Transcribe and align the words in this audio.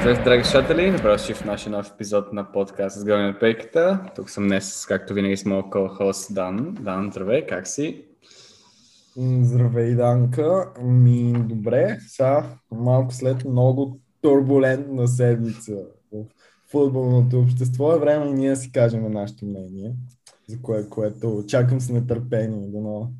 Здравейте, 0.00 0.24
драги 0.24 0.44
слушатели! 0.44 0.92
Добре 0.96 1.10
дошли 1.10 1.34
в 1.34 1.44
нашия 1.44 1.72
нов 1.72 1.90
епизод 1.94 2.32
на 2.32 2.52
подкаст 2.52 3.00
с 3.00 3.04
Гълния 3.04 3.38
Пейката. 3.38 4.10
Тук 4.16 4.30
съм 4.30 4.46
днес, 4.46 4.86
както 4.86 5.14
винаги, 5.14 5.36
с 5.36 5.44
моят 5.44 5.66
хост 5.96 6.34
Дан. 6.34 6.76
Дан, 6.80 7.10
здравей, 7.10 7.46
как 7.46 7.66
си? 7.66 8.04
Здравей, 9.42 9.94
Данка. 9.94 10.72
Ми, 10.82 11.32
добре, 11.32 11.98
сега 12.06 12.44
малко 12.72 13.14
след 13.14 13.44
много 13.44 14.00
турбулентна 14.22 15.08
седмица 15.08 15.72
в 16.12 16.24
футболното 16.70 17.40
общество 17.40 17.92
е 17.92 17.98
време 17.98 18.26
и 18.26 18.32
ние 18.32 18.56
си 18.56 18.72
кажем 18.72 19.12
нашето 19.12 19.46
мнение, 19.46 19.92
за 20.48 20.62
кое, 20.62 20.88
което 20.88 21.44
чакам 21.48 21.80
с 21.80 21.88
нетърпение, 21.88 22.68
дано 22.68 23.10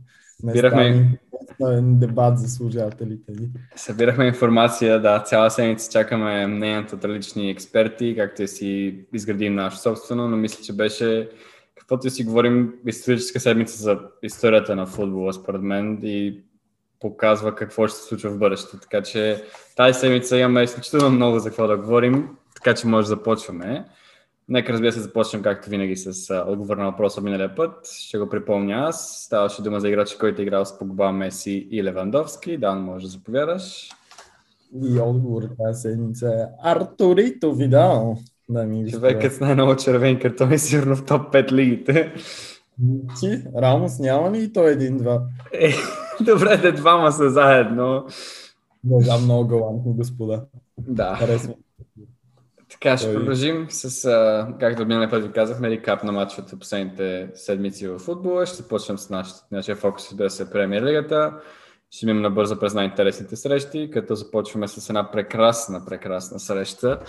не 0.43 0.53
Събирахме... 0.53 1.19
стане 1.55 1.99
дебат 1.99 2.39
за 2.39 2.49
служателите 2.49 3.33
ни. 3.33 3.49
Събирахме 3.77 4.27
информация, 4.27 5.01
да, 5.01 5.23
цяла 5.23 5.51
седмица 5.51 5.93
чакаме 5.93 6.47
мнението 6.47 6.97
от 6.97 7.05
различни 7.05 7.51
експерти, 7.51 8.15
както 8.19 8.47
си 8.47 8.99
изградим 9.13 9.55
наше 9.55 9.79
собствено, 9.79 10.29
но 10.29 10.37
мисля, 10.37 10.65
че 10.65 10.73
беше 10.73 11.29
каквото 11.79 12.11
си 12.11 12.25
говорим 12.25 12.75
историческа 12.87 13.41
седмица 13.41 13.83
за 13.83 14.01
историята 14.23 14.77
на 14.77 14.87
футбола, 14.87 15.33
според 15.33 15.63
мен, 15.63 15.99
и 16.03 16.41
показва 17.01 17.55
какво 17.55 17.89
ще 17.89 17.99
се 17.99 18.05
случва 18.05 18.31
в 18.31 18.39
бъдещето. 18.39 18.79
Така 18.79 19.03
че 19.03 19.45
тази 19.77 19.99
седмица 19.99 20.39
имаме 20.39 20.63
изключително 20.63 21.11
много 21.11 21.39
за 21.39 21.49
какво 21.49 21.67
да 21.67 21.77
говорим, 21.77 22.29
така 22.55 22.75
че 22.75 22.87
може 22.87 23.05
да 23.05 23.09
започваме. 23.09 23.85
Нека 24.51 24.73
разбира 24.73 24.93
се 24.93 25.01
започнем 25.01 25.43
както 25.43 25.71
винаги 25.71 25.97
с 25.97 26.31
а, 26.31 26.45
отговор 26.49 26.77
на 26.77 26.85
въпроса 26.85 27.21
миналия 27.21 27.55
път. 27.55 27.87
Ще 27.87 28.19
го 28.19 28.29
припомня 28.29 28.75
аз. 28.75 29.23
Ставаше 29.25 29.63
дума 29.63 29.81
за 29.81 29.89
играчи, 29.89 30.19
който 30.19 30.43
е 30.43 30.45
играл 30.45 30.65
с 30.65 30.79
Погба, 30.79 31.13
Меси 31.13 31.69
и 31.71 31.85
Левандовски. 31.85 32.57
Дан, 32.57 32.83
може 32.85 33.05
да 33.05 33.11
заповядаш. 33.11 33.89
И 34.83 34.99
отговор 34.99 35.43
тази 35.59 35.81
седмица 35.81 36.29
е 36.29 36.69
Артурито 36.71 37.55
Видал. 37.55 38.17
Да, 38.49 38.65
ми 38.65 38.91
Човекът 38.91 39.33
с 39.33 39.41
най-много 39.41 39.77
червен 39.77 40.21
картон 40.21 40.53
е 40.53 40.59
сигурно 40.59 40.97
в 40.97 41.05
топ 41.05 41.33
5 41.33 41.53
лигите. 41.53 42.15
Ти, 43.21 43.43
Рамос 43.57 43.99
няма 43.99 44.31
ли 44.31 44.43
и 44.43 44.53
той 44.53 44.71
един-два? 44.71 45.23
Е, 45.53 45.73
добре, 46.25 46.57
де 46.57 46.73
двама 46.73 47.13
са 47.13 47.31
заедно. 47.31 48.05
Знам, 48.91 49.25
много 49.25 49.49
галантни 49.49 49.93
господа. 49.95 50.45
Да. 50.79 51.17
Харесвам. 51.17 51.55
Така, 52.81 52.97
ще 52.97 53.07
Той- 53.07 53.15
продължим 53.15 53.67
с, 53.71 54.05
а, 54.05 54.49
както 54.61 54.87
миналия 54.87 55.11
път 55.11 55.23
ви 55.23 55.33
казахме, 55.33 55.71
рекап 55.71 56.05
на 56.05 56.13
матчовете 56.13 56.59
последните 56.59 57.29
седмици 57.35 57.89
в 57.89 57.99
футбола. 57.99 58.47
Ще 58.47 58.57
започнем 58.57 58.99
с 58.99 59.11
наш, 59.11 59.29
нашия 59.53 59.77
фокус, 59.77 60.15
да 60.15 60.31
се 60.31 60.51
премиер 60.51 60.83
лигата. 60.83 61.35
Ще 61.91 62.07
минем 62.07 62.23
набързо 62.23 62.59
през 62.59 62.75
най-интересните 62.75 63.37
срещи, 63.37 63.91
като 63.93 64.15
започваме 64.15 64.69
с 64.69 64.89
една 64.89 65.11
прекрасна, 65.11 65.85
прекрасна 65.85 66.41
среща. 66.41 67.01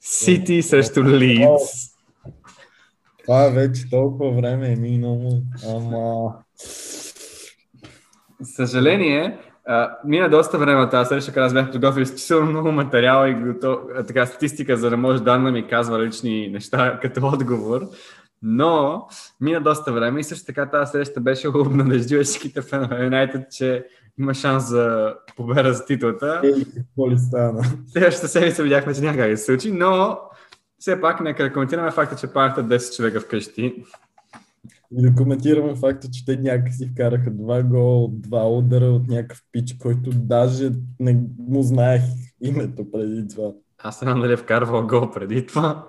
Сити 0.00 0.62
срещу 0.62 1.04
Лидс. 1.04 1.90
Това 3.24 3.44
е 3.44 3.50
вече 3.50 3.90
толкова 3.90 4.30
време 4.32 4.72
е 4.72 4.76
минало, 4.76 5.42
ама... 5.68 6.34
Съжаление, 8.42 9.38
а, 9.70 9.98
мина 10.04 10.28
доста 10.28 10.58
време 10.58 10.88
тази 10.88 11.08
среща, 11.08 11.32
когато 11.32 11.46
аз 11.46 11.54
бях 11.54 11.70
подготвил 11.70 12.02
изключително 12.02 12.50
много 12.50 12.72
материал 12.72 13.26
и 13.28 13.34
готов, 13.34 13.78
така 14.06 14.26
статистика, 14.26 14.76
за 14.76 14.90
да 14.90 14.96
може 14.96 15.22
да 15.22 15.38
ми 15.38 15.68
казва 15.68 16.04
лични 16.04 16.48
неща 16.48 16.98
като 17.02 17.26
отговор. 17.26 17.80
Но 18.42 19.06
мина 19.40 19.60
доста 19.60 19.92
време 19.92 20.20
и 20.20 20.24
също 20.24 20.46
така 20.46 20.70
тази 20.70 20.90
среща 20.90 21.20
беше 21.20 21.48
обнадеждила 21.48 22.24
всичките 22.24 22.62
фенове 22.62 22.98
на 22.98 23.04
Юнайтед, 23.04 23.52
че 23.52 23.86
има 24.18 24.34
шанс 24.34 24.68
за 24.68 25.14
победа 25.36 25.72
за 25.72 25.84
титлата. 25.84 26.40
Ей, 26.44 26.64
какво 26.76 27.10
ли 27.10 27.18
стана? 27.18 27.62
Следващата 27.92 28.28
седмица 28.28 28.62
видяхме, 28.62 28.94
че 28.94 29.00
няма 29.00 29.16
как 29.16 29.30
да 29.30 29.36
се 29.36 29.44
случи, 29.44 29.72
но 29.72 30.18
все 30.78 31.00
пак 31.00 31.20
нека 31.20 31.42
да 31.42 31.52
коментираме 31.52 31.90
факта, 31.90 32.16
че 32.16 32.32
панаха 32.32 32.64
10 32.64 32.96
човека 32.96 33.20
вкъщи. 33.20 33.84
И 34.98 35.02
да 35.02 35.14
коментираме 35.14 35.74
факта, 35.74 36.08
че 36.10 36.24
те 36.24 36.36
някакси 36.36 36.86
вкараха 36.86 37.30
два 37.30 37.62
гола, 37.62 38.08
два 38.12 38.48
удара 38.48 38.86
от 38.86 39.08
някакъв 39.08 39.42
пич, 39.52 39.76
който 39.78 40.10
даже 40.10 40.70
не 41.00 41.20
му 41.38 41.62
знаех 41.62 42.02
името 42.42 42.90
преди 42.90 43.28
това. 43.28 43.52
Аз 43.78 44.00
знам 44.00 44.20
дали 44.20 44.32
е 44.32 44.36
вкарвал 44.36 44.86
гол 44.86 45.10
преди 45.10 45.46
това. 45.46 45.86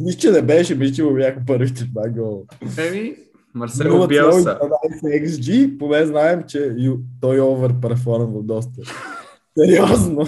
Нищо, 0.00 0.20
че 0.20 0.30
не 0.30 0.42
беше, 0.42 0.74
мисля, 0.74 0.94
че 0.94 1.02
му 1.02 1.14
бяха 1.14 1.42
първите 1.46 1.84
два 1.84 2.08
гола. 2.08 2.42
Еми, 2.78 3.16
Марсело 3.54 4.06
Биелса. 4.06 4.58
0,12 5.02 5.24
XG, 5.24 5.78
поне 5.78 6.06
знаем, 6.06 6.42
че 6.48 6.76
той 7.20 7.40
оверперформва 7.40 8.42
доста. 8.42 8.82
Сериозно. 9.58 10.26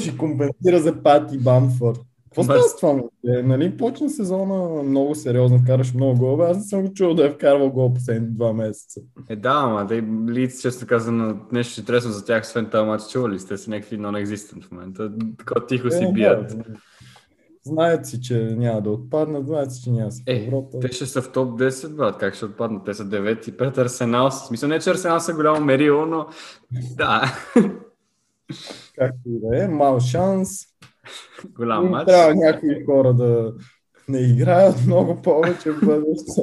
Ще 0.00 0.16
компенсира 0.16 0.80
за 0.80 1.02
Пати 1.02 1.38
Бамфорд. 1.38 2.00
Какво 2.30 2.42
става 2.42 2.62
с 2.62 2.76
това? 2.76 3.02
Е, 3.38 3.42
нали 3.42 3.76
почна 3.76 4.10
сезона 4.10 4.82
много 4.82 5.14
сериозно, 5.14 5.58
вкараш 5.58 5.94
много 5.94 6.18
голове. 6.18 6.44
Аз 6.50 6.56
не 6.56 6.62
съм 6.62 6.82
го 6.86 6.92
чул 6.94 7.14
да 7.14 7.26
е 7.26 7.30
вкарвал 7.30 7.70
гол 7.70 7.94
последните 7.94 8.32
два 8.32 8.52
месеца. 8.52 9.00
Е, 9.28 9.36
да, 9.36 9.52
ама 9.54 9.86
те 9.86 10.02
Лиц, 10.28 10.60
често 10.62 10.86
казано, 10.86 11.36
нещо 11.52 11.80
интересно 11.80 12.10
за 12.10 12.24
тях, 12.24 12.42
освен 12.42 12.66
този 12.70 12.86
матч, 12.86 13.02
чували 13.12 13.38
сте 13.38 13.56
са 13.56 13.70
някакви 13.70 13.98
non-existent 13.98 14.64
в 14.64 14.70
момента. 14.70 15.12
Така 15.38 15.54
тихо 15.68 15.90
си 15.90 16.04
Е, 16.04 16.12
бият. 16.12 16.48
да. 16.48 16.64
Знаят 17.64 18.06
си, 18.06 18.20
че 18.20 18.54
няма 18.58 18.82
да 18.82 18.90
отпаднат, 18.90 19.46
знаят 19.46 19.72
си, 19.72 19.82
че 19.82 19.90
няма 19.90 20.06
да 20.08 20.12
си 20.12 20.22
Е, 20.26 20.36
Европа. 20.44 20.78
те 20.80 20.92
ще 20.92 21.06
са 21.06 21.22
в 21.22 21.32
топ 21.32 21.60
10, 21.60 21.96
брат. 21.96 22.18
Как 22.18 22.34
ще 22.34 22.44
отпаднат? 22.44 22.84
Те 22.84 22.94
са 22.94 23.04
9 23.04 23.56
пред 23.56 23.78
Арсенал. 23.78 24.30
Смисъл 24.30 24.68
не, 24.68 24.78
че 24.78 24.90
Арсенал 24.90 25.20
са 25.20 25.34
голямо 25.34 25.64
мерило, 25.64 26.06
но 26.06 26.26
да, 26.96 27.22
Както 28.94 29.18
и 29.26 29.40
да 29.40 29.64
е, 29.64 29.68
мал 29.68 30.00
шанс. 30.00 30.50
Голям 31.54 31.88
матч. 31.88 32.06
Трябва 32.06 32.34
някои 32.34 32.84
хора 32.84 33.14
да 33.14 33.52
не 34.08 34.18
играят 34.18 34.86
много 34.86 35.22
повече 35.22 35.70
в 35.70 35.80
бъдеще. 35.80 36.42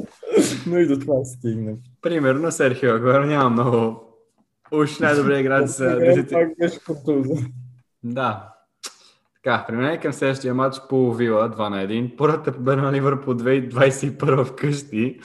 Но 0.68 0.78
и 0.78 0.88
до 0.88 1.00
това 1.00 1.24
стигнем. 1.24 1.78
Примерно 2.02 2.52
Серхио 2.52 2.96
Агуеро 2.96 3.26
няма 3.26 3.50
много 3.50 4.04
уж 4.72 5.00
най-добре 5.00 5.40
играч 5.40 5.68
за 5.68 5.86
Играе, 5.86 6.16
10. 6.16 6.32
Пак 6.32 6.58
беше 6.60 6.80
контузен. 6.86 7.54
Да. 8.04 8.54
Така, 9.36 9.66
преминаваме 9.68 10.00
към 10.00 10.14
следващия 10.14 10.54
матч 10.54 10.78
по 10.90 11.14
Вила 11.14 11.52
2 11.52 11.70
на 11.70 11.88
1. 11.88 12.18
Първата 12.18 12.54
победа 12.54 12.82
на 12.82 12.94
Ливърпул 12.94 13.34
2021 13.34 14.44
вкъщи. 14.44 15.20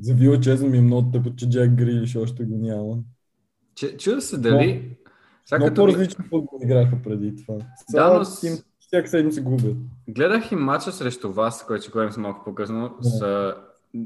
За 0.00 0.14
Вила 0.14 0.40
честно 0.40 0.68
ми 0.68 0.78
е 0.78 0.80
много 0.80 1.10
тъпо, 1.10 1.36
че 1.36 1.50
Джак 1.50 1.74
Грилиш 1.74 2.16
още 2.16 2.44
го 2.44 2.56
няма. 2.58 2.96
Че, 3.74 3.96
чуда 3.96 4.20
се 4.20 4.38
дали... 4.38 4.96
Сега 5.46 5.58
Много 5.58 5.70
ми- 5.70 5.74
по-различни 5.76 6.24
футбол 6.24 6.58
играха 6.62 6.96
преди 7.04 7.36
това. 7.36 7.54
Да, 7.54 7.64
Сега 7.88 8.12
но 8.12 8.24
си 8.24 8.46
им 8.46 8.52
с- 8.52 8.64
всяка 8.80 9.08
седмица 9.08 9.40
губят. 9.40 9.76
Гледах 10.08 10.52
и 10.52 10.56
матча 10.56 10.92
срещу 10.92 11.32
вас, 11.32 11.64
който 11.66 11.82
ще 11.82 11.90
говорим 11.90 12.12
с 12.12 12.16
малко 12.16 12.44
по-късно. 12.44 12.90
Да. 13.02 13.08
С... 13.08 13.54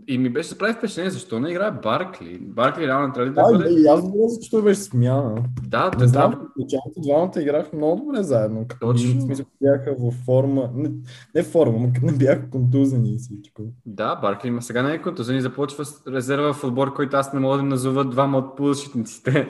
И 0.09 0.19
ми 0.19 0.31
беше 0.31 0.59
прави 0.59 0.73
впечатление, 0.73 1.11
защо 1.11 1.41
не 1.41 1.51
играе 1.51 1.71
Баркли. 1.73 2.39
Баркли 2.39 2.87
реално 2.87 3.13
трябва 3.15 3.31
да 3.31 3.43
Да, 3.43 3.59
бъде... 3.59 3.71
и 3.73 3.87
аз 3.87 4.03
говоря, 4.03 4.33
той 4.51 4.63
беше 4.63 4.81
смяна. 4.81 5.35
Да, 5.63 5.85
Не 5.85 5.97
да, 5.97 6.09
знам, 6.09 6.31
да. 6.31 6.39
началото 6.59 7.01
двамата 7.01 7.33
играха 7.39 7.77
много 7.77 8.03
добре 8.03 8.23
заедно. 8.23 8.67
Точно. 8.81 9.15
В 9.15 9.23
смисъл, 9.23 9.47
бяха 9.63 9.95
в 10.01 10.13
форма. 10.17 10.71
Не, 10.75 10.91
не 11.35 11.43
форма, 11.43 11.79
но 11.79 11.89
не 12.03 12.19
бяха 12.19 12.51
контузени 12.51 13.11
и 13.11 13.19
всичко. 13.19 13.63
Да, 13.87 14.17
Баркли 14.17 14.49
има 14.49 14.63
сега 14.63 14.83
не 14.83 14.93
е 14.93 15.03
контузен 15.03 15.37
и 15.37 15.41
започва 15.41 15.85
резерва 16.09 16.53
в 16.53 16.65
отбор, 16.65 16.95
който 16.95 17.17
аз 17.17 17.33
не 17.33 17.41
мога 17.41 17.57
да 17.57 17.63
назова 17.63 18.05
двама 18.05 18.39
от 18.39 18.57
полузащитниците. 18.57 19.49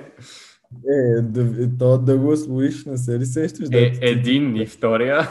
Е, 0.73 1.21
да, 1.23 1.65
е, 1.65 1.69
то 1.79 1.99
Дъглас 1.99 2.47
Луиш, 2.49 2.85
не 2.85 2.97
се 2.97 3.19
ли 3.19 3.27
сещаш? 3.27 3.67
Е, 3.67 3.71
дето 3.71 4.01
ти- 4.01 4.07
един 4.07 4.57
и 4.57 4.67
втория. 4.67 5.29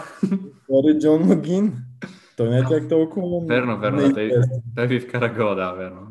Е 0.89 0.99
Джон 0.99 1.27
Магин. 1.27 1.73
Той 2.37 2.49
не 2.49 2.57
е 2.57 2.63
чак 2.69 2.89
толкова... 2.89 3.45
Верно, 3.45 3.79
верно, 3.79 3.99
да, 3.99 4.13
той, 4.75 4.87
ви 4.87 4.99
вкара 4.99 5.33
гол, 5.33 5.55
да, 5.55 5.71
верно. 5.71 6.01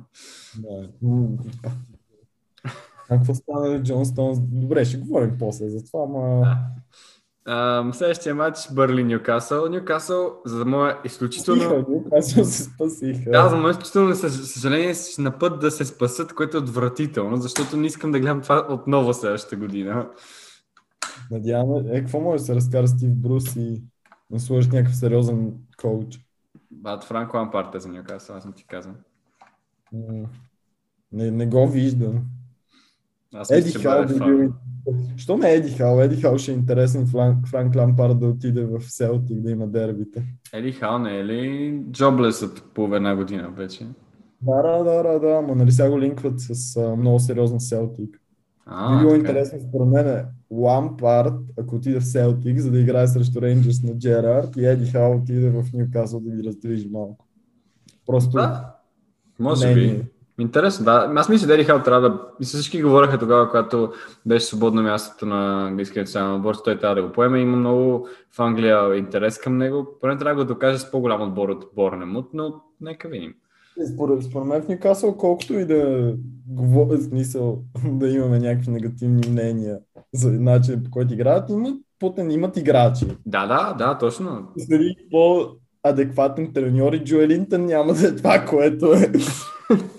Да. 0.59 0.88
А 3.08 3.17
какво 3.17 3.34
стана 3.34 3.70
на 3.70 3.82
Джон 3.82 4.06
Стоунс? 4.06 4.38
Добре, 4.40 4.84
ще 4.84 4.96
говорим 4.96 5.37
после 5.38 5.69
за 5.69 5.84
това, 5.84 6.05
ама... 6.05 6.40
Да. 6.40 6.58
Ам, 7.48 7.94
следващия 7.94 8.34
матч 8.34 8.58
Бърли 8.72 9.04
Ньюкасъл. 9.04 9.69
Ньюкасъл, 9.69 10.40
за 10.44 10.64
мое 10.64 10.98
изключително... 11.04 11.87
Нюкасъл 11.88 12.44
се 12.44 12.62
спасиха. 12.62 13.31
Да, 13.31 13.48
за 13.48 13.56
мое 13.56 13.70
изключително 13.70 14.14
съж- 14.14 14.43
съжаление 14.43 14.94
са 14.94 15.22
на 15.22 15.38
път 15.38 15.60
да 15.60 15.70
се 15.70 15.84
спасат, 15.84 16.34
което 16.34 16.56
е 16.56 16.60
отвратително, 16.60 17.37
защото 17.37 17.76
не 17.76 17.87
искам 17.87 18.12
да 18.12 18.20
гледам 18.20 18.40
това 18.40 18.66
отново 18.70 19.14
следващата 19.14 19.56
година. 19.56 20.08
Надяваме, 21.31 21.90
е, 21.90 22.00
какво 22.00 22.20
може 22.20 22.40
да 22.40 22.44
се 22.44 22.54
разкара 22.54 22.88
Стив 22.88 23.14
Брус 23.14 23.56
и 23.56 23.82
да 24.31 24.40
сложиш 24.40 24.70
някакъв 24.70 24.96
сериозен 24.96 25.52
коуч? 25.76 26.19
Бат 26.70 27.04
Франко 27.04 27.37
Лампарт 27.37 27.75
е 27.75 27.81
за 27.81 27.88
Ньюкасъл, 27.88 28.37
аз 28.37 28.43
съм 28.43 28.52
ти 28.52 28.66
казвам. 28.66 28.94
Не, 31.12 31.31
не 31.31 31.46
го 31.46 31.69
виждам. 31.69 32.22
Аз 33.34 33.50
Еди 33.50 33.72
Хал 33.72 34.06
би 34.06 34.14
бил... 34.14 34.52
Що 35.17 35.37
ме 35.37 35.53
Еди 35.53 35.71
Хал? 35.71 36.00
Еди 36.03 36.17
Хал 36.17 36.38
ще 36.38 36.53
е 36.53 36.55
интересен 36.55 37.06
Франк, 37.06 37.49
Франк 37.49 37.77
Лампард 37.77 38.19
да 38.21 38.27
отиде 38.27 38.65
в 38.65 38.81
Селтик 38.81 39.41
да 39.41 39.50
има 39.50 39.67
дербите. 39.67 40.25
Еди 40.55 40.73
Хал 40.73 40.99
не 40.99 41.19
е 41.19 41.25
ли 41.25 41.81
джоблес 41.91 42.43
от 42.43 42.62
половина 42.75 42.97
една 42.97 43.17
година 43.17 43.50
вече? 43.56 43.87
Да, 44.43 44.62
да, 44.62 44.85
да, 44.85 45.03
да, 45.03 45.19
да, 45.21 45.33
ама 45.37 45.55
нали 45.55 45.73
сега 45.73 45.91
го 45.91 46.00
линкват 46.00 46.35
с 46.41 46.77
а, 46.77 46.97
много 46.97 47.19
сериозен 47.21 47.61
Селтик. 47.61 48.21
А, 48.67 48.94
Би 48.97 49.00
било 49.00 49.11
така. 49.11 49.21
интересно 49.21 49.61
според 49.69 49.88
мен 49.88 50.25
Лампард, 50.50 51.35
ако 51.59 51.75
отиде 51.77 52.00
в 52.00 52.06
Селтик, 52.06 52.59
за 52.59 52.71
да 52.71 52.79
играе 52.81 53.06
срещу 53.09 53.43
Рейнджерс 53.43 53.82
на 53.82 53.99
Джерард 53.99 54.56
и 54.56 54.67
Еди 54.67 54.87
Хал 54.87 55.17
отиде 55.17 55.50
в 55.50 55.65
Ньюкасъл 55.75 56.21
да 56.21 56.31
ги 56.37 56.44
раздвижи 56.49 56.89
малко. 56.89 57.27
Просто 58.06 58.31
Да, 58.31 58.75
може 59.39 59.75
би. 59.75 60.03
Интересно, 60.41 60.85
да. 60.85 61.12
Аз 61.17 61.29
мисля, 61.29 61.47
Дери 61.47 61.65
Хал 61.65 61.83
трябва 61.83 62.11
да... 62.11 62.21
Мисля, 62.41 62.59
всички 62.59 62.83
говореха 62.83 63.19
тогава, 63.19 63.50
когато 63.50 63.93
беше 64.27 64.47
свободно 64.47 64.83
мястото 64.83 65.27
на 65.27 65.67
английския 65.67 66.03
национален 66.03 66.37
отбор, 66.37 66.55
той 66.65 66.79
трябва 66.79 66.94
да 66.94 67.03
го 67.03 67.12
поеме. 67.12 67.41
Има 67.41 67.56
много 67.56 68.09
в 68.33 68.41
Англия 68.41 68.97
интерес 68.97 69.38
към 69.38 69.56
него. 69.56 69.87
Поне 70.00 70.19
трябва 70.19 70.35
да 70.35 70.44
го 70.44 70.55
докаже 70.55 70.79
с 70.79 70.91
по-голям 70.91 71.23
отбор 71.23 71.49
от 71.49 71.65
Борнемут, 71.75 72.29
но 72.35 72.55
нека 72.81 73.09
видим. 73.09 73.35
Според, 73.94 74.23
според 74.23 74.47
мен 74.47 74.62
в 74.62 74.69
Ньюкасъл, 74.69 75.17
колкото 75.17 75.55
и 75.55 75.65
да 75.65 76.15
говоря 76.49 76.99
смисъл 76.99 77.62
да 77.85 78.09
имаме 78.09 78.39
някакви 78.39 78.71
негативни 78.71 79.31
мнения 79.31 79.79
за 80.12 80.31
начин 80.31 80.82
по 80.85 80.91
който 80.91 81.15
играят, 81.15 81.50
имат, 81.50 81.75
потен, 81.99 82.31
имат 82.31 82.56
играчи. 82.56 83.06
Да, 83.27 83.47
да, 83.47 83.75
да, 83.79 83.99
точно. 83.99 84.49
Дали 84.69 84.94
по-адекватен 85.11 86.53
треньор 86.53 86.93
и 86.93 87.05
Джоелинтън 87.05 87.65
няма 87.65 87.93
да 87.94 88.09
е 88.09 88.17
това, 88.17 88.44
което 88.49 88.93
е 88.93 89.12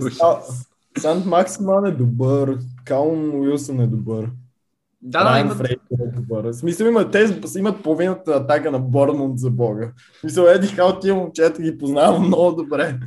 Са- 0.00 0.64
Сант 0.98 1.26
Максиман 1.26 1.86
е 1.86 1.90
добър, 1.90 2.58
Каун 2.84 3.40
Уилсън 3.40 3.80
е 3.80 3.86
добър. 3.86 4.30
Да, 5.02 5.24
да, 5.24 5.30
Райан 5.30 5.46
имат... 5.46 5.58
Фрейзър 5.58 6.06
е 6.06 6.20
добър. 6.20 6.44
В 6.44 6.52
смисъл 6.52 6.86
има, 6.86 7.10
те 7.10 7.42
имат 7.58 7.82
половината 7.82 8.30
атака 8.32 8.70
на 8.70 8.78
Бормунд 8.78 9.38
за 9.38 9.50
Бога. 9.50 9.92
В 10.16 10.20
смисъл, 10.20 10.44
Еди 10.44 10.66
Хал, 10.66 10.98
тия 11.00 11.14
момчета 11.14 11.62
ги 11.62 11.78
познавам 11.78 12.26
много 12.26 12.62
добре. 12.62 12.98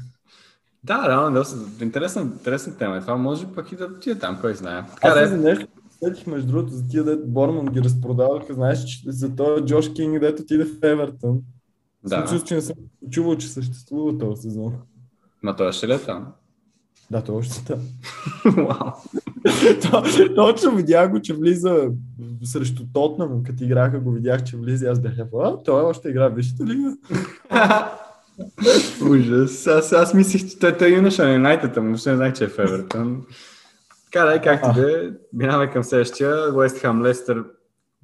Да, 0.83 1.09
реално, 1.09 1.35
доста 1.35 1.57
интересна, 1.81 2.21
интересна 2.21 2.77
тема. 2.77 3.01
Това 3.01 3.15
може 3.17 3.47
пък 3.55 3.71
и 3.71 3.75
да 3.75 3.85
отиде 3.85 4.19
там, 4.19 4.37
кой 4.41 4.55
знае. 4.55 4.83
Така 4.93 5.07
Аз 5.07 5.13
да 5.13 5.21
не 5.21 5.27
за 5.27 5.37
нещо 5.37 5.67
сетих 6.03 6.27
между 6.27 6.47
другото 6.47 6.73
за 6.73 6.87
тия 6.87 7.03
дето 7.03 7.27
Бормунд 7.27 7.71
ги 7.71 7.81
разпродаваха. 7.81 8.53
Знаеш, 8.53 8.83
че 8.83 9.11
за 9.11 9.35
този 9.35 9.65
Джош 9.65 9.93
Кинг, 9.93 10.19
дето 10.19 10.41
отиде 10.41 10.65
в 10.65 10.83
Евертън. 10.83 11.39
Да. 12.03 12.21
Да, 12.21 12.27
Случва, 12.27 12.45
че 12.47 12.55
не 12.55 12.61
съм 12.61 12.75
чувал, 13.09 13.37
че 13.37 13.47
съществува 13.49 14.17
този 14.17 14.41
сезон. 14.41 14.73
Ще 15.71 15.87
ли 15.87 15.93
е 15.93 15.97
там? 15.97 16.27
Да, 17.11 17.23
той 17.23 17.35
още 17.35 17.59
е 17.59 17.65
там. 19.91 20.03
Точно 20.35 20.75
видях 20.75 21.11
го, 21.11 21.21
че 21.21 21.33
влиза 21.33 21.87
срещу 22.43 22.83
Тотнам, 22.93 23.43
като 23.43 23.63
играха 23.63 23.99
го 23.99 24.11
видях, 24.11 24.43
че 24.43 24.57
влиза 24.57 24.87
аз 24.87 24.99
бях 24.99 25.13
а, 25.19 25.63
той 25.63 25.83
още 25.83 26.09
игра, 26.09 26.27
вижте 26.27 26.63
ли? 26.63 26.77
Ужас. 29.09 29.67
Аз, 29.67 29.93
аз 29.93 30.13
мислих, 30.13 30.49
че 30.49 30.59
той, 30.59 30.77
той 30.77 30.87
е 30.87 30.95
юноша 30.95 31.23
на 31.23 31.33
Юнайтед, 31.33 31.75
но 31.75 31.83
въобще 31.83 32.09
не 32.09 32.15
знаех, 32.15 32.33
че 32.33 32.43
е 32.43 32.47
в 32.47 32.59
Евертън. 32.59 33.25
Така 34.05 34.25
да 34.25 34.35
е, 34.35 34.41
както 34.41 34.73
да 34.73 34.91
е. 34.91 35.09
Минаваме 35.33 35.71
към 35.71 35.83
следващия. 35.83 36.53
Уест 36.53 36.77
Хам 36.77 37.03
Лестър. 37.03 37.43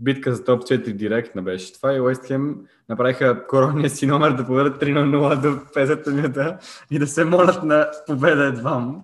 Битка 0.01 0.36
за 0.36 0.44
топ 0.44 0.63
4 0.63 0.94
директна 0.94 1.42
беше 1.42 1.74
това 1.74 1.94
и 1.95 2.01
Уест 2.01 2.25
Хем 2.25 2.56
направиха 2.89 3.48
коронния 3.48 3.89
си 3.89 4.06
номер 4.07 4.31
да 4.31 4.45
поведат 4.45 4.81
3 4.81 4.94
на 4.94 5.18
0 5.18 5.42
до 5.42 5.48
50 5.48 6.12
минута 6.13 6.57
и 6.92 7.00
да 7.00 7.07
се 7.07 7.25
молят 7.25 7.63
на 7.63 7.88
победа 8.07 8.45
едвам. 8.45 9.01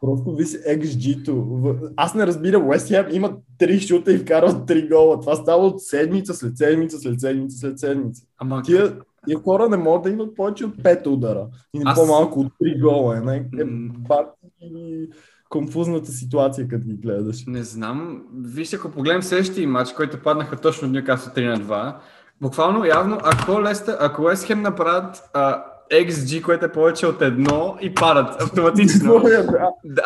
Просто 0.00 0.34
виж 0.36 0.48
XG-то. 0.48 1.74
Аз 1.96 2.14
не 2.14 2.26
разбирам, 2.26 2.68
Уест 2.68 2.88
Хем 2.88 3.06
имат 3.10 3.34
3 3.60 3.88
шута 3.88 4.12
и 4.12 4.18
вкарват 4.18 4.68
3 4.68 4.88
гола. 4.88 5.20
Това 5.20 5.36
става 5.36 5.66
от 5.66 5.82
седмица 5.82 6.34
след 6.34 6.58
седмица, 6.58 6.98
след 6.98 7.20
седмица, 7.20 7.58
след 7.58 7.78
седмица. 7.78 8.22
Ама 8.38 8.62
Тия, 8.62 8.92
тия 9.26 9.38
хора 9.38 9.68
не 9.68 9.76
могат 9.76 10.02
да 10.02 10.10
имат 10.10 10.36
повече 10.36 10.64
от 10.64 10.76
5 10.76 11.06
удара. 11.06 11.46
И 11.74 11.82
Аз- 11.84 11.98
по-малко 12.00 12.40
от 12.40 12.52
3 12.62 12.80
гола. 12.80 13.16
Е, 13.16 13.20
най- 13.20 13.44
е 13.58 13.64
и 14.60 15.08
конфузната 15.52 16.12
ситуация, 16.12 16.68
като 16.68 16.86
ги 16.86 16.96
гледаш. 16.96 17.44
Не 17.46 17.62
знам. 17.62 18.22
Вижте, 18.44 18.76
ако 18.76 18.90
погледнем 18.90 19.22
следващия 19.22 19.68
матч, 19.68 19.92
който 19.92 20.22
паднаха 20.22 20.56
точно 20.56 20.88
от 20.88 20.94
Ньюкасъл 20.94 21.32
3 21.32 21.48
на 21.48 21.56
2, 21.56 21.94
буквално 22.40 22.84
явно, 22.84 23.18
ако 23.22 23.62
Леста, 23.62 23.96
ако 24.00 24.22
Уест 24.22 24.46
Хем 24.46 24.62
направят 24.62 25.30
а, 25.34 25.64
XG, 25.92 26.42
което 26.42 26.64
е 26.64 26.72
повече 26.72 27.06
от 27.06 27.22
едно 27.22 27.76
и 27.80 27.94
падат 27.94 28.42
автоматично. 28.42 29.22
Да, 29.84 30.02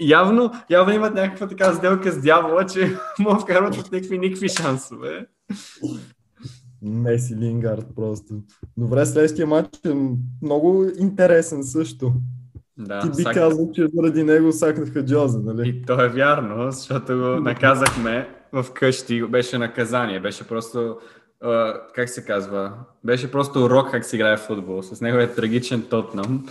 явно, 0.00 0.50
явно 0.70 0.94
имат 0.94 1.14
някаква 1.14 1.46
така 1.46 1.72
сделка 1.72 2.12
с 2.12 2.20
дявола, 2.20 2.66
че 2.66 2.96
му 3.18 3.40
вкарват 3.40 3.76
от 3.76 3.92
някакви 3.92 4.18
никакви 4.18 4.48
шансове. 4.48 5.26
Меси 6.82 7.36
Лингард 7.36 7.86
просто. 7.96 8.34
Добре, 8.76 9.06
следващия 9.06 9.46
матч 9.46 9.68
е 9.86 9.94
много 10.42 10.86
интересен 10.98 11.64
също. 11.64 12.12
Да, 12.78 13.00
Ти 13.00 13.08
би 13.08 13.22
сак- 13.22 13.34
казал, 13.34 13.70
че 13.74 13.86
заради 13.94 14.22
него 14.22 14.52
сакнаха 14.52 15.04
Джозе, 15.04 15.38
нали? 15.38 15.68
И 15.68 15.82
то 15.82 16.04
е 16.04 16.08
вярно, 16.08 16.70
защото 16.70 17.16
го 17.16 17.22
наказахме 17.40 18.28
в 18.52 18.66
къщи, 18.74 19.22
беше 19.22 19.58
наказание, 19.58 20.20
беше 20.20 20.48
просто, 20.48 20.96
а, 21.40 21.74
как 21.94 22.08
се 22.08 22.24
казва, 22.24 22.72
беше 23.04 23.30
просто 23.30 23.64
урок 23.64 23.90
как 23.90 24.04
се 24.04 24.16
играе 24.16 24.36
в 24.36 24.40
футбол, 24.40 24.82
с 24.82 25.00
неговия 25.00 25.34
трагичен 25.34 25.82
Тотнам. 25.90 26.46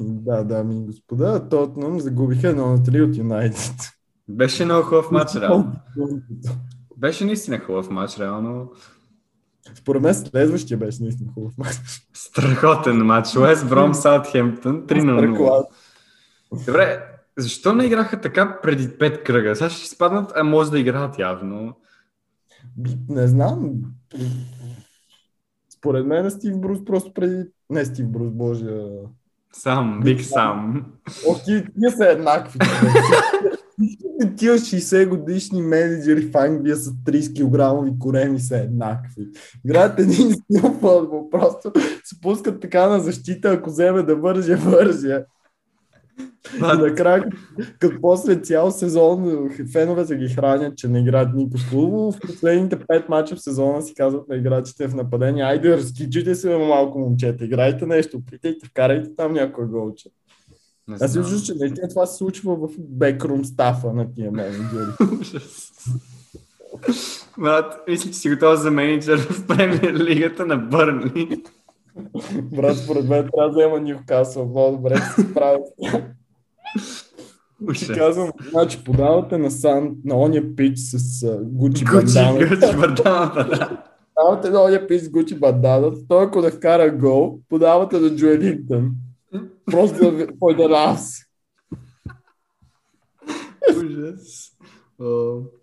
Да, 0.00 0.44
дами 0.44 0.76
и 0.76 0.86
господа, 0.86 1.48
Тотнам 1.48 2.00
загубиха 2.00 2.46
1 2.46 2.54
на 2.56 2.78
3 2.78 3.10
от 3.10 3.16
Юнайтед. 3.16 3.74
Беше 4.28 4.64
много 4.64 4.82
хубав 4.82 5.10
матч, 5.10 5.34
реално. 5.34 5.72
Беше 6.96 7.24
наистина 7.24 7.58
хубав 7.58 7.90
матч, 7.90 8.18
реално. 8.18 8.72
Според 9.74 10.02
мен 10.02 10.14
следващия 10.14 10.78
беше 10.78 11.02
наистина 11.02 11.32
хубав 11.34 11.58
матч. 11.58 11.76
Страхотен 12.14 12.96
матч. 12.96 13.36
Уест 13.36 13.68
Бром 13.68 13.94
Саутхемптън 13.94 14.86
3 14.86 15.02
на 15.02 15.12
0. 15.12 15.34
Страхлад. 15.34 15.66
Добре, 16.66 17.04
защо 17.38 17.72
не 17.72 17.84
играха 17.84 18.20
така 18.20 18.58
преди 18.62 18.88
5 18.88 19.22
кръга? 19.22 19.56
Сега 19.56 19.70
ще 19.70 19.88
спаднат, 19.88 20.32
а 20.36 20.44
може 20.44 20.70
да 20.70 20.78
играят 20.78 21.18
явно. 21.18 21.76
Не 23.08 23.26
знам. 23.26 23.70
Според 25.78 26.06
мен 26.06 26.30
Стив 26.30 26.60
Брус 26.60 26.84
просто 26.84 27.14
преди... 27.14 27.44
Не 27.70 27.84
Стив 27.84 28.08
Брус, 28.08 28.30
боже. 28.32 28.70
Сам, 29.52 30.00
Биг 30.04 30.20
Сам. 30.22 30.86
Ти, 31.44 31.64
тия 31.78 31.90
са 31.90 32.06
еднакви. 32.06 32.58
Тия 34.36 34.54
60 34.54 35.08
годишни 35.08 35.62
менеджери 35.62 36.30
в 36.30 36.36
Англия 36.36 36.76
с 36.76 36.90
30 36.90 37.90
кг 37.90 37.98
кореми 37.98 38.40
са 38.40 38.56
еднакви. 38.56 39.28
Играят 39.64 39.98
един 39.98 40.32
стил 40.32 40.62
футбол, 40.62 41.30
просто 41.30 41.72
се 42.04 42.20
пускат 42.20 42.60
така 42.60 42.88
на 42.88 43.00
защита, 43.00 43.48
ако 43.48 43.70
вземе 43.70 44.02
да 44.02 44.16
върже, 44.16 44.54
върже. 44.54 45.24
И 46.56 46.60
накрая, 46.60 47.24
като- 47.78 48.00
после 48.00 48.36
цял 48.36 48.70
сезон 48.70 49.50
феновете 49.72 50.16
ги 50.16 50.28
хранят, 50.28 50.76
че 50.76 50.88
не 50.88 51.00
играят 51.00 51.28
хубаво, 51.70 52.12
в 52.12 52.20
последните 52.20 52.76
5 52.76 53.08
мача 53.08 53.36
в 53.36 53.42
сезона 53.42 53.82
си 53.82 53.94
казват 53.94 54.28
на 54.28 54.36
играчите 54.36 54.88
в 54.88 54.94
нападение, 54.94 55.42
айде 55.42 55.76
разкичите 55.76 56.34
се 56.34 56.58
малко 56.58 56.98
момчета, 56.98 57.44
играйте 57.44 57.86
нещо, 57.86 58.16
опитайте, 58.16 58.66
вкарайте 58.66 59.14
там 59.16 59.32
някой 59.32 59.66
голче. 59.66 60.08
Не 60.88 60.96
Аз 61.00 61.16
виждам, 61.16 61.40
че 61.40 61.54
наистина 61.54 61.88
това 61.88 62.06
се 62.06 62.16
случва 62.16 62.56
в 62.56 62.68
бекрум 62.78 63.44
стафа 63.44 63.92
на 63.92 64.14
тия 64.14 64.32
менеджери. 64.32 64.90
Брат, 67.38 67.84
мисля, 67.88 68.10
че 68.10 68.18
си 68.18 68.30
готов 68.30 68.60
за 68.60 68.70
менеджер 68.70 69.18
в 69.18 69.46
премиер 69.46 69.94
лигата 69.94 70.46
на 70.46 70.56
Бърнли. 70.56 71.42
Брат, 72.42 72.76
според 72.76 73.08
мен 73.08 73.28
трябва 73.34 73.50
да 73.50 73.58
взема 73.58 73.80
Ньюкасъл, 73.80 74.46
много 74.46 74.76
добре 74.76 74.96
се 74.96 75.22
справя. 75.22 75.58
Ти 77.74 77.88
казвам, 77.88 78.32
значи 78.50 78.84
подавате 78.84 79.38
на 79.38 79.50
Сан, 79.50 79.96
на 80.04 80.16
ония 80.16 80.56
пич 80.56 80.78
с 80.78 81.26
Гучи 81.42 81.84
бандана. 81.84 82.38
Гучи, 82.38 82.76
бандамата, 82.80 83.44
да. 83.44 83.82
Подавате 84.14 84.50
на 84.50 84.64
ония 84.64 84.86
пич 84.86 85.02
с 85.02 85.08
Гучи 85.08 85.38
бандана. 85.38 85.92
Той 86.08 86.24
ако 86.24 86.42
да 86.42 86.50
вкара 86.50 86.90
гол, 86.90 87.38
подавате 87.48 87.98
на 87.98 88.16
Джуелинтън. 88.16 88.90
Просто 89.70 89.98
да 90.10 90.26
for 90.26 90.56
the 90.58 90.68
laughs. 90.68 91.26
Ужас. 93.76 94.50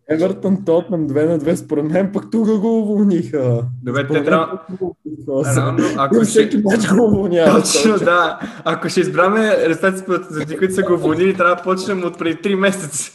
Евертън 0.09 0.65
Тотнам 0.65 1.07
2 1.07 1.27
на 1.27 1.39
2, 1.39 1.55
според 1.55 1.85
мен 1.85 2.11
пък 2.13 2.31
тук 2.31 2.59
го 2.59 2.79
уволниха. 2.79 3.65
Добре, 3.83 4.07
те 4.07 4.23
трябва- 4.23 4.61
уволниха. 4.81 5.55
Реално, 5.55 5.83
ако 5.97 6.15
ще... 6.15 6.25
всеки 6.25 6.57
мач 6.57 6.87
го 6.87 7.03
уволнява. 7.05 7.61
Точно, 7.61 7.97
да. 7.97 8.39
Ако 8.65 8.89
ще 8.89 8.99
избраме 8.99 9.69
резултатите, 9.69 10.11
за 10.29 10.39
тези, 10.39 10.57
които 10.57 10.73
са 10.73 10.83
го 10.83 10.93
уволнили, 10.93 11.37
трябва 11.37 11.55
да 11.55 11.61
почнем 11.61 12.03
от 12.03 12.17
преди 12.17 12.37
3 12.37 12.55
месеца. 12.55 13.11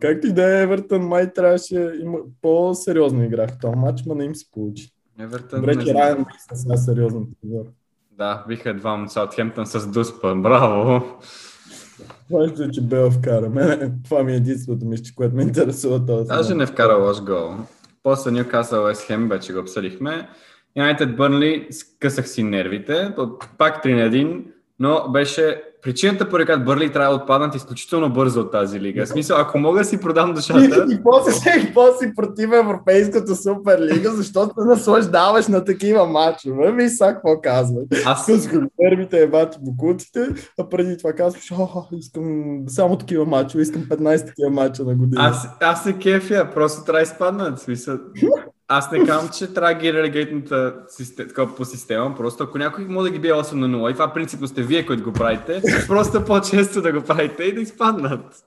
Както 0.00 0.26
и 0.26 0.32
да 0.32 0.58
е, 0.58 0.62
Евертън 0.62 1.02
май 1.02 1.32
трябваше 1.32 1.92
има 2.02 2.18
по-сериозна 2.42 3.24
игра 3.26 3.48
в 3.48 3.58
този 3.60 3.76
матч, 3.76 4.02
но 4.06 4.14
не 4.14 4.24
им 4.24 4.34
се 4.34 4.50
получи. 4.50 4.88
Евертън, 5.20 5.60
Добре, 5.60 5.74
не. 5.74 5.94
Райан 5.94 6.26
наистина 6.28 6.56
сега 6.56 6.76
сериозно 6.76 7.28
отбор. 7.44 7.64
Да, 8.10 8.44
биха 8.48 8.70
едва 8.70 8.94
от 8.94 9.10
Саутхемптън 9.10 9.66
с 9.66 9.86
Дуспа. 9.86 10.34
Браво! 10.34 11.02
Важно 12.30 12.64
е, 12.64 12.70
че 12.70 12.80
Бел 12.80 13.10
вкара. 13.10 13.48
Мене, 13.50 13.92
това 14.04 14.22
ми 14.22 14.32
е 14.32 14.36
единственото 14.36 14.86
мисля, 14.86 15.14
което 15.16 15.36
ме 15.36 15.42
интересува 15.42 16.06
този 16.06 16.28
Даже 16.28 16.54
не 16.54 16.66
вкара 16.66 16.94
лош 16.94 17.22
гол. 17.22 17.50
После 18.02 18.30
Ньюкасъл 18.30 18.84
Уест 18.84 19.02
Хем 19.02 19.28
вече 19.28 19.52
го 19.52 19.60
обсъдихме. 19.60 20.28
Юнайтед 20.76 21.16
Бърнли 21.16 21.66
скъсах 21.70 22.28
си 22.28 22.42
нервите, 22.42 23.14
пак 23.58 23.84
3 23.84 23.94
на 23.94 24.10
1, 24.10 24.44
но 24.78 25.08
беше 25.12 25.62
причината, 25.82 26.28
поради 26.28 26.46
която 26.46 26.64
Бърли 26.64 26.92
трябва 26.92 27.16
да 27.16 27.22
отпаднат 27.22 27.54
изключително 27.54 28.12
бързо 28.12 28.40
от 28.40 28.52
тази 28.52 28.80
лига. 28.80 29.06
В 29.06 29.08
смисъл, 29.08 29.38
ако 29.40 29.58
мога 29.58 29.78
да 29.78 29.84
си 29.84 30.00
продам 30.00 30.34
душата... 30.34 30.86
И, 30.90 31.02
после, 31.02 31.60
и 31.60 31.74
после 31.74 32.06
си 32.06 32.12
против 32.16 32.50
Европейската 32.52 33.36
суперлига, 33.36 34.10
защото 34.10 34.54
се 34.58 34.68
наслаждаваш 34.68 35.48
на 35.48 35.64
такива 35.64 36.06
матчове. 36.06 36.72
Ви 36.72 36.88
сега 36.88 37.14
какво 37.14 37.40
казват. 37.40 37.86
Аз... 38.06 38.26
С 38.26 38.48
нервите 38.78 39.22
е 39.22 39.26
бати 39.26 39.58
букуците, 39.60 40.28
а 40.58 40.68
преди 40.68 40.98
това 40.98 41.12
казваш, 41.12 41.52
искам 41.92 42.56
само 42.66 42.98
такива 42.98 43.24
матчове, 43.24 43.62
искам 43.62 43.82
15 43.82 44.26
такива 44.26 44.50
матча 44.50 44.84
на 44.84 44.94
година. 44.94 45.22
Аз, 45.24 45.48
аз 45.60 45.82
се 45.82 45.92
кефя, 45.92 46.48
просто 46.54 46.84
трябва 46.84 46.98
да 46.98 47.02
изпаднат. 47.02 47.60
Смисъл, 47.60 47.98
аз 48.72 48.92
не 48.92 49.06
казвам, 49.06 49.30
че 49.38 49.54
трябва 49.54 49.74
да 49.74 49.80
ги 49.80 49.92
релегейтната 49.92 50.74
по 51.56 51.64
система, 51.64 52.14
просто 52.16 52.44
ако 52.44 52.58
някой 52.58 52.84
може 52.84 53.10
да 53.10 53.16
ги 53.16 53.22
бие 53.22 53.32
8 53.32 53.52
на 53.52 53.68
0, 53.68 53.90
и 53.90 53.92
това 53.92 54.12
принципно 54.12 54.48
сте 54.48 54.62
вие, 54.62 54.86
които 54.86 55.04
го 55.04 55.12
правите, 55.12 55.62
просто 55.86 56.24
по-често 56.24 56.82
да 56.82 56.92
го 56.92 57.02
правите 57.02 57.42
и 57.42 57.54
да 57.54 57.60
изпаднат. 57.60 58.44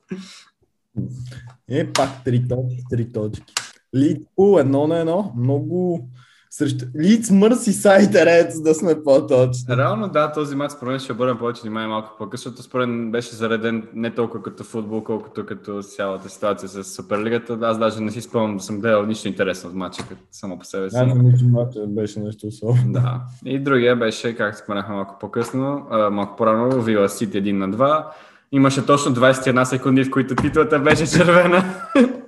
Е, 1.70 1.94
пак 1.94 2.10
три 2.26 2.48
три 2.90 3.12
точки. 3.12 3.54
Литпул 3.96 4.60
едно 4.60 4.88
на 4.88 5.00
едно, 5.00 5.34
много 5.38 6.10
срещу 6.54 6.86
Лиц 7.00 7.32
Мърси 7.32 7.74
Сайдерец, 7.74 8.62
да 8.62 8.74
сме 8.74 9.04
по-точни. 9.04 9.78
Реално 9.78 10.08
да, 10.08 10.32
този 10.32 10.56
матч 10.56 10.74
според 10.74 10.92
мен 10.92 11.00
ще 11.00 11.12
обърна 11.12 11.40
повече 11.40 11.62
внимание 11.62 11.88
малко 11.88 12.10
по-късно, 12.18 12.50
защото 12.50 12.68
според 12.68 12.90
мен 12.90 13.12
беше 13.12 13.36
зареден 13.36 13.88
не 13.94 14.12
толкова 14.16 14.44
като 14.44 14.64
футбол, 14.64 15.04
колкото 15.04 15.46
като 15.46 15.82
цялата 15.82 16.30
ситуация 16.30 16.70
с 16.70 16.84
Суперлигата. 16.84 17.58
Аз 17.62 17.80
даже 17.80 18.02
не 18.02 18.12
си 18.12 18.22
спомням 18.22 18.58
да 18.58 18.64
съм 18.64 18.80
гледал 18.80 19.06
нищо 19.06 19.28
интересно 19.28 19.70
от 19.70 19.76
матча, 19.76 20.04
като 20.10 20.22
само 20.32 20.60
по 20.60 20.66
себе 20.66 20.90
си. 20.90 20.96
Да, 20.96 21.16
матча 21.46 21.80
беше 21.88 22.20
нещо 22.20 22.48
особено. 22.48 22.94
Да. 22.94 23.22
И 23.46 23.60
другия 23.60 23.96
беше, 23.96 24.36
как 24.36 24.58
споменахме 24.58 24.96
малко 24.96 25.18
по-късно, 25.20 25.88
малко 26.12 26.36
по-рано, 26.36 26.82
Вила 26.82 27.10
Сити 27.10 27.38
1 27.38 27.52
на 27.52 27.70
2. 27.70 28.04
Имаше 28.52 28.86
точно 28.86 29.16
21 29.16 29.64
секунди, 29.64 30.04
в 30.04 30.12
които 30.12 30.36
титлата 30.36 30.80
беше 30.80 31.06
червена. 31.06 31.64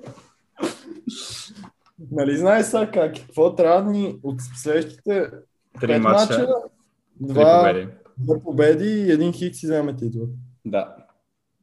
Нали 2.16 2.38
знаеш 2.38 2.66
сега 2.66 2.92
как? 2.92 3.16
Какво 3.16 3.56
трябва 3.56 3.84
да 3.84 3.92
ни 3.92 4.16
от 4.24 4.42
следващите 4.56 5.28
Три 5.82 6.00
мача, 6.00 6.48
два, 7.20 7.66
победи. 7.66 7.88
два 8.18 8.40
победи 8.44 8.90
и 8.90 9.12
един 9.12 9.34
хик 9.34 9.56
си 9.56 9.66
вземе 9.66 9.96
титла. 9.96 10.22
Да. 10.66 10.96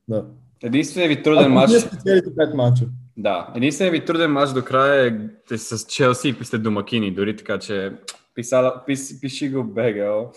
Да. 0.09 0.27
Единственият 0.63 1.17
ви 1.17 1.23
труден 1.23 1.53
матч... 1.53 1.73
Ако 1.73 2.35
пет 2.37 2.55
мача. 2.55 2.85
Да. 3.17 3.53
Единственият 3.57 3.93
ви 4.01 4.05
труден 4.05 4.33
матч 4.33 4.53
до 4.53 4.65
края 4.65 5.07
е, 5.51 5.55
е 5.55 5.59
с 5.59 5.87
Челси 5.87 6.37
и 6.41 6.45
сте 6.45 6.59
домакини, 6.59 7.15
дори 7.15 7.37
така 7.37 7.59
че 7.59 7.93
писала, 8.35 8.83
пис, 8.87 9.21
пиши 9.21 9.51
го 9.51 9.65
бегал. 9.65 10.33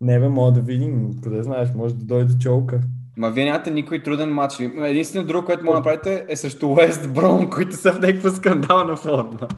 Не 0.00 0.20
бе, 0.20 0.28
мога 0.28 0.52
да 0.52 0.60
видим, 0.60 1.10
къде 1.22 1.42
знаеш, 1.42 1.68
може 1.74 1.94
да 1.94 2.04
дойде 2.04 2.38
чолка. 2.38 2.80
Ма 3.16 3.30
вие 3.30 3.44
нямате 3.44 3.70
никой 3.70 4.02
труден 4.02 4.30
матч. 4.30 4.60
Единствено 4.60 5.26
друго, 5.26 5.46
което 5.46 5.64
мога 5.64 5.74
да 5.74 5.78
направите 5.78 6.24
е 6.28 6.36
срещу 6.36 6.68
Уест 6.68 7.12
Брон, 7.12 7.50
които 7.50 7.76
са 7.76 7.92
в 7.92 8.00
някаква 8.00 8.30
скандална 8.30 8.96
форма. 8.96 9.48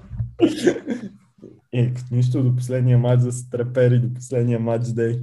Е, 1.72 1.94
като 1.94 2.14
нищо 2.14 2.42
до 2.42 2.56
последния 2.56 2.98
матч 2.98 3.22
да 3.22 3.32
се 3.32 3.50
трепери, 3.50 3.98
до 3.98 4.14
последния 4.14 4.60
матч 4.60 4.88
дей. 4.88 5.20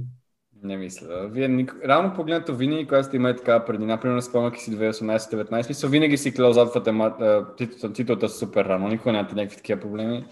Не 0.62 0.76
мисля. 0.76 1.28
Вие 1.28 1.48
ник... 1.48 1.76
Рано 1.84 2.14
погледнато 2.14 2.56
винаги, 2.56 2.86
когато 2.86 3.06
сте 3.06 3.16
имали 3.16 3.36
така 3.36 3.64
преди, 3.64 3.84
например, 3.84 4.20
спомняки 4.20 4.60
си 4.60 4.76
2018-19, 4.76 5.68
мисля, 5.68 5.88
винаги 5.88 6.16
си 6.16 6.34
клеозатвате 6.34 6.90
титулата, 7.56 7.92
титулата 7.92 8.28
супер 8.28 8.64
рано. 8.64 8.88
Никога 8.88 9.12
нямате 9.12 9.34
някакви 9.34 9.56
такива 9.56 9.80
проблеми. 9.80 10.24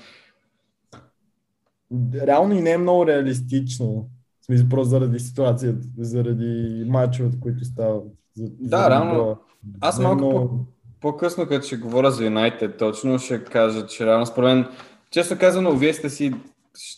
Реално 2.27 2.55
и 2.55 2.63
не 2.63 2.71
е 2.71 2.79
много 2.79 3.07
реалистично 3.07 4.09
смисъл, 4.51 4.69
просто 4.69 4.91
заради 4.91 5.19
ситуацията, 5.19 5.87
заради 5.99 6.85
мачовете, 6.89 7.41
които 7.41 7.65
стават. 7.65 8.05
За, 8.37 8.47
да, 8.61 8.79
за 8.79 8.91
реално. 8.91 9.37
Аз 9.81 9.99
малко 9.99 10.25
много... 10.25 10.49
по, 10.49 10.65
по-късно, 11.01 11.47
като 11.47 11.67
ще 11.67 11.77
говоря 11.77 12.11
за 12.11 12.25
Юнайтед, 12.25 12.77
точно 12.77 13.19
ще 13.19 13.45
кажа, 13.45 13.87
че 13.87 14.07
реално 14.07 14.27
според 14.27 14.55
мен, 14.55 14.67
често 15.11 15.39
казано, 15.39 15.73
вие 15.73 15.95
сте 15.95 16.11
си, 16.11 16.35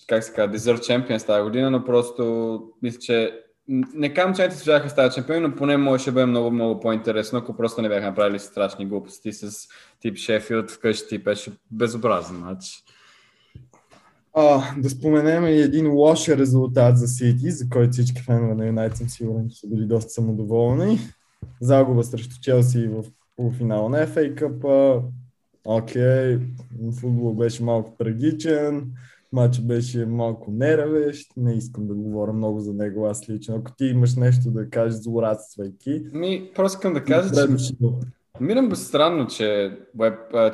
как 0.07 0.25
се 0.25 0.33
казва, 0.33 0.57
Desert 0.57 0.79
Champions 0.79 1.27
тази 1.27 1.43
година, 1.43 1.71
но 1.71 1.85
просто 1.85 2.63
мисля, 2.83 2.99
че 2.99 3.43
не 3.95 4.15
казвам, 4.15 4.35
че 4.35 4.49
не 4.49 4.51
се 4.51 4.79
да 4.81 4.89
стават 4.89 5.15
чемпиони, 5.15 5.41
но 5.41 5.55
поне 5.55 5.77
може 5.77 6.05
да 6.05 6.13
бъде 6.13 6.27
много, 6.27 6.51
много 6.51 6.81
по-интересно, 6.81 7.39
ако 7.39 7.57
просто 7.57 7.83
не 7.83 7.89
бяха 7.89 8.07
направили 8.07 8.39
страшни 8.39 8.87
глупости 8.87 9.33
с 9.33 9.69
тип 10.01 10.17
Шефилд 10.17 10.71
вкъщи, 10.71 11.19
беше 11.19 11.53
безобразен 11.71 12.37
матч. 12.37 12.85
А, 14.35 14.75
да 14.81 14.91
споменем 14.91 15.47
и 15.47 15.61
един 15.61 15.93
лош 15.93 16.29
резултат 16.29 16.99
за 16.99 17.09
Сити, 17.09 17.51
за 17.51 17.69
който 17.69 17.93
всички 17.93 18.23
фенове 18.23 18.55
на 18.55 18.67
Юнайтед 18.67 18.99
съм 18.99 19.09
сигурен, 19.09 19.49
че 19.49 19.61
са 19.61 19.69
били 19.69 19.87
доста 19.87 20.11
самодоволни. 20.11 20.99
Загуба 21.61 22.05
срещу 22.05 22.41
Челси 22.41 22.89
в 22.89 23.05
полуфинала 23.37 23.89
на 23.89 24.07
FA 24.07 24.35
Cup. 24.35 25.03
Окей, 25.65 26.39
футбол 27.01 27.35
беше 27.35 27.65
малко 27.65 27.97
трагичен, 27.99 28.93
матч 29.33 29.61
беше 29.61 30.07
малко 30.07 30.51
неравещ, 30.51 31.33
не 31.37 31.53
искам 31.53 31.87
да 31.87 31.95
говоря 31.95 32.33
много 32.33 32.61
за 32.61 32.73
него 32.73 33.07
аз 33.07 33.29
лично. 33.29 33.55
Ако 33.55 33.77
ти 33.77 33.85
имаш 33.85 34.15
нещо 34.15 34.51
да 34.51 34.71
кажеш 34.71 35.01
злорадствайки... 35.01 36.05
Ми, 36.13 36.51
просто 36.55 36.77
искам 36.77 36.93
да 36.93 37.05
кажа, 37.05 37.57
че 37.59 37.75
Мирам 38.43 38.69
го 38.69 38.77
странно, 38.77 39.27
че, 39.27 39.79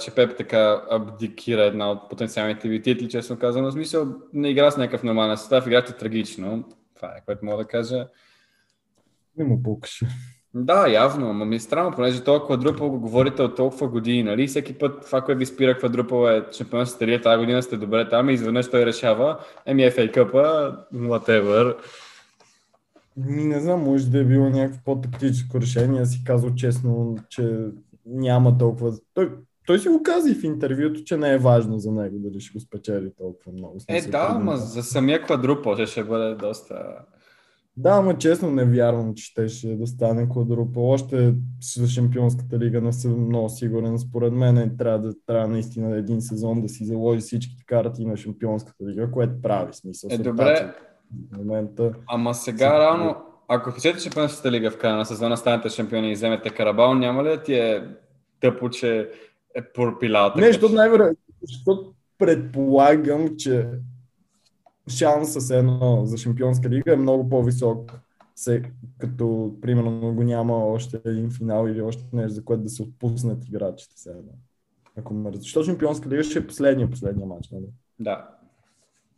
че 0.01 0.11
Пеп 0.15 0.37
така 0.37 0.83
абдикира 0.91 1.63
една 1.63 1.91
от 1.91 2.11
потенциалните 2.11 2.69
ви 2.69 2.83
титли, 2.83 3.09
честно 3.09 3.39
казано. 3.39 3.69
В 3.69 3.73
смисъл, 3.73 4.07
не 4.33 4.51
игра 4.51 4.71
с 4.71 4.77
някакъв 4.77 5.03
нормален 5.03 5.37
състав, 5.37 5.67
играте 5.67 5.93
трагично. 5.93 6.65
Това 6.97 7.09
е, 7.09 7.25
което 7.27 7.45
мога 7.45 7.57
да 7.57 7.65
кажа. 7.65 8.07
Не 9.37 9.45
му 9.45 9.63
пукаше. 9.63 10.07
Да, 10.55 10.89
явно, 10.89 11.33
но 11.33 11.45
ми 11.45 11.57
е 11.57 11.61
странно, 11.61 11.91
понеже 11.91 12.25
толкова 12.25 12.47
квадрупъл 12.47 12.91
го 12.91 13.01
говорите 13.01 13.43
от 13.43 13.57
толкова 13.57 13.89
години, 13.89 14.23
нали? 14.23 14.47
Всеки 14.47 14.79
път 14.79 15.07
това, 15.07 15.21
което 15.21 15.39
ви 15.39 15.47
спира 15.47 15.79
квадрупъл 15.79 16.27
е 16.29 16.45
шампионската 16.53 17.07
лига, 17.07 17.21
тази 17.21 17.39
година 17.39 17.63
сте 17.63 17.77
добре 17.77 18.09
там 18.09 18.31
и 18.31 18.33
изведнъж 18.33 18.71
той 18.71 18.87
решава, 18.87 19.39
еми 19.67 19.83
FA 19.83 20.15
Cup, 20.15 20.33
whatever. 20.95 21.77
Ми 23.27 23.45
не 23.45 23.61
знам, 23.61 23.85
може 23.85 24.11
да 24.11 24.19
е 24.19 24.25
било 24.25 24.51
някакво 24.51 24.81
по-тактическо 24.85 25.61
решение. 25.61 26.07
Си 26.07 26.25
казал 26.25 26.55
честно, 26.55 27.17
че 27.29 27.67
няма 28.07 28.59
толкова... 28.59 28.93
Той, 29.15 29.31
той 29.67 29.79
си 29.79 29.89
го 29.89 30.03
каза 30.03 30.31
и 30.31 30.35
в 30.35 30.45
интервюто, 30.45 31.05
че 31.05 31.17
не 31.17 31.33
е 31.33 31.39
важно 31.39 31.79
за 31.79 31.93
него 31.93 32.19
дали 32.19 32.41
ще 32.41 32.53
го 32.53 32.61
спечели 32.61 33.13
толкова 33.19 33.53
много. 33.53 33.79
Е, 33.89 34.01
да, 34.01 34.29
ама 34.31 34.57
за 34.57 34.83
самия 34.83 35.23
квадрупъл 35.23 35.87
ще, 35.87 36.05
бъде 36.05 36.35
доста... 36.35 36.75
Да, 37.77 37.91
ама 37.91 38.19
честно 38.19 38.51
не 38.51 38.65
вярвам, 38.65 39.15
че 39.15 39.25
ще, 39.25 39.49
ще 39.49 39.77
да 39.77 39.87
стане 39.87 40.29
квадрупъл. 40.29 40.91
Още 40.91 41.35
за 41.77 41.89
Шампионската 41.89 42.59
лига 42.59 42.81
не 42.81 42.93
съм 42.93 43.27
много 43.27 43.49
сигурен. 43.49 43.99
Според 43.99 44.33
мен 44.33 44.77
трябва, 44.79 44.99
да, 44.99 45.15
трябва 45.27 45.49
наистина 45.49 45.97
един 45.97 46.21
сезон 46.21 46.63
да 46.63 46.69
си 46.69 46.85
заложи 46.85 47.21
всички 47.21 47.57
карти 47.67 48.05
на 48.05 48.17
Шампионската 48.17 48.85
лига, 48.87 49.11
което 49.11 49.43
прави 49.43 49.73
смисъл. 49.73 50.09
Е, 50.13 50.19
добре, 50.19 50.75
в 51.33 51.37
момента. 51.37 51.93
Ама 52.07 52.35
сега 52.35 52.81
реално, 52.81 53.17
ако 53.49 53.71
спечелите 53.71 54.01
шампионската 54.01 54.51
лига 54.51 54.71
в 54.71 54.79
края 54.79 54.97
на 54.97 55.07
сезона, 55.07 55.37
станете 55.37 55.69
шампиони 55.69 56.11
и 56.11 56.15
вземете 56.15 56.51
Карабал, 56.51 56.95
няма 56.95 57.25
ли 57.25 57.29
да 57.29 57.43
ти 57.43 57.55
е 57.55 57.89
тъпо, 58.41 58.71
че 58.71 59.11
е 59.55 59.63
пропилял 59.73 60.33
Не, 60.37 60.47
защото 60.47 60.75
най-вероятно, 60.75 61.19
защото 61.43 61.93
предполагам, 62.19 63.37
че 63.37 63.69
шанса 64.89 65.41
с 65.41 65.51
едно 65.51 66.03
за 66.05 66.17
шампионска 66.17 66.69
лига 66.69 66.93
е 66.93 66.97
много 66.97 67.29
по-висок, 67.29 68.01
се, 68.35 68.63
като 68.99 69.57
примерно 69.61 70.15
го 70.15 70.23
няма 70.23 70.57
още 70.57 71.01
един 71.05 71.31
финал 71.31 71.67
или 71.69 71.83
още 71.83 72.05
нещо, 72.13 72.35
за 72.35 72.45
което 72.45 72.63
да 72.63 72.69
се 72.69 72.83
отпуснат 72.83 73.49
играчите 73.49 73.95
сега. 73.97 74.17
Ако 74.97 75.15
ме 75.15 75.31
Защото 75.35 75.67
шампионска 75.67 76.09
лига 76.09 76.25
ще 76.25 76.39
е 76.39 76.47
последния, 76.47 76.91
последния 76.91 77.27
матч, 77.27 77.51
нали? 77.51 77.67
Да. 78.01 78.29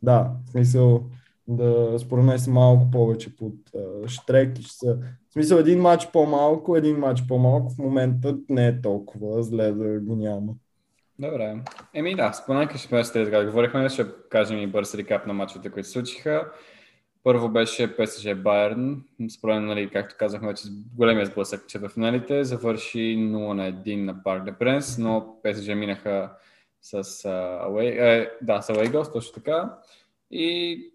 Да, 0.03 0.31
в 0.45 0.49
смисъл, 0.51 1.03
да 1.47 1.99
според 1.99 2.25
мен 2.25 2.39
са 2.39 2.51
малко 2.51 2.91
повече 2.91 3.35
под 3.35 3.53
uh, 3.53 4.07
штрек 4.07 4.59
ще 4.59 4.73
са... 4.73 4.97
В 5.29 5.33
смисъл 5.33 5.57
един 5.57 5.81
матч 5.81 6.07
по-малко, 6.13 6.75
един 6.75 6.97
матч 6.97 7.23
по-малко 7.27 7.69
в 7.69 7.77
момента 7.77 8.37
не 8.49 8.67
е 8.67 8.81
толкова 8.81 9.43
зле 9.43 9.71
да 9.71 9.99
го 9.99 10.15
няма. 10.15 10.53
Добре. 11.19 11.55
Еми 11.93 12.15
да, 12.15 12.33
споменаха 12.33 12.77
ще 12.77 12.87
сме 12.87 13.23
така 13.23 13.45
говорихме, 13.45 13.89
ще 13.89 14.05
кажем 14.29 14.57
и 14.57 14.67
бърз 14.67 14.95
рекап 14.95 15.27
на 15.27 15.33
матчите, 15.33 15.69
които 15.69 15.87
се 15.87 15.91
случиха. 15.91 16.51
Първо 17.23 17.49
беше 17.49 17.95
ПСЖ 17.95 18.35
Байерн, 18.35 19.03
според 19.29 19.61
нали, 19.61 19.89
както 19.89 20.15
казахме 20.19 20.47
вече, 20.47 20.63
големия 20.97 21.25
сблъсък, 21.25 21.67
че 21.67 21.79
в 21.79 21.89
финалите 21.89 22.43
завърши 22.43 22.97
0 22.97 23.53
на 23.53 23.73
1 23.73 23.95
на 23.95 24.23
Парк 24.23 24.43
де 24.43 24.51
Пренс, 24.51 24.97
но 24.97 25.35
ПСЖ 25.43 25.67
минаха 25.67 26.31
с 26.81 27.03
uh, 27.03 27.67
away, 27.67 28.01
uh, 28.01 28.29
да, 28.41 28.61
с 28.61 28.67
away 28.67 29.13
точно 29.13 29.33
така. 29.33 29.77
И 30.31 30.91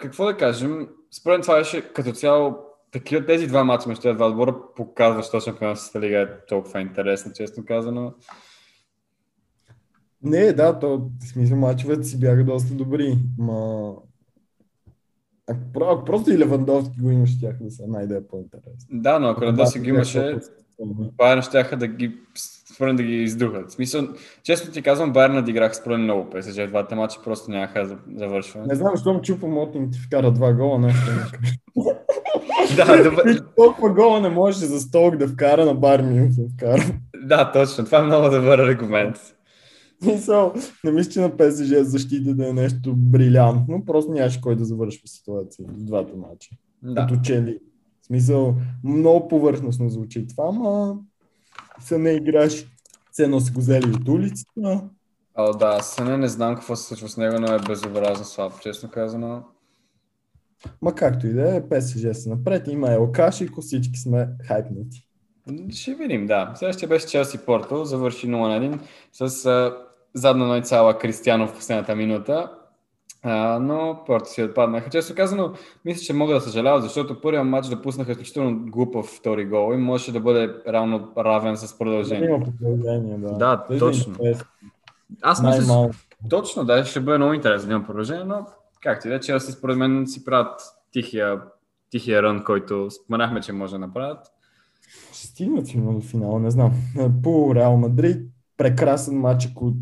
какво 0.00 0.24
да 0.24 0.36
кажем, 0.36 0.88
според 1.10 1.42
това 1.42 1.58
беше 1.58 1.92
като 1.92 2.12
цяло 2.12 2.56
такива 2.90 3.26
тези 3.26 3.46
два 3.46 3.64
мача 3.64 3.88
между 3.88 4.02
тези 4.02 4.14
два 4.14 4.26
отбора 4.28 4.56
показва, 4.76 5.22
точно 5.22 5.40
Шампионската 5.40 6.00
лига 6.00 6.18
е 6.20 6.46
толкова 6.48 6.80
интересна, 6.80 7.32
честно 7.32 7.64
казано. 7.64 8.14
Не, 10.22 10.52
да, 10.52 10.78
то 10.78 11.10
в 11.20 11.26
смисъл 11.26 11.56
мачовете 11.56 12.02
си 12.02 12.20
бяха 12.20 12.44
доста 12.44 12.74
добри. 12.74 13.18
Ма... 13.38 13.94
Ако, 15.48 15.84
ако 15.84 16.04
просто 16.04 16.30
и 16.30 16.38
Левандовски 16.38 17.00
го 17.00 17.10
имаше, 17.10 17.40
тях 17.40 17.56
да 17.60 17.70
са 17.70 17.86
най-да 17.88 18.28
по-интересно. 18.28 18.88
Да, 18.90 19.18
но 19.18 19.28
ако 19.28 19.66
си 19.66 19.80
ги 19.80 19.88
имаше, 19.88 20.38
Байерн 21.16 21.42
ще 21.42 21.76
да 21.76 21.86
ги 21.86 22.16
според 22.74 22.96
да 22.96 23.02
ги 23.02 23.22
издухат. 23.22 23.70
В 23.70 23.72
смисъл, 23.72 24.08
често 24.42 24.70
ти 24.70 24.82
казвам, 24.82 25.12
Байерн 25.12 25.34
надиграха 25.34 25.74
според 25.74 26.00
много 26.00 26.30
ПСЖ. 26.30 26.68
Двата 26.68 26.96
мача 26.96 27.20
просто 27.24 27.50
нямаха 27.50 27.86
за 27.86 27.96
завършване. 28.16 28.66
Не 28.66 28.74
знам, 28.74 28.92
защо 28.94 29.12
му 29.12 29.22
чупа 29.22 29.46
Мотин 29.46 29.90
ти 29.90 29.98
вкара 29.98 30.32
два 30.32 30.52
гола, 30.52 30.78
нещо 30.78 31.10
да, 32.76 33.10
добър... 33.10 33.42
Толкова 33.56 33.94
гола 33.94 34.20
не 34.20 34.28
можеше 34.28 34.64
за 34.64 34.80
столк 34.80 35.16
да 35.16 35.28
вкара 35.28 35.64
на 35.64 35.74
Байерн 35.74 36.28
да 36.28 36.48
вкара. 36.56 36.82
Да, 37.24 37.52
точно. 37.52 37.84
Това 37.84 37.98
е 37.98 38.02
много 38.02 38.24
добър 38.24 38.58
аргумент. 38.58 39.16
Мисъл, 40.06 40.54
не 40.84 40.92
мисля, 40.92 41.10
че 41.10 41.20
на 41.20 41.36
ПСЖ 41.36 41.72
защитата 41.82 42.48
е 42.48 42.52
нещо 42.52 42.94
брилянтно, 42.96 43.84
просто 43.84 44.12
нямаше 44.12 44.40
кой 44.40 44.56
да 44.56 44.64
завършва 44.64 45.08
ситуация 45.08 45.66
в 45.68 45.84
двата 45.84 46.12
мача. 46.16 46.50
Да. 46.82 47.00
Като 47.00 47.20
чели. 47.20 47.58
В 47.58 47.69
смисъл, 48.10 48.54
много 48.84 49.28
повърхностно 49.28 49.88
звучи 49.88 50.26
това, 50.26 50.52
ма 50.52 50.96
са 51.80 51.98
не 51.98 52.10
играш, 52.10 52.66
ценно 53.12 53.40
са 53.40 53.52
го 53.52 53.60
взели 53.60 53.90
от 53.90 54.08
улицата. 54.08 54.88
О, 55.34 55.52
да, 55.52 55.80
Съне 55.80 56.16
не 56.16 56.28
знам 56.28 56.54
какво 56.54 56.76
се 56.76 56.84
случва 56.84 57.08
с 57.08 57.16
него, 57.16 57.36
но 57.40 57.54
е 57.54 57.58
безобразно 57.58 58.24
слаб, 58.24 58.60
честно 58.60 58.90
казано. 58.90 59.42
Ма 60.82 60.94
както 60.94 61.26
и 61.26 61.32
да 61.32 61.56
е, 61.56 61.68
ПСЖ 61.68 62.06
са 62.12 62.30
напред, 62.30 62.68
има 62.68 62.92
Елкаш 62.92 63.40
и 63.40 63.48
всички 63.60 63.98
сме 63.98 64.28
хайпнати. 64.44 65.06
Ще 65.70 65.94
видим, 65.94 66.26
да. 66.26 66.52
Следващия 66.56 66.88
беше 66.88 67.06
Челси 67.06 67.38
Порто, 67.38 67.84
завърши 67.84 68.26
0 68.26 68.30
на 68.30 68.78
1 68.78 68.80
с 69.12 69.46
а, 69.46 69.76
задна 70.14 70.46
ной 70.46 70.62
цяла 70.62 70.98
Кристиано 70.98 71.48
в 71.48 71.54
последната 71.54 71.96
минута. 71.96 72.52
А, 73.22 73.58
но 73.58 74.02
Порто 74.06 74.30
си 74.30 74.42
отпаднаха. 74.42 74.90
Често 74.90 75.14
казано, 75.14 75.52
мисля, 75.84 76.00
че 76.00 76.12
мога 76.12 76.34
да 76.34 76.40
съжаляват, 76.40 76.82
защото 76.82 77.20
първият 77.20 77.46
матч 77.46 77.68
да 77.68 77.82
пуснаха 77.82 78.12
изключително 78.12 78.60
глупав 78.66 79.06
втори 79.06 79.46
гол 79.46 79.74
и 79.74 79.76
можеше 79.76 80.12
да 80.12 80.20
бъде 80.20 80.54
равно 80.68 81.12
равен 81.18 81.56
с 81.56 81.78
продължение. 81.78 82.28
Има 82.28 82.44
продължение, 82.44 83.18
да. 83.18 83.32
Да, 83.32 83.64
Той 83.68 83.78
точно. 83.78 84.14
Аз 85.22 85.42
мисля, 85.42 85.90
точно, 86.30 86.64
да, 86.64 86.84
ще 86.84 87.00
бъде 87.00 87.18
много 87.18 87.32
интересно 87.32 87.68
да 87.68 87.74
има 87.74 87.86
продължение, 87.86 88.24
но 88.24 88.46
както 88.82 89.08
и 89.08 89.10
да, 89.10 89.20
Челси 89.20 89.52
според 89.52 89.76
мен 89.76 90.06
си 90.06 90.24
правят 90.24 90.60
тихия, 90.92 91.40
тихия 91.90 92.22
рън, 92.22 92.44
който 92.44 92.90
споменахме, 92.90 93.40
че 93.40 93.52
може 93.52 93.72
да 93.72 93.78
направят. 93.78 94.18
Ще 95.12 95.26
стигнат 95.26 95.66
си 95.66 95.80
до 95.80 96.00
финала, 96.00 96.40
не 96.40 96.50
знам. 96.50 96.72
По 97.22 97.54
Реал 97.54 97.76
Мадрид, 97.76 98.30
прекрасен 98.56 99.18
матч, 99.20 99.46
ако 99.46 99.72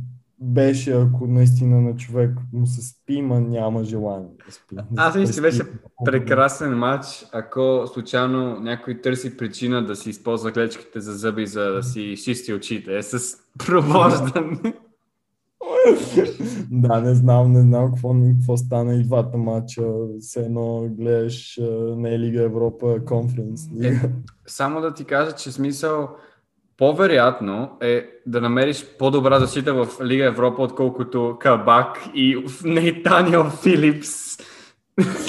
беше, 0.40 0.92
ако 0.92 1.26
наистина 1.26 1.80
на 1.80 1.96
човек 1.96 2.30
му 2.52 2.66
се 2.66 2.82
спи, 2.82 3.22
ма 3.22 3.40
няма 3.40 3.84
желание 3.84 4.30
да 4.46 4.52
спи. 4.52 4.76
Аз 4.96 5.16
мисля, 5.16 5.34
че 5.34 5.40
беше 5.40 5.62
прекрасен 6.04 6.78
матч, 6.78 7.26
ако 7.32 7.84
случайно 7.92 8.60
някой 8.60 9.00
търси 9.00 9.36
причина 9.36 9.86
да 9.86 9.96
си 9.96 10.10
използва 10.10 10.52
клечките 10.52 11.00
за 11.00 11.12
зъби, 11.12 11.46
за 11.46 11.72
да 11.72 11.82
си 11.82 12.14
чисти 12.24 12.54
очите. 12.54 12.98
Е 12.98 13.02
с 13.02 13.36
пробождане. 13.66 14.74
да, 16.70 17.00
не 17.00 17.14
знам, 17.14 17.52
не 17.52 17.60
знам 17.60 17.86
какво, 17.86 18.14
какво 18.38 18.56
стана 18.56 18.94
и 18.94 19.02
двата 19.02 19.36
матча. 19.36 19.82
Все 20.20 20.40
едно 20.40 20.88
гледаш 20.90 21.60
не 21.96 22.18
Лига 22.18 22.42
Европа, 22.42 22.98
конференс. 23.06 23.68
Е, 23.82 24.00
само 24.46 24.80
да 24.80 24.94
ти 24.94 25.04
кажа, 25.04 25.32
че 25.32 25.52
смисъл 25.52 26.08
по-вероятно 26.78 27.70
е 27.80 28.06
да 28.26 28.40
намериш 28.40 28.86
по-добра 28.98 29.40
защита 29.40 29.74
в 29.74 29.88
Лига 30.04 30.24
Европа, 30.24 30.62
отколкото 30.62 31.36
Кабак 31.40 32.08
и 32.14 32.44
Нейтаниел 32.64 33.44
Филипс. 33.44 34.38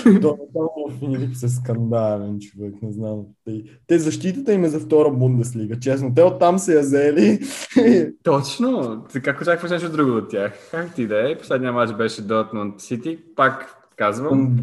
Нейтаниел 0.06 0.90
Филипс 1.00 1.44
е 1.44 1.50
скандален 1.50 2.40
човек, 2.40 2.74
не 2.82 2.92
знам. 2.92 3.22
Те, 3.46 3.64
те 3.88 4.00
защитата 4.00 4.54
им 4.54 4.64
е 4.64 4.70
за 4.70 4.80
втора 4.80 5.10
Бундеслига, 5.10 5.80
честно. 5.80 6.14
Те 6.16 6.24
оттам 6.24 6.60
се 6.60 6.76
я 6.76 6.82
взели. 6.82 7.40
Точно. 8.24 9.04
Как 9.24 9.42
очакваш 9.42 9.72
нещо 9.72 9.92
друго 9.92 10.18
от 10.18 10.30
тях? 10.30 10.54
Как 10.72 10.96
ти 10.96 11.08
да 11.08 11.32
е? 11.32 11.38
Последният 11.38 11.76
матч 11.76 11.94
беше 11.94 12.22
Дортмунд 12.22 12.82
Сити. 12.82 13.20
Пак 13.36 13.76
казвам. 13.96 14.58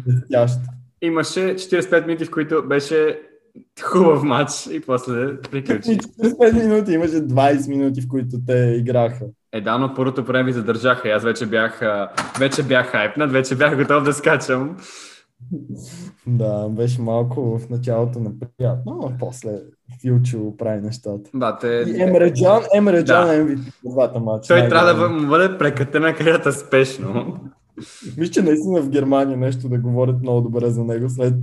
Имаше 1.01 1.39
45 1.39 2.07
минути, 2.07 2.25
в 2.25 2.31
които 2.31 2.63
беше 2.67 3.21
хубав 3.83 4.23
матч 4.23 4.51
и 4.71 4.81
после 4.81 5.41
приключи. 5.41 5.97
45 5.97 6.67
минути, 6.67 6.91
имаше 6.91 7.11
20 7.11 7.69
минути, 7.69 8.01
в 8.01 8.07
които 8.07 8.37
те 8.47 8.75
играха. 8.79 9.25
Е, 9.51 9.61
да, 9.61 9.77
но 9.77 9.93
първото 9.93 10.23
време 10.23 10.43
ви 10.43 10.53
задържаха. 10.53 11.09
Аз 11.09 11.23
вече 11.23 11.45
бях, 11.45 11.81
вече 12.39 12.63
бях 12.63 12.87
хайпнат, 12.87 13.31
вече 13.31 13.55
бях 13.55 13.77
готов 13.77 14.03
да 14.03 14.13
скачам. 14.13 14.77
Да, 16.27 16.69
беше 16.69 17.01
малко 17.01 17.59
в 17.59 17.69
началото 17.69 18.19
неприятно, 18.19 18.99
но 19.01 19.11
после 19.19 19.49
Филчо 20.01 20.57
прави 20.57 20.81
нещата. 20.81 21.29
Да, 21.33 21.57
те... 21.57 21.67
И 21.67 22.01
Емреджан, 22.01 22.61
Емреджан 22.75 23.27
да. 23.27 23.33
MVP 23.33 23.59
в 23.85 23.91
двата 23.91 24.19
мача. 24.19 24.47
Той 24.47 24.69
трябва 24.69 24.93
да 24.93 25.09
му 25.09 25.27
бъде 25.27 25.57
прекратена 25.57 26.15
кариерата 26.15 26.53
спешно. 26.53 27.39
Мисля, 28.17 28.31
че 28.31 28.41
наистина 28.41 28.81
в 28.81 28.89
Германия 28.89 29.37
нещо 29.37 29.69
да 29.69 29.77
говорят 29.77 30.21
много 30.21 30.41
добре 30.41 30.69
за 30.69 30.83
него 30.83 31.09
след 31.09 31.33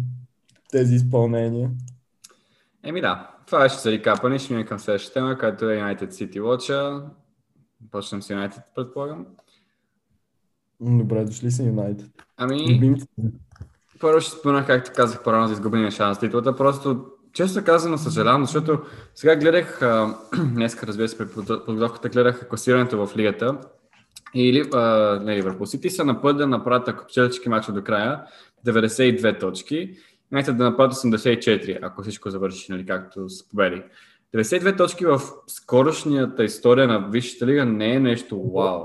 тези 0.73 0.95
изпълнения. 0.95 1.71
Еми 2.85 3.01
да, 3.01 3.31
това 3.47 3.59
беше 3.59 3.79
за 3.79 3.93
рекапане. 3.93 4.39
Ще 4.39 4.53
минем 4.53 4.67
към 4.67 4.79
следващата 4.79 5.15
тема, 5.15 5.39
която 5.39 5.71
е 5.71 5.77
United 5.77 6.09
City 6.09 6.41
Watch. 6.41 7.01
Почнем 7.91 8.23
с 8.23 8.29
United, 8.29 8.63
предполагам. 8.75 9.27
Добре, 10.81 11.25
дошли 11.25 11.51
са 11.51 11.63
United. 11.63 12.11
Ами, 12.37 12.81
първо 14.01 14.21
ще 14.21 14.31
спомена, 14.31 14.67
както 14.67 14.91
казах 14.95 15.23
по-рано 15.23 15.47
за 15.47 15.53
изгубения 15.53 15.91
шанс 15.91 16.19
титлата. 16.19 16.57
Просто, 16.57 17.07
често 17.33 17.65
казано, 17.65 17.99
съжалявам, 17.99 18.45
защото 18.45 18.83
сега 19.15 19.37
гледах, 19.37 19.81
днес, 20.55 20.83
разбира 20.83 21.09
се, 21.09 21.19
при 21.19 21.27
подготовката 21.47 22.09
гледах 22.09 22.49
класирането 22.49 23.07
в 23.07 23.17
лигата 23.17 23.59
и 24.35 24.65
а, 24.75 25.21
не 25.23 25.37
Ливърпул 25.37 25.67
Сити 25.67 25.91
са 25.91 26.05
на 26.05 26.21
път 26.21 26.37
да 26.37 26.47
направят, 26.47 26.89
ако 26.89 27.05
всички 27.09 27.49
мачове 27.49 27.81
до 27.81 27.85
края, 27.85 28.23
92 28.67 29.41
точки 29.41 29.97
Юнайтед 30.33 30.57
да 30.57 30.65
направят 30.65 30.93
84, 30.93 31.79
ако 31.83 32.03
всичко 32.03 32.31
завърши, 32.31 32.73
нали, 32.73 32.87
както 32.87 33.29
с 33.29 33.49
победи. 33.49 33.83
92 34.35 34.77
точки 34.77 35.07
в 35.07 35.21
скорошнията 35.47 36.45
история 36.45 36.89
на 36.89 37.09
Висшата 37.11 37.47
лига 37.47 37.65
не 37.65 37.95
е 37.95 38.01
нещо 38.01 38.51
вау. 38.51 38.81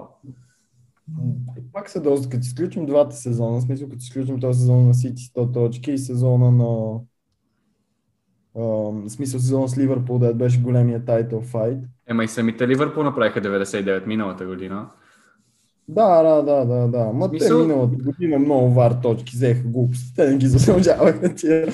Пак 1.74 1.90
са 1.90 2.02
доста, 2.02 2.30
като 2.30 2.42
изключим 2.42 2.86
двата 2.86 3.16
сезона, 3.16 3.60
в 3.60 3.62
смисъл 3.62 3.90
като 3.90 4.00
изключим 4.00 4.40
този 4.40 4.60
сезон 4.60 4.88
на 4.88 4.94
Сити 4.94 5.24
100 5.36 5.54
точки 5.54 5.92
и 5.92 5.98
сезона 5.98 6.52
на 6.52 7.00
в 8.56 9.10
смисъл 9.10 9.40
сезон 9.40 9.70
с 9.70 9.78
Ливърпул, 9.78 10.20
да 10.20 10.34
беше 10.34 10.62
големия 10.62 11.06
тайтл 11.06 11.40
файт. 11.40 11.80
Ема 12.08 12.24
и 12.24 12.28
самите 12.28 12.68
Ливърпул 12.68 13.04
направиха 13.04 13.42
99 13.42 14.06
миналата 14.06 14.46
година. 14.46 14.90
Да, 15.92 16.24
да, 16.24 16.42
да, 16.42 16.66
да, 16.66 16.88
да. 16.88 17.06
Ма 17.14 17.30
Мисъл... 17.32 17.62
те 17.62 17.68
миналата 17.68 17.96
година 17.96 18.40
много 18.40 18.70
вар 18.70 18.92
точки 19.04 19.36
взеха 19.36 19.64
глупости. 19.66 20.16
Те 20.16 20.30
не 20.30 20.38
ги 20.38 20.48
заслужаваха, 20.48 21.36
тия, 21.36 21.68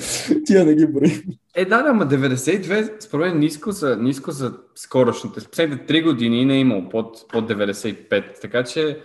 тия 0.46 0.64
не 0.64 0.74
ги 0.74 0.86
брои. 0.86 1.22
Е, 1.56 1.64
да, 1.64 1.82
да, 1.82 1.92
ма 1.92 2.06
92 2.06 3.00
според 3.00 3.26
мен 3.26 3.38
ниско 3.38 3.72
за, 3.72 3.96
ниско 3.96 4.30
за 4.30 4.52
скорошните. 4.74 5.40
С 5.40 5.48
последните 5.48 5.94
3 5.94 6.04
години 6.04 6.44
не 6.44 6.54
е 6.54 6.60
имал 6.60 6.88
под, 6.88 7.28
под 7.32 7.50
95, 7.50 8.40
така 8.40 8.64
че 8.64 8.98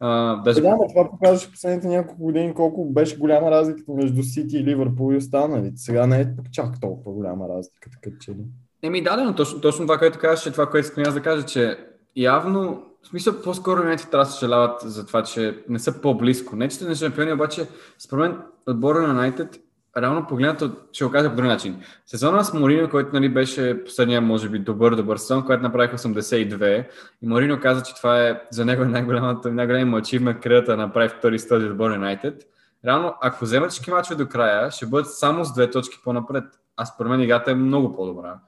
а, 0.00 0.36
даже... 0.42 0.58
Е, 0.58 0.62
да, 0.62 0.70
но 0.70 0.88
това 0.88 1.10
показваше 1.10 1.50
последните 1.50 1.88
няколко 1.88 2.22
години 2.22 2.54
колко 2.54 2.84
беше 2.84 3.18
голяма 3.18 3.50
разликата 3.50 3.92
между 3.92 4.22
Сити 4.22 4.56
и 4.56 4.64
Ливърпул 4.64 5.12
и 5.12 5.16
останалите. 5.16 5.76
Сега 5.76 6.06
не 6.06 6.20
е 6.20 6.26
чак 6.52 6.80
толкова 6.80 7.12
голяма 7.12 7.48
разлика, 7.48 7.90
така 7.90 8.16
че 8.20 8.30
ли. 8.30 8.44
Еми 8.82 9.02
да, 9.02 9.24
но 9.24 9.34
точно, 9.34 9.60
точно 9.60 9.84
това, 9.84 9.98
което 9.98 10.18
казваш, 10.18 10.46
е 10.46 10.52
това, 10.52 10.66
което 10.66 10.86
искам 10.86 11.04
аз 11.06 11.14
да 11.14 11.20
кажа, 11.20 11.46
че 11.46 11.76
явно 12.16 12.82
в 13.02 13.08
смисъл, 13.08 13.42
по-скоро 13.42 13.84
не 13.84 13.96
трябва 13.96 14.24
да 14.24 14.30
съжаляват 14.30 14.80
за 14.80 15.06
това, 15.06 15.22
че 15.22 15.64
не 15.68 15.78
са 15.78 16.00
по-близко. 16.00 16.56
Не, 16.56 16.68
че 16.68 16.76
сте 16.76 16.84
не 16.84 16.94
шампиони, 16.94 17.32
обаче, 17.32 17.68
според 17.98 18.30
мен, 18.30 18.40
отбора 18.66 19.12
на 19.12 19.30
United, 19.30 19.60
реално 19.96 20.26
погледнато, 20.26 20.70
ще 20.92 21.04
го 21.04 21.10
кажа 21.10 21.30
по 21.30 21.36
друг 21.36 21.46
начин. 21.46 21.82
Сезона 22.06 22.44
с 22.44 22.52
Морино, 22.54 22.90
който 22.90 23.10
нали, 23.12 23.28
беше 23.28 23.84
последния, 23.84 24.20
може 24.20 24.48
би, 24.48 24.58
добър, 24.58 24.94
добър 24.94 25.16
сезон, 25.16 25.44
който 25.44 25.62
направих 25.62 25.92
82, 25.92 26.86
и 27.22 27.26
Морино 27.26 27.60
каза, 27.60 27.82
че 27.82 27.94
това 27.94 28.28
е 28.28 28.40
за 28.50 28.64
него 28.64 28.84
най-голямата, 28.84 29.52
най-големия 29.52 29.86
му 29.86 29.96
ачивмент 29.96 30.40
крията 30.40 30.70
да 30.70 30.76
направи 30.76 31.08
втори 31.08 31.38
стоди 31.38 31.66
отбор 31.66 31.90
на 31.90 31.96
United. 31.96 32.42
Реално, 32.84 33.14
ако 33.20 33.44
вземат 33.44 33.70
всички 33.70 33.90
мачове 33.90 34.24
до 34.24 34.28
края, 34.28 34.70
ще 34.70 34.86
бъдат 34.86 35.14
само 35.14 35.44
с 35.44 35.54
две 35.54 35.70
точки 35.70 35.98
по-напред. 36.04 36.44
А 36.76 36.86
според 36.86 37.10
мен 37.10 37.20
играта 37.20 37.50
е 37.50 37.54
много 37.54 37.96
по-добра. 37.96 38.38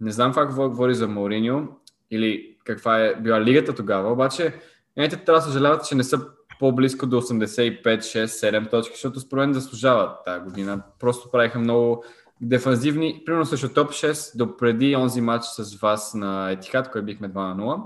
Не 0.00 0.10
знам 0.10 0.32
какво 0.32 0.68
говори 0.68 0.94
за 0.94 1.08
Мориньо 1.08 1.68
или 2.10 2.51
каква 2.64 3.00
е 3.00 3.14
била 3.14 3.40
лигата 3.40 3.74
тогава, 3.74 4.12
обаче 4.12 4.54
Юнайтед 4.96 5.24
трябва 5.24 5.40
да 5.40 5.46
съжаляват, 5.46 5.84
че 5.84 5.94
не 5.94 6.04
са 6.04 6.20
по-близко 6.58 7.06
до 7.06 7.20
85, 7.22 7.82
6, 7.84 8.24
7 8.24 8.70
точки, 8.70 8.94
защото 8.94 9.20
според 9.20 9.44
мен 9.44 9.54
заслужават 9.54 10.10
тази 10.24 10.44
година. 10.44 10.82
Просто 10.98 11.30
правиха 11.30 11.58
много 11.58 12.04
дефанзивни, 12.40 13.22
примерно 13.26 13.46
също 13.46 13.68
топ 13.68 13.90
6 13.90 14.36
до 14.36 14.56
преди 14.56 14.96
онзи 14.96 15.20
матч 15.20 15.44
с 15.44 15.80
вас 15.80 16.14
на 16.14 16.50
Етихат, 16.50 16.90
който 16.90 17.06
бихме 17.06 17.30
2 17.30 17.34
на 17.34 17.56
0. 17.56 17.82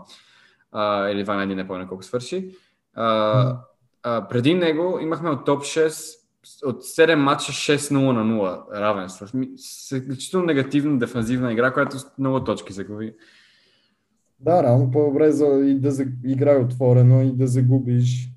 а, 0.73 1.09
или 1.09 1.25
2 1.25 1.37
на 1.37 1.47
1, 1.47 1.55
не 1.55 1.69
помня 1.69 1.89
колко 1.89 2.03
свърши. 2.03 2.57
А, 2.95 3.57
а, 4.03 4.29
преди 4.29 4.55
него 4.55 4.99
имахме 5.03 5.31
от 5.31 5.45
топ 5.45 5.63
6 5.63 6.19
от 6.65 6.83
7 6.83 7.15
матча 7.15 7.53
6-0 7.53 8.13
на 8.13 8.25
0 8.25 8.81
равенство. 8.81 9.27
Изключително 9.93 10.47
негативна 10.47 10.99
дефанзивна 10.99 11.53
игра, 11.53 11.73
която 11.73 11.99
с 11.99 12.07
много 12.19 12.45
точки 12.45 12.73
загуби. 12.73 13.15
Да, 14.41 14.63
рано 14.63 14.91
по-добре 14.91 15.33
за, 15.33 15.47
и 15.47 15.81
да 15.81 15.91
играе 16.25 16.59
отворено 16.59 17.23
и 17.23 17.33
да 17.33 17.47
загубиш 17.47 18.37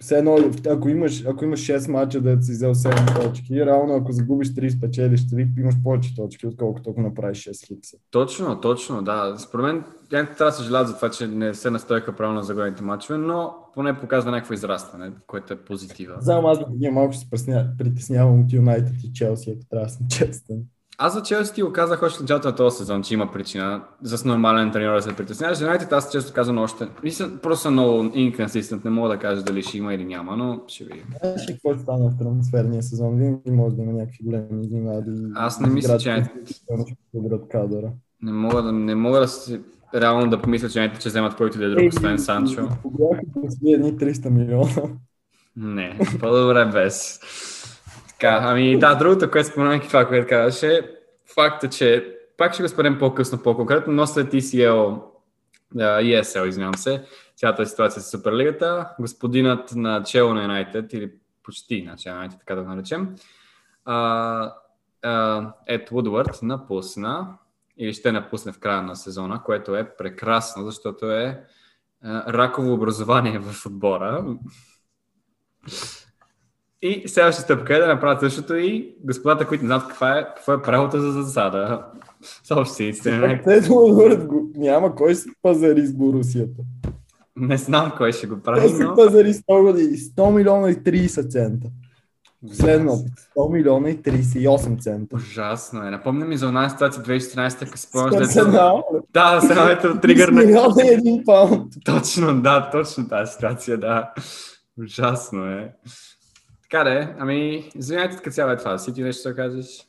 все 0.00 0.18
едно, 0.18 0.38
ако 0.70 0.88
имаш, 0.88 1.24
ако 1.26 1.44
имаш 1.44 1.60
6 1.60 1.90
мача 1.90 2.20
да 2.20 2.42
си 2.42 2.52
взел 2.52 2.74
7 2.74 3.22
точки, 3.22 3.66
реално 3.66 3.94
ако 3.94 4.12
загубиш 4.12 4.48
3, 4.48 4.68
спечелиш 4.76 5.20
3, 5.20 5.60
имаш 5.60 5.74
повече 5.84 6.14
точки, 6.14 6.46
отколкото 6.46 6.90
ако 6.90 7.00
направиш 7.00 7.44
6 7.44 7.66
хикса. 7.66 7.96
Точно, 8.10 8.60
точно, 8.60 9.02
да. 9.02 9.34
Според 9.38 9.66
мен, 9.66 9.84
трябва 10.10 10.44
да 10.44 10.52
съжаляват 10.52 10.88
за 10.88 10.96
това, 10.96 11.10
че 11.10 11.26
не 11.26 11.54
се 11.54 11.70
настояха 11.70 12.16
правилно 12.16 12.42
за 12.42 12.54
големите 12.54 12.82
мачове, 12.82 13.18
но 13.18 13.54
поне 13.74 13.98
показва 14.00 14.30
някакво 14.30 14.54
израстване, 14.54 15.12
което 15.26 15.52
е 15.52 15.56
позитива. 15.56 16.16
Знам, 16.20 16.46
аз 16.46 16.58
да 16.70 16.90
малко 16.90 17.14
се 17.14 17.26
притеснявам 17.78 18.40
от 18.40 18.52
Юнайтед 18.52 18.96
и 19.04 19.12
Челси, 19.12 19.50
ако 19.50 19.68
трябва 19.70 19.86
да 19.86 19.92
съм 19.92 20.06
честен. 20.08 20.62
Аз 21.00 21.14
за 21.14 21.22
Челси 21.22 21.54
ти 21.54 21.62
го 21.62 21.72
казах 21.72 22.02
още 22.02 22.18
в 22.18 22.20
началото 22.20 22.48
на 22.48 22.54
този 22.54 22.76
сезон, 22.76 23.02
че 23.02 23.14
има 23.14 23.32
причина 23.32 23.82
за 24.02 24.18
с 24.18 24.24
нормален 24.24 24.70
треньор 24.72 24.94
да 24.94 25.02
се 25.02 25.16
притесняваш. 25.16 25.58
За 25.58 25.64
Юнайтед 25.64 25.92
аз 25.92 26.12
често 26.12 26.32
казвам 26.32 26.58
още. 26.58 26.88
Мисля, 27.02 27.30
просто 27.42 27.62
съм 27.62 27.72
много 27.72 28.10
инконсистент, 28.14 28.84
не 28.84 28.90
мога 28.90 29.08
да 29.08 29.18
кажа 29.18 29.42
дали 29.42 29.62
ще 29.62 29.78
има 29.78 29.94
или 29.94 30.04
няма, 30.04 30.36
но 30.36 30.60
ще 30.68 30.84
видим. 30.84 31.04
Знаеш 31.20 31.48
ли 31.48 31.52
какво 31.52 31.72
ще 31.72 31.82
стане 31.82 32.10
в 32.10 32.18
трансферния 32.18 32.82
сезон? 32.82 33.16
Винаги 33.16 33.50
може 33.50 33.76
да 33.76 33.82
има 33.82 33.92
някакви 33.92 34.24
големи 34.24 34.64
изненади. 34.64 35.32
Аз 35.34 35.60
не 35.60 35.68
мисля, 35.68 35.98
че 35.98 36.24
кадъра. 37.50 37.90
Не 38.22 38.32
мога 38.32 38.62
да, 38.62 38.72
не 38.72 38.94
мога 38.94 39.20
да 39.20 39.28
си 39.28 39.60
реално 39.94 40.30
да 40.30 40.42
помисля, 40.42 40.68
че 40.68 40.92
ще 40.98 41.08
вземат 41.08 41.36
който 41.36 41.58
да 41.58 41.64
е 41.64 41.68
друг, 41.68 41.92
освен 41.92 42.18
Санчо. 42.18 42.68
Бяха 42.84 43.22
едни 43.66 43.92
300 43.92 44.28
милиона. 44.28 44.70
Не, 45.56 45.98
по-добре 46.20 46.64
без. 46.64 47.20
Така, 48.20 48.40
ами 48.42 48.78
да, 48.78 48.94
другото, 48.94 49.30
което 49.30 49.48
споменах 49.48 49.86
това, 49.86 50.08
което 50.08 50.28
казваше, 50.28 50.90
факта, 51.34 51.68
че 51.68 52.16
пак 52.36 52.54
ще 52.54 52.62
го 52.62 52.68
спорим 52.68 52.98
по-късно, 52.98 53.42
по-конкретно, 53.42 53.92
но 53.92 54.06
след 54.06 54.32
ECL, 54.32 55.02
uh, 55.74 56.22
ESL, 56.22 56.46
извинявам 56.46 56.74
се, 56.74 57.04
цялата 57.36 57.66
ситуация 57.66 58.02
с 58.02 58.10
Суперлигата, 58.10 58.88
господинът 59.00 59.74
на 59.74 60.02
чело 60.02 60.34
на 60.34 60.42
Юнайтед, 60.42 60.92
или 60.92 61.12
почти 61.42 61.82
на 61.82 61.96
чело 61.96 62.14
на 62.14 62.18
Юнайтед, 62.20 62.38
така 62.38 62.54
да 62.54 62.62
го 62.62 62.68
наречем, 62.68 63.14
uh, 63.86 64.52
uh, 65.04 65.52
Ед 65.66 65.88
Вудвард 65.90 66.38
напусна, 66.42 67.38
или 67.76 67.92
ще 67.94 68.12
напусне 68.12 68.52
в 68.52 68.58
края 68.58 68.82
на 68.82 68.96
сезона, 68.96 69.42
което 69.42 69.76
е 69.76 69.96
прекрасно, 69.96 70.64
защото 70.64 71.10
е 71.10 71.44
uh, 72.04 72.26
раково 72.26 72.72
образование 72.72 73.38
в 73.38 73.66
отбора. 73.66 74.24
И 76.82 77.08
следващата 77.08 77.44
стъпка 77.44 77.76
е 77.76 77.78
да 77.78 77.86
направят 77.86 78.20
същото 78.20 78.54
и 78.54 78.94
господата, 79.04 79.46
които 79.46 79.64
не 79.64 79.68
знаят 79.68 79.88
каква 79.88 80.18
е, 80.18 80.24
какво 80.24 80.52
е 80.52 80.62
правото 80.62 81.00
за 81.00 81.12
засада. 81.12 81.84
Собствениците. 82.44 83.10
Не, 83.46 83.60
няма 84.56 84.94
кой 84.94 85.14
се 85.14 85.28
пазари 85.42 85.86
с 85.86 85.92
Борусията. 85.92 86.62
Не 87.36 87.56
знам 87.56 87.92
кой 87.96 88.12
ще 88.12 88.26
го 88.26 88.40
прави, 88.40 88.84
но... 88.84 88.94
пазари 88.94 89.34
100 89.34 89.62
години, 89.62 89.96
100 89.96 90.34
милиона 90.34 90.70
и 90.70 90.74
30 90.74 91.30
цента. 91.30 91.68
Последно, 92.48 92.92
100 93.36 93.52
милиона 93.52 93.90
и 93.90 93.98
38 93.98 94.80
цента. 94.80 95.16
Ужасно 95.16 95.86
е. 95.86 95.90
Напомня 95.90 96.24
ми 96.24 96.36
за 96.36 96.46
една 96.46 96.68
ситуация 96.68 97.02
2014, 97.02 97.58
като 97.58 97.76
си 97.76 97.88
помняш 97.92 98.28
да 98.34 98.82
Да, 99.12 99.34
да 99.34 99.40
се 99.40 99.72
ето 99.72 100.00
тригър 100.00 100.28
на... 100.28 100.40
милиона 100.40 100.82
и 100.84 100.88
един 100.88 101.24
паунд. 101.24 101.72
Точно, 101.84 102.42
да, 102.42 102.70
точно 102.72 103.08
тази 103.08 103.32
ситуация, 103.32 103.78
да. 103.78 104.12
Ужасно 104.82 105.44
е. 105.44 105.72
Така 106.70 106.84
да 106.84 107.14
ами, 107.18 107.70
извинявайте 107.74 108.16
така 108.16 108.30
цяло 108.30 108.52
е 108.52 108.56
това. 108.56 108.78
Си 108.78 108.92
ти 108.92 109.02
нещо 109.02 109.28
да 109.28 109.34
кажеш? 109.34 109.88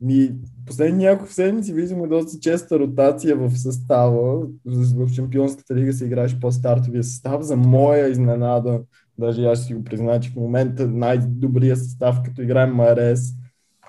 Ми, 0.00 0.34
последни 0.66 1.04
няколко 1.04 1.32
седмици 1.32 1.74
виждаме 1.74 2.08
доста 2.08 2.40
честа 2.40 2.78
ротация 2.78 3.36
в 3.36 3.58
състава. 3.58 4.46
В 4.66 5.14
Чемпионската 5.14 5.74
лига 5.74 5.92
се 5.92 6.04
играеш 6.04 6.38
по-стартовия 6.40 7.04
състав. 7.04 7.42
За 7.42 7.56
моя 7.56 8.08
изненада, 8.08 8.80
даже 9.18 9.44
аз 9.44 9.58
ще 9.58 9.66
си 9.66 9.74
го 9.74 9.84
призная, 9.84 10.20
че 10.20 10.30
в 10.30 10.36
момента 10.36 10.88
най-добрият 10.88 11.78
състав, 11.78 12.22
като 12.24 12.42
играем 12.42 12.74
Марес 12.74 13.32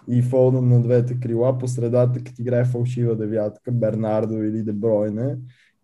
и 0.07 0.21
Фолдън 0.21 0.69
на 0.69 0.81
двете 0.81 1.19
крила, 1.19 1.57
по 1.57 1.67
средата, 1.67 2.23
като 2.23 2.41
играе 2.41 2.65
фалшива 2.65 3.15
девятка, 3.15 3.71
Бернардо 3.71 4.43
или 4.43 4.63
Дебройне, 4.63 5.35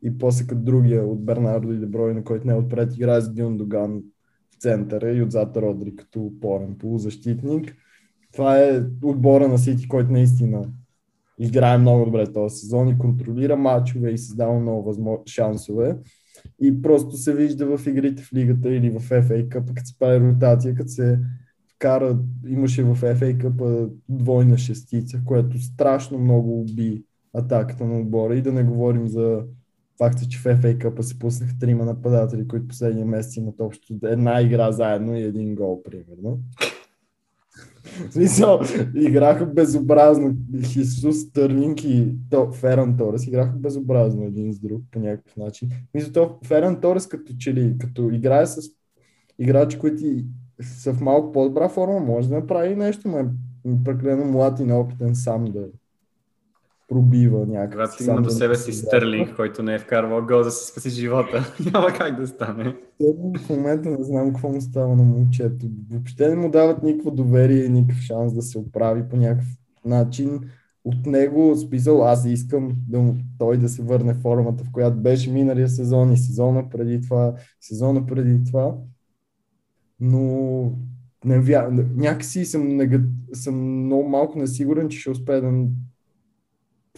и 0.03 0.17
после 0.17 0.47
като 0.47 0.61
другия 0.61 1.05
от 1.05 1.25
Бернардо 1.25 1.73
и 1.73 1.77
Дебройне, 1.77 2.23
който 2.23 2.47
не 2.47 2.53
е 2.53 2.55
отпред, 2.55 2.95
играе 2.95 3.21
с 3.21 3.33
Дюндоган 3.33 4.01
центъра 4.59 5.11
и 5.11 5.21
отзад 5.21 5.57
Родри 5.57 5.95
като 5.95 6.21
опорен 6.21 6.75
полузащитник. 6.79 7.75
Това 8.33 8.59
е 8.59 8.81
отбора 9.03 9.47
на 9.47 9.57
Сити, 9.57 9.87
който 9.87 10.11
наистина 10.11 10.69
играе 11.39 11.77
много 11.77 12.05
добре 12.05 12.33
този 12.33 12.55
сезон 12.55 12.87
и 12.87 12.97
контролира 12.97 13.55
матчове 13.55 14.11
и 14.11 14.17
създава 14.17 14.59
много 14.59 14.83
възможно... 14.83 15.23
шансове. 15.25 15.97
И 16.61 16.81
просто 16.81 17.17
се 17.17 17.35
вижда 17.35 17.77
в 17.77 17.87
игрите 17.87 18.23
в 18.23 18.33
лигата 18.33 18.73
или 18.73 18.89
в 18.89 18.99
FA 18.99 19.47
Cup, 19.47 19.73
като 19.73 19.87
се 19.87 19.99
прави 19.99 20.27
ротация, 20.27 20.75
като 20.75 20.89
се 20.89 21.19
кара, 21.79 22.19
имаше 22.47 22.83
в 22.83 22.95
FA 22.95 23.37
Cup 23.37 23.89
двойна 24.09 24.57
шестица, 24.57 25.21
което 25.25 25.59
страшно 25.59 26.19
много 26.19 26.61
уби 26.61 27.03
атаката 27.33 27.85
на 27.85 27.99
отбора 27.99 28.35
и 28.35 28.41
да 28.41 28.51
не 28.51 28.63
говорим 28.63 29.07
за 29.07 29.43
Факт 30.03 30.21
е, 30.21 30.29
че 30.29 30.39
в 30.39 30.43
FA 30.43 30.77
Cup 30.77 31.01
се 31.01 31.19
пуснаха 31.19 31.53
трима 31.59 31.85
нападатели, 31.85 32.47
които 32.47 32.67
последния 32.67 33.05
месец 33.05 33.35
имат 33.35 33.55
общо 33.59 33.93
една 34.03 34.41
игра 34.41 34.71
заедно 34.71 35.15
и 35.15 35.23
един 35.23 35.55
гол, 35.55 35.83
примерно. 35.83 36.39
В 38.09 38.13
смисъл, 38.13 38.59
играха 38.95 39.45
безобразно. 39.45 40.35
Хисус, 40.63 41.31
Търлинг 41.31 41.83
и 41.83 42.13
то, 42.29 42.51
Феран 42.51 42.97
Торес 42.97 43.27
играха 43.27 43.51
безобразно 43.57 44.23
един 44.23 44.53
с 44.53 44.59
друг 44.59 44.81
по 44.91 44.99
някакъв 44.99 45.37
начин. 45.37 45.69
Мисля, 45.93 46.11
то 46.11 46.39
Феран 46.45 46.81
Торес 46.81 47.07
като 47.07 47.33
че 47.39 47.53
ли, 47.53 47.75
като 47.79 48.09
играе 48.11 48.45
с 48.45 48.61
играчи, 49.39 49.79
които 49.79 50.03
са 50.61 50.93
в 50.93 51.01
малко 51.01 51.31
по-добра 51.31 51.69
форма, 51.69 51.99
може 51.99 52.29
да 52.29 52.35
направи 52.35 52.75
нещо, 52.75 53.07
но 53.07 53.17
е 53.17 53.25
прекалено 53.83 54.25
млад 54.25 54.59
и 54.59 54.63
неопитен 54.63 55.15
сам 55.15 55.45
да, 55.45 55.67
пробива 56.89 57.45
някакъв. 57.45 57.91
Когато 57.91 58.11
има 58.11 58.21
до 58.21 58.29
себе 58.29 58.55
си 58.55 58.73
Стърлинг, 58.73 59.35
който 59.35 59.63
не 59.63 59.75
е 59.75 59.79
вкарвал 59.79 60.25
гол 60.25 60.43
да 60.43 60.51
си 60.51 60.71
спаси 60.71 60.89
живота, 60.89 61.53
няма 61.73 61.87
как 61.87 62.19
да 62.19 62.27
стане. 62.27 62.75
В 62.99 63.49
момента 63.49 63.89
не 63.89 64.03
знам 64.03 64.27
какво 64.33 64.49
му 64.49 64.61
става 64.61 64.95
на 64.95 65.03
момчето. 65.03 65.65
Въобще 65.91 66.29
не 66.29 66.35
му 66.35 66.49
дават 66.49 66.83
никакво 66.83 67.11
доверие 67.11 67.63
и 67.63 67.69
никакъв 67.69 68.01
шанс 68.01 68.33
да 68.33 68.41
се 68.41 68.57
оправи 68.57 69.03
по 69.09 69.17
някакъв 69.17 69.47
начин. 69.85 70.39
От 70.83 71.05
него 71.05 71.55
списал 71.55 72.07
аз 72.07 72.25
искам 72.25 72.71
да 72.87 72.99
му, 72.99 73.15
той 73.37 73.57
да 73.57 73.69
се 73.69 73.81
върне 73.81 74.13
в 74.13 74.21
формата, 74.21 74.63
в 74.63 74.71
която 74.71 74.97
беше 74.97 75.31
миналия 75.31 75.69
сезон 75.69 76.13
и 76.13 76.17
сезона 76.17 76.69
преди 76.69 77.01
това, 77.01 77.33
сезона 77.61 78.05
преди 78.05 78.43
това. 78.43 78.75
Но 79.99 80.73
не 81.25 81.39
вя... 81.39 81.69
някакси 81.95 82.45
съм, 82.45 82.67
нега... 82.67 83.01
съм 83.33 83.85
много 83.85 84.09
малко 84.09 84.39
несигурен, 84.39 84.89
че 84.89 84.99
ще 84.99 85.09
успее 85.09 85.41
да 85.41 85.51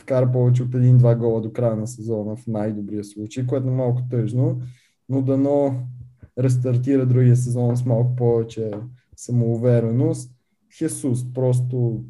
вкара 0.01 0.31
повече 0.31 0.63
от 0.63 0.75
един-два 0.75 1.15
гола 1.15 1.41
до 1.41 1.51
края 1.51 1.75
на 1.75 1.87
сезона 1.87 2.35
в 2.35 2.47
най-добрия 2.47 3.03
случай, 3.03 3.45
което 3.47 3.67
е 3.67 3.71
малко 3.71 4.01
тъжно, 4.09 4.61
но 5.09 5.21
дано 5.21 5.75
рестартира 6.39 7.05
другия 7.05 7.35
сезон 7.35 7.77
с 7.77 7.85
малко 7.85 8.15
повече 8.15 8.71
самоувереност. 9.15 10.31
Хесус, 10.77 11.33
просто 11.33 12.03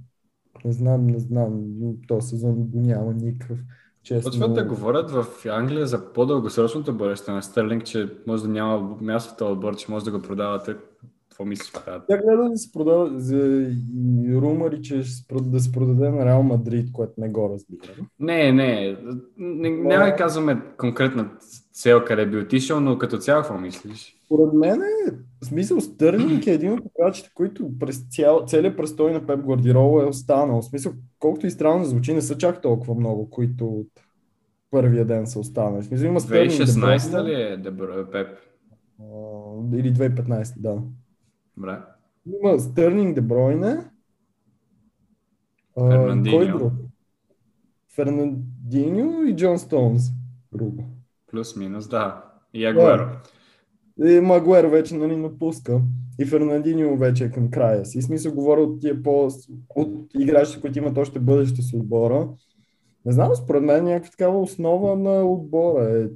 не 0.66 0.72
знам, 0.72 1.08
не 1.08 1.20
знам, 1.20 1.64
този 2.08 2.28
сезон 2.28 2.56
го 2.56 2.80
няма 2.80 3.14
никакъв. 3.14 3.60
Честно. 4.04 4.32
Почват 4.32 4.54
да 4.54 4.64
говорят 4.64 5.12
в 5.12 5.26
Англия 5.46 5.88
за 5.88 6.14
по-дългосрочното 6.14 6.98
бъдеще 6.98 7.32
на 7.32 7.44
Стърлинг, 7.44 7.84
че 7.84 8.10
може 8.28 8.44
да 8.44 8.50
няма 8.50 8.98
място 9.02 9.34
в 9.34 9.38
този 9.38 9.52
отбор, 9.52 9.76
че 9.76 9.92
може 9.92 10.06
да 10.06 10.12
го 10.12 10.22
продавате 10.22 10.76
какво 11.42 11.50
мислиш 11.50 11.72
по 11.72 11.80
тази? 11.80 12.04
Тя 12.08 12.18
гледа 12.18 12.50
да 12.50 12.58
се 12.58 12.72
продава 12.72 13.20
за 13.20 13.68
румъри, 14.34 14.82
че 14.82 15.04
да 15.42 15.60
се 15.60 15.72
продаде 15.72 16.10
на 16.10 16.26
Реал 16.26 16.44
Мадрид, 16.44 16.92
което 16.92 17.14
не 17.18 17.30
го 17.30 17.50
разбира. 17.54 17.94
Не, 18.20 18.52
не. 18.52 18.98
не 19.38 19.70
няма 19.70 20.06
да 20.06 20.16
казваме 20.16 20.62
конкретна 20.78 21.30
цел 21.74 22.06
къде 22.06 22.26
би 22.26 22.38
отишъл, 22.38 22.80
но 22.80 22.98
като 22.98 23.18
цяло 23.18 23.42
какво 23.42 23.58
мислиш? 23.58 24.18
Поред 24.30 24.54
мен 24.54 24.82
е, 24.82 25.12
в 25.42 25.46
смисъл 25.46 25.82
Стърнинг 25.82 26.48
е 26.48 26.52
един 26.52 26.74
от 26.74 26.80
играчите, 26.80 27.30
които 27.34 27.70
през 27.80 28.06
цял, 28.10 28.46
целият 28.46 28.78
престой 28.78 29.14
на 29.14 29.28
Пеп 29.28 29.40
Гвардирола 29.40 30.04
е 30.04 30.08
останал. 30.08 30.62
В 30.62 30.66
смисъл, 30.66 30.94
колкото 31.20 31.48
и 31.48 31.52
странно 31.52 31.86
звучи, 31.86 32.14
не 32.14 32.22
са 32.22 32.38
чак 32.38 32.62
толкова 32.62 32.96
много, 32.96 33.30
които 33.30 33.68
от 33.68 33.88
първия 34.72 35.06
ден 35.06 35.28
са 35.28 35.40
останали. 35.40 35.82
В 35.82 35.86
смисъл, 35.86 36.06
има 36.06 36.20
2016 36.20 37.24
ли 37.24 37.34
е 37.34 38.12
Пеп? 38.12 38.28
Или 39.74 39.94
2015, 39.94 40.54
да. 40.58 40.78
Добре. 41.58 41.80
Има 42.26 42.60
Стърнинг 42.60 43.16
Дебройне. 43.16 43.78
Фернандиньо. 45.80 46.38
Кой 46.38 46.48
друг? 46.48 46.74
Фернандиньо 47.96 49.24
и 49.24 49.36
Джон 49.36 49.60
Стоунс. 49.60 50.04
Грубо. 50.54 50.84
Плюс-минус, 51.28 51.88
да. 51.88 52.26
И 52.54 52.66
Агуеро. 52.66 53.08
И 54.04 54.20
Магуер 54.20 54.66
вече 54.66 54.96
нали, 54.96 55.16
напуска. 55.16 55.82
И 56.20 56.26
Фернандиньо 56.26 56.98
вече 56.98 57.26
е 57.26 57.32
към 57.32 57.52
края 57.52 57.86
си. 57.86 57.98
И 57.98 58.02
смисъл 58.02 58.34
говоря 58.34 58.62
от 58.62 58.82
тия 58.82 59.04
по... 59.04 59.30
от 59.76 60.14
играчите, 60.20 60.62
които 60.62 60.80
имат 60.80 60.98
още 60.98 61.20
бъдеще 61.20 61.62
с 61.62 61.74
отбора. 61.74 62.30
Не 63.06 63.12
знам, 63.12 63.36
според 63.36 63.64
мен 63.64 63.84
някаква 63.84 64.12
такава 64.12 64.42
основа 64.42 64.96
на 64.96 65.24
отбора 65.24 66.00
е 66.00 66.08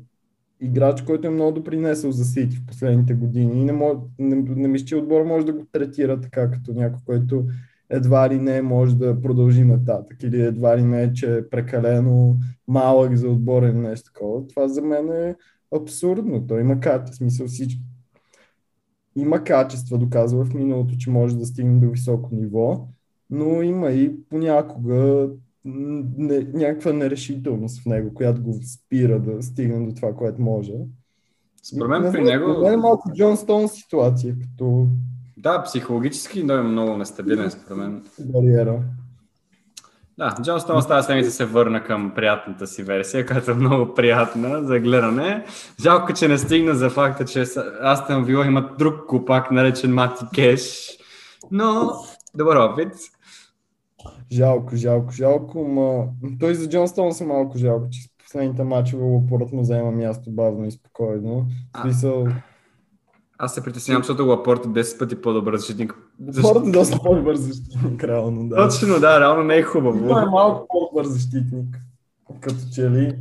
играч, 0.61 1.01
който 1.01 1.27
е 1.27 1.31
много 1.31 1.51
допринесъл 1.51 2.11
за 2.11 2.25
Сити 2.25 2.57
в 2.57 2.65
последните 2.65 3.13
години. 3.13 3.61
И 3.61 3.65
не, 3.65 3.71
мож, 3.71 3.97
не, 4.19 4.35
не 4.35 4.67
мисля, 4.67 4.85
че 4.85 4.95
отбор 4.95 5.23
може 5.23 5.45
да 5.45 5.53
го 5.53 5.65
третира 5.71 6.21
така, 6.21 6.51
като 6.51 6.73
някой, 6.73 6.99
който 7.05 7.45
едва 7.89 8.29
ли 8.29 8.39
не 8.39 8.61
може 8.61 8.95
да 8.95 9.21
продължи 9.21 9.63
нататък 9.63 10.23
или 10.23 10.41
едва 10.41 10.77
ли 10.77 10.83
не, 10.83 11.13
че 11.13 11.37
е 11.37 11.49
прекалено 11.49 12.37
малък 12.67 13.15
за 13.15 13.29
отбора 13.29 13.67
или 13.67 13.77
нещо 13.77 14.11
такова. 14.13 14.47
Това 14.47 14.67
за 14.67 14.81
мен 14.81 15.09
е 15.09 15.35
абсурдно. 15.75 16.47
Той 16.47 16.61
има 16.61 16.79
качество, 16.79 17.15
смисъл 17.15 17.47
всички. 17.47 17.81
Има 19.15 19.43
качества, 19.43 19.97
доказва 19.97 20.45
в 20.45 20.53
миналото, 20.53 20.97
че 20.97 21.09
може 21.09 21.37
да 21.37 21.45
стигне 21.45 21.79
до 21.79 21.91
високо 21.91 22.35
ниво, 22.35 22.87
но 23.29 23.61
има 23.61 23.91
и 23.91 24.15
понякога 24.29 25.29
не, 25.65 26.47
някаква 26.53 26.93
нерешителност 26.93 27.81
в 27.81 27.85
него, 27.85 28.13
която 28.13 28.41
го 28.41 28.53
спира 28.53 29.19
да 29.19 29.43
стигне 29.43 29.85
до 29.85 29.95
това, 29.95 30.13
което 30.13 30.41
може. 30.41 30.73
Според 31.63 31.89
мен 31.89 32.11
при 32.11 32.23
него... 32.23 32.53
Това 32.53 32.73
е 32.73 32.77
малко 32.77 33.11
Джон 33.15 33.37
Стоун 33.37 33.67
ситуация, 33.67 34.35
като... 34.41 34.87
Да, 35.37 35.63
психологически 35.63 36.47
той 36.47 36.59
е 36.59 36.63
много 36.63 36.97
нестабилен, 36.97 37.51
според 37.51 37.77
мен. 37.77 38.03
Бариера. 38.19 38.81
Да, 40.17 40.35
Джон 40.43 40.59
Стоун 40.59 40.83
тази 40.87 41.05
седмица 41.05 41.31
се 41.31 41.45
върна 41.45 41.83
към 41.83 42.11
приятната 42.15 42.67
си 42.67 42.83
версия, 42.83 43.25
която 43.25 43.51
е 43.51 43.53
много 43.53 43.93
приятна 43.93 44.63
за 44.63 44.79
гледане. 44.79 45.45
Жалко, 45.81 46.13
че 46.13 46.27
не 46.27 46.37
стигна 46.37 46.75
за 46.75 46.89
факта, 46.89 47.25
че 47.25 47.45
Астен 47.81 48.23
Вила 48.23 48.45
има 48.45 48.69
друг 48.79 49.05
купак, 49.07 49.51
наречен 49.51 49.93
Мати 49.93 50.25
Кеш. 50.35 50.89
Но, 51.51 51.91
добър 52.35 52.55
опит. 52.55 52.91
Жалко, 54.31 54.75
жалко, 54.75 55.11
жалко, 55.11 55.67
ма... 55.67 56.07
Той 56.39 56.55
за 56.55 56.69
Джон 56.69 56.87
Стоун 56.87 57.13
се 57.13 57.25
малко 57.25 57.57
жалко, 57.57 57.87
че 57.91 58.01
в 58.01 58.23
последните 58.23 58.63
матчове 58.63 59.03
Лапорт 59.03 59.51
му 59.51 59.61
взема 59.61 59.91
място 59.91 60.31
бавно 60.31 60.65
и 60.65 60.71
спокойно. 60.71 61.45
Смисъл... 61.81 62.27
Аз 63.37 63.53
се 63.53 63.63
притеснявам, 63.63 64.03
защото 64.03 64.25
Лапорт 64.25 64.65
е 64.65 64.67
10 64.67 64.99
пъти 64.99 65.21
по-добър 65.21 65.55
защитник. 65.55 65.95
Лапорт 66.43 66.67
е 66.67 66.71
доста 66.71 66.97
по-добър 67.03 67.35
защитник, 67.35 68.03
реално, 68.03 68.49
да. 68.49 68.55
Точно, 68.55 68.99
да, 68.99 69.19
реално 69.19 69.43
не 69.43 69.55
е 69.55 69.63
хубаво. 69.63 70.07
Той 70.07 70.23
е 70.23 70.25
малко 70.25 70.67
по-добър 70.69 71.05
защитник, 71.05 71.77
като 72.41 72.59
че 72.73 72.89
ли. 72.89 73.17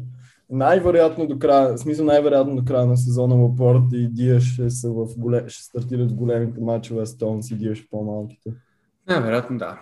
Най-вероятно 0.50 1.26
до 1.26 1.38
края, 1.38 1.74
в 1.74 1.78
смисъл 1.78 2.06
най-вероятно 2.06 2.56
до 2.56 2.64
края 2.64 2.86
на 2.86 2.96
сезона 2.96 3.34
Лапорт 3.34 3.82
и 3.92 4.08
Диаш 4.08 4.52
ще, 4.52 4.70
са 4.70 4.90
в 4.90 5.06
голем, 5.18 5.48
ще 5.48 5.62
стартират 5.62 6.10
в 6.10 6.14
големите 6.14 6.60
матчове, 6.60 7.06
Стоунс 7.06 7.50
и 7.50 7.56
Диаш 7.56 7.88
по-малките. 7.90 8.50
Най-вероятно 9.08 9.58
да. 9.58 9.80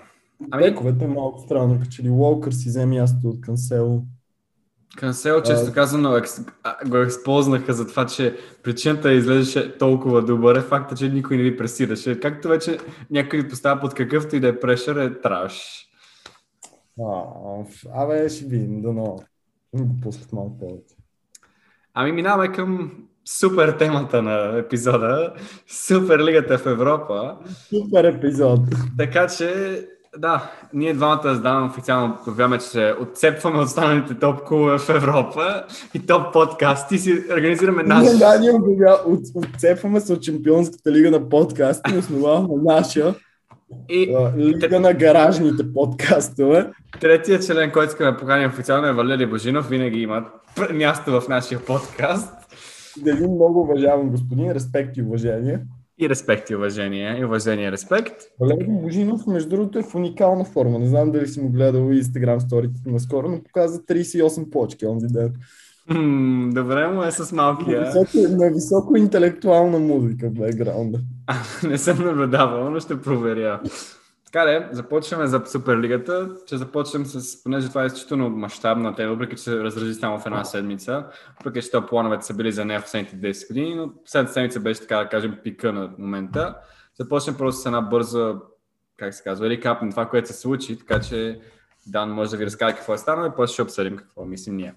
Ами... 0.50 0.62
Бековете 0.62 1.04
е 1.04 1.08
малко 1.08 1.40
странно, 1.40 1.78
като 1.78 1.90
че 1.90 2.02
ли 2.02 2.10
Уолкър 2.10 2.52
си 2.52 2.68
взе 2.68 2.86
място 2.86 3.28
от 3.28 3.40
Кансело. 3.40 4.02
Кансело, 4.96 5.42
често 5.42 5.72
казано, 5.72 6.20
го 6.86 6.96
използваха 6.96 7.72
за 7.72 7.86
това, 7.86 8.06
че 8.06 8.36
причината 8.62 9.12
излезеше 9.12 9.78
толкова 9.78 10.22
добър 10.22 10.56
е 10.56 10.60
факта, 10.60 10.96
че 10.96 11.08
никой 11.08 11.36
не 11.36 11.42
ви 11.42 11.56
пресираше. 11.56 12.20
Както 12.20 12.48
вече 12.48 12.78
някой 13.10 13.48
поставя 13.48 13.80
под 13.80 13.94
какъвто 13.94 14.36
и 14.36 14.40
да 14.40 14.48
е 14.48 14.60
прешър, 14.60 14.96
е 14.96 15.20
траш. 15.20 15.86
А, 17.00 17.22
абе, 17.94 18.28
ще 18.28 18.44
видим, 18.44 18.82
дано 18.82 19.18
го 19.74 20.00
пускат 20.02 20.32
малко 20.32 20.58
повече. 20.58 20.94
Ами 21.94 22.12
минаваме 22.12 22.52
към 22.52 22.92
супер 23.24 23.72
темата 23.78 24.22
на 24.22 24.58
епизода. 24.58 25.34
Супер 25.66 26.18
лигата 26.18 26.58
в 26.58 26.66
Европа. 26.66 27.38
Супер 27.68 28.04
епизод. 28.04 28.60
Така 28.98 29.26
че 29.26 29.78
да, 30.18 30.50
ние 30.72 30.94
двамата 30.94 31.34
задаваме 31.34 31.66
официално 31.66 32.18
обявяваме, 32.26 32.58
че 32.58 32.64
се 32.64 32.94
отцепваме 33.00 33.58
от 33.58 33.64
останалите 33.64 34.14
топ 34.14 34.44
клубове 34.44 34.78
в 34.78 34.88
Европа 34.88 35.64
и 35.94 36.06
топ 36.06 36.32
подкасти 36.32 36.98
си 36.98 37.24
организираме 37.32 37.82
наш... 37.82 38.18
Да, 38.18 38.38
ние 38.38 38.50
от, 39.06 39.20
отцепваме 39.34 40.00
се 40.00 40.12
от 40.12 40.22
Чемпионската 40.22 40.92
лига 40.92 41.10
на 41.10 41.28
подкасти 41.28 41.96
основаваме 41.98 42.54
наша 42.62 43.14
и... 43.88 44.16
Лига 44.36 44.80
на 44.80 44.94
гаражните 44.94 45.72
подкастове. 45.72 46.70
Третия 47.00 47.40
член, 47.40 47.70
който 47.70 47.88
искаме 47.88 48.10
да 48.10 48.16
поканим 48.16 48.48
официално 48.48 48.86
е 48.86 48.92
Валерий 48.92 49.26
Божинов. 49.26 49.68
Винаги 49.68 50.00
има 50.00 50.24
място 50.72 51.20
в 51.20 51.28
нашия 51.28 51.64
подкаст. 51.64 52.34
Един 53.06 53.30
много 53.30 53.60
уважаван 53.60 54.08
господин, 54.08 54.52
респект 54.52 54.96
и 54.96 55.02
уважение. 55.02 55.60
И 56.02 56.08
респект 56.08 56.50
и 56.50 56.56
уважение. 56.56 57.18
И 57.18 57.24
уважение 57.24 57.68
и 57.68 57.72
респект. 57.72 58.14
Валерий 58.40 58.66
Божинов, 58.68 59.26
между 59.26 59.50
другото, 59.50 59.78
е 59.78 59.82
в 59.82 59.94
уникална 59.94 60.44
форма. 60.44 60.78
Не 60.78 60.86
знам 60.86 61.12
дали 61.12 61.26
си 61.28 61.40
му 61.40 61.48
гледал 61.48 61.92
и 61.92 62.02
Instagram 62.02 62.38
сторите 62.38 62.80
наскоро, 62.86 63.28
но 63.28 63.42
показа 63.42 63.78
38 63.78 64.50
почки 64.50 64.86
онзи 64.86 65.06
ден. 65.06 65.34
добре 66.54 66.88
му 66.88 67.02
е 67.02 67.10
с 67.10 67.32
малкия. 67.32 67.80
На 67.80 67.86
високо, 67.86 68.36
на 68.36 68.50
високо 68.50 68.96
интелектуална 68.96 69.78
музика 69.78 70.28
в 70.28 70.32
бекграунда. 70.32 70.98
не 71.68 71.78
съм 71.78 72.04
наблюдавал, 72.04 72.70
но 72.70 72.80
ще 72.80 73.00
проверя. 73.00 73.60
Така 74.32 74.44
де, 74.44 74.68
започваме 74.72 75.26
за 75.26 75.42
Суперлигата. 75.46 76.36
Ще 76.46 76.56
започнем 76.56 77.06
с, 77.06 77.42
понеже 77.42 77.68
това 77.68 77.82
е 77.82 77.86
изключително 77.86 78.30
мащабна 78.30 78.94
тема, 78.94 79.12
въпреки 79.12 79.36
че 79.36 79.42
се 79.42 79.56
разрази 79.56 79.94
само 79.94 80.18
в 80.18 80.26
една 80.26 80.44
седмица, 80.44 81.06
въпреки 81.38 81.66
че 81.66 81.70
плановете 81.88 82.26
са 82.26 82.34
били 82.34 82.52
за 82.52 82.64
нея 82.64 82.80
в 82.80 82.82
последните 82.82 83.16
10 83.16 83.48
години, 83.48 83.74
но 83.74 83.92
последната 84.04 84.32
седмица 84.32 84.60
беше 84.60 84.80
така 84.80 84.96
да 84.96 85.08
кажем 85.08 85.38
пика 85.44 85.72
на 85.72 85.94
момента. 85.98 86.56
Започнем 86.98 87.36
просто 87.36 87.62
с 87.62 87.66
една 87.66 87.80
бърза, 87.80 88.34
как 88.96 89.14
се 89.14 89.22
казва, 89.22 89.48
рекап 89.48 89.82
на 89.82 89.90
това, 89.90 90.08
което 90.08 90.28
се 90.28 90.34
случи, 90.34 90.78
така 90.78 91.00
че 91.00 91.40
Дан 91.86 92.10
може 92.10 92.30
да 92.30 92.36
ви 92.36 92.46
разкаже 92.46 92.76
какво 92.76 92.94
е 92.94 92.98
станало 92.98 93.26
и 93.26 93.36
после 93.36 93.52
ще 93.52 93.62
обсъдим 93.62 93.96
какво 93.96 94.24
мислим 94.24 94.56
ние. 94.56 94.74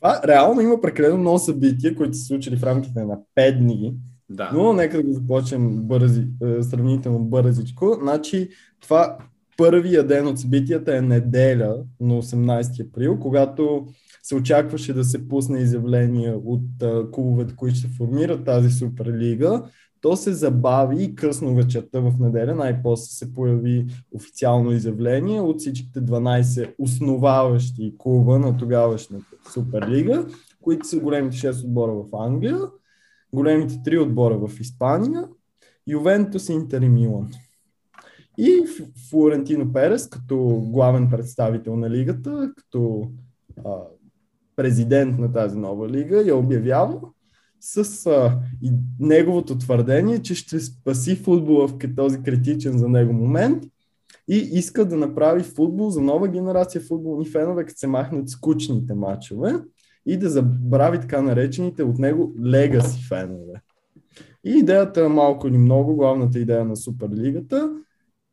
Това 0.00 0.20
реално 0.26 0.60
има 0.60 0.80
прекалено 0.80 1.18
много 1.18 1.38
събития, 1.38 1.96
които 1.96 2.14
се 2.14 2.24
случили 2.24 2.56
в 2.56 2.64
рамките 2.64 3.00
на 3.00 3.18
5 3.36 3.58
дни 3.58 3.94
да. 4.30 4.50
Но 4.54 4.72
нека 4.72 4.96
да 4.96 5.02
го 5.02 5.12
започнем 5.12 5.82
бързи, 5.82 6.26
е, 6.42 6.62
сравнително 6.62 7.18
бързичко. 7.18 7.98
Значи, 8.02 8.48
това 8.80 9.18
първия 9.56 10.06
ден 10.06 10.26
от 10.26 10.40
събитията 10.40 10.96
е 10.96 11.02
неделя 11.02 11.84
на 12.00 12.22
18 12.22 12.88
април, 12.88 13.18
когато 13.18 13.86
се 14.22 14.34
очакваше 14.34 14.92
да 14.92 15.04
се 15.04 15.28
пусне 15.28 15.60
изявление 15.60 16.34
от 16.44 16.62
uh, 16.78 17.10
клубовете, 17.10 17.56
които 17.56 17.76
ще 17.76 17.88
формират 17.88 18.44
тази 18.44 18.70
суперлига. 18.70 19.62
То 20.00 20.16
се 20.16 20.32
забави 20.32 21.14
късно 21.14 21.54
вечерта 21.54 22.00
в 22.00 22.12
неделя. 22.20 22.54
Най-после 22.54 23.06
се 23.06 23.34
появи 23.34 23.86
официално 24.12 24.72
изявление 24.72 25.40
от 25.40 25.60
всичките 25.60 26.00
12 26.00 26.74
основаващи 26.78 27.94
клуба 27.98 28.38
на 28.38 28.56
тогавашната 28.56 29.26
суперлига, 29.52 30.26
които 30.62 30.88
са 30.88 31.00
големите 31.00 31.36
6 31.36 31.64
отбора 31.64 31.92
в 31.92 32.24
Англия 32.26 32.58
големите 33.32 33.80
три 33.84 33.98
отбора 33.98 34.38
в 34.38 34.60
Испания, 34.60 35.28
Ювентус, 35.86 36.48
Интер 36.48 36.82
и 36.82 36.88
Милан. 36.88 37.30
И 38.38 38.66
Флорентино 39.10 39.72
Перес, 39.72 40.08
като 40.08 40.66
главен 40.72 41.10
представител 41.10 41.76
на 41.76 41.90
лигата, 41.90 42.52
като 42.56 43.10
а, 43.64 43.70
президент 44.56 45.18
на 45.18 45.32
тази 45.32 45.58
нова 45.58 45.88
лига, 45.88 46.22
я 46.22 46.36
обявява 46.36 47.00
с 47.60 48.06
а, 48.06 48.38
и 48.62 48.72
неговото 49.00 49.58
твърдение, 49.58 50.22
че 50.22 50.34
ще 50.34 50.60
спаси 50.60 51.16
футбола 51.16 51.68
в 51.68 51.78
този 51.96 52.22
критичен 52.22 52.78
за 52.78 52.88
него 52.88 53.12
момент 53.12 53.64
и 54.28 54.36
иска 54.36 54.84
да 54.84 54.96
направи 54.96 55.42
футбол 55.42 55.90
за 55.90 56.00
нова 56.00 56.28
генерация 56.28 56.80
футболни 56.80 57.26
фенове, 57.26 57.64
като 57.64 57.78
се 57.78 57.86
махнат 57.86 58.28
скучните 58.28 58.94
матчове 58.94 59.54
и 60.06 60.16
да 60.16 60.30
забрави 60.30 61.00
така 61.00 61.22
наречените 61.22 61.82
от 61.82 61.98
него 61.98 62.34
легаси 62.44 63.04
фенове. 63.08 63.60
И 64.44 64.50
идеята 64.50 65.08
малко 65.08 65.48
или 65.48 65.58
много, 65.58 65.96
главната 65.96 66.38
идея 66.38 66.64
на 66.64 66.76
Суперлигата 66.76 67.70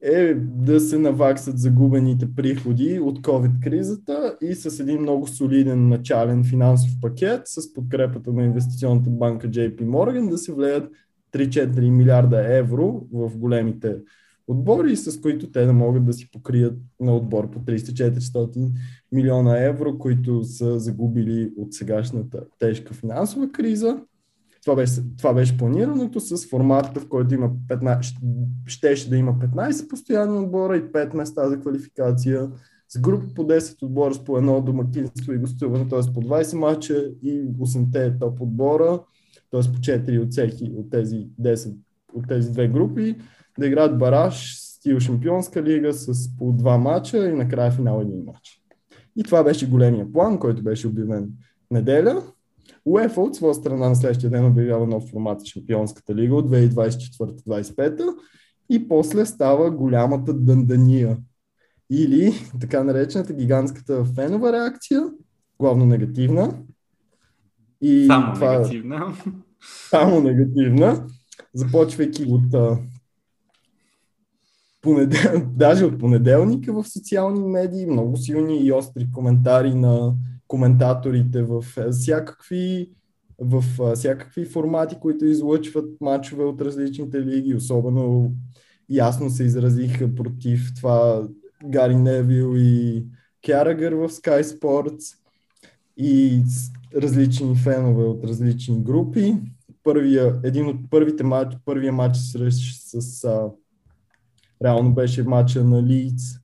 е 0.02 0.34
да 0.36 0.80
се 0.80 0.98
наваксат 0.98 1.58
загубените 1.58 2.36
приходи 2.36 3.00
от 3.00 3.20
COVID-кризата 3.20 4.38
и 4.42 4.56
с 4.56 4.80
един 4.80 5.02
много 5.02 5.28
солиден 5.28 5.88
начален 5.88 6.44
финансов 6.44 6.92
пакет 7.02 7.42
с 7.46 7.74
подкрепата 7.74 8.34
на 8.34 8.44
инвестиционната 8.44 9.10
банка 9.10 9.48
JP 9.48 9.82
Morgan 9.82 10.30
да 10.30 10.38
се 10.38 10.54
влеят 10.54 10.92
3-4 11.34 11.90
милиарда 11.90 12.58
евро 12.58 13.02
в 13.12 13.38
големите 13.38 13.96
отбори, 14.48 14.96
с 14.96 15.22
които 15.22 15.52
те 15.52 15.66
да 15.66 15.74
могат 15.74 16.06
да 16.06 16.14
си 16.14 16.30
покрият 16.32 16.78
на 17.00 17.16
отбор 17.16 17.50
по 17.50 17.60
300-400 17.60 18.72
милиона 19.14 19.66
евро, 19.66 19.98
които 19.98 20.44
са 20.44 20.80
загубили 20.80 21.52
от 21.58 21.74
сегашната 21.74 22.44
тежка 22.60 22.94
финансова 22.94 23.52
криза. 23.52 23.98
Това 24.64 24.76
беше, 24.76 25.02
това 25.18 25.34
беше 25.34 25.58
планираното 25.58 26.20
с 26.20 26.50
формата, 26.50 27.00
в 27.00 27.08
който 27.08 27.34
има 27.34 27.50
15, 27.50 28.16
щеше 28.66 29.10
да 29.10 29.18
има 29.18 29.34
15 29.34 29.90
постоянни 29.90 30.40
отбора 30.40 30.78
и 30.78 30.82
5 30.82 31.16
места 31.16 31.50
за 31.50 31.60
квалификация 31.60 32.50
с 32.90 33.00
групи 33.00 33.34
по 33.34 33.44
10 33.44 33.84
отбора 33.84 34.14
с 34.14 34.24
по 34.24 34.38
едно 34.38 34.62
домакинство 34.62 35.34
и 35.34 35.38
гостуване, 35.38 35.88
т.е. 35.88 36.14
по 36.14 36.22
20 36.22 36.56
мача 36.56 37.12
и 37.22 37.42
8-те 37.60 38.20
топ 38.20 38.42
отбора, 38.42 39.00
т.е. 39.52 39.62
по 39.62 39.78
4 39.78 40.24
от 40.24 40.32
всеки 40.32 40.72
от 40.76 40.90
тези 40.92 41.28
10 41.42 41.76
от 42.14 42.28
тези 42.28 42.52
две 42.52 42.68
групи, 42.68 43.16
да 43.60 43.68
играят 43.68 43.98
бараж, 43.98 44.56
стил 44.58 45.00
Шампионска 45.00 45.64
лига 45.64 45.94
с 45.94 46.38
по 46.38 46.52
два 46.52 46.78
мача 46.78 47.30
и 47.30 47.34
накрая 47.34 47.72
финал 47.72 48.02
един 48.02 48.24
матч. 48.26 48.63
И 49.16 49.24
това 49.24 49.44
беше 49.44 49.70
големия 49.70 50.12
план, 50.12 50.40
който 50.40 50.64
беше 50.64 50.88
обявен 50.88 51.30
неделя. 51.72 52.24
УЕФА 52.86 53.22
от 53.22 53.36
своя 53.36 53.54
страна 53.54 53.90
на 53.90 53.96
следващия 53.96 54.30
ден 54.30 54.46
обявява 54.46 54.88
нов 54.88 55.04
формат 55.04 55.40
на 55.40 55.46
Шампионската 55.46 56.16
лига 56.16 56.36
от 56.36 56.52
2024-2025 56.52 58.16
и 58.70 58.88
после 58.88 59.26
става 59.26 59.72
голямата 59.72 60.34
дъндания. 60.34 61.18
Или 61.90 62.34
така 62.60 62.84
наречената 62.84 63.34
гигантската 63.34 64.06
фенова 64.06 64.54
реакция, 64.54 65.04
главно 65.60 65.86
негативна. 65.86 66.54
И 67.82 68.06
само 68.08 68.34
това, 68.34 68.52
негативна. 68.52 69.14
Само 69.90 70.22
негативна. 70.22 71.08
Започвайки 71.54 72.26
от 72.30 72.78
понедел... 74.84 75.42
даже 75.56 75.86
от 75.86 76.00
понеделника 76.00 76.74
в 76.74 76.88
социални 76.88 77.44
медии, 77.44 77.86
много 77.86 78.18
силни 78.18 78.66
и 78.66 78.72
остри 78.72 79.08
коментари 79.12 79.74
на 79.74 80.14
коментаторите 80.48 81.44
в 81.44 81.66
всякакви, 81.92 82.90
в 83.40 83.64
всякакви 83.96 84.46
формати, 84.46 84.96
които 85.02 85.26
излъчват 85.26 86.02
матчове 86.02 86.44
от 86.44 86.62
различните 86.62 87.22
лиги, 87.22 87.56
особено 87.56 88.32
ясно 88.90 89.30
се 89.30 89.44
изразиха 89.44 90.16
против 90.16 90.72
това 90.76 91.28
Гари 91.66 91.96
Невил 91.96 92.54
и 92.56 93.06
Кярагър 93.46 93.94
в 93.94 94.10
Sky 94.10 94.42
Sports 94.42 95.16
и 95.98 96.42
различни 96.96 97.56
фенове 97.56 98.04
от 98.04 98.24
различни 98.24 98.84
групи. 98.84 99.36
Първия, 99.84 100.40
един 100.44 100.68
от 100.68 100.76
първите 100.90 101.24
матч, 101.24 101.58
първия 101.66 101.94
матч 101.94 102.18
с, 102.18 102.52
с 103.02 103.24
а, 103.24 103.50
реално 104.64 104.94
беше 104.94 105.24
матча 105.24 105.64
на 105.64 105.84
Лиц 105.84 106.40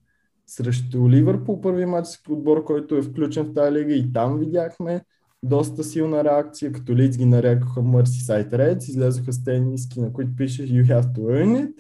срещу 0.48 1.10
Ливърпул, 1.10 1.62
първи 1.62 1.86
матч 1.86 2.08
с 2.08 2.20
отбор, 2.30 2.64
който 2.64 2.96
е 2.96 3.02
включен 3.02 3.46
в 3.46 3.54
тази 3.54 3.72
лига 3.72 3.94
и 3.94 4.14
там 4.14 4.40
видяхме 4.40 5.02
доста 5.44 5.84
силна 5.84 6.24
реакция, 6.24 6.72
като 6.72 6.96
Лиц 6.96 7.18
ги 7.18 7.26
нарекоха 7.26 7.82
Merseyside 7.82 8.52
Reds, 8.52 8.90
излезоха 8.90 9.34
с 9.34 9.44
тениски, 9.44 10.02
на 10.02 10.14
които 10.14 10.36
пише 10.36 10.68
You 10.68 10.86
have 10.86 11.16
to 11.16 11.20
earn 11.20 11.66
it. 11.66 11.74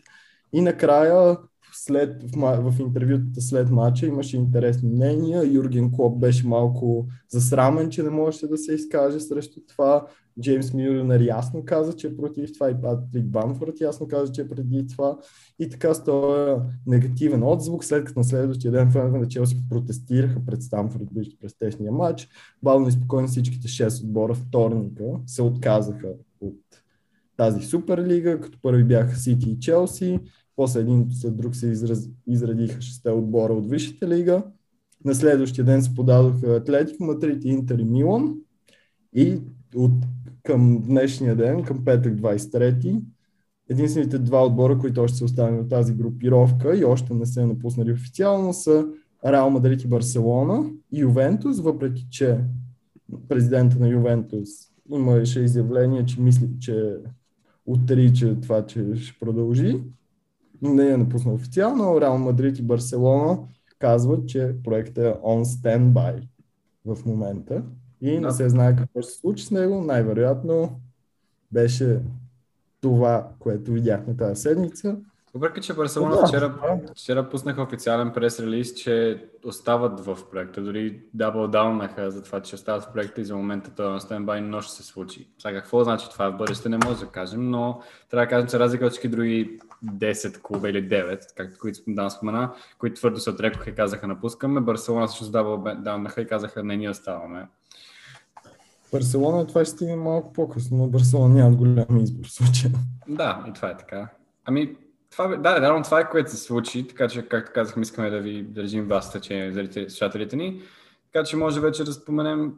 И 0.54 0.62
накрая 0.62 1.38
след, 1.71 2.23
в, 2.36 2.71
в 2.71 2.79
интервютата 2.79 3.41
след 3.41 3.69
матча 3.69 4.05
имаше 4.05 4.38
интересни 4.38 4.89
мнения. 4.89 5.53
Юрген 5.53 5.91
Клоп 5.91 6.19
беше 6.19 6.47
малко 6.47 7.08
засрамен, 7.29 7.89
че 7.89 8.03
не 8.03 8.10
можеше 8.10 8.47
да 8.47 8.58
се 8.58 8.73
изкаже 8.73 9.19
срещу 9.19 9.60
това. 9.67 10.05
Джеймс 10.41 10.73
Мюрнер 10.73 11.21
ясно 11.21 11.65
каза, 11.65 11.95
че 11.95 12.08
е 12.08 12.15
против 12.15 12.53
това 12.53 12.69
и 12.69 12.82
Патрик 12.82 13.25
Бамфорд 13.25 13.82
ясно 13.82 14.08
каза, 14.08 14.32
че 14.32 14.41
е 14.41 14.47
преди 14.47 14.88
това. 14.88 15.17
И 15.60 15.69
така 15.69 15.93
с 15.93 16.03
този 16.03 16.62
негативен 16.88 17.43
отзвук, 17.43 17.84
след 17.84 18.05
като 18.05 18.19
на 18.19 18.23
следващия 18.23 18.71
ден 18.71 18.91
фенове 18.91 19.19
на 19.19 19.27
Челси 19.27 19.69
протестираха 19.69 20.45
пред 20.45 20.63
Стамфорд 20.63 21.08
Бридж 21.12 21.38
през 21.41 21.58
техния 21.58 21.91
матч, 21.91 22.29
бавно 22.63 22.88
и 22.88 22.91
спокойно 22.91 23.27
всичките 23.27 23.67
6 23.67 24.03
отбора 24.03 24.34
вторника 24.34 25.03
се 25.25 25.41
отказаха 25.41 26.08
от 26.41 26.60
тази 27.38 27.65
суперлига, 27.65 28.41
като 28.41 28.58
първи 28.62 28.84
бяха 28.84 29.15
Сити 29.15 29.49
и 29.49 29.60
Челси, 29.60 30.19
после 30.59 30.79
един 30.79 31.07
след 31.11 31.37
друг 31.37 31.55
се 31.55 31.67
израз, 31.67 32.09
изредиха 32.27 32.81
шесте 32.81 33.09
отбора 33.09 33.53
от 33.53 33.69
Висшата 33.69 34.07
лига. 34.07 34.43
На 35.05 35.15
следващия 35.15 35.65
ден 35.65 35.81
се 35.81 35.95
подадоха 35.95 36.55
Атлетико, 36.55 37.03
Матрид, 37.03 37.45
Интер 37.45 37.79
и 37.79 37.83
Милан. 37.83 38.35
И 39.13 39.39
от 39.75 39.91
към 40.43 40.81
днешния 40.81 41.35
ден, 41.35 41.63
към 41.63 41.85
петък 41.85 42.13
23 42.13 43.01
единствените 43.69 44.19
два 44.19 44.45
отбора, 44.45 44.77
които 44.77 45.01
още 45.01 45.17
са 45.17 45.25
оставени 45.25 45.59
от 45.59 45.69
тази 45.69 45.93
групировка 45.93 46.77
и 46.77 46.85
още 46.85 47.13
не 47.13 47.25
се 47.25 47.45
напуснали 47.45 47.91
официално 47.91 48.53
са 48.53 48.87
Реал 49.25 49.49
Мадрид 49.49 49.83
и 49.83 49.87
Барселона 49.87 50.69
и 50.91 50.99
Ювентус, 50.99 51.59
въпреки 51.59 52.07
че 52.09 52.37
президента 53.29 53.79
на 53.79 53.89
Ювентус 53.89 54.49
имаше 54.93 55.39
изявление, 55.39 56.05
че 56.05 56.21
мисли, 56.21 56.49
че 56.59 56.95
отрича 57.65 58.41
това, 58.41 58.65
че 58.65 58.95
ще 58.95 59.19
продължи 59.19 59.79
не 60.61 60.83
я 60.83 60.97
напусна 60.97 61.33
официално. 61.33 62.01
Реал 62.01 62.17
Мадрид 62.17 62.59
и 62.59 62.61
Барселона 62.61 63.39
казват, 63.79 64.27
че 64.27 64.55
проектът 64.63 64.97
е 64.97 65.19
on 65.19 65.43
standby 65.43 66.27
в 66.85 67.05
момента 67.05 67.63
и 68.01 68.19
не 68.19 68.31
се 68.31 68.49
знае 68.49 68.75
какво 68.75 69.01
ще 69.01 69.11
се 69.11 69.19
случи 69.19 69.45
с 69.45 69.51
него. 69.51 69.81
Най-вероятно 69.81 70.79
беше 71.51 72.01
това, 72.81 73.29
което 73.39 73.71
видяхме 73.71 74.17
тази 74.17 74.41
седмица. 74.41 74.97
Въпреки, 75.33 75.61
че 75.61 75.73
Барселона 75.73 76.15
да, 76.15 76.27
вчера, 76.27 76.49
да. 76.49 76.93
вчера 76.93 77.29
пуснаха 77.29 77.61
официален 77.61 78.11
прес-релиз, 78.13 78.73
че 78.73 79.25
остават 79.45 79.99
в 79.99 80.17
проекта. 80.31 80.61
Дори 80.61 81.03
даблдаунаха 81.13 82.11
за 82.11 82.23
това, 82.23 82.41
че 82.41 82.55
остават 82.55 82.83
в 82.83 82.93
проекта 82.93 83.21
и 83.21 83.25
за 83.25 83.35
момента 83.35 83.71
това 83.75 83.89
на 83.89 84.01
стендбай, 84.01 84.41
но 84.41 84.61
ще 84.61 84.73
се 84.73 84.83
случи. 84.83 85.29
Сега 85.39 85.59
какво 85.59 85.83
значи 85.83 86.09
това 86.09 86.29
в 86.31 86.37
бъдеще 86.37 86.69
не 86.69 86.77
може 86.77 86.99
да 86.99 87.05
кажем, 87.05 87.49
но 87.49 87.81
трябва 88.09 88.25
да 88.25 88.29
кажем, 88.29 88.47
че 88.47 88.59
разлика 88.59 88.85
от 88.85 88.91
всички 88.91 89.07
други 89.07 89.59
10 89.85 90.41
клуба 90.41 90.69
или 90.69 90.89
9, 90.89 91.35
както 91.37 91.59
които 91.59 91.79
да 91.87 92.09
спомена, 92.09 92.53
които 92.77 92.99
твърдо 92.99 93.19
се 93.19 93.29
отрекоха 93.29 93.69
и 93.69 93.75
казаха 93.75 94.07
напускаме, 94.07 94.61
Барселона 94.61 95.07
също 95.07 95.31
даблдаунаха 95.31 96.21
и 96.21 96.27
казаха 96.27 96.63
не 96.63 96.77
ние 96.77 96.89
оставаме. 96.89 97.47
Барселона 98.91 99.47
това 99.47 99.65
ще 99.65 99.75
стигне 99.75 99.95
малко 99.95 100.33
по-късно, 100.33 100.77
но 100.77 100.87
Барселона 100.87 101.35
няма 101.35 101.55
голям 101.55 101.97
избор 101.97 102.25
в 102.25 102.31
случая. 102.31 102.71
Да, 103.07 103.45
и 103.49 103.53
това 103.53 103.69
е 103.69 103.77
така. 103.77 104.09
Ами, 104.45 104.75
това, 105.11 105.27
да, 105.27 105.61
реално 105.61 105.83
това 105.83 105.99
е 105.99 106.09
което 106.09 106.31
се 106.31 106.37
случи, 106.37 106.87
така 106.87 107.07
че, 107.07 107.27
както 107.27 107.51
казахме, 107.53 107.81
искаме 107.81 108.09
да 108.09 108.19
ви 108.19 108.43
държим 108.43 108.87
вас 108.87 109.11
течение 109.11 109.51
за 109.51 109.89
слушателите 109.89 110.35
ни. 110.35 110.61
Така 111.13 111.25
че 111.25 111.37
може 111.37 111.59
вече 111.59 111.83
да 111.83 111.93
споменем 111.93 112.53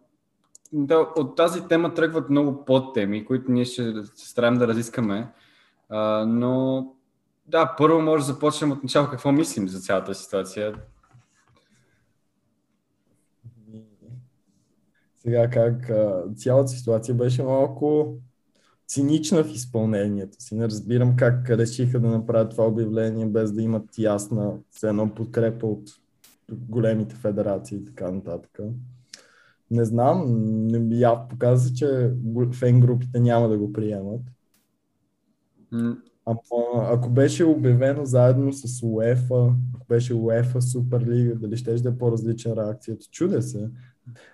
да, 0.73 0.97
от 1.15 1.35
тази 1.35 1.67
тема 1.67 1.93
тръгват 1.93 2.29
много 2.29 2.65
подтеми, 2.65 3.25
които 3.25 3.51
ние 3.51 3.65
ще 3.65 3.93
се 4.15 4.29
стараем 4.29 4.53
да 4.53 4.67
разискаме. 4.67 5.27
А, 5.89 6.25
но 6.25 6.85
да, 7.45 7.75
първо 7.77 8.01
може 8.01 8.25
да 8.25 8.33
започнем 8.33 8.71
от 8.71 8.83
начало 8.83 9.07
какво 9.09 9.31
мислим 9.31 9.67
за 9.67 9.79
цялата 9.79 10.15
ситуация. 10.15 10.73
Сега 15.17 15.49
как 15.49 15.91
цялата 16.35 16.67
ситуация 16.67 17.15
беше 17.15 17.43
малко 17.43 18.17
цинична 18.87 19.43
в 19.43 19.51
изпълнението 19.51 20.43
си. 20.43 20.55
Не 20.55 20.65
разбирам 20.65 21.15
как 21.15 21.49
решиха 21.49 21.99
да 21.99 22.07
направят 22.07 22.51
това 22.51 22.65
обявление 22.67 23.25
без 23.25 23.51
да 23.51 23.61
имат 23.61 23.97
ясна 23.97 24.53
едно 24.83 25.15
подкрепа 25.15 25.67
от 25.67 25.89
големите 26.51 27.15
федерации 27.15 27.77
и 27.77 27.85
така 27.85 28.11
нататък. 28.11 28.59
Не 29.71 29.85
знам, 29.85 30.25
не 30.67 30.95
я 30.95 31.27
показва, 31.27 31.73
че 31.75 32.11
фен 32.53 32.79
групите 32.79 33.19
няма 33.19 33.49
да 33.49 33.57
го 33.57 33.73
приемат. 33.73 34.21
Mm. 36.27 36.37
А, 36.75 36.93
ако 36.93 37.09
беше 37.09 37.45
обявено 37.45 38.05
заедно 38.05 38.53
с 38.53 38.83
УЕФА, 38.83 39.53
ако 39.75 39.85
беше 39.89 40.13
УЕФА 40.13 40.61
Суперлига, 40.61 41.35
дали 41.35 41.57
ще 41.57 41.73
да 41.73 41.89
е 41.89 41.97
по-различна 41.97 42.55
реакцията? 42.55 43.05
Чуде 43.11 43.41
се. 43.41 43.69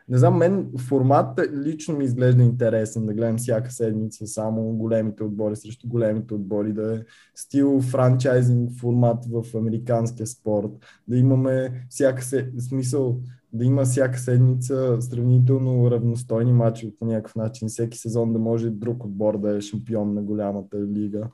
Не 0.09 0.17
знам, 0.17 0.37
мен 0.37 0.71
форматът 0.77 1.49
лично 1.65 1.97
ми 1.97 2.03
изглежда 2.05 2.43
интересен 2.43 3.05
да 3.05 3.13
гледам 3.13 3.37
всяка 3.37 3.71
седмица 3.71 4.27
само 4.27 4.63
големите 4.63 5.23
отбори 5.23 5.55
срещу 5.55 5.87
големите 5.87 6.33
отбори, 6.33 6.73
да 6.73 6.95
е 6.95 6.99
стил 7.35 7.81
франчайзинг 7.81 8.71
формат 8.79 9.25
в 9.25 9.57
американския 9.57 10.27
спорт, 10.27 10.71
да 11.07 11.17
имаме 11.17 11.85
всяка 11.89 12.23
се... 12.23 12.51
смисъл 12.59 13.19
да 13.53 13.65
има 13.65 13.83
всяка 13.83 14.19
седмица 14.19 14.97
сравнително 15.01 15.91
равностойни 15.91 16.53
матчи 16.53 16.95
по 16.99 17.05
някакъв 17.05 17.35
начин, 17.35 17.67
всеки 17.67 17.97
сезон 17.97 18.33
да 18.33 18.39
може 18.39 18.69
друг 18.69 19.05
отбор 19.05 19.37
да 19.37 19.57
е 19.57 19.61
шампион 19.61 20.13
на 20.13 20.21
голямата 20.21 20.77
лига. 20.85 21.29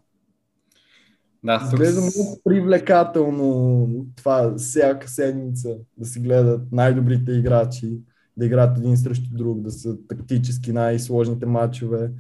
Да, 1.44 1.60
тук... 1.60 1.74
Изглежда 1.74 2.02
много 2.02 2.42
привлекателно 2.44 3.88
това 4.16 4.54
всяка 4.58 5.10
седмица 5.10 5.76
да 5.98 6.06
се 6.06 6.20
гледат 6.20 6.72
най-добрите 6.72 7.32
играчи 7.32 8.00
да 8.38 8.46
играят 8.46 8.78
един 8.78 8.98
срещу 8.98 9.30
друг, 9.32 9.62
да 9.62 9.72
са 9.72 9.98
тактически 10.08 10.72
най-сложните 10.72 11.46
матчове, 11.46 12.12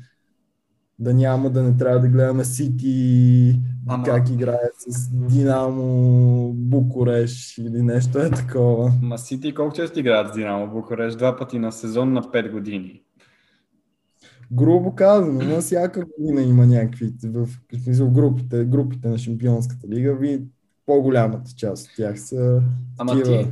да 0.99 1.13
няма 1.13 1.49
да 1.49 1.63
не 1.63 1.78
трябва 1.78 1.99
да 1.99 2.07
гледаме 2.07 2.45
Сити 2.45 3.59
Ама... 3.88 4.03
как 4.03 4.30
играят 4.30 4.74
с 4.78 5.09
Динамо 5.09 6.53
Букуреш 6.53 7.57
или 7.57 7.82
нещо 7.82 8.19
е 8.19 8.30
такова. 8.30 8.91
Ма 9.01 9.17
Сити 9.17 9.53
колко 9.53 9.76
често 9.76 9.99
играят 9.99 10.34
с 10.34 10.36
Динамо 10.36 10.67
Букуреш? 10.67 11.15
Два 11.15 11.38
пъти 11.38 11.59
на 11.59 11.71
сезон 11.71 12.13
на 12.13 12.21
5 12.21 12.51
години. 12.51 13.03
Грубо 14.52 14.96
казано, 14.96 15.44
на 15.44 15.62
всяка 15.62 16.06
година 16.06 16.41
има 16.41 16.66
някакви 16.66 17.14
в, 17.24 17.48
в 17.88 18.12
групите, 18.12 18.64
групите 18.64 19.08
на 19.08 19.18
Шампионската 19.18 19.88
лига, 19.88 20.16
ви 20.16 20.41
по-голямата 20.86 21.52
част 21.58 21.88
от 21.88 21.96
тях 21.96 22.20
са 22.22 22.62
Ама 22.98 23.12
такива. 23.12 23.44
ти. 23.44 23.50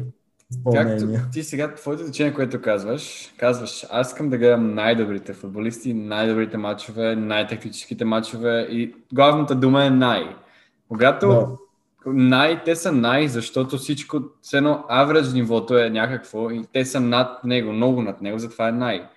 Както 0.74 1.08
ти 1.32 1.44
сега, 1.44 1.74
твоето 1.76 2.06
течение, 2.06 2.34
което 2.34 2.62
казваш, 2.62 3.34
казваш, 3.38 3.86
аз 3.92 4.08
искам 4.08 4.30
да 4.30 4.38
гледам 4.38 4.74
най-добрите 4.76 5.34
футболисти, 5.34 5.94
най-добрите 5.94 6.58
матчове, 6.58 7.16
най-тактическите 7.16 8.06
матчове 8.06 8.68
и 8.72 8.96
главната 9.14 9.56
дума 9.56 9.86
е 9.86 9.90
най. 9.90 10.24
Когато 10.88 11.28
Да. 11.28 11.48
най, 12.06 12.64
те 12.64 12.76
са 12.76 12.92
най, 12.92 13.28
защото 13.28 13.78
всичко, 13.78 14.22
все 14.42 14.58
едно, 14.58 14.84
average 14.92 15.34
нивото 15.34 15.78
е 15.78 15.90
някакво 15.90 16.52
и 16.52 16.64
те 16.74 16.86
са 16.86 17.00
над 17.00 17.44
него, 17.44 17.72
много 17.74 18.02
над 18.02 18.22
него, 18.22 18.40
затова 18.40 18.70
е 18.70 18.72
най. 18.72 19.10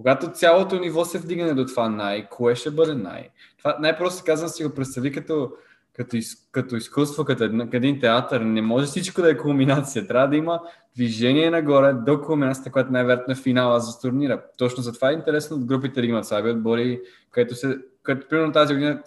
Когато 0.00 0.30
цялото 0.30 0.78
ниво 0.78 1.04
се 1.04 1.18
вдигне 1.18 1.54
до 1.54 1.66
това 1.66 1.88
най, 1.88 2.28
кое 2.28 2.54
ще 2.54 2.70
бъде 2.70 2.94
най? 2.94 3.28
Това 3.58 3.76
най-просто 3.80 4.22
казвам 4.26 4.48
си 4.48 4.64
го 4.64 4.74
представи 4.74 5.12
като, 5.12 5.52
като, 5.96 6.16
из, 6.16 6.34
като 6.52 6.76
изкуство, 6.76 7.24
като 7.24 7.44
един, 7.44 7.58
като 7.58 7.76
един 7.76 8.00
театър. 8.00 8.40
Не 8.40 8.62
може 8.62 8.86
всичко 8.86 9.22
да 9.22 9.30
е 9.30 9.36
кулминация. 9.36 10.06
Трябва 10.06 10.28
да 10.28 10.36
има 10.36 10.60
движение 10.96 11.50
нагоре 11.50 11.92
до 11.92 12.20
кулминацията, 12.20 12.70
която 12.70 12.92
най-вероятно 12.92 13.32
е 13.32 13.36
финала 13.36 13.80
за 13.80 14.00
турнира. 14.00 14.42
Точно 14.58 14.82
затова 14.82 15.10
е 15.10 15.14
интересно 15.14 15.56
от 15.56 15.64
групите 15.64 16.00
да 16.00 16.06
имат 16.06 16.26
слаби 16.26 16.50
отбори, 16.50 17.00
където 17.30 17.54
се, 17.54 17.78
като 18.02 18.28
примерно 18.28 18.52
тази 18.52 18.74
година, 18.74 19.02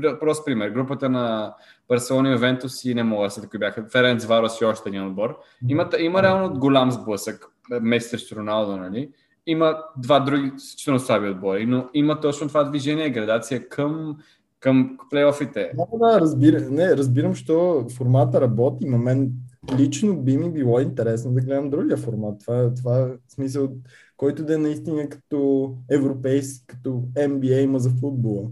пр- 0.00 0.18
прост 0.20 0.46
пример, 0.46 0.70
групата 0.70 1.08
на 1.08 1.54
Барселона 1.88 2.28
и 2.28 2.32
Ювентус 2.32 2.84
и 2.84 2.94
не 2.94 3.02
мога 3.02 3.28
да 3.40 3.48
кои 3.48 3.58
бяха. 3.58 3.84
Ференц 3.92 4.24
Варос 4.24 4.60
и 4.60 4.64
още 4.64 4.88
един 4.88 5.06
отбор. 5.06 5.38
Има, 5.68 5.88
има 5.98 6.22
реално 6.22 6.58
голям 6.58 6.90
сблъсък. 6.90 7.46
Срещу 8.00 8.36
Роналдо, 8.36 8.76
нали? 8.76 9.10
Има 9.50 9.78
два 9.96 10.20
други 10.20 10.52
изключително 10.56 11.00
слаби 11.00 11.28
отбори, 11.28 11.66
но 11.66 11.88
има 11.94 12.20
точно 12.20 12.48
това 12.48 12.64
движение, 12.64 13.10
градация 13.10 13.68
към, 13.68 14.16
към 14.60 14.98
плейофите. 15.10 15.72
Да, 15.76 15.98
да, 15.98 16.20
разбира, 16.20 16.60
не, 16.70 16.96
разбирам, 16.96 17.34
що 17.34 17.86
формата 17.96 18.40
работи, 18.40 18.86
но 18.88 18.98
мен 18.98 19.30
лично 19.78 20.16
би 20.16 20.36
ми 20.36 20.52
било 20.52 20.80
интересно 20.80 21.32
да 21.32 21.40
гледам 21.40 21.70
другия 21.70 21.96
формат. 21.96 22.40
Това, 22.40 22.74
това 22.74 23.00
е 23.00 23.06
смисъл, 23.28 23.68
който 24.16 24.44
да 24.44 24.54
е 24.54 24.58
наистина 24.58 25.08
като 25.08 25.72
европейски, 25.90 26.66
като 26.66 27.02
NBA 27.16 27.60
има 27.60 27.78
за 27.78 27.90
футбола. 27.90 28.48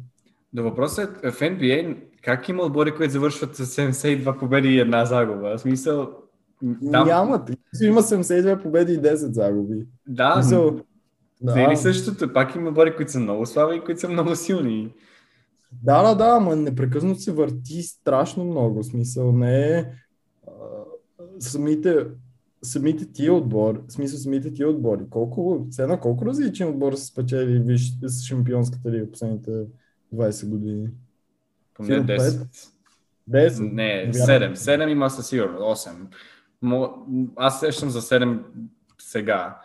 Но 0.53 0.63
въпросът 0.63 1.25
е 1.25 1.31
в 1.31 1.41
NBA 1.41 1.97
как 2.23 2.49
има 2.49 2.63
отбори, 2.63 2.95
които 2.95 3.13
завършват 3.13 3.57
с 3.57 3.67
72 3.67 4.39
победи 4.39 4.69
и 4.69 4.81
една 4.81 5.05
загуба? 5.05 5.57
В 5.57 5.61
смисъл, 5.61 6.09
Там... 6.93 7.07
Нямат. 7.09 7.51
Има 7.83 8.03
72 8.03 8.63
победи 8.63 8.93
и 8.93 8.99
10 8.99 9.15
загуби. 9.15 9.87
Да, 10.09 10.35
Смисъл, 10.35 10.81
да. 11.41 11.55
Не 11.55 11.65
е 11.65 11.69
ли 11.69 11.77
същото? 11.77 12.33
Пак 12.33 12.55
има 12.55 12.69
отбори, 12.69 12.97
които 12.97 13.13
са 13.13 13.21
много 13.21 13.47
слаби 13.47 13.77
и 13.77 13.81
които 13.81 14.01
са 14.01 14.09
много 14.09 14.37
силни. 14.37 14.95
Да, 15.83 16.03
да, 16.03 16.15
да, 16.15 16.37
ама 16.37 16.57
непрекъснато 16.57 17.21
се 17.21 17.33
върти 17.33 17.83
страшно 17.83 18.45
много. 18.45 18.83
Смисъл 18.83 19.33
не 19.33 19.79
е 19.79 19.85
самите, 21.39 22.07
самите 22.63 23.13
тия 23.13 23.35
отбори, 23.35 23.79
смисъл 23.89 24.19
самите 24.19 24.53
тия 24.53 24.69
отбори. 24.69 25.03
Колко, 25.11 25.67
цена, 25.71 26.01
колко 26.01 26.27
различен 26.27 26.69
отбор 26.69 26.93
са 26.93 27.05
спечели 27.05 27.59
виж, 27.59 27.93
с 28.07 28.25
шампионската 28.25 28.91
лига 28.91 29.11
последните 29.11 29.51
20 30.15 30.49
години? 30.49 30.89
Поне 31.75 31.89
Сигурно 31.89 32.07
10. 32.07 32.47
10? 33.31 33.73
Не, 33.73 34.11
Вярвам. 34.27 34.55
7. 34.55 34.55
7 34.55 34.91
има 34.91 35.11
със 35.11 35.29
сигурност. 35.29 35.87
8. 35.87 35.93
Аз 37.37 37.61
сещам 37.61 37.91
за 37.91 38.01
7 38.01 38.39
сега. 38.99 39.59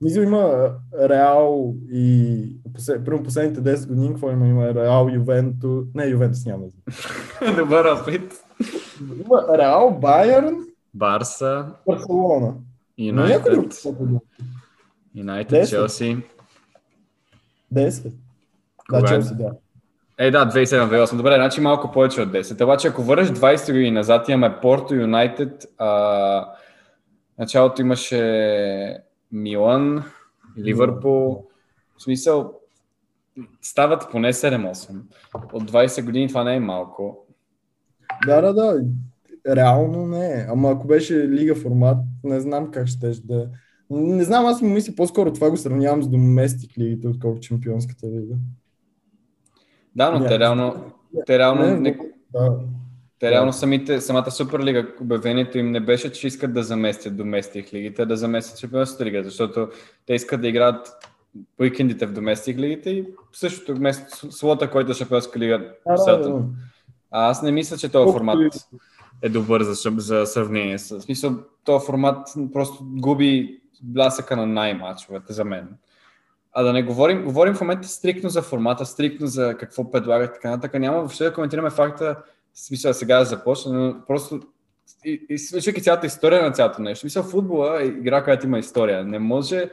Мисля, 0.00 0.22
има 0.22 0.70
Реал 1.08 1.74
и 1.92 2.46
примерно 2.86 3.22
последните 3.22 3.60
10 3.60 3.88
години, 3.88 4.08
какво 4.08 4.30
има? 4.30 4.46
Има 4.46 4.74
Реал, 4.74 5.08
Ювентус, 5.12 5.86
не, 5.94 6.06
Ювентус 6.06 6.46
няма. 6.46 6.64
Добър 7.56 7.84
опит. 7.84 8.34
Има 9.00 9.58
Реал, 9.58 9.98
Байерн, 10.00 10.56
Барса, 10.94 11.66
Барселона. 11.86 12.54
Юнайтед, 12.98 13.84
Юнайтед. 15.14 15.68
Челси. 15.68 16.22
10. 17.74 18.12
Да? 18.90 19.04
Челси, 19.04 19.34
да. 19.34 19.52
Е, 20.18 20.30
да, 20.30 20.46
2007-2008. 20.46 21.16
Добре, 21.16 21.34
значи 21.34 21.60
малко 21.60 21.92
повече 21.92 22.20
от 22.20 22.28
10. 22.28 22.64
Обаче, 22.64 22.88
ако 22.88 23.02
върнеш 23.02 23.28
20 23.28 23.72
години 23.72 23.90
назад, 23.90 24.28
имаме 24.28 24.60
Порто, 24.60 24.94
Юнайтед, 24.94 25.66
началото 27.38 27.82
имаше 27.82 28.98
Милан, 29.32 30.04
Ливърпул. 30.58 31.46
В 31.96 32.02
смисъл, 32.02 32.60
стават 33.62 34.10
поне 34.10 34.32
7-8. 34.32 35.00
От 35.52 35.70
20 35.70 36.04
години 36.04 36.28
това 36.28 36.44
не 36.44 36.56
е 36.56 36.60
малко. 36.60 37.26
Да, 38.26 38.40
да, 38.40 38.54
да. 38.54 38.84
Реално 39.56 40.06
не 40.06 40.26
е. 40.26 40.46
Ама 40.48 40.70
ако 40.70 40.86
беше 40.86 41.28
лига 41.28 41.54
формат, 41.54 41.98
не 42.24 42.40
знам 42.40 42.70
как 42.70 42.86
ще 42.86 43.10
да... 43.24 43.48
Не 43.90 44.24
знам, 44.24 44.46
аз 44.46 44.62
му 44.62 44.68
мисля 44.68 44.92
по-скоро 44.96 45.32
това 45.32 45.50
го 45.50 45.56
сравнявам 45.56 46.02
с 46.02 46.08
доместик 46.08 46.78
лигите, 46.78 47.08
отколкото 47.08 47.46
чемпионската 47.46 48.06
лига. 48.06 48.34
Да, 49.96 50.10
но 50.10 50.26
те 50.26 50.38
реално, 50.38 50.92
те 51.26 51.38
реално, 51.38 51.80
не, 51.80 51.98
да. 52.32 52.52
те 53.18 53.30
реално 53.30 53.52
самите, 53.52 54.00
самата 54.00 54.30
Суперлига, 54.30 54.88
обявението 55.00 55.58
им 55.58 55.70
не 55.70 55.80
беше, 55.80 56.12
че 56.12 56.26
искат 56.26 56.54
да 56.54 56.62
заместят 56.62 57.16
доместик 57.16 57.72
лигите, 57.72 58.06
да 58.06 58.16
заместят 58.16 58.58
Чемпионската 58.58 59.04
лига, 59.04 59.24
защото 59.24 59.68
те 60.06 60.14
искат 60.14 60.40
да 60.40 60.48
играят 60.48 60.96
уикендите 61.60 62.06
в 62.06 62.12
доместик 62.12 62.58
лигите 62.58 62.90
и 62.90 63.06
същото 63.32 63.74
вместо 63.74 64.32
слота, 64.32 64.70
който 64.70 64.90
е 64.90 64.94
Шампионска 64.94 65.38
лига. 65.38 65.72
Да. 65.86 66.42
А 67.10 67.30
аз 67.30 67.42
не 67.42 67.52
мисля, 67.52 67.76
че 67.76 67.88
този 67.88 68.12
формат 68.12 68.54
е 69.22 69.28
добър 69.28 69.62
за, 69.62 69.90
за 69.96 70.26
сравнение. 70.26 70.78
В 70.78 70.80
смисъл, 70.80 71.34
този 71.64 71.86
формат 71.86 72.28
просто 72.52 72.78
губи 72.82 73.60
блясъка 73.82 74.36
на 74.36 74.46
най-мачовете 74.46 75.32
за 75.32 75.44
мен. 75.44 75.68
А 76.54 76.62
да 76.62 76.72
не 76.72 76.82
говорим, 76.82 77.24
говорим 77.24 77.54
в 77.54 77.60
момента 77.60 77.88
стрикно 77.88 78.30
за 78.30 78.42
формата, 78.42 78.86
стрикно 78.86 79.26
за 79.26 79.56
какво 79.58 79.90
предлагат 79.90 80.34
така 80.34 80.50
нататък. 80.50 80.80
Няма 80.80 80.98
въобще 80.98 81.24
да 81.24 81.32
коментираме 81.32 81.70
факта, 81.70 82.16
смисъл 82.54 82.92
сега 82.92 83.18
да 83.18 83.24
започна, 83.24 83.72
но 83.72 84.06
просто 84.06 84.40
и, 85.04 85.26
и 85.30 85.82
цялата 85.82 86.06
история 86.06 86.42
на 86.42 86.52
цялото 86.52 86.82
нещо. 86.82 87.00
Смисъл, 87.00 87.22
футбола 87.22 87.82
е 87.82 87.86
игра, 87.86 88.24
която 88.24 88.46
има 88.46 88.58
история. 88.58 89.04
Не 89.04 89.18
може 89.18 89.70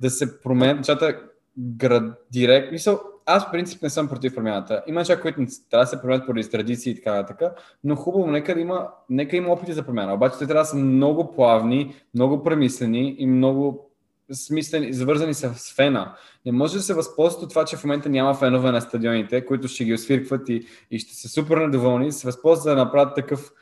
да 0.00 0.10
се 0.10 0.40
променят 0.40 0.76
нещата 0.76 1.20
град, 1.58 2.02
директ. 2.32 2.72
Мисъл, 2.72 3.00
аз 3.26 3.48
в 3.48 3.50
принцип 3.50 3.82
не 3.82 3.90
съм 3.90 4.08
против 4.08 4.34
промяната. 4.34 4.82
Има 4.86 5.00
неща, 5.00 5.20
които 5.20 5.40
не 5.40 5.46
трябва 5.70 5.84
да 5.84 5.90
се 5.90 6.00
променят 6.00 6.26
поради 6.26 6.50
традиции 6.50 6.92
и 6.92 6.94
така 6.94 7.14
нататък, 7.14 7.52
но 7.84 7.96
хубаво, 7.96 8.26
нека 8.26 8.54
да 8.54 8.60
има, 8.60 8.88
нека 9.10 9.36
има 9.36 9.52
опити 9.52 9.72
за 9.72 9.82
промяна. 9.82 10.14
Обаче 10.14 10.38
те 10.38 10.46
трябва 10.46 10.62
да 10.62 10.68
са 10.68 10.76
много 10.76 11.32
плавни, 11.32 11.94
много 12.14 12.42
премислени 12.42 13.16
и 13.18 13.26
много 13.26 13.90
смислени, 14.32 14.92
завързани 14.92 15.34
с 15.34 15.54
с 15.54 15.74
фена. 15.74 16.14
Не 16.46 16.52
може 16.52 16.76
да 16.76 16.82
се 16.82 16.94
възползват 16.94 17.42
от 17.42 17.50
това, 17.50 17.64
че 17.64 17.76
в 17.76 17.84
момента 17.84 18.08
няма 18.08 18.34
фенове 18.34 18.72
на 18.72 18.80
стадионите, 18.80 19.46
които 19.46 19.68
ще 19.68 19.84
ги 19.84 19.94
освиркват 19.94 20.48
и, 20.48 20.66
и 20.90 20.98
ще 20.98 21.14
са 21.14 21.28
супер 21.28 21.56
недоволни, 21.56 22.12
се 22.12 22.26
възползват 22.26 22.76
да 22.76 22.84
направят 22.84 23.14
такъв, 23.14 23.52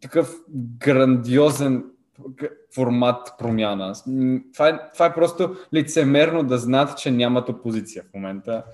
такъв 0.00 0.36
грандиозен 0.78 1.84
формат 2.74 3.32
промяна. 3.38 3.94
Това 4.52 4.68
е, 4.68 4.78
това 4.94 5.06
е 5.06 5.14
просто 5.14 5.56
лицемерно 5.74 6.42
да 6.42 6.58
знаят, 6.58 6.98
че 6.98 7.10
нямат 7.10 7.48
опозиция 7.48 8.02
в 8.02 8.14
момента. 8.14 8.64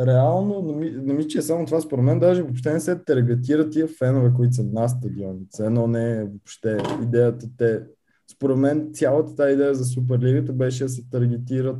Реално, 0.00 0.62
не 0.62 0.72
ми, 0.74 1.12
ми 1.12 1.28
че 1.28 1.38
е 1.38 1.42
само 1.42 1.66
това, 1.66 1.80
според 1.80 2.04
мен 2.04 2.18
даже 2.18 2.42
въобще 2.42 2.72
не 2.72 2.80
се 2.80 2.98
таргетират 3.04 3.72
тия 3.72 3.88
фенове, 3.88 4.32
които 4.36 4.54
са 4.54 4.64
на 4.64 4.88
стадионите. 4.88 5.64
Едно 5.64 5.86
не 5.86 6.12
е 6.12 6.24
въобще 6.24 6.78
идеята 7.02 7.46
те. 7.58 7.82
Според 8.32 8.56
мен 8.56 8.90
цялата 8.92 9.34
тази 9.34 9.52
идея 9.52 9.74
за 9.74 9.84
Суперлигата 9.84 10.52
беше 10.52 10.84
да 10.84 10.88
се 10.88 11.10
таргетират 11.10 11.76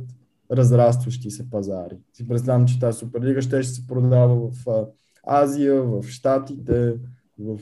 разрастващи 0.51 1.31
се 1.31 1.49
пазари. 1.49 1.97
Си 2.13 2.27
представям, 2.27 2.65
че 2.65 2.79
тази 2.79 2.97
Суперлига 2.97 3.41
ще, 3.41 3.63
ще 3.63 3.73
се 3.73 3.87
продава 3.87 4.35
в 4.35 4.67
а, 4.69 4.85
Азия, 5.27 5.83
в 5.83 6.03
Штатите, 6.03 6.93
в 7.39 7.59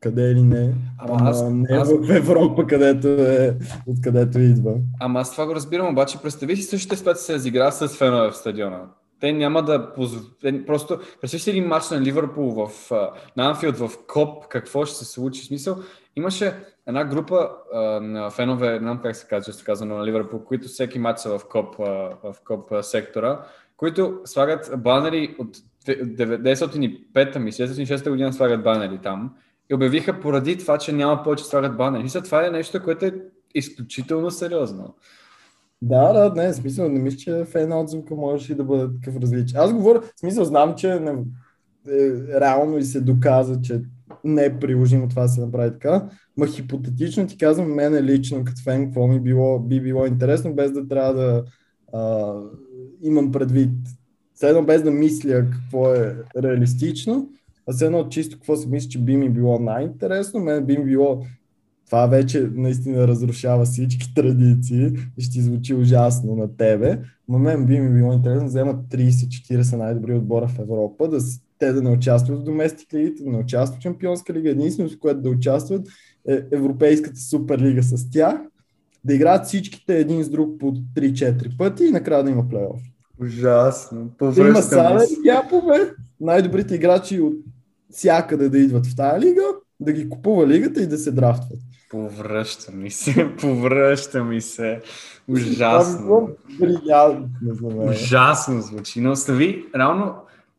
къде 0.00 0.34
ли 0.34 0.42
не. 0.42 0.74
Ама 0.98 1.30
аз- 1.30 1.42
не 1.50 1.68
аз- 1.70 1.92
в 1.92 2.16
Европа, 2.16 2.66
където 2.66 3.08
е, 3.08 3.58
откъдето 3.86 4.38
идва. 4.38 4.74
Ама 5.00 5.20
аз 5.20 5.32
това 5.32 5.46
го 5.46 5.54
разбирам, 5.54 5.88
обаче 5.92 6.18
представи 6.22 6.56
си 6.56 6.62
същите 6.62 6.96
спец 6.96 7.20
се 7.20 7.34
разигра 7.34 7.70
с 7.70 7.88
фенове 7.88 8.30
в 8.30 8.36
стадиона. 8.36 8.80
Те 9.20 9.32
няма 9.32 9.62
да 9.62 9.92
позволят. 9.94 10.66
Просто 10.66 10.98
представи 11.20 11.40
си 11.40 11.50
един 11.50 11.66
матч 11.66 11.90
на 11.90 12.00
Ливърпул 12.00 12.50
в, 12.50 12.92
а, 12.92 13.10
на 13.36 13.48
Анфилд 13.48 13.76
в 13.76 13.90
Коп, 14.08 14.48
какво 14.48 14.84
ще 14.84 14.96
се 14.96 15.04
случи. 15.04 15.44
Смисъл, 15.44 15.76
имаше 16.16 16.54
една 16.90 17.04
група 17.04 17.48
а, 17.74 17.80
на 18.00 18.30
фенове, 18.30 18.72
не 18.72 18.78
знам 18.78 19.00
как 19.02 19.16
се 19.16 19.26
казва, 19.26 19.52
често 19.52 19.64
казано 19.64 19.96
на 19.96 20.06
Ливърпул, 20.06 20.44
които 20.44 20.68
всеки 20.68 20.98
матч 20.98 21.20
са 21.20 21.38
в 21.38 21.44
Коп, 21.48 21.80
а, 21.80 21.82
в 22.22 22.36
Коп 22.44 22.72
а, 22.72 22.82
сектора, 22.82 23.40
които 23.76 24.20
слагат 24.24 24.70
банери 24.78 25.36
от 25.38 25.56
1905 25.86 27.38
мисля, 27.38 27.68
1906 27.68 28.10
година 28.10 28.32
слагат 28.32 28.62
банери 28.62 28.98
там 29.02 29.34
и 29.70 29.74
обявиха 29.74 30.20
поради 30.20 30.58
това, 30.58 30.78
че 30.78 30.92
няма 30.92 31.22
повече 31.22 31.44
слагат 31.44 31.76
банери. 31.76 32.02
Мисля, 32.02 32.22
това 32.22 32.46
е 32.46 32.50
нещо, 32.50 32.82
което 32.82 33.06
е 33.06 33.14
изключително 33.54 34.30
сериозно. 34.30 34.94
Да, 35.82 36.12
да, 36.12 36.42
не, 36.42 36.52
смисъл, 36.52 36.88
не 36.88 36.98
мисля, 36.98 37.18
че 37.18 37.44
фен 37.44 37.72
отзвука 37.72 38.14
можеше 38.14 38.54
да 38.54 38.64
бъде 38.64 38.94
такъв 38.94 39.22
различен. 39.22 39.60
Аз 39.60 39.72
говоря, 39.72 40.02
смисъл, 40.16 40.44
знам, 40.44 40.74
че 40.76 41.00
не, 41.00 41.10
е, 41.88 42.40
реално 42.40 42.78
и 42.78 42.82
се 42.82 43.00
доказа, 43.00 43.60
че 43.62 43.82
не 44.24 44.44
е 44.44 44.58
приложимо 44.58 45.08
това 45.08 45.22
да 45.22 45.28
се 45.28 45.40
направи 45.40 45.72
така, 45.72 46.08
ма 46.40 46.46
хипотетично 46.46 47.26
ти 47.26 47.36
казвам, 47.36 47.74
мене 47.74 48.02
лично 48.02 48.44
като 48.44 48.62
фен, 48.62 48.84
какво 48.84 49.06
ми 49.06 49.20
било, 49.20 49.58
би 49.58 49.80
било 49.80 50.06
интересно, 50.06 50.54
без 50.54 50.72
да 50.72 50.88
трябва 50.88 51.14
да 51.14 51.44
а, 51.92 52.34
имам 53.02 53.32
предвид, 53.32 53.70
едно 54.42 54.62
без 54.62 54.82
да 54.82 54.90
мисля 54.90 55.46
какво 55.50 55.94
е 55.94 56.16
реалистично, 56.42 57.28
а 57.66 57.72
все 57.72 57.86
едно 57.86 58.08
чисто 58.08 58.36
какво 58.36 58.56
си 58.56 58.68
мисля, 58.68 58.88
че 58.88 58.98
би 58.98 59.16
ми 59.16 59.30
било 59.30 59.58
най-интересно, 59.58 60.40
мен 60.40 60.66
би 60.66 60.78
ми 60.78 60.84
било 60.84 61.22
това 61.86 62.06
вече 62.06 62.50
наистина 62.54 63.08
разрушава 63.08 63.64
всички 63.64 64.14
традиции 64.14 64.90
и 65.18 65.22
ще 65.22 65.40
звучи 65.40 65.74
ужасно 65.74 66.36
на 66.36 66.56
тебе. 66.56 66.98
Но 67.28 67.38
мен 67.38 67.66
би 67.66 67.80
ми 67.80 67.98
било 67.98 68.12
интересно 68.12 68.40
да 68.40 68.46
вземат 68.46 68.86
30-40 68.86 69.76
най-добри 69.76 70.14
отбора 70.14 70.48
в 70.48 70.58
Европа, 70.58 71.08
да, 71.08 71.18
те 71.58 71.72
да 71.72 71.82
не 71.82 71.90
участват 71.90 72.38
в 72.38 72.42
доместик 72.42 72.94
лигите, 72.94 73.22
да 73.22 73.30
не 73.30 73.38
участват 73.38 73.78
в 73.78 73.82
Чемпионска 73.82 74.32
лига. 74.32 74.50
Единственото, 74.50 74.98
което 75.00 75.20
да 75.20 75.30
участват 75.30 75.88
Европейската 76.52 77.20
суперлига 77.20 77.82
с 77.82 78.10
тях, 78.10 78.36
да 79.04 79.14
играят 79.14 79.46
всичките 79.46 79.98
един 79.98 80.22
с 80.22 80.28
друг 80.28 80.60
по 80.60 80.72
3-4 80.72 81.56
пъти 81.56 81.84
и 81.84 81.90
накрая 81.90 82.24
да 82.24 82.30
има 82.30 82.48
плейоф. 82.48 82.80
Ужасно. 83.22 84.10
Има 84.38 84.62
салери, 84.62 85.16
гяпове, 85.24 85.94
най-добрите 86.20 86.74
играчи 86.74 87.20
от 87.20 87.34
всякъде 87.90 88.48
да 88.48 88.58
идват 88.58 88.86
в 88.86 88.96
тази 88.96 89.26
лига, 89.26 89.42
да 89.80 89.92
ги 89.92 90.08
купува 90.08 90.46
лигата 90.46 90.82
и 90.82 90.86
да 90.86 90.98
се 90.98 91.12
драфтват. 91.12 91.58
Повръща 91.90 92.72
ми 92.72 92.90
се, 92.90 93.28
повръща 93.40 94.24
ми 94.24 94.40
се. 94.40 94.80
Ужасно. 95.28 96.28
Ужасно 97.88 98.60
звучи. 98.60 99.00
Но 99.00 99.10
остави, 99.10 99.64
реално, 99.76 100.14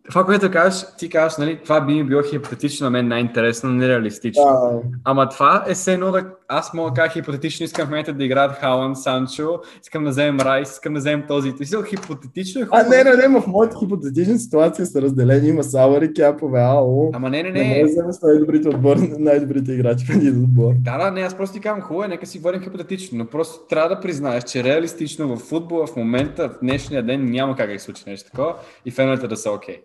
това, 0.10 0.26
което 0.26 0.52
кажеш, 0.52 0.86
ти 0.98 1.10
казваш, 1.10 1.38
нали, 1.38 1.60
това 1.64 1.82
би 1.82 1.94
ми 1.94 2.04
било 2.04 2.22
хипотетично 2.24 2.84
на 2.84 2.90
мен 2.90 3.08
най-интересно, 3.08 3.70
нереалистично. 3.70 4.82
Да. 4.84 4.90
Ама 5.04 5.30
това 5.30 5.64
е 5.68 5.74
все 5.74 5.94
едно 5.94 6.12
да... 6.12 6.26
Аз 6.54 6.74
мога 6.74 6.92
да 6.92 6.94
кажа 6.94 7.14
хипотетично, 7.14 7.64
искам 7.64 7.86
в 7.86 7.90
момента 7.90 8.14
да 8.14 8.24
играят 8.24 8.52
Халан, 8.52 8.96
Санчо, 8.96 9.60
искам 9.84 10.04
да 10.04 10.10
вземем 10.10 10.40
Райс, 10.40 10.72
искам 10.72 10.94
да 10.94 11.00
вземем 11.00 11.26
този. 11.28 11.54
Си 11.64 11.76
хипотетично 11.90 12.62
е 12.62 12.66
хубаво. 12.66 12.84
А, 12.86 12.90
не, 12.90 13.04
не, 13.04 13.28
не, 13.28 13.40
в 13.40 13.48
моята 13.48 13.80
хипотетична 13.80 14.40
ситуация 14.40 14.86
са 14.86 15.02
разделени, 15.02 15.48
има 15.48 15.64
Савари, 15.64 16.14
Кяпове, 16.14 16.60
ало. 16.60 17.12
Ама 17.14 17.30
не, 17.30 17.44
не, 17.44 17.52
не. 17.52 17.64
Не 17.64 17.84
може 17.84 17.94
да 17.94 18.28
най-добрите 18.28 18.70
отбор, 18.70 18.98
най-добрите 19.20 19.72
играчи 19.72 20.06
един 20.12 20.44
отбор. 20.44 20.74
Да, 20.80 20.98
да, 20.98 21.12
не, 21.12 21.22
аз 21.22 21.38
просто 21.38 21.54
ти 21.54 21.62
казвам, 21.62 21.82
хубаво 21.82 22.04
е, 22.04 22.08
нека 22.08 22.26
си 22.26 22.38
говорим 22.38 22.62
хипотетично, 22.62 23.18
но 23.18 23.26
просто 23.26 23.68
трябва 23.70 23.90
да 23.90 24.02
признаеш, 24.02 24.44
че 24.44 24.64
реалистично 24.64 25.36
в 25.36 25.40
футбола 25.40 25.88
в 25.88 25.96
момента, 25.96 26.50
в 26.50 26.60
днешния 26.62 27.04
ден 27.04 27.32
няма 27.32 27.56
как 27.56 27.72
да 27.74 27.80
се 27.80 27.86
случи 27.86 28.04
нещо 28.08 28.30
такова 28.30 28.56
и 28.86 28.92
феновете 28.92 29.28
да 29.28 29.38
са 29.38 29.52
окей. 29.52 29.76
Okay. 29.76 29.82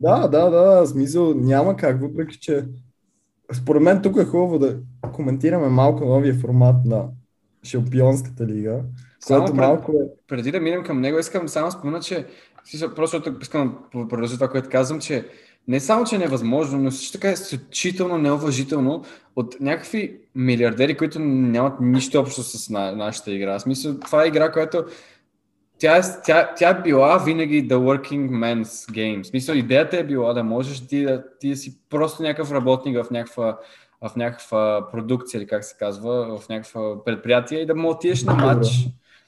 Да, 0.00 0.28
да, 0.28 0.50
да, 0.50 0.86
смисъл 0.86 1.34
няма 1.34 1.76
как, 1.76 2.00
въпреки 2.00 2.38
че 2.38 2.64
според 3.52 3.82
мен 3.82 4.02
тук 4.02 4.16
е 4.16 4.24
хубаво 4.24 4.58
да 4.58 4.76
коментираме 5.12 5.68
малко 5.68 6.04
новия 6.04 6.34
формат 6.34 6.84
на 6.84 7.04
Шампионската 7.64 8.46
лига, 8.46 8.80
само 9.20 9.46
пред, 9.46 9.54
малко 9.54 9.92
е... 9.92 10.06
Преди 10.28 10.50
да 10.50 10.60
минем 10.60 10.84
към 10.84 11.00
него, 11.00 11.18
искам 11.18 11.48
само 11.48 11.70
спомена, 11.70 12.00
че 12.00 12.26
просто 12.96 13.36
искам 13.42 13.78
да 13.94 14.08
продължа 14.08 14.34
това, 14.34 14.48
което 14.48 14.68
казвам, 14.68 15.00
че 15.00 15.24
не 15.68 15.80
само, 15.80 16.04
че 16.04 16.16
е 16.16 16.18
невъзможно, 16.18 16.78
но 16.78 16.90
също 16.90 17.12
така 17.12 17.28
е 17.28 17.32
изключително 17.32 18.18
неуважително 18.18 19.04
от 19.36 19.56
някакви 19.60 20.20
милиардери, 20.34 20.96
които 20.96 21.18
нямат 21.20 21.80
нищо 21.80 22.20
общо 22.20 22.42
с 22.42 22.70
нашата 22.70 23.32
игра. 23.32 23.58
В 23.58 23.62
смисъл, 23.62 24.00
това 24.00 24.24
е 24.24 24.28
игра, 24.28 24.52
която 24.52 24.84
тя, 25.78 25.96
е, 25.96 26.02
тя, 26.24 26.54
тя 26.56 26.68
е 26.68 26.82
била 26.82 27.18
винаги 27.18 27.68
the 27.68 27.74
working 27.74 28.30
man's 28.30 28.92
game. 28.92 29.22
В 29.22 29.26
смисъл, 29.26 29.54
идеята 29.54 29.98
е 29.98 30.04
била 30.04 30.32
да 30.32 30.44
можеш 30.44 30.86
ти 30.86 31.04
да, 31.04 31.24
ти 31.40 31.48
да 31.48 31.56
си 31.56 31.78
просто 31.90 32.22
някакъв 32.22 32.52
работник 32.52 33.04
в 33.04 33.10
някаква, 33.10 33.58
в 34.02 34.16
някаква 34.16 34.88
продукция, 34.90 35.38
или 35.38 35.46
как 35.46 35.64
се 35.64 35.76
казва, 35.78 36.38
в 36.38 36.48
някаква 36.48 37.04
предприятие 37.04 37.58
и 37.58 37.66
да 37.66 37.74
му 37.74 37.90
отидеш 37.90 38.24
на 38.24 38.34
матч. 38.34 38.66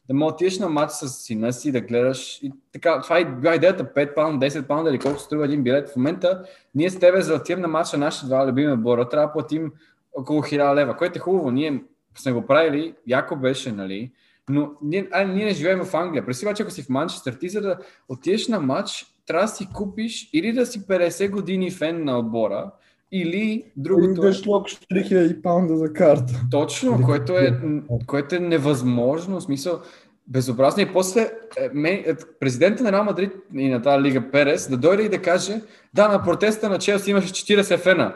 Да 0.09 0.15
му 0.15 0.27
отидеш 0.27 0.59
на 0.59 0.69
матч 0.69 0.93
с 0.93 1.09
сина 1.09 1.53
си, 1.53 1.73
да 1.73 1.81
гледаш. 1.81 2.43
И 2.43 2.53
така, 2.73 3.01
това 3.01 3.19
е 3.19 3.25
била 3.25 3.55
идеята, 3.55 3.85
5 3.85 4.15
паунда, 4.15 4.47
10 4.47 4.67
паунда 4.67 4.91
или 4.91 4.99
колко 4.99 5.19
струва 5.19 5.45
един 5.45 5.63
билет. 5.63 5.89
В 5.89 5.97
момента 5.97 6.45
ние 6.75 6.91
с 6.91 6.99
тебе 6.99 7.23
за 7.23 7.33
да 7.33 7.41
отидем 7.41 7.61
на 7.61 7.69
матч 7.69 7.93
на 7.93 7.99
нашите 7.99 8.27
два 8.27 8.47
любими 8.47 8.73
отбора, 8.73 9.09
трябва 9.09 9.27
да 9.27 9.33
платим 9.33 9.73
около 10.13 10.43
1000 10.43 10.75
лева, 10.75 10.97
което 10.97 11.19
е 11.19 11.21
хубаво. 11.21 11.51
Ние 11.51 11.83
сме 12.19 12.33
го 12.33 12.47
правили, 12.47 12.95
яко 13.07 13.37
беше, 13.37 13.73
нали? 13.73 14.13
Но 14.49 14.71
ние, 14.83 15.09
а, 15.13 15.25
ние 15.25 15.45
не 15.45 15.55
живеем 15.55 15.85
в 15.85 15.95
Англия. 15.95 16.27
Представи 16.27 16.51
обаче, 16.51 16.63
ако 16.63 16.73
си 16.73 16.83
в 16.83 16.89
Манчестър, 16.89 17.33
ти 17.33 17.49
за 17.49 17.61
да 17.61 17.79
отидеш 18.09 18.49
на 18.49 18.61
матч, 18.61 19.07
трябва 19.27 19.47
да 19.47 19.53
си 19.53 19.69
купиш 19.75 20.31
или 20.33 20.53
да 20.53 20.67
си 20.67 20.87
50 20.87 21.31
години 21.31 21.71
фен 21.71 22.05
на 22.05 22.19
отбора, 22.19 22.71
или 23.15 23.65
другото... 23.77 24.21
Или 24.21 24.29
да 24.29 24.33
шлокаш 24.33 24.79
3000 24.93 25.43
паунда 25.43 25.77
за 25.77 25.93
карта. 25.93 26.41
Точно, 26.51 27.01
което 27.05 27.33
е, 27.33 27.61
което 28.07 28.35
е 28.35 28.39
невъзможно, 28.39 29.41
в 29.41 29.43
смисъл 29.43 29.81
безобразно. 30.27 30.83
И 30.83 30.93
после 30.93 31.31
е, 31.57 31.89
е, 31.89 32.15
президента 32.41 32.83
на 32.83 32.93
Реал 32.93 33.05
Мадрид 33.05 33.33
и 33.55 33.69
на 33.69 33.83
тази 33.83 34.03
лига 34.03 34.31
Перес 34.31 34.71
да 34.71 34.77
дойде 34.77 35.03
и 35.03 35.09
да 35.09 35.23
каже, 35.23 35.61
да, 35.95 36.09
на 36.09 36.23
протеста 36.23 36.69
на 36.69 36.79
Челси 36.79 37.11
имаше 37.11 37.29
40 37.29 37.79
фена. 37.79 38.15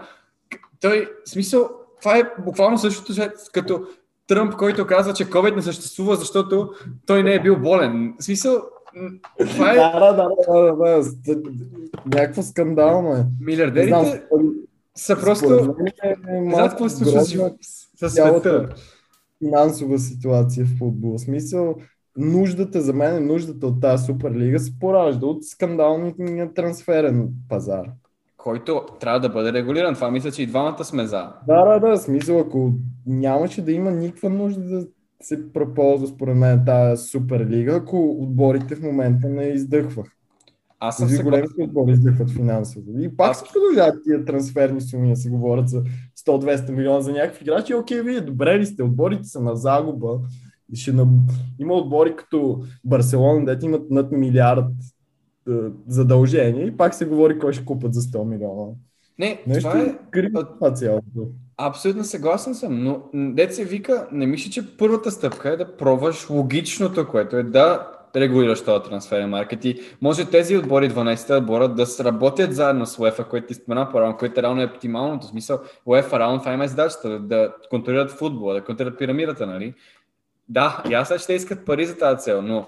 Той, 0.81 1.09
в 1.25 1.31
смисъл, 1.31 1.71
това 2.01 2.19
е 2.19 2.23
буквално 2.45 2.79
същото, 2.79 3.13
като 3.53 3.87
Тръмп, 4.27 4.57
който 4.57 4.87
казва, 4.87 5.13
че 5.13 5.25
COVID 5.25 5.57
не 5.57 5.63
съществува, 5.63 6.17
защото 6.17 6.71
той 7.07 7.23
не 7.23 7.35
е 7.35 7.43
бил 7.43 7.57
болен. 7.57 8.15
В 8.21 8.25
смисъл, 8.25 8.63
това 9.39 9.73
е... 9.73 9.75
Да, 9.75 10.01
да, 10.01 10.13
да, 10.13 10.29
да, 10.49 11.03
да, 11.25 11.35
да. 11.35 12.19
Някакво 12.19 12.43
скандално 12.43 13.13
е. 13.13 13.25
Милиардерите 13.41 13.89
знам, 13.89 14.21
са 14.99 15.21
просто... 15.21 15.75
Какво 16.57 16.89
се 16.89 16.97
случва 16.97 17.53
с 17.97 18.11
света. 18.11 18.69
Финансова 19.39 19.99
ситуация 19.99 20.67
в 20.67 20.79
футбол. 20.79 21.19
В 21.19 21.21
смисъл, 21.21 21.77
нуждата 22.17 22.81
за 22.81 22.93
мен, 22.93 23.27
нуждата 23.27 23.67
от 23.67 23.81
тази 23.81 24.05
Суперлига 24.05 24.59
се 24.59 24.79
поражда 24.79 25.27
от 25.27 25.45
скандалния 25.45 26.55
трансферен 26.55 27.29
пазар 27.49 27.85
който 28.39 28.83
трябва 29.01 29.21
да 29.21 29.29
бъде 29.29 29.53
регулиран. 29.53 29.95
Това 29.95 30.11
мисля, 30.11 30.33
че 30.33 30.43
и 30.43 30.47
двамата 30.47 30.85
сме 30.85 31.07
за. 31.07 31.33
Да, 31.47 31.65
да, 31.65 31.89
да. 31.89 31.97
Смисъл, 31.97 32.41
ако 32.41 32.73
нямаше 33.07 33.63
да 33.63 33.73
има 33.73 33.91
никаква 33.91 34.31
нужда 34.31 34.61
да 34.61 34.87
се 35.23 35.53
проползва 35.53 36.07
според 36.07 36.37
мен 36.37 36.63
тази 36.67 37.07
Суперлига, 37.07 37.77
ако 37.77 38.11
отборите 38.11 38.75
в 38.75 38.83
момента 38.83 39.29
не 39.29 39.45
издъхвах. 39.45 40.07
Аз 40.81 40.97
съм 40.97 41.09
съгласен. 41.09 41.25
големите 41.25 41.63
отбори 41.63 41.93
издъхват 41.93 42.31
финансово. 42.31 42.85
И 42.99 43.17
пак 43.17 43.37
се 43.37 43.45
продължават 43.53 44.05
тия 44.05 44.25
трансферни 44.25 44.81
суми 44.81 45.09
да 45.09 45.17
се 45.17 45.31
говорят 45.31 45.69
за 45.69 45.83
100-200 46.27 46.71
милиона 46.71 47.01
за 47.01 47.13
някакви 47.13 47.45
играчи. 47.45 47.75
Окей, 47.75 48.03
вие 48.03 48.21
добре 48.21 48.59
ли 48.59 48.67
сте? 48.67 48.83
Отборите 48.83 49.25
са 49.25 49.41
на 49.41 49.57
загуба. 49.57 50.21
Ще 50.75 50.93
на... 50.93 51.07
Има 51.59 51.75
отбори 51.75 52.17
като 52.17 52.63
Барселона, 52.85 53.45
дете 53.45 53.67
имат 53.67 53.91
над 53.91 54.13
милиард 54.13 54.65
е, 55.49 55.53
задължение 55.89 56.65
и 56.65 56.77
пак 56.77 56.95
се 56.95 57.05
говори 57.07 57.39
кой 57.39 57.53
ще 57.53 57.65
купат 57.65 57.95
за 57.95 58.01
100 58.01 58.25
милиона. 58.25 58.73
Не, 59.19 59.43
Нещо 59.47 59.71
това 59.71 59.81
е... 59.81 59.99
това 60.55 60.73
цялото. 60.73 61.29
Абсолютно 61.57 62.05
съгласен 62.05 62.55
съм, 62.55 62.85
но 62.85 63.03
дет 63.15 63.55
се 63.55 63.65
вика, 63.65 64.09
не 64.13 64.27
мисля, 64.27 64.51
че 64.51 64.77
първата 64.77 65.11
стъпка 65.11 65.51
е 65.51 65.57
да 65.57 65.77
пробваш 65.77 66.31
логичното, 66.31 67.09
което 67.09 67.37
е 67.37 67.43
да 67.43 67.98
регулираш 68.17 68.65
този 68.65 68.85
трансферен 68.85 69.31
маркет 69.31 69.65
и 69.65 69.81
може 70.03 70.31
тези 70.31 70.57
отбори, 70.57 70.91
12-те 70.91 71.35
отбора, 71.35 71.69
да 71.69 71.87
сработят 71.87 72.55
заедно 72.55 72.87
с 72.87 72.97
UEFA, 72.97 73.29
което 73.29 73.47
ти 73.47 73.55
спомена 73.55 73.89
по-рано, 73.91 74.17
което 74.17 74.43
реално 74.43 74.63
е 74.63 74.67
оптималното. 74.67 75.27
В 75.27 75.31
смисъл, 75.31 75.61
UEFA 75.87 76.19
реално 76.19 76.39
това 76.39 76.53
има 76.53 76.65
е 76.65 76.69
задачата, 76.69 77.09
да, 77.09 77.19
да 77.19 77.53
контролират 77.71 78.11
футбола, 78.11 78.55
да 78.55 78.65
контролират 78.65 78.99
пирамидата, 78.99 79.47
нали? 79.47 79.75
Да, 80.49 80.83
ясно, 80.91 81.19
че 81.19 81.27
те 81.27 81.33
искат 81.33 81.67
пари 81.67 81.87
за 81.87 81.99
тази 81.99 82.19
цел, 82.19 82.43
но 82.43 82.67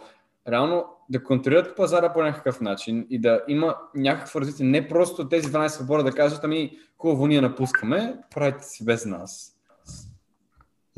реално 0.48 0.84
да 1.10 1.24
контролират 1.24 1.76
пазара 1.76 2.12
по 2.12 2.22
някакъв 2.22 2.60
начин 2.60 3.06
и 3.10 3.20
да 3.20 3.40
има 3.48 3.76
някакво 3.94 4.40
развитие. 4.40 4.66
Не 4.66 4.88
просто 4.88 5.28
тези 5.28 5.48
12 5.48 5.80
отбора 5.80 6.04
да 6.04 6.12
кажат, 6.12 6.44
ами 6.44 6.78
хубаво 6.98 7.26
ние 7.26 7.40
напускаме, 7.40 8.16
правите 8.34 8.64
си 8.64 8.84
без 8.84 9.06
нас. 9.06 9.56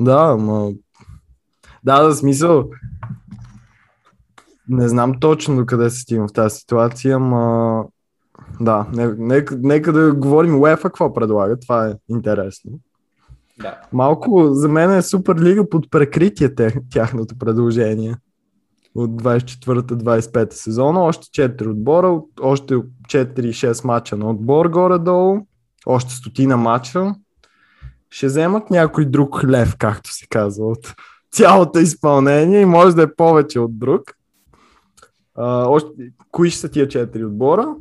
Да, 0.01 0.37
но... 0.37 0.73
Да, 1.83 2.09
за 2.09 2.15
смисъл. 2.15 2.69
Не 4.69 4.87
знам 4.87 5.19
точно 5.19 5.55
до 5.55 5.65
къде 5.65 5.89
се 5.89 5.99
стигна 5.99 6.27
в 6.27 6.33
тази 6.33 6.55
ситуация, 6.55 7.19
ма... 7.19 7.83
Да, 8.61 8.87
нека, 9.17 9.57
нека 9.61 9.93
да 9.93 10.13
говорим 10.13 10.55
UEFA 10.55 10.81
какво 10.81 11.13
предлага, 11.13 11.59
това 11.59 11.87
е 11.87 11.93
интересно. 12.09 12.71
Да. 13.59 13.81
Малко 13.93 14.53
за 14.53 14.69
мен 14.69 14.93
е 14.93 15.01
Суперлига 15.01 15.69
под 15.69 15.91
прекритие 15.91 16.55
тяхното 16.91 17.37
предложение 17.37 18.15
от 18.95 19.11
24-25 19.11 20.53
сезона, 20.53 21.03
още 21.03 21.47
4 21.47 21.71
отбора, 21.71 22.21
още 22.41 22.75
4-6 22.75 23.85
мача 23.85 24.17
на 24.17 24.29
отбор 24.29 24.65
горе-долу, 24.65 25.39
още 25.85 26.13
стотина 26.13 26.57
мача. 26.57 27.15
Ще 28.09 28.27
вземат 28.27 28.69
някой 28.69 29.05
друг 29.05 29.39
хлев, 29.39 29.75
както 29.77 30.13
се 30.13 30.27
казва, 30.27 30.65
от 30.65 30.93
цялото 31.31 31.79
изпълнение 31.79 32.61
и 32.61 32.65
може 32.65 32.95
да 32.95 33.03
е 33.03 33.15
повече 33.15 33.59
от 33.59 33.79
друг. 33.79 34.01
А, 35.35 35.67
още, 35.67 35.89
кои 36.31 36.49
ще 36.49 36.59
са 36.59 36.69
тия 36.69 36.87
4 36.87 37.25
отбора? 37.25 37.75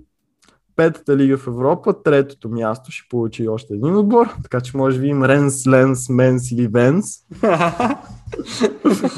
петата 0.76 1.16
лига 1.16 1.38
в 1.38 1.46
Европа, 1.46 2.03
третото 2.03 2.48
място 2.48 2.90
ще 2.90 3.09
получи 3.09 3.48
още 3.48 3.74
един 3.74 3.96
отбор, 3.96 4.28
така 4.42 4.61
че 4.61 4.76
може 4.76 5.00
би 5.00 5.07
им 5.07 5.24
Ренс, 5.24 5.66
Ленс, 5.66 6.09
Менс 6.09 6.50
или 6.50 6.66
Венс 6.66 7.07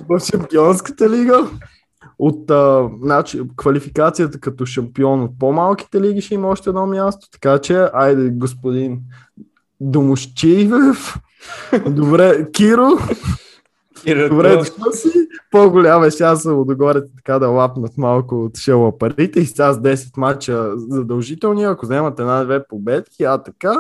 в 0.09 0.21
шампионската 0.31 1.11
лига. 1.11 1.51
От 2.19 2.51
а, 2.51 2.91
значи, 3.03 3.41
квалификацията 3.57 4.41
като 4.41 4.67
шампион 4.67 5.23
от 5.23 5.39
по-малките 5.39 6.01
лиги 6.01 6.21
ще 6.21 6.35
има 6.35 6.49
още 6.49 6.71
едно 6.71 6.87
място, 6.87 7.31
така 7.31 7.59
че 7.59 7.89
айде 7.93 8.31
господин 8.31 9.01
Домощиев, 9.81 11.17
добре, 11.87 12.51
Киро, 12.53 12.89
Добре, 14.29 14.57
дошъл 14.57 14.93
си. 14.93 15.24
По-голяма 15.55 16.11
шанса 16.11 16.53
му 16.53 16.65
догоре 16.65 17.01
така 17.17 17.39
да 17.39 17.49
лапнат 17.49 17.99
малко 17.99 18.35
от 18.45 18.59
шела 18.59 18.99
парите 18.99 19.41
и 19.41 19.47
сега 19.47 19.73
с 19.73 19.79
10 19.79 20.19
мача 20.19 20.71
задължителни, 20.77 21.65
ако 21.65 21.87
вземат 21.87 22.21
една-две 22.21 22.65
победки, 22.69 23.25
а 23.25 23.39
така, 23.39 23.75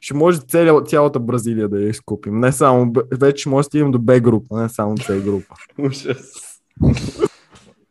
ще 0.00 0.14
може 0.14 0.38
цяла, 0.38 0.84
цялата 0.84 1.20
Бразилия 1.20 1.68
да 1.68 1.80
я 1.80 1.88
изкупим. 1.88 2.40
Не 2.40 2.52
само, 2.52 2.92
вече 3.12 3.48
може 3.48 3.64
да 3.64 3.68
стигнем 3.68 3.90
до 3.90 3.98
Б 3.98 4.20
група, 4.20 4.62
не 4.62 4.68
само 4.68 4.96
С 4.96 5.20
група. 5.20 5.54
Ужас. 5.78 6.32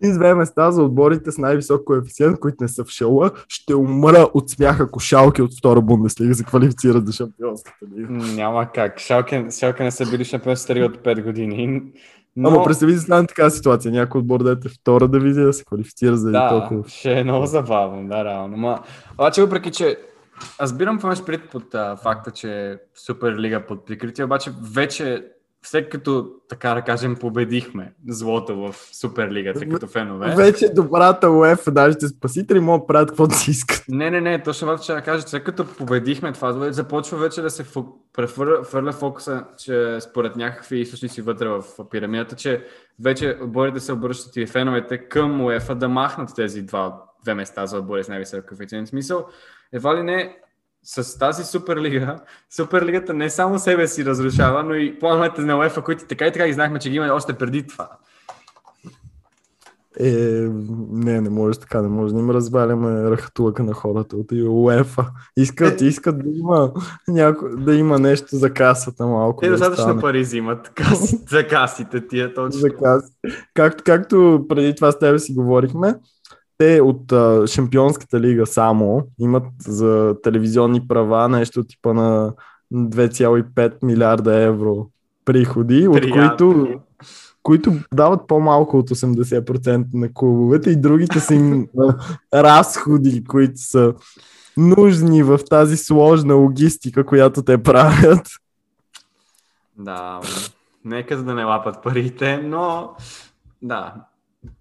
И 0.04 0.12
две 0.12 0.34
места 0.34 0.72
за 0.72 0.84
отборите 0.84 1.32
с 1.32 1.38
най-висок 1.38 1.84
коефициент, 1.84 2.40
които 2.40 2.58
не 2.62 2.68
са 2.68 2.84
в 2.84 2.90
шела, 2.90 3.32
ще 3.48 3.76
умра 3.76 4.28
от 4.34 4.50
смях, 4.50 4.80
ако 4.80 5.00
Шалке 5.00 5.42
от 5.42 5.58
втора 5.58 5.82
Бундеслига 5.82 6.36
се 6.36 6.44
квалифицират 6.44 7.08
за 7.08 7.14
шампионската 7.14 7.86
лига. 7.98 8.14
Няма 8.14 8.72
как. 8.74 9.00
Шалке, 9.00 9.48
Шалке 9.60 9.84
не 9.84 9.92
са 9.92 10.10
били 10.12 10.26
шампионската 10.26 10.76
лига 10.76 10.86
от 10.86 10.98
5 10.98 11.24
години. 11.24 11.84
Но... 12.40 12.50
Ама 12.50 12.64
представи 12.64 12.94
си 12.94 13.00
стане 13.00 13.28
така 13.28 13.50
ситуация. 13.50 13.92
Някой 13.92 14.20
отбор 14.20 14.44
да 14.44 14.52
е 14.52 14.70
втора 14.70 15.08
дивизия 15.08 15.46
да 15.46 15.54
се 15.54 15.66
квалифицира 15.66 16.18
за 16.18 16.32
да, 16.32 16.50
толкова. 16.50 16.90
ще 16.90 17.20
е 17.20 17.24
много 17.24 17.46
забавно, 17.46 18.08
да, 18.08 18.26
реално. 18.26 18.58
Ма, 18.58 18.80
обаче, 19.14 19.42
въпреки, 19.42 19.72
че 19.72 19.98
аз 20.60 20.74
бирам 20.74 21.00
помеш 21.00 21.24
пред 21.24 21.50
под 21.50 21.76
а, 21.76 21.96
факта, 21.96 22.32
че 22.32 22.80
Суперлига 22.96 23.66
под 23.68 23.86
прикритие, 23.86 24.26
обаче 24.26 24.52
вече 24.74 25.24
след 25.70 25.90
като, 25.90 26.30
така 26.50 26.74
да 26.74 26.82
кажем, 26.82 27.16
победихме 27.16 27.94
злото 28.08 28.56
в 28.56 28.76
Суперлигата 28.94 29.70
като 29.70 29.88
фенове. 29.88 30.36
Вече 30.36 30.70
добрата 30.74 31.32
УЕФ, 31.32 31.64
даже 31.72 31.94
спасители 32.00 32.60
могат 32.60 32.84
да 32.84 32.88
правят 32.88 33.10
каквото 33.10 33.36
си 33.36 33.52
искат. 33.52 33.84
Не, 33.90 34.12
не, 34.12 34.22
не, 34.22 34.44
точно 34.44 34.68
това 34.68 34.84
ще 34.84 34.94
да 34.94 35.02
кажа, 35.02 35.28
след 35.28 35.44
като 35.44 35.68
победихме 35.78 36.32
това, 36.32 36.72
започва 36.74 37.18
вече 37.18 37.42
да 37.42 37.50
се 37.50 37.66
прехвърля 38.14 38.92
фокуса, 38.92 39.44
че 39.58 39.98
според 40.02 40.36
някакви 40.36 40.80
източници 40.80 41.22
вътре 41.22 41.48
в 41.48 41.64
пирамидата, 41.90 42.36
че 42.36 42.66
вече 43.04 43.38
отборите 43.42 43.80
се 43.80 43.94
обръщат 43.94 44.36
и 44.36 44.48
феновете 44.48 44.98
към 44.98 45.42
УЕФа 45.42 45.76
да 45.76 45.90
махнат 45.90 46.36
тези 46.36 46.62
два, 46.62 47.04
две 47.24 47.34
места 47.34 47.66
за 47.66 47.78
отбори 47.78 48.04
с 48.04 48.08
най-висок 48.08 48.46
коефициент. 48.46 48.88
Смисъл, 48.88 49.26
едва 49.74 49.96
ли 49.96 50.04
не 50.04 50.38
с 50.84 51.20
тази 51.20 51.44
Суперлига, 51.44 52.20
Суперлигата 52.56 53.14
не 53.14 53.30
само 53.30 53.60
себе 53.60 53.88
си 53.88 54.06
разрушава, 54.06 54.64
но 54.64 54.76
и 54.76 55.00
плановете 55.00 55.42
на 55.42 55.58
УЕФА, 55.58 55.82
които 55.82 56.06
така 56.06 56.28
и 56.28 56.32
така 56.32 56.48
ги 56.48 56.54
знахме, 56.54 56.80
че 56.80 56.90
ги 56.90 56.96
има 56.96 57.14
още 57.14 57.34
преди 57.34 57.68
това. 57.68 57.90
Е, 60.00 60.12
не, 60.92 61.22
не 61.22 61.30
може 61.30 61.60
така, 61.60 61.82
не 61.82 61.88
може 61.88 62.14
да 62.14 62.20
им 62.20 62.30
разваляме 62.30 63.10
ръхтулъка 63.10 63.64
на 63.64 63.74
хората 63.74 64.16
от 64.16 64.32
УЕФА. 64.32 65.06
Искат, 65.38 65.82
е. 65.82 65.86
искат 65.86 66.18
да 66.18 66.30
има, 66.40 66.72
няко, 67.08 67.46
да 67.58 67.76
има 67.76 68.00
нещо 68.00 68.36
за 68.36 68.54
касата 68.54 69.08
малко. 69.08 69.42
Те 69.42 69.50
да 69.50 69.58
достатъчно 69.58 70.02
пари 70.02 70.22
взимат 70.22 70.70
каси, 70.70 71.18
за 71.30 71.48
касите 71.48 72.08
тия 72.08 72.34
точно. 72.34 72.60
За 72.60 72.70
каси. 72.70 73.14
Както, 73.54 73.84
както 73.84 74.46
преди 74.50 74.76
това 74.76 74.92
с 74.92 75.00
тебе 75.00 75.20
си 75.20 75.34
говорихме, 75.34 75.96
те 76.58 76.82
от 76.82 77.12
а, 77.12 77.48
Шампионската 77.48 78.20
лига 78.20 78.46
само 78.46 79.08
имат 79.20 79.44
за 79.60 80.16
телевизионни 80.24 80.88
права 80.88 81.30
нещо 81.30 81.64
типа 81.64 81.94
на 81.94 82.34
2,5 82.74 83.74
милиарда 83.84 84.36
евро 84.36 84.88
приходи, 85.26 85.88
от 85.88 86.02
които, 86.12 86.68
които 87.44 87.74
дават 87.94 88.28
по-малко 88.28 88.78
от 88.78 88.90
80% 88.90 89.86
на 89.94 90.14
клубовете 90.14 90.70
и 90.70 90.82
другите 90.82 91.20
са 91.20 91.36
им 91.36 91.68
разходи, 92.34 93.24
които 93.24 93.58
са 93.58 93.94
нужни 94.58 95.24
в 95.24 95.40
тази 95.50 95.78
сложна 95.78 96.36
логистика, 96.36 97.06
която 97.06 97.44
те 97.44 97.64
правят. 97.64 98.28
Да, 99.78 100.22
нека 100.86 101.18
да 101.18 101.34
не 101.34 101.44
лапат 101.44 101.84
парите, 101.84 102.38
но 102.38 102.96
да, 103.62 103.94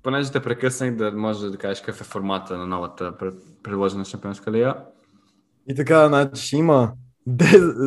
понеже 0.02 0.32
те 0.32 0.42
прекъснах 0.42 0.96
да 0.96 1.12
може 1.12 1.50
да 1.50 1.56
кажеш 1.56 1.80
какъв 1.80 2.00
е 2.00 2.04
формата 2.04 2.58
на 2.58 2.66
новата 2.66 3.14
предложена 3.62 4.04
шампионска 4.04 4.52
лига. 4.52 4.74
И 5.68 5.74
така, 5.74 6.08
значи 6.08 6.42
ще 6.46 6.56
има 6.56 6.92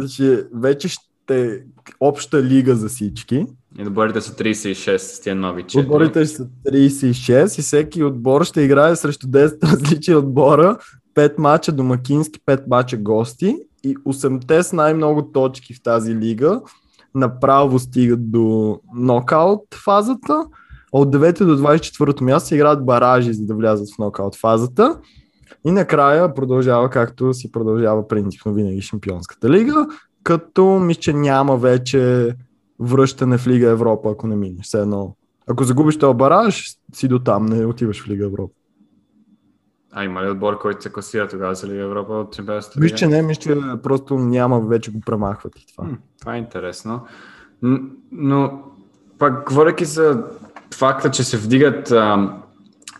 ще, 0.07 0.47
вече 0.53 0.87
ще 0.87 1.63
обща 1.99 2.43
лига 2.43 2.75
за 2.75 2.89
всички. 2.89 3.45
И 3.77 3.87
отборите 3.87 4.21
са 4.21 4.33
36 4.33 4.97
с 4.97 5.21
тия 5.21 5.35
нови 5.35 5.63
4. 5.63 5.79
Отборите 5.79 6.25
са 6.25 6.47
36 6.67 7.59
и 7.59 7.61
всеки 7.61 8.03
отбор 8.03 8.43
ще 8.43 8.61
играе 8.61 8.95
срещу 8.95 9.27
10 9.27 9.63
различни 9.71 10.15
отбора, 10.15 10.77
5 11.15 11.37
мача 11.37 11.71
домакински, 11.71 12.39
5 12.39 12.63
мача 12.67 12.97
гости 12.97 13.55
и 13.83 13.97
8-те 13.97 14.63
с 14.63 14.73
най-много 14.73 15.31
точки 15.31 15.73
в 15.73 15.83
тази 15.83 16.15
лига 16.15 16.61
направо 17.15 17.79
стигат 17.79 18.31
до 18.31 18.79
нокаут 18.95 19.75
фазата 19.83 20.45
от 20.91 21.15
9 21.15 21.45
до 21.45 21.57
24 21.57 22.21
място 22.21 22.55
играят 22.55 22.85
баражи, 22.85 23.33
за 23.33 23.45
да 23.45 23.55
влязат 23.55 23.87
в 23.95 23.97
нокаут 23.97 24.35
фазата. 24.35 24.99
И 25.65 25.71
накрая 25.71 26.33
продължава 26.33 26.89
както 26.89 27.33
си 27.33 27.51
продължава 27.51 28.07
принципно 28.07 28.53
винаги 28.53 28.81
Шампионската 28.81 29.49
лига, 29.49 29.87
като 30.23 30.65
мисля, 30.65 31.01
че 31.01 31.13
няма 31.13 31.57
вече 31.57 32.33
връщане 32.79 33.37
в 33.37 33.47
Лига 33.47 33.69
Европа, 33.69 34.09
ако 34.11 34.27
не 34.27 34.35
минеш. 34.35 34.65
Все 34.65 34.81
едно. 34.81 35.15
Ако 35.47 35.63
загубиш 35.63 35.97
този 35.97 36.17
бараж, 36.17 36.75
си 36.93 37.07
до 37.07 37.19
там, 37.19 37.45
не 37.45 37.65
отиваш 37.65 38.03
в 38.03 38.07
Лига 38.07 38.25
Европа. 38.25 38.53
А 39.91 40.03
има 40.03 40.23
ли 40.23 40.29
отбор, 40.29 40.59
който 40.59 40.83
се 40.83 40.91
класира 40.91 41.27
тогава 41.27 41.55
за 41.55 41.67
Лига 41.67 41.81
Европа 41.81 42.13
от 42.13 42.33
Чемпионската 42.33 42.79
лига? 42.79 42.83
Виж, 42.83 42.99
че 42.99 43.07
не, 43.07 43.21
мисля, 43.21 43.41
че 43.41 43.55
просто 43.83 44.19
няма, 44.19 44.61
вече 44.61 44.91
го 44.91 44.99
премахват 45.05 45.59
и 45.59 45.67
това. 45.67 45.89
това 46.19 46.35
е 46.35 46.37
интересно. 46.37 47.01
Но 48.11 48.61
пак, 49.19 49.47
говоряки 49.47 49.85
за 49.85 50.23
факта, 50.73 51.11
че 51.11 51.23
се 51.23 51.37
вдигат 51.37 51.91
а, 51.91 52.33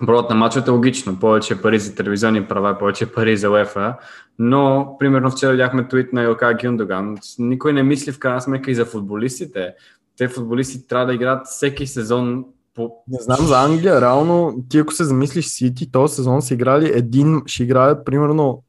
броят 0.01 0.30
на 0.30 0.36
мачовете, 0.36 0.72
логично. 0.72 1.20
Повече 1.20 1.61
пари 1.61 1.80
за 1.80 1.95
телевизионни 1.95 2.45
права, 2.45 2.78
повече 2.78 3.11
пари 3.11 3.38
за 3.38 3.49
УЕФА. 3.49 3.95
Но, 4.39 4.95
примерно, 4.99 5.32
вчера 5.32 5.51
видяхме 5.51 5.88
твит 5.88 6.13
на 6.13 6.24
Йока 6.24 6.57
Гюндоган. 6.61 7.17
Никой 7.39 7.74
не 7.74 7.84
мисли 7.84 8.11
в 8.11 8.20
крайна 8.20 8.41
сметка 8.41 8.72
и 8.72 8.76
за 8.76 8.86
футболистите. 8.86 9.74
Те 10.17 10.28
футболисти 10.28 10.88
трябва 10.88 11.05
да 11.05 11.13
играят 11.13 11.47
всеки 11.47 11.88
сезон 11.88 12.45
по... 12.76 12.91
Не 13.07 13.17
знам 13.22 13.47
за 13.47 13.63
Англия, 13.63 14.01
реално 14.01 14.63
ти 14.70 14.78
ако 14.78 14.93
се 14.93 15.03
замислиш 15.03 15.45
Сити, 15.45 15.91
този 15.91 16.15
сезон 16.15 16.41
са 16.41 16.53
играли 16.53 16.91
един, 16.93 17.41
ще 17.45 17.63
играят 17.63 18.05
примерно 18.05 18.63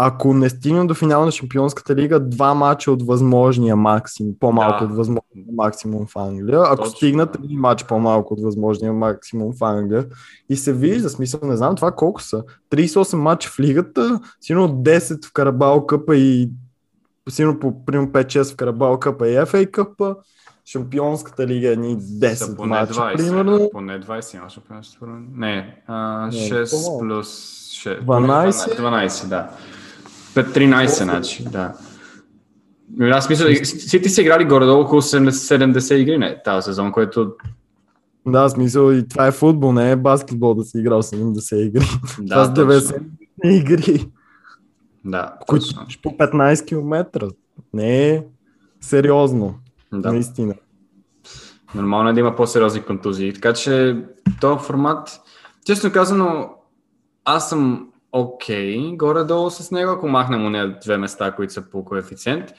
ако 0.00 0.34
не 0.34 0.48
стигнем 0.48 0.86
до 0.86 0.94
финала 0.94 1.24
на 1.24 1.30
Шампионската 1.30 1.94
лига, 1.94 2.20
два 2.20 2.54
мача 2.54 2.92
от 2.92 3.06
възможния 3.06 3.76
максимум, 3.76 4.34
по-малко 4.40 4.84
да. 4.84 4.90
от 4.90 4.96
възможния 4.96 5.44
максимум 5.52 6.06
в 6.06 6.16
Англия. 6.16 6.60
Ако 6.60 6.76
Точно. 6.76 6.96
стигнат 6.96 7.36
един 7.44 7.60
матч 7.60 7.84
по-малко 7.84 8.34
от 8.34 8.42
възможния 8.42 8.92
максимум 8.92 9.52
в 9.52 9.64
Англия 9.64 10.06
и 10.48 10.56
се 10.56 10.72
вижда, 10.72 11.08
смисъл, 11.08 11.40
не 11.42 11.56
знам 11.56 11.76
това 11.76 11.92
колко 11.92 12.22
са. 12.22 12.44
38 12.70 13.16
мача 13.16 13.50
в 13.50 13.60
лигата, 13.60 14.20
сигурно 14.40 14.68
10 14.68 15.24
в 15.26 15.32
Карабал 15.32 15.86
къпа 15.86 16.16
и 16.16 16.50
сигурно 17.28 17.60
по 17.60 17.84
примерно 17.84 18.08
5-6 18.08 18.52
в 18.52 18.56
Карабал 18.56 18.98
къпа 18.98 19.28
и 19.28 19.36
FA 19.36 19.70
къпа. 19.70 20.16
Шампионската 20.64 21.46
лига 21.46 21.72
е 21.72 21.76
ни 21.76 21.96
10 21.96 22.56
поне 22.56 22.68
мача, 22.68 22.92
20, 22.92 23.16
примерно. 23.16 23.70
Поне 23.72 24.00
20 24.00 24.36
има 24.36 24.48
шампионската 24.48 25.06
Не, 25.34 25.82
а, 25.86 26.30
6 26.30 26.98
плюс 26.98 27.28
6. 27.84 28.04
12? 28.04 28.78
12, 28.78 29.28
да. 29.28 29.50
13, 30.34 30.86
значи, 31.04 31.44
да. 31.44 31.74
Аз 33.00 33.28
мисля, 33.28 33.64
Сити 33.64 34.08
са 34.08 34.22
играли 34.22 34.44
горе-долу 34.44 34.82
около 34.82 35.02
70, 35.02 35.30
70 35.30 35.94
игри 35.94 36.18
не, 36.18 36.42
тази 36.42 36.64
сезон, 36.64 36.92
което... 36.92 37.32
Да, 38.26 38.48
смисъл 38.48 38.92
и 38.92 39.08
това 39.08 39.26
е 39.26 39.32
футбол, 39.32 39.72
не 39.72 39.90
е 39.90 39.96
баскетбол 39.96 40.54
да 40.54 40.64
си 40.64 40.78
играл 40.78 41.02
70 41.02 41.56
игри. 41.56 41.84
Да, 42.20 42.52
това 42.52 42.78
са 42.78 42.92
90 42.92 43.02
игри. 43.44 44.10
Да, 45.04 45.32
които 45.46 45.66
по 46.02 46.10
15 46.10 46.66
км. 46.66 47.28
Не 47.74 48.08
е 48.08 48.24
сериозно. 48.80 49.54
Да. 49.92 50.12
Наистина. 50.12 50.54
Нормално 51.74 52.10
е 52.10 52.12
да 52.12 52.20
има 52.20 52.36
по-сериозни 52.36 52.82
контузии. 52.82 53.32
Така 53.32 53.52
че 53.52 53.96
този 54.40 54.64
формат, 54.64 55.20
честно 55.66 55.92
казано, 55.92 56.50
аз 57.24 57.48
съм 57.48 57.88
окей, 58.12 58.78
okay, 58.78 58.96
горе-долу 58.96 59.50
с 59.50 59.70
него, 59.70 59.90
ако 59.90 60.08
махнем 60.08 60.46
уния 60.46 60.78
две 60.80 60.96
места, 60.96 61.32
които 61.32 61.52
са 61.52 61.62
по 61.62 61.84
коефициент. 61.84 62.50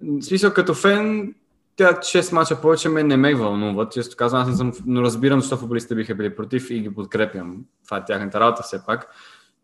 В 0.00 0.22
смисъл, 0.22 0.52
като 0.52 0.74
фен, 0.74 1.34
тя 1.76 1.92
6 1.92 2.32
мача 2.32 2.60
повече 2.60 2.88
ме 2.88 3.02
не 3.02 3.16
ме 3.16 3.34
вълнуват. 3.34 3.92
Често 3.92 4.16
казвам, 4.16 4.42
аз 4.42 4.48
не 4.48 4.54
съм, 4.54 4.72
но 4.86 5.02
разбирам, 5.02 5.40
защо 5.40 5.56
футболистите 5.56 5.94
биха 5.94 6.14
били 6.14 6.36
против 6.36 6.70
и 6.70 6.80
ги 6.80 6.94
подкрепям. 6.94 7.56
Това 7.84 7.96
е 7.96 8.04
тяхната 8.04 8.40
работа 8.40 8.62
все 8.62 8.86
пак. 8.86 9.08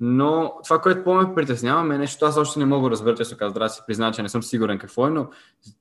Но 0.01 0.53
това, 0.65 0.79
което 0.79 1.05
по-ме 1.05 1.35
притеснява, 1.35 1.95
е 1.95 1.99
нещо, 1.99 2.25
аз 2.25 2.37
още 2.37 2.59
не 2.59 2.65
мога 2.65 2.89
да 2.89 2.91
разбера, 2.91 3.15
често 3.15 3.37
казвам, 3.37 3.63
да 3.63 3.69
си 3.69 3.83
призна, 3.87 4.13
че 4.13 4.23
не 4.23 4.29
съм 4.29 4.43
сигурен 4.43 4.79
какво 4.79 5.07
е, 5.07 5.11
но 5.11 5.29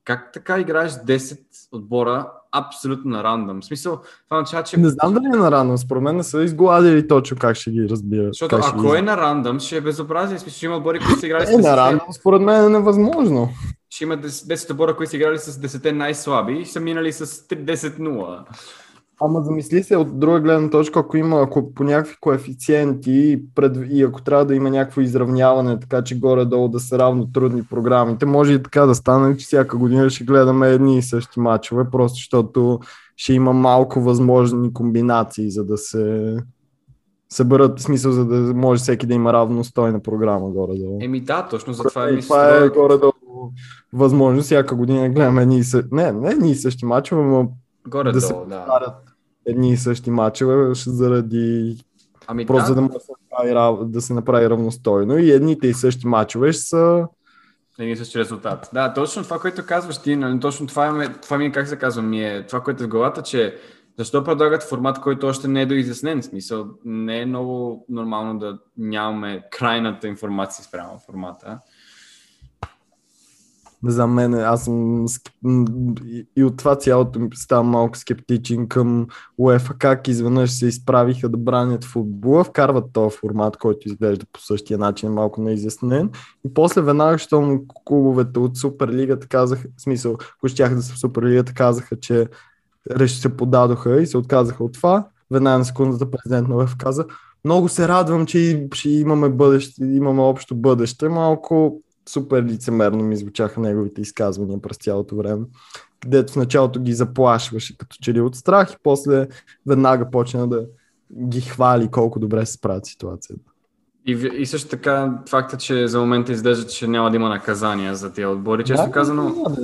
как 0.03 0.33
така 0.33 0.59
играеш 0.59 0.91
10 0.91 1.39
отбора 1.71 2.31
абсолютно 2.51 3.11
на 3.11 3.23
рандъм? 3.23 3.61
В 3.61 3.65
смисъл, 3.65 3.99
това 4.29 4.37
означава, 4.37 4.63
че... 4.63 4.77
Не 4.77 4.89
знам 4.89 5.13
дали 5.13 5.25
е 5.25 5.37
на 5.37 5.51
рандъм, 5.51 5.77
според 5.77 6.03
мен 6.03 6.15
не 6.15 6.23
са 6.23 6.43
изгладили 6.43 7.07
точно 7.07 7.37
как 7.37 7.55
ще 7.55 7.71
ги 7.71 7.89
разбира. 7.89 8.27
Защото 8.27 8.55
ако 8.55 8.95
е 8.95 9.01
на 9.01 9.17
рандъм, 9.17 9.59
ще 9.59 9.77
е 9.77 9.81
безобразие. 9.81 10.37
В 10.37 10.41
смисъл, 10.41 10.57
ще 10.57 10.65
има 10.65 10.75
отбори, 10.75 10.99
които 10.99 11.19
са 11.19 11.25
играли 11.25 11.45
с... 11.45 11.49
Е, 11.49 11.57
на 11.57 11.77
рандъм, 11.77 12.07
според 12.19 12.41
мен 12.41 12.65
е 12.65 12.69
невъзможно. 12.69 13.49
Ще 13.89 14.03
има 14.03 14.17
10 14.17 14.71
отбора, 14.71 14.95
които 14.95 15.09
са 15.09 15.15
играли 15.15 15.37
с 15.37 15.51
10 15.51 15.91
най-слаби 15.91 16.53
и 16.53 16.65
са 16.65 16.79
минали 16.79 17.13
с 17.13 17.25
10-0. 17.25 18.39
Ама 19.21 19.41
замисли 19.43 19.83
се 19.83 19.97
от 19.97 20.19
друга 20.19 20.39
гледна 20.39 20.69
точка, 20.69 20.99
ако 20.99 21.17
има, 21.17 21.41
ако 21.41 21.73
по 21.73 21.83
някакви 21.83 22.15
коефициенти 22.21 23.41
пред, 23.55 23.77
и 23.89 24.03
ако 24.03 24.21
трябва 24.21 24.45
да 24.45 24.55
има 24.55 24.69
някакво 24.69 25.01
изравняване, 25.01 25.79
така 25.79 26.03
че 26.03 26.19
горе-долу 26.19 26.67
да 26.67 26.79
са 26.79 26.99
равно 26.99 27.31
трудни 27.31 27.63
програмите, 27.63 28.25
може 28.25 28.53
и 28.53 28.63
така 28.63 28.85
да 28.85 28.95
стане, 28.95 29.37
че 29.37 29.45
всяка 29.45 29.77
година 29.77 30.09
ще 30.09 30.23
гледаме 30.23 30.69
едни 30.69 30.97
и 30.97 31.01
същи 31.01 31.39
матчове, 31.39 31.89
просто 31.91 32.15
защото 32.15 32.79
ще 33.15 33.33
има 33.33 33.53
малко 33.53 34.01
възможни 34.01 34.73
комбинации, 34.73 35.51
за 35.51 35.65
да 35.65 35.77
се 35.77 36.35
съберат 37.29 37.79
смисъл, 37.79 38.11
за 38.11 38.25
да 38.25 38.53
може 38.53 38.81
всеки 38.81 39.05
да 39.05 39.13
има 39.13 39.33
равностойна 39.33 39.99
програма 40.01 40.49
горе-долу. 40.49 40.99
Еми 41.01 41.21
да, 41.21 41.47
точно 41.49 41.73
за 41.73 41.83
това 41.83 42.09
е 42.09 42.11
мисля. 42.11 42.27
Това 42.27 42.65
е 42.65 42.69
горе-долу 42.69 43.13
възможно 43.93 44.41
всяка 44.41 44.75
година 44.75 45.09
гледаме 45.09 45.41
едни 45.41 45.57
и 45.57 45.63
същи, 45.63 45.89
не, 45.91 46.11
не 46.11 46.29
едни 46.29 46.51
и 46.51 46.55
същи 46.55 46.85
матчове, 46.85 47.23
но 47.23 47.51
горе 47.87 48.11
да 48.11 48.21
се 48.21 48.33
да 48.33 48.95
едни 49.45 49.71
и 49.71 49.77
същи 49.77 50.11
мачове 50.11 50.73
заради 50.73 51.77
ами, 52.27 52.45
просто 52.45 52.61
да. 52.61 52.67
за 52.67 52.75
да, 52.75 52.81
може 52.81 52.93
да, 52.93 53.53
направи, 53.53 53.91
да 53.91 54.01
се 54.01 54.13
направи 54.13 54.49
равностойно 54.49 55.17
и 55.17 55.31
едните 55.31 55.67
и 55.67 55.73
същи 55.73 56.07
мачове 56.07 56.53
ще 56.53 56.61
са 56.61 57.07
един 57.79 57.93
и 57.93 57.97
същи 57.97 58.19
резултат. 58.19 58.69
Да, 58.73 58.93
точно 58.93 59.23
това, 59.23 59.39
което 59.39 59.65
казваш 59.65 59.97
ти, 59.97 60.15
нали, 60.15 60.39
точно 60.39 60.67
това, 60.67 61.03
е, 61.03 61.13
това 61.21 61.37
ми 61.37 61.45
е, 61.45 61.51
как 61.51 61.67
се 61.67 61.77
казва, 61.77 62.01
ми 62.01 62.23
е 62.23 62.45
това, 62.47 62.61
което 62.61 62.83
е 62.83 62.87
в 62.87 62.89
главата, 62.89 63.21
че 63.21 63.55
защо 63.97 64.23
предлагат 64.23 64.63
формат, 64.63 65.01
който 65.01 65.27
още 65.27 65.47
не 65.47 65.61
е 65.61 65.65
доизяснен? 65.65 66.21
В 66.21 66.25
смисъл, 66.25 66.67
не 66.85 67.21
е 67.21 67.25
много 67.25 67.85
нормално 67.89 68.39
да 68.39 68.59
нямаме 68.77 69.43
крайната 69.51 70.07
информация 70.07 70.65
спрямо 70.65 70.99
формата 71.05 71.59
за 73.83 74.07
мен, 74.07 74.33
аз 74.33 74.63
съм 74.63 75.05
и 76.35 76.43
от 76.43 76.57
това 76.57 76.75
цялото 76.75 77.19
ми 77.19 77.29
ставам 77.33 77.67
малко 77.67 77.97
скептичен 77.97 78.67
към 78.67 79.07
УЕФА, 79.37 79.73
как 79.73 80.07
изведнъж 80.07 80.51
се 80.51 80.67
изправиха 80.67 81.29
да 81.29 81.37
бранят 81.37 81.83
футбола, 81.83 82.43
вкарват 82.43 82.85
този 82.93 83.17
формат, 83.17 83.57
който 83.57 83.87
изглежда 83.87 84.25
по 84.33 84.39
същия 84.39 84.77
начин, 84.77 85.11
малко 85.11 85.41
неизяснен. 85.41 86.09
И 86.45 86.53
после 86.53 86.81
веднага, 86.81 87.17
щом 87.17 87.61
клубовете 87.85 88.39
от 88.39 88.57
Суперлигата 88.57 89.27
казаха, 89.27 89.67
в 89.77 89.81
смисъл, 89.81 90.13
ако 90.37 90.47
щяха 90.47 90.75
да 90.75 90.81
са 90.81 90.93
в 90.93 90.99
Суперлигата, 90.99 91.53
казаха, 91.53 91.99
че 91.99 92.27
се 93.07 93.37
подадоха 93.37 94.01
и 94.01 94.07
се 94.07 94.17
отказаха 94.17 94.63
от 94.63 94.73
това. 94.73 95.07
Веднага 95.31 95.57
на 95.57 95.65
секундата 95.65 96.11
президент 96.11 96.47
на 96.47 96.55
УЕФА 96.55 96.77
каза, 96.77 97.05
много 97.45 97.69
се 97.69 97.87
радвам, 97.87 98.25
че 98.25 98.67
имаме 98.85 99.29
бъдеще, 99.29 99.85
имаме 99.85 100.21
общо 100.21 100.55
бъдеще. 100.55 101.09
Малко 101.09 101.81
супер 102.09 102.43
лицемерно 102.43 103.03
ми 103.03 103.17
звучаха 103.17 103.61
неговите 103.61 104.01
изказвания 104.01 104.61
през 104.61 104.77
цялото 104.77 105.15
време, 105.15 105.45
където 105.99 106.33
в 106.33 106.35
началото 106.35 106.81
ги 106.81 106.93
заплашваше 106.93 107.77
като 107.77 107.97
че 108.01 108.13
ли 108.13 108.21
от 108.21 108.35
страх 108.35 108.73
и 108.73 108.77
после 108.83 109.27
веднага 109.67 110.09
почна 110.11 110.47
да 110.47 110.65
ги 111.27 111.41
хвали 111.41 111.87
колко 111.87 112.19
добре 112.19 112.45
се 112.45 112.53
справят 112.53 112.85
ситуацията. 112.85 113.48
И, 114.09 114.41
и 114.41 114.45
също 114.45 114.69
така 114.69 115.19
факта, 115.29 115.57
че 115.57 115.87
за 115.87 115.99
момента 115.99 116.31
изглежда, 116.31 116.67
че 116.67 116.87
няма 116.87 117.09
да 117.09 117.15
има 117.15 117.29
наказания 117.29 117.95
за 117.95 118.13
тези 118.13 118.25
отбори, 118.25 118.63
често 118.63 118.85
да, 118.85 118.91
казано. 118.91 119.43
Да, 119.49 119.61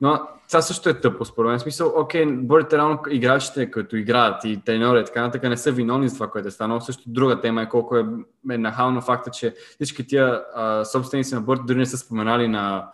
но 0.00 0.20
това 0.48 0.62
също 0.62 0.88
е 0.88 1.00
тъпо, 1.00 1.24
според 1.24 1.50
мен. 1.50 1.60
Смисъл, 1.60 1.92
окей, 1.96 2.26
борите 2.26 2.76
реално 2.76 2.98
играчите, 3.10 3.70
които 3.70 3.96
играят 3.96 4.44
и 4.44 4.60
треньори, 4.64 5.04
така 5.04 5.20
нататък, 5.22 5.42
не 5.50 5.56
са 5.56 5.72
виновни 5.72 6.08
за 6.08 6.14
това, 6.14 6.30
което 6.30 6.48
е 6.48 6.50
станало. 6.50 6.80
Също 6.80 7.02
друга 7.06 7.40
тема 7.40 7.62
е 7.62 7.68
колко 7.68 7.96
е, 7.96 8.04
е 8.50 8.58
нахално 8.58 9.00
факта, 9.00 9.30
че 9.30 9.54
всички 9.74 10.06
тия 10.06 10.42
а, 10.54 10.84
собственици 10.84 11.34
на 11.34 11.40
борите 11.40 11.64
дори 11.66 11.78
не 11.78 11.86
са 11.86 11.98
споменали 11.98 12.48
на, 12.48 12.88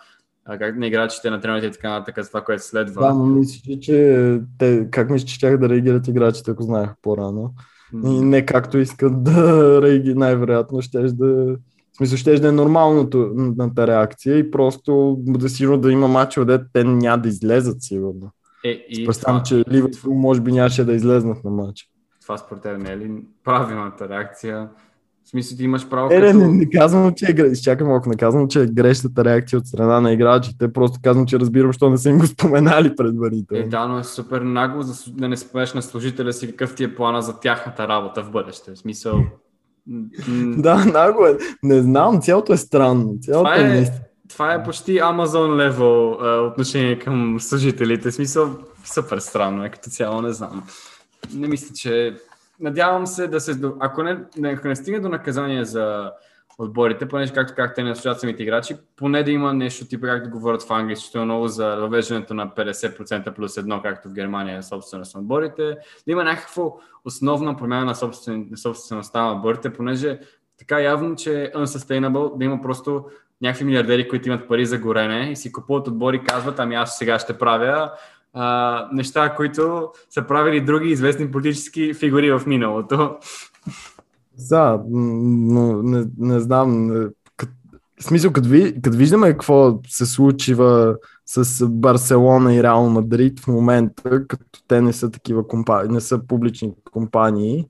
а, 0.44 0.58
как, 0.58 0.76
на 0.76 0.86
играчите, 0.86 1.30
на 1.30 1.40
тренерите 1.40 1.66
и 1.66 1.72
така 1.72 1.90
нататък 1.90 2.24
за 2.24 2.28
това, 2.28 2.40
което 2.40 2.62
следва. 2.62 3.06
Да, 3.06 3.14
но 3.14 3.26
мисля, 3.26 3.80
че 3.80 4.40
те, 4.58 4.88
как 4.90 5.10
мислиш, 5.10 5.32
че 5.32 5.40
тях 5.40 5.58
да 5.58 5.68
реагират 5.68 6.08
играчите, 6.08 6.50
ако 6.50 6.62
знаеха 6.62 6.94
по-рано? 7.02 7.54
И 8.04 8.20
не 8.20 8.46
както 8.46 8.78
искат 8.78 9.24
да 9.24 9.82
реагират, 9.86 10.16
най-вероятно 10.16 10.82
ще 10.82 10.98
да 10.98 11.56
в 11.92 11.96
смисъл, 11.96 12.16
ще 12.18 12.40
да 12.40 12.48
е 12.48 12.52
нормалното 12.52 13.30
на 13.34 13.86
реакция 13.86 14.38
и 14.38 14.50
просто 14.50 15.16
да 15.18 15.48
сигурно 15.48 15.78
да 15.78 15.92
има 15.92 16.08
матча, 16.08 16.40
където 16.40 16.64
те 16.72 16.84
няма 16.84 17.22
да 17.22 17.28
излезат 17.28 17.82
сигурно. 17.82 18.30
Е, 18.64 18.68
и 18.70 19.06
Представям, 19.06 19.42
че 19.44 19.64
Ливърпул 19.70 20.14
може 20.14 20.40
би 20.40 20.52
нямаше 20.52 20.84
да 20.84 20.92
излезнат 20.92 21.44
на 21.44 21.50
матча. 21.50 21.86
Това 22.22 22.38
според 22.38 22.62
теб 22.62 22.78
не 22.78 22.92
е 22.92 22.98
ли 22.98 23.24
правилната 23.44 24.08
реакция? 24.08 24.68
Смисъл, 25.34 25.58
ти 25.58 25.64
имаш 25.64 25.88
право. 25.88 26.12
Е, 26.12 26.20
като... 26.20 26.38
не, 26.38 26.48
не, 26.48 26.70
казвам, 26.70 27.12
че 27.16 27.26
е 27.26 27.42
Изчакай 27.42 27.86
малко, 27.86 28.08
не 28.08 28.16
казвам, 28.16 28.48
че 28.48 28.62
е 28.62 28.66
грешната 28.66 29.24
реакция 29.24 29.58
от 29.58 29.66
страна 29.66 30.00
на 30.00 30.12
играчите. 30.12 30.72
Просто 30.72 30.98
казвам, 31.02 31.26
че 31.26 31.40
разбирам, 31.40 31.68
защо 31.68 31.90
не 31.90 31.98
са 31.98 32.10
им 32.10 32.18
го 32.18 32.26
споменали 32.26 32.96
предварително. 32.96 33.64
Е, 33.64 33.68
да, 33.68 33.86
но 33.86 33.98
е 33.98 34.04
супер 34.04 34.40
нагло 34.40 34.82
да 35.06 35.28
не 35.28 35.36
спомнеш 35.36 35.74
на 35.74 35.82
служителя 35.82 36.32
си 36.32 36.50
какъв 36.50 36.74
ти 36.74 36.84
е 36.84 36.94
плана 36.94 37.22
за 37.22 37.40
тяхната 37.40 37.88
работа 37.88 38.22
в 38.22 38.30
бъдеще. 38.30 38.70
В 38.70 38.78
смисъл, 38.78 39.24
да, 40.56 40.84
наго 40.84 41.26
е. 41.26 41.38
Не 41.62 41.82
знам, 41.82 42.20
цялото 42.20 42.52
е 42.52 42.56
странно. 42.56 43.14
Цялото 43.20 43.50
това, 43.50 43.56
е, 43.56 43.78
е, 43.78 43.86
това 44.28 44.54
е 44.54 44.64
почти 44.64 44.92
Amazon 44.92 45.70
level 45.70 46.22
uh, 46.22 46.50
отношение 46.50 46.98
към 46.98 47.40
служителите. 47.40 48.10
В 48.10 48.14
смисъл, 48.14 48.50
супер 48.94 49.18
странно 49.18 49.64
е 49.64 49.68
като 49.68 49.90
цяло, 49.90 50.22
не 50.22 50.32
знам. 50.32 50.62
Не 51.34 51.48
мисля, 51.48 51.74
че... 51.74 52.16
Надявам 52.62 53.06
се 53.06 53.28
да 53.28 53.40
се... 53.40 53.60
Ако 53.80 54.02
не, 54.02 54.18
не, 54.36 54.60
не 54.64 54.76
стигне 54.76 55.00
до 55.00 55.08
наказание 55.08 55.64
за 55.64 56.12
отборите, 56.58 57.08
понеже 57.08 57.32
както 57.32 57.54
как 57.56 57.74
те 57.74 57.82
не 57.82 57.94
слушат 57.94 58.20
самите 58.20 58.42
играчи, 58.42 58.76
поне 58.96 59.22
да 59.22 59.30
има 59.30 59.54
нещо 59.54 59.88
типа 59.88 60.06
как 60.06 60.24
да 60.24 60.30
говорят 60.30 60.62
в 60.62 60.70
Англия, 60.70 60.96
защото 60.96 61.18
е 61.18 61.24
много 61.24 61.48
за 61.48 61.76
въвеждането 61.76 62.34
на 62.34 62.48
50% 62.48 63.34
плюс 63.34 63.56
едно, 63.56 63.82
както 63.82 64.08
в 64.08 64.12
Германия 64.12 64.58
е 64.58 64.62
собственост 64.62 65.14
на 65.14 65.20
отборите, 65.20 65.62
да 66.06 66.12
има 66.12 66.24
някаква 66.24 66.64
основна 67.04 67.56
промяна 67.56 67.84
на 68.26 68.56
собствеността 68.56 69.22
на 69.22 69.32
отборите, 69.32 69.72
понеже 69.72 70.18
така 70.58 70.80
явно, 70.80 71.16
че 71.16 71.42
е 71.42 71.52
unsustainable 71.52 72.38
да 72.38 72.44
има 72.44 72.62
просто 72.62 73.04
някакви 73.42 73.64
милиардери, 73.64 74.08
които 74.08 74.28
имат 74.28 74.48
пари 74.48 74.66
за 74.66 74.78
горене 74.78 75.30
и 75.30 75.36
си 75.36 75.52
купуват 75.52 75.88
отбори, 75.88 76.24
казват, 76.24 76.58
ами 76.58 76.74
аз 76.74 76.98
сега 76.98 77.18
ще 77.18 77.38
правя 77.38 77.92
а, 78.32 78.88
неща, 78.92 79.34
които 79.34 79.88
са 80.10 80.26
правили 80.26 80.60
други 80.60 80.88
известни 80.88 81.30
политически 81.30 81.94
фигури 81.94 82.32
в 82.32 82.42
миналото. 82.46 83.16
Да, 84.50 84.82
но 84.90 85.82
не, 85.82 86.04
не 86.18 86.40
знам. 86.40 86.90
В 88.00 88.04
смисъл, 88.04 88.32
като, 88.32 88.48
като 88.82 88.96
виждаме 88.96 89.30
какво 89.30 89.80
се 89.88 90.06
случва 90.06 90.96
с 91.26 91.68
Барселона 91.68 92.54
и 92.54 92.62
Реал 92.62 92.88
Мадрид 92.88 93.40
в 93.40 93.48
момента, 93.48 94.26
като 94.26 94.62
те 94.68 94.80
не 94.80 94.92
са 94.92 95.10
такива 95.10 95.48
компании, 95.48 95.92
не 95.92 96.00
са 96.00 96.26
публични 96.26 96.72
компании 96.92 97.68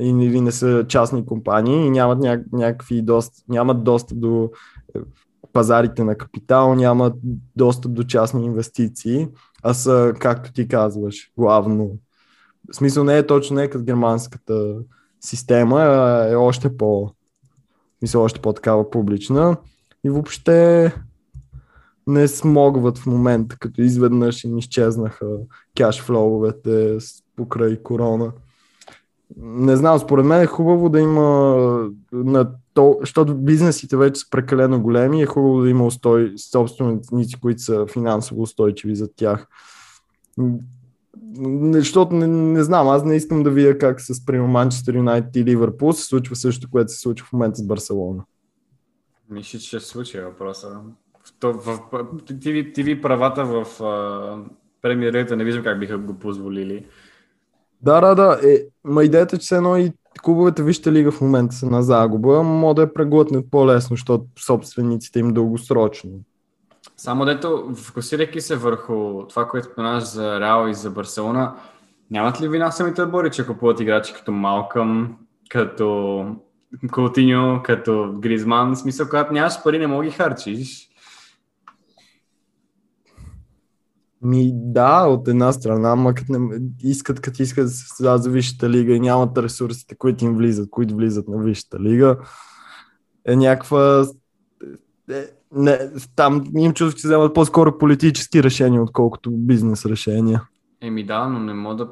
или 0.00 0.40
не 0.40 0.52
са 0.52 0.84
частни 0.88 1.26
компании 1.26 1.86
и 1.86 1.90
нямат 1.90 2.18
ня, 2.18 2.42
някакви 2.52 3.02
дост, 3.02 3.32
нямат 3.48 3.84
достъп 3.84 4.20
до 4.20 4.50
пазарите 5.54 6.04
на 6.04 6.14
капитал, 6.14 6.74
нямат 6.74 7.14
достъп 7.56 7.92
до 7.92 8.04
частни 8.04 8.44
инвестиции, 8.44 9.28
а 9.62 9.74
са, 9.74 10.12
както 10.20 10.52
ти 10.52 10.68
казваш, 10.68 11.30
главно. 11.38 11.90
В 12.72 12.76
смисъл 12.76 13.04
не 13.04 13.18
е 13.18 13.26
точно 13.26 13.56
не 13.56 13.62
е 13.62 13.70
като 13.70 13.84
германската 13.84 14.76
система 15.20 15.82
е 16.30 16.34
още 16.34 16.76
по 16.76 17.10
мисля, 18.02 18.20
още 18.20 18.40
по-такава 18.40 18.90
публична 18.90 19.56
и 20.04 20.10
въобще 20.10 20.92
не 22.06 22.28
смогват 22.28 22.98
в 22.98 23.06
момента, 23.06 23.56
като 23.58 23.82
изведнъж 23.82 24.44
им 24.44 24.58
изчезнаха 24.58 25.26
кешфлоувете 25.76 26.98
покрай 27.36 27.82
корона. 27.82 28.32
Не 29.36 29.76
знам, 29.76 29.98
според 29.98 30.26
мен 30.26 30.40
е 30.40 30.46
хубаво 30.46 30.88
да 30.88 31.00
има 31.00 31.20
на 32.12 32.50
то, 32.74 32.96
защото 33.00 33.34
бизнесите 33.34 33.96
вече 33.96 34.20
са 34.20 34.30
прекалено 34.30 34.82
големи, 34.82 35.22
е 35.22 35.26
хубаво 35.26 35.62
да 35.62 35.70
има 35.70 35.86
устой, 35.86 36.32
собственици, 36.36 37.40
които 37.40 37.62
са 37.62 37.86
финансово 37.86 38.42
устойчиви 38.42 38.96
за 38.96 39.08
тях 39.16 39.48
защото 41.72 42.14
не, 42.14 42.26
не 42.26 42.62
знам, 42.64 42.88
аз 42.88 43.04
не 43.04 43.16
искам 43.16 43.42
да 43.42 43.50
видя 43.50 43.78
как 43.78 44.00
с 44.00 44.26
примерно 44.26 44.48
Манчестър 44.48 44.94
Юнайтед 44.94 45.36
и 45.36 45.44
Ливърпул 45.44 45.92
се 45.92 46.04
случва 46.04 46.36
също, 46.36 46.70
което 46.70 46.92
се 46.92 47.00
случва 47.00 47.26
в 47.26 47.32
момента 47.32 47.56
с 47.56 47.66
Барселона. 47.66 48.24
Мисля, 49.30 49.58
че 49.58 49.66
ще 49.66 49.80
се 49.80 49.86
случи 49.86 50.20
въпроса. 50.20 50.80
В, 51.42 51.52
в, 51.52 51.62
в, 51.62 51.80
TV, 52.22 52.78
TV 52.78 53.02
правата 53.02 53.44
в 53.44 53.66
премиерите 54.82 55.36
не 55.36 55.44
виждам 55.44 55.64
как 55.64 55.80
биха 55.80 55.98
го 55.98 56.14
позволили. 56.14 56.86
Да, 57.82 58.00
да, 58.00 58.14
да. 58.14 58.40
Е, 58.48 58.66
ма 58.84 59.04
идеята, 59.04 59.38
че 59.38 59.46
се 59.46 59.56
едно 59.56 59.76
и 59.76 59.92
клубовете 60.22 60.62
Вижте 60.62 60.92
лига 60.92 61.10
в 61.10 61.20
момента 61.20 61.54
са 61.54 61.66
на 61.66 61.82
загуба, 61.82 62.42
може 62.42 62.74
да 62.74 62.82
я 62.82 62.94
преглътнат 62.94 63.50
по-лесно, 63.50 63.96
защото 63.96 64.24
собствениците 64.46 65.18
им 65.18 65.34
дългосрочно. 65.34 66.10
Само 66.96 67.24
дето, 67.24 67.72
фокусирайки 67.74 68.40
се 68.40 68.56
върху 68.56 69.26
това, 69.28 69.48
което 69.48 69.68
споменаш 69.72 70.04
за 70.04 70.40
Реал 70.40 70.68
и 70.68 70.74
за 70.74 70.90
Барселона, 70.90 71.54
нямат 72.10 72.40
ли 72.40 72.48
вина 72.48 72.70
самите 72.70 73.02
отбори, 73.02 73.30
че 73.30 73.46
купуват 73.46 73.80
играчи 73.80 74.14
като 74.14 74.32
Малкъм, 74.32 75.16
като 75.48 76.26
Култиньо, 76.92 77.60
като 77.62 78.14
Гризман? 78.18 78.74
В 78.74 78.78
смисъл, 78.78 79.08
когато 79.08 79.32
нямаш 79.32 79.62
пари, 79.62 79.78
не 79.78 79.86
мога 79.86 80.04
ги 80.04 80.10
харчиш. 80.10 80.88
Ми 84.24 84.50
да, 84.54 85.06
от 85.06 85.28
една 85.28 85.52
страна, 85.52 85.92
ама 85.92 86.14
като 86.14 86.32
не, 86.32 86.60
искат, 86.82 87.20
като 87.20 87.42
искат 87.42 87.64
да 87.64 87.70
се 87.70 88.16
за 88.16 88.30
Висшата 88.30 88.70
лига 88.70 88.94
и 88.94 89.00
нямат 89.00 89.38
ресурсите, 89.38 89.94
които 89.94 90.24
им 90.24 90.36
влизат, 90.36 90.70
които 90.70 90.96
влизат 90.96 91.28
на 91.28 91.42
Висшата 91.42 91.80
лига, 91.80 92.16
е 93.24 93.36
някаква... 93.36 94.06
Е, 95.10 95.24
не, 95.52 95.78
там 96.16 96.44
им 96.56 96.72
чувстват, 96.72 97.00
че 97.00 97.08
вземат 97.08 97.34
по-скоро 97.34 97.78
политически 97.78 98.42
решения, 98.42 98.82
отколкото 98.82 99.30
бизнес 99.30 99.86
решения. 99.86 100.42
Еми 100.80 101.04
да, 101.04 101.28
но 101.28 101.40
не 101.40 101.54
мога 101.54 101.76
да... 101.76 101.88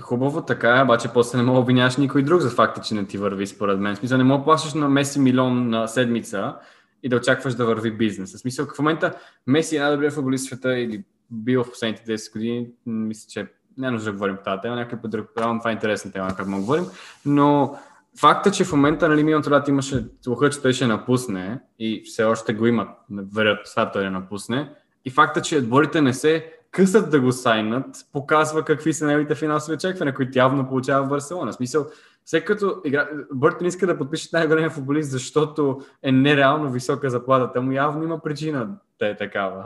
Хубаво 0.00 0.42
така 0.42 0.78
е, 0.78 0.82
обаче 0.82 1.08
после 1.14 1.38
не 1.38 1.44
мога 1.44 1.56
да 1.56 1.60
обвиняваш 1.60 1.96
никой 1.96 2.22
друг 2.22 2.40
за 2.40 2.50
факта, 2.50 2.80
че 2.80 2.94
не 2.94 3.04
ти 3.04 3.18
върви 3.18 3.46
според 3.46 3.80
мен. 3.80 3.96
Смисъл 3.96 4.18
не 4.18 4.24
мога 4.24 4.38
да 4.38 4.44
плащаш 4.44 4.74
на 4.74 4.88
Меси 4.88 5.20
милион 5.20 5.68
на 5.68 5.86
седмица 5.86 6.54
и 7.02 7.08
да 7.08 7.16
очакваш 7.16 7.54
да 7.54 7.66
върви 7.66 7.90
бизнес. 7.90 8.34
В 8.34 8.38
смисъл 8.38 8.66
в 8.66 8.78
момента 8.78 9.14
Меси 9.46 9.76
е 9.76 9.80
най-добрият 9.80 10.14
футболист 10.14 10.44
в 10.44 10.46
света 10.46 10.78
или 10.78 11.04
бил 11.32 11.64
в 11.64 11.70
последните 11.70 12.18
10 12.18 12.32
години, 12.32 12.68
мисля, 12.86 13.26
че 13.28 13.46
не 13.78 13.90
нужда 13.90 14.10
да 14.10 14.12
говорим 14.12 14.36
по 14.36 14.42
тази 14.42 14.60
тема, 14.60 14.76
някакъв 14.76 15.10
друг, 15.10 15.26
това 15.36 15.70
е 15.70 15.72
интересна 15.72 16.12
тема, 16.12 16.28
как 16.36 16.50
да 16.50 16.56
говорим, 16.56 16.84
но 17.26 17.78
факта, 18.20 18.50
че 18.50 18.64
в 18.64 18.72
момента 18.72 19.08
нали, 19.08 19.24
миналото 19.24 19.50
лято 19.50 19.70
имаше 19.70 20.04
слуха, 20.22 20.50
че 20.50 20.62
той 20.62 20.72
ще 20.72 20.86
напусне 20.86 21.60
и 21.78 22.02
все 22.06 22.24
още 22.24 22.54
го 22.54 22.66
имат, 22.66 22.88
вероятността 23.10 23.90
той 23.90 24.04
да 24.04 24.10
напусне, 24.10 24.72
и 25.04 25.10
факта, 25.10 25.42
че 25.42 25.58
отборите 25.58 26.00
не 26.00 26.14
се 26.14 26.52
късат 26.70 27.10
да 27.10 27.20
го 27.20 27.32
сайнат, 27.32 27.86
показва 28.12 28.64
какви 28.64 28.92
са 28.92 29.06
неговите 29.06 29.34
финансови 29.34 29.74
очаквания, 29.74 30.14
които 30.14 30.38
явно 30.38 30.68
получава 30.68 31.06
в 31.06 31.08
Барселона. 31.08 31.52
В 31.52 31.54
смисъл, 31.54 31.86
след 32.24 32.44
като 32.44 32.80
игра... 32.84 33.08
Бъртън 33.32 33.66
иска 33.66 33.86
да 33.86 33.98
подпише 33.98 34.28
най-големия 34.32 34.70
футболист, 34.70 35.10
защото 35.10 35.80
е 36.02 36.12
нереално 36.12 36.70
висока 36.70 37.10
заплатата 37.10 37.62
му, 37.62 37.72
явно 37.72 38.04
има 38.04 38.22
причина 38.22 38.68
да 38.98 39.08
е 39.08 39.16
такава. 39.16 39.64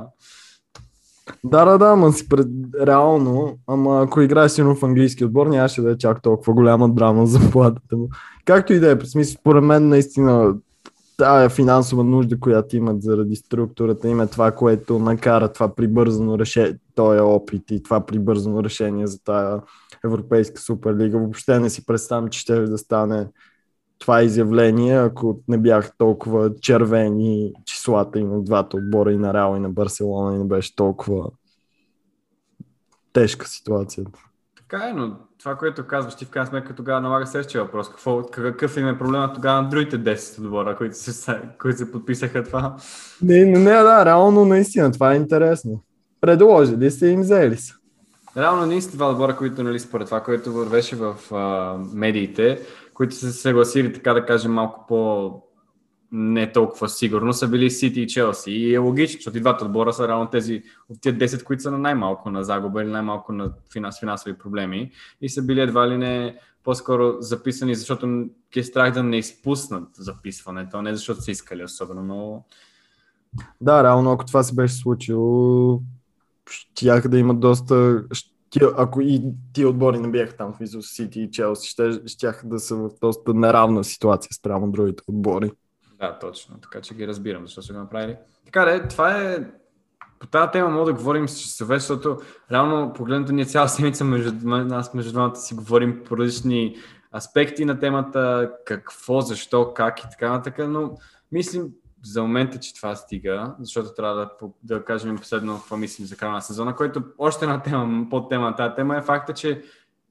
Да, 1.45 1.65
да, 1.65 1.79
да, 1.79 1.87
ама 1.87 2.13
си 2.13 2.29
пред... 2.29 2.47
реално, 2.87 3.59
ама 3.67 4.03
ако 4.03 4.21
играеш 4.21 4.53
силно 4.53 4.75
в 4.75 4.83
английски 4.83 5.25
отбор, 5.25 5.47
нямаше 5.47 5.83
да 5.83 5.91
е 5.91 5.99
чак 5.99 6.23
толкова 6.23 6.53
голяма 6.53 6.89
драма 6.89 7.27
за 7.27 7.51
платата 7.51 7.97
му. 7.97 8.09
Както 8.45 8.73
и 8.73 8.81
да 8.81 8.93
е, 8.93 9.07
смисъл, 9.07 9.37
според 9.41 9.65
мен 9.65 9.89
наистина 9.89 10.55
тая 11.17 11.49
финансова 11.49 12.05
нужда, 12.05 12.41
която 12.41 12.77
имат 12.77 13.03
заради 13.03 13.37
структурата, 13.37 14.09
им 14.09 14.21
е 14.21 14.27
това, 14.27 14.51
което 14.51 14.99
накара 14.99 15.53
това 15.53 15.75
прибързано 15.75 16.39
решение, 16.39 16.79
този 16.95 17.21
опит 17.21 17.71
и 17.71 17.83
това 17.83 18.07
прибързано 18.07 18.65
решение 18.65 19.07
за 19.07 19.25
тая 19.25 19.61
Европейска 20.05 20.61
суперлига. 20.61 21.19
Въобще 21.19 21.61
не 21.61 21.71
си 21.71 21.87
представям, 21.87 22.29
че 22.29 22.41
ще 22.41 22.61
да 22.61 22.79
стане 22.79 23.27
това 23.99 24.23
изявление, 24.23 24.99
ако 24.99 25.41
не 25.49 25.59
бях 25.59 25.97
толкова 25.99 26.51
червени 26.61 27.53
числата 27.65 28.19
и 28.19 28.25
на 28.25 28.43
двата 28.43 28.77
отбора, 28.77 29.13
и 29.13 29.19
на 29.19 29.35
Реал, 29.35 29.57
и 29.57 29.61
на 29.61 29.69
Барселона, 29.71 30.35
и 30.37 30.39
не 30.39 30.45
беше 30.45 30.77
толкова 30.77 31.31
тежка 33.13 33.49
ситуацията. 33.49 34.21
Така 34.57 34.89
е, 34.89 34.93
но 34.93 35.17
това, 35.39 35.55
което 35.57 35.87
казваш 35.87 36.15
ти 36.15 36.25
в 36.25 36.31
крайна 36.31 36.47
сметка 36.47 36.75
тогава 36.75 37.01
налага 37.01 37.27
следващия 37.27 37.65
въпрос. 37.65 37.89
Какво, 37.89 38.23
какъв 38.23 38.77
им 38.77 38.89
е 38.89 38.99
проблема 38.99 39.33
тогава 39.33 39.63
на 39.63 39.69
другите 39.69 39.99
10 39.99 40.45
отбора, 40.45 40.77
които 40.77 40.97
се, 40.97 41.41
които 41.61 41.79
се 41.79 41.93
подписаха 41.93 42.43
това? 42.43 42.77
Не, 43.23 43.45
не, 43.45 43.59
не, 43.59 43.71
да, 43.71 44.05
реално 44.05 44.45
наистина, 44.45 44.93
това 44.93 45.13
е 45.13 45.17
интересно. 45.17 45.83
Предложили 46.21 46.91
сте 46.91 47.07
им 47.07 47.21
взели 47.21 47.57
са. 47.57 47.75
Реално 48.37 48.67
наистина 48.67 48.97
два 48.97 49.11
отбора, 49.11 49.37
които 49.37 49.63
нали, 49.63 49.79
според 49.79 50.07
това, 50.07 50.21
което 50.21 50.53
вървеше 50.53 50.97
в 50.97 51.17
а, 51.35 51.77
медиите, 51.95 52.61
които 52.97 53.15
са 53.15 53.33
се 53.33 53.41
съгласили, 53.41 53.93
така 53.93 54.15
да 54.15 54.27
кажем, 54.27 54.53
малко 54.53 54.85
по 54.89 55.33
не 56.13 56.53
толкова 56.53 56.89
сигурно, 56.89 57.33
са 57.33 57.49
били 57.49 57.71
Сити 57.71 58.01
и 58.01 58.07
Челси. 58.07 58.51
И 58.51 58.75
е 58.75 58.79
логично, 58.79 59.17
защото 59.17 59.37
и 59.37 59.41
двата 59.41 59.65
отбора 59.65 59.93
са 59.93 60.09
равно 60.09 60.31
тези 60.31 60.63
от 60.89 61.01
тези 61.01 61.17
10, 61.17 61.45
които 61.45 61.63
са 61.63 61.71
на 61.71 61.79
най-малко 61.79 62.31
на 62.31 62.45
загуба 62.45 62.83
или 62.83 62.91
най-малко 62.91 63.33
на 63.33 63.53
финанс, 63.73 64.01
финансови 64.01 64.39
проблеми. 64.39 64.91
И 65.21 65.29
са 65.29 65.43
били 65.43 65.61
едва 65.61 65.89
ли 65.89 65.99
не 65.99 66.39
по-скоро 66.65 67.17
записани, 67.21 67.75
защото 67.75 68.27
ги 68.53 68.61
е 68.61 68.65
страх 68.65 68.93
да 68.93 69.03
не 69.03 69.19
изпуснат 69.19 69.89
записването, 69.97 70.83
не 70.83 70.95
защото 70.95 71.21
са 71.21 71.31
искали 71.31 71.65
особено, 71.65 72.03
но... 72.03 72.45
Да, 73.61 73.85
реално, 73.85 74.13
ако 74.13 74.25
това 74.25 74.43
се 74.43 74.55
беше 74.55 74.75
случило, 74.75 75.81
щях 76.51 77.09
да 77.09 77.19
имат 77.19 77.41
доста 77.41 78.05
ти, 78.59 78.67
ако 78.77 79.01
и 79.01 79.23
ти 79.53 79.65
отбори 79.65 79.99
не 79.99 80.09
бяха 80.09 80.37
там 80.37 80.55
в 80.61 80.83
Сити 80.83 81.21
и 81.21 81.31
Челси, 81.31 81.69
ще, 81.69 82.01
щях 82.07 82.43
да 82.45 82.59
са 82.59 82.77
в 82.77 82.91
доста 83.01 83.35
неравна 83.35 83.85
ситуация 83.85 84.33
спрямо 84.33 84.71
другите 84.71 85.03
отбори. 85.07 85.51
Да, 86.01 86.19
точно. 86.19 86.61
Така 86.61 86.81
че 86.81 86.95
ги 86.95 87.07
разбирам, 87.07 87.43
защо 87.47 87.63
са 87.63 87.73
го 87.73 87.79
направили. 87.79 88.17
Така 88.45 88.65
де, 88.65 88.89
това 88.89 89.23
е 89.23 89.39
по 90.19 90.27
тази 90.27 90.51
тема 90.51 90.69
мога 90.69 90.87
да 90.87 90.99
говорим 90.99 91.29
с 91.29 91.39
часове, 91.39 91.79
защото 91.79 92.19
реално 92.53 92.93
погледнато 92.93 93.33
ние 93.33 93.45
цяла 93.45 93.69
седмица 93.69 94.05
между 94.05 94.49
нас, 94.49 94.95
между 94.95 95.13
двамата 95.13 95.37
си 95.37 95.55
говорим 95.55 96.03
по 96.05 96.17
различни 96.17 96.77
аспекти 97.17 97.65
на 97.65 97.79
темата, 97.79 98.53
какво, 98.65 99.21
защо, 99.21 99.75
как 99.75 100.01
и 100.01 100.07
така 100.11 100.31
нататък, 100.31 100.69
но 100.69 100.99
мислим 101.33 101.69
за 102.13 102.23
момента, 102.23 102.61
че 102.61 102.75
това 102.75 102.97
стига, 102.97 103.55
защото 103.61 103.95
трябва 103.97 104.15
да, 104.15 104.31
да 104.63 104.85
кажем 104.85 105.17
последно 105.17 105.57
какво 105.57 105.77
мислим 105.77 106.07
за 106.07 106.17
края 106.17 106.33
на 106.33 106.43
сезона, 106.43 106.77
който 106.77 107.03
още 107.19 107.45
една 107.45 107.63
тема, 107.63 108.07
под 108.11 108.29
тема 108.29 108.45
на 108.45 108.57
тази 108.57 108.75
тема 108.75 108.97
е 108.97 109.03
факта, 109.03 109.33
че 109.33 109.63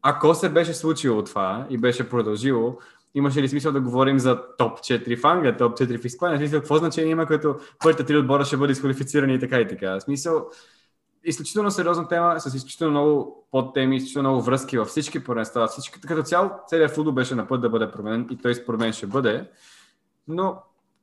ако 0.01 0.35
се 0.35 0.49
беше 0.49 0.73
случило 0.73 1.23
това 1.23 1.67
и 1.69 1.77
беше 1.77 2.09
продължило, 2.09 2.77
имаше 3.15 3.41
ли 3.41 3.49
смисъл 3.49 3.71
да 3.71 3.81
говорим 3.81 4.19
за 4.19 4.41
топ 4.57 4.79
4 4.79 5.21
в 5.21 5.25
Англия, 5.25 5.57
топ 5.57 5.77
4 5.77 6.01
в 6.01 6.05
Испания? 6.05 6.37
Смисъл, 6.37 6.59
какво 6.59 6.77
значение 6.77 7.11
има, 7.11 7.25
като 7.25 7.55
първите 7.79 8.03
три 8.03 8.17
отбора 8.17 8.45
ще 8.45 8.57
бъде 8.57 8.71
изквалифицирани 8.71 9.33
и 9.33 9.39
така 9.39 9.59
и 9.59 9.67
така? 9.67 9.99
Смисъл, 9.99 10.45
изключително 11.23 11.71
сериозна 11.71 12.07
тема, 12.07 12.39
с 12.39 12.55
изключително 12.55 12.91
много 12.91 13.47
подтеми, 13.51 13.95
изключително 13.95 14.29
много 14.29 14.43
връзки 14.43 14.77
във 14.77 14.87
всички 14.87 15.23
първенства. 15.23 15.67
Всички, 15.67 16.01
като 16.01 16.23
цяло, 16.23 16.49
целият 16.67 16.91
футбол 16.91 17.13
беше 17.13 17.35
на 17.35 17.47
път 17.47 17.61
да 17.61 17.69
бъде 17.69 17.91
променен 17.91 18.27
и 18.31 18.37
той 18.37 18.55
според 18.55 18.79
мен 18.79 18.93
ще 18.93 19.07
бъде. 19.07 19.49
Но 20.27 20.57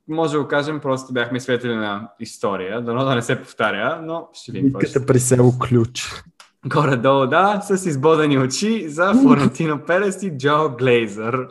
може 0.07 0.33
да 0.33 0.41
го 0.41 0.47
кажем, 0.47 0.79
просто 0.79 1.13
бяхме 1.13 1.39
свидетели 1.39 1.75
на 1.75 2.09
история, 2.19 2.81
дано 2.81 3.05
да 3.05 3.15
не 3.15 3.21
се 3.21 3.41
повтаря, 3.41 4.01
но 4.03 4.29
ще 4.33 4.51
видим. 4.51 4.67
Викате 4.67 5.05
при 5.05 5.19
село 5.19 5.53
ключ. 5.59 6.23
Горе-долу, 6.65 7.27
да, 7.27 7.61
с 7.61 7.85
избодени 7.85 8.39
очи 8.39 8.89
за 8.89 9.13
Флорентино 9.21 9.79
Перес 9.87 10.23
и 10.23 10.37
Джо 10.37 10.69
Глейзър. 10.77 11.47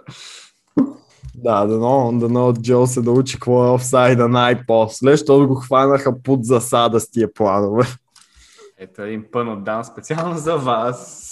Да, 1.34 1.66
дано, 1.66 2.12
дано 2.14 2.52
Джо 2.52 2.86
се 2.86 3.02
да 3.02 3.10
учи 3.10 3.34
какво 3.34 3.64
е 3.66 3.70
офсайда 3.70 4.28
най-после, 4.28 5.10
защото 5.10 5.48
го 5.48 5.54
хванаха 5.54 6.22
под 6.22 6.44
засада 6.44 7.00
с 7.00 7.10
тия 7.10 7.32
планове. 7.32 7.86
Ето 8.78 9.02
един 9.02 9.24
пън 9.32 9.48
от 9.48 9.64
дан 9.64 9.84
специално 9.84 10.38
за 10.38 10.56
вас. 10.56 11.28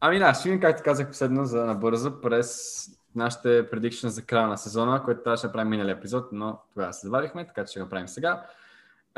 Ами 0.00 0.18
да, 0.18 0.34
ще 0.34 0.48
видим, 0.48 0.60
както 0.60 0.82
казах 0.84 1.08
последно 1.08 1.44
за 1.44 1.64
набързо, 1.64 2.20
през 2.20 2.74
нашите 3.14 3.70
предикшн 3.70 4.08
за 4.08 4.22
края 4.22 4.48
на 4.48 4.58
сезона, 4.58 5.02
което 5.04 5.22
трябваше 5.22 5.46
да 5.46 5.52
правим 5.52 5.70
миналия 5.70 5.92
епизод, 5.92 6.28
но 6.32 6.58
тогава 6.72 6.92
се 6.92 7.06
заварихме, 7.06 7.46
така 7.46 7.64
че 7.64 7.70
ще 7.70 7.80
го 7.80 7.88
правим 7.88 8.08
сега. 8.08 8.42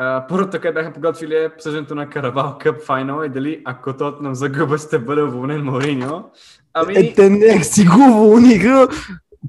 Uh, 0.01 0.28
първото, 0.28 0.51
така 0.51 0.72
бяха 0.72 0.92
подготвили 0.92 1.34
е 1.34 1.51
обсъждането 1.55 1.94
на 1.94 2.11
Карабал 2.11 2.59
Къп 2.61 2.82
финал 2.86 3.24
и 3.24 3.28
дали 3.28 3.62
ако 3.64 3.94
нам 4.20 4.34
загуба 4.34 4.78
ще 4.78 4.99
бъде 4.99 5.22
уволнен 5.22 5.64
Мориньо. 5.64 6.30
Ами... 6.74 6.94
Е, 6.97 7.14
те 7.14 7.30
не 7.30 7.64
си 7.64 7.86
го 7.86 8.01
уволниха 8.01 8.88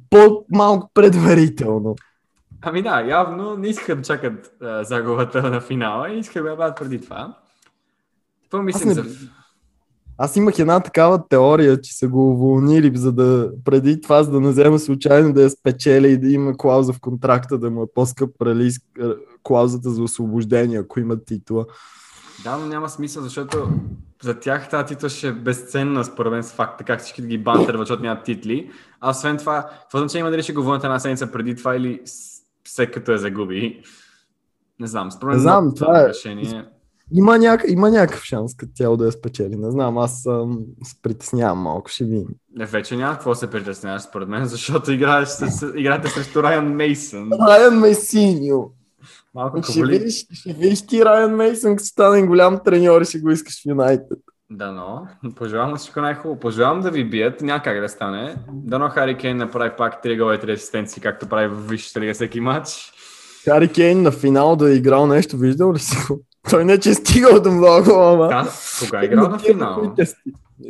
по-малко 0.09 0.91
предварително. 0.93 1.95
Ами 2.61 2.81
да, 2.81 3.01
явно 3.01 3.57
не 3.57 3.67
искаха 3.67 3.95
да 3.95 4.01
чакат 4.01 4.53
uh, 4.61 4.81
загубата 4.81 5.41
на 5.41 5.61
финала 5.61 6.09
и 6.09 6.19
искаха 6.19 6.49
да 6.49 6.55
бъдат 6.55 6.77
преди 6.77 7.01
това. 7.01 7.37
Какво 8.43 8.61
мислим 8.61 8.87
не... 8.87 8.93
за... 8.93 9.03
Аз 10.17 10.35
имах 10.35 10.59
една 10.59 10.79
такава 10.79 11.27
теория, 11.27 11.81
че 11.81 11.97
са 11.97 12.07
го 12.07 12.31
уволнили, 12.31 12.97
за 12.97 13.11
да 13.11 13.51
преди 13.65 14.01
това, 14.01 14.23
за 14.23 14.31
да 14.31 14.39
не 14.39 14.49
взема 14.49 14.79
случайно 14.79 15.33
да 15.33 15.41
я 15.41 15.49
спечели 15.49 16.11
и 16.11 16.17
да 16.17 16.29
има 16.29 16.57
клауза 16.57 16.93
в 16.93 16.99
контракта, 16.99 17.57
да 17.57 17.69
му 17.69 17.83
е 17.83 17.87
по-скъп 17.95 18.29
прали 18.39 18.71
клаузата 19.43 19.89
за 19.89 20.03
освобождение, 20.03 20.79
ако 20.79 20.99
има 20.99 21.23
титла. 21.25 21.65
Да, 22.43 22.57
но 22.57 22.65
няма 22.65 22.89
смисъл, 22.89 23.23
защото 23.23 23.69
за 24.23 24.39
тях 24.39 24.69
тази 24.69 24.85
титла 24.85 25.09
ще 25.09 25.27
е 25.27 25.31
безценна, 25.31 26.05
според 26.05 26.31
мен, 26.31 26.43
с 26.43 26.51
факта 26.51 26.83
как 26.83 26.99
всички 26.99 27.21
ги 27.21 27.37
бантърват, 27.37 27.87
защото 27.87 28.03
нямат 28.03 28.23
титли. 28.23 28.71
А 29.01 29.09
освен 29.09 29.37
това, 29.37 29.69
какво 29.81 29.97
значение 29.97 30.19
има 30.19 30.31
дали 30.31 30.43
ще 30.43 30.53
го 30.53 30.63
върнат 30.63 30.83
една 30.83 30.99
седмица 30.99 31.31
преди 31.31 31.55
това 31.55 31.75
или 31.75 32.01
след 32.65 32.91
като 32.91 33.11
я 33.11 33.17
загуби? 33.17 33.81
Не 34.79 34.87
знам, 34.87 35.11
според 35.11 35.27
мен 35.29 35.37
не 35.37 35.41
знам, 35.41 35.73
това 35.75 36.01
е, 36.01 36.09
решение. 36.09 36.65
Има, 37.13 37.37
няк... 37.37 37.63
има 37.67 37.91
някакъв 37.91 38.23
шанс 38.23 38.55
като 38.55 38.71
тяло 38.75 38.97
да 38.97 39.05
я 39.05 39.11
спечели. 39.11 39.55
Не 39.55 39.71
знам, 39.71 39.97
аз 39.97 40.21
съм 40.21 40.59
се 40.83 41.01
притеснявам 41.01 41.59
малко, 41.59 41.89
ще 41.89 42.03
видим. 42.03 42.27
Не, 42.55 42.65
вече 42.65 42.95
няма 42.95 43.13
какво 43.13 43.35
се 43.35 43.49
притесняваш 43.49 44.01
според 44.01 44.27
мен, 44.29 44.45
защото 44.45 44.91
играеш 44.91 45.27
с, 45.27 45.71
играете 45.75 46.09
срещу 46.09 46.43
Райан 46.43 46.75
Мейсън. 46.75 47.29
Райан 47.47 47.79
Мейсиньо. 47.79 48.71
Малко 49.35 49.63
Ще 49.63 49.73
кабали. 49.73 49.97
видиш, 49.97 50.25
ще 50.31 50.53
видиш 50.53 50.87
ти 50.87 51.05
Райан 51.05 51.35
Мейсън, 51.35 51.75
като 51.75 51.87
стане 51.87 52.23
голям 52.23 52.59
треньор 52.65 53.01
и 53.01 53.05
ще 53.05 53.19
го 53.19 53.31
искаш 53.31 53.61
в 53.61 53.65
Юнайтед. 53.65 54.19
Да, 54.49 54.71
но. 54.71 55.07
Пожелавам 55.35 55.75
всичко 55.75 56.01
най-хубаво. 56.01 56.39
Пожелавам 56.39 56.79
да 56.79 56.91
ви 56.91 57.09
бият. 57.09 57.41
Няма 57.41 57.61
как 57.63 57.81
да 57.81 57.89
стане. 57.89 58.35
Дано 58.53 58.89
Хари 58.89 59.17
Кейн 59.17 59.37
направи 59.37 59.71
пак 59.77 60.03
3 60.03 60.17
гола 60.17 60.35
и 60.35 60.37
3 60.37 60.53
асистенции, 60.53 61.01
както 61.01 61.29
прави 61.29 61.47
в 61.47 61.69
Висшата 61.69 61.99
лига 61.99 62.13
всеки 62.13 62.39
матч. 62.39 62.91
Хари 63.45 63.67
Кейн 63.67 64.01
на 64.01 64.11
финал 64.11 64.55
да 64.55 64.71
е 64.71 64.75
играл 64.75 65.07
нещо, 65.07 65.37
виждал 65.37 65.73
ли 65.73 65.79
си 65.79 65.97
го? 66.07 66.19
Той 66.49 66.65
не 66.65 66.79
че 66.79 66.89
е 66.89 66.93
стигал 66.93 67.39
до 67.41 67.51
много, 67.51 67.91
ама... 67.91 68.27
Да, 68.27 68.51
кога 68.85 69.01
е 69.01 69.05
играл 69.05 69.29
на 69.29 69.39
финал? 69.39 69.95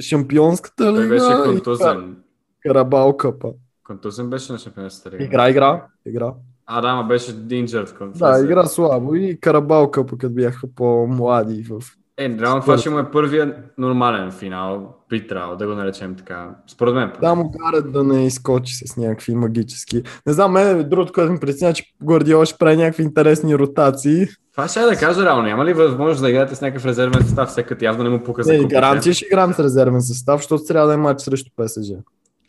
Шампионската 0.01 0.75
Той 0.83 1.03
лига 1.03 1.09
беше 1.09 1.25
и 1.25 1.43
контузен. 1.43 2.15
Карабал 2.63 3.17
къпа. 3.17 3.51
Контузен 3.83 4.29
беше 4.29 4.51
на 4.51 4.57
шампионската 4.57 5.15
лига. 5.15 5.23
Игра, 5.23 5.49
игра, 5.49 5.85
игра. 6.05 6.33
А, 6.65 6.81
да, 6.81 6.95
ма 6.95 7.03
беше 7.03 7.31
injured 7.31 7.97
контузен. 7.97 8.31
Да, 8.31 8.45
игра 8.45 8.65
слабо 8.65 9.15
и 9.15 9.39
Карабал 9.39 9.91
къпа, 9.91 10.17
като 10.17 10.33
бяха 10.33 10.67
по-млади 10.75 11.63
в 11.63 11.81
Е, 12.19 12.29
реално 12.29 12.61
това 12.61 12.77
ще 12.77 12.89
му 12.89 12.99
е 12.99 13.11
първия 13.11 13.63
нормален 13.77 14.31
финал. 14.31 14.95
Би 15.09 15.27
трябвало 15.27 15.55
да 15.55 15.67
го 15.67 15.73
наречем 15.73 16.15
така. 16.15 16.55
Според 16.67 16.95
мен. 16.95 17.11
Да, 17.21 17.35
му 17.35 17.51
карат 17.51 17.91
да 17.91 18.03
не 18.03 18.25
изкочи 18.25 18.73
с 18.73 18.97
някакви 18.97 19.35
магически. 19.35 20.03
Не 20.27 20.33
знам, 20.33 20.51
мен 20.51 20.89
другото, 20.89 21.13
което 21.13 21.31
ми 21.31 21.39
притеснява, 21.39 21.73
че 21.73 21.93
Гвардиола 22.03 22.45
ще 22.45 22.57
прави 22.57 22.77
някакви 22.77 23.03
интересни 23.03 23.57
ротации. 23.57 24.27
Това 24.51 24.67
ще 24.67 24.79
я 24.79 24.85
да 24.85 24.95
кажа 24.95 25.25
реално. 25.25 25.43
Няма 25.43 25.65
ли 25.65 25.73
възможност 25.73 26.21
да 26.21 26.29
играете 26.29 26.55
с 26.55 26.61
някакъв 26.61 26.85
резервен 26.85 27.23
състав, 27.23 27.49
всеки 27.49 27.67
като 27.67 27.85
явно 27.85 28.03
не 28.03 28.09
му 28.09 28.23
пука 28.23 28.43
за 28.43 28.53
Не, 28.53 28.65
гаранция 28.65 29.13
ще 29.13 29.25
играем 29.25 29.53
с 29.53 29.59
резервен 29.59 30.01
състав, 30.01 30.39
защото 30.41 30.63
трябва 30.63 30.87
да 30.87 30.93
е 30.93 30.97
матч 30.97 31.21
срещу 31.21 31.51
ПСЖ. 31.55 31.89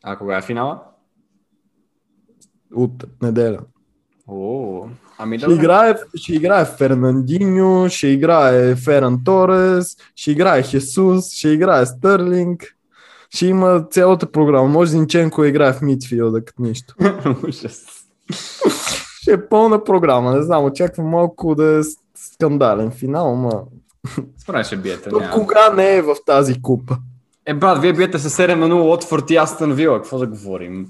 А 0.03 0.17
кога 0.17 0.39
е 0.39 0.43
финала? 0.43 0.81
От 2.75 3.05
неделя. 3.23 3.59
О, 4.29 4.87
ами 5.19 5.39
Ще 5.39 5.53
играе, 5.53 5.95
ще 6.15 6.35
играе 6.35 6.65
Фернандиньо, 6.65 7.89
ще 7.89 8.07
играе 8.07 8.75
Феран 8.75 9.25
Торес, 9.25 9.97
ще 10.15 10.31
играе 10.31 10.63
Хесус, 10.63 11.33
ще 11.33 11.49
играе 11.49 11.87
Стърлинг. 11.87 12.75
Ще 13.31 13.47
има 13.47 13.85
цялата 13.91 14.33
програма. 14.33 14.69
Може 14.69 14.91
Зинченко 14.91 15.45
играе 15.45 15.73
в 15.73 15.83
мидфилда 15.83 16.45
като 16.45 16.63
нищо. 16.63 16.95
Ще 19.21 19.33
е 19.33 19.49
пълна 19.49 19.85
програма. 19.85 20.33
Не 20.33 20.43
знам, 20.43 20.65
очаквам 20.65 21.07
малко 21.07 21.55
да 21.55 21.79
е 21.79 21.83
скандален 22.15 22.91
финал, 22.91 23.37
мен 24.53 24.65
ще 24.65 24.77
биете. 24.77 25.11
То 25.11 25.21
Няма. 25.21 25.33
кога 25.33 25.71
не 25.71 25.97
е 25.97 26.03
в 26.03 26.17
тази 26.27 26.63
купа? 26.63 26.97
Е, 27.47 27.55
брат, 27.55 27.81
вие 27.81 27.93
биете 27.93 28.19
с 28.19 28.31
7 28.31 28.55
на 28.55 28.69
0 28.69 28.95
от 28.95 29.05
Форти 29.05 29.37
Астън 29.37 29.73
Вила. 29.73 29.99
Какво 29.99 30.19
да 30.19 30.27
говорим? 30.27 30.87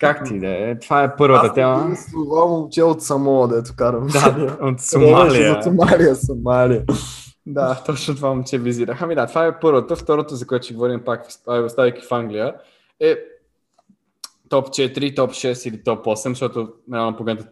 Как 0.00 0.28
ти 0.28 0.40
да 0.40 0.70
е? 0.70 0.78
Това 0.78 1.02
е 1.02 1.16
първата 1.16 1.54
тема. 1.54 1.88
Аз 1.92 2.10
това 2.12 2.46
момче 2.46 2.82
от 2.82 3.02
Самоа, 3.02 3.48
дето 3.48 3.72
карам. 3.76 4.06
Да, 4.06 4.56
от 4.60 4.72
От 4.72 4.80
Сомалия. 4.80 5.62
Сомалия, 5.62 6.16
Сомалия. 6.16 6.84
Да, 7.46 7.82
точно 7.86 8.14
това 8.14 8.28
момче 8.28 8.58
визирах. 8.58 9.02
Ами 9.02 9.14
да, 9.14 9.26
това 9.26 9.46
е 9.46 9.60
първата. 9.60 9.96
Второто, 9.96 10.34
за 10.34 10.46
което 10.46 10.64
ще 10.64 10.74
говорим 10.74 11.04
пак, 11.04 11.26
оставяйки 11.64 12.02
в 12.08 12.12
Англия, 12.12 12.54
е 13.00 13.16
топ 14.48 14.68
4, 14.68 15.16
топ 15.16 15.30
6 15.30 15.68
или 15.68 15.82
топ 15.84 16.04
8, 16.04 16.28
защото 16.28 16.72
реално 16.92 17.16
погледнато 17.16 17.50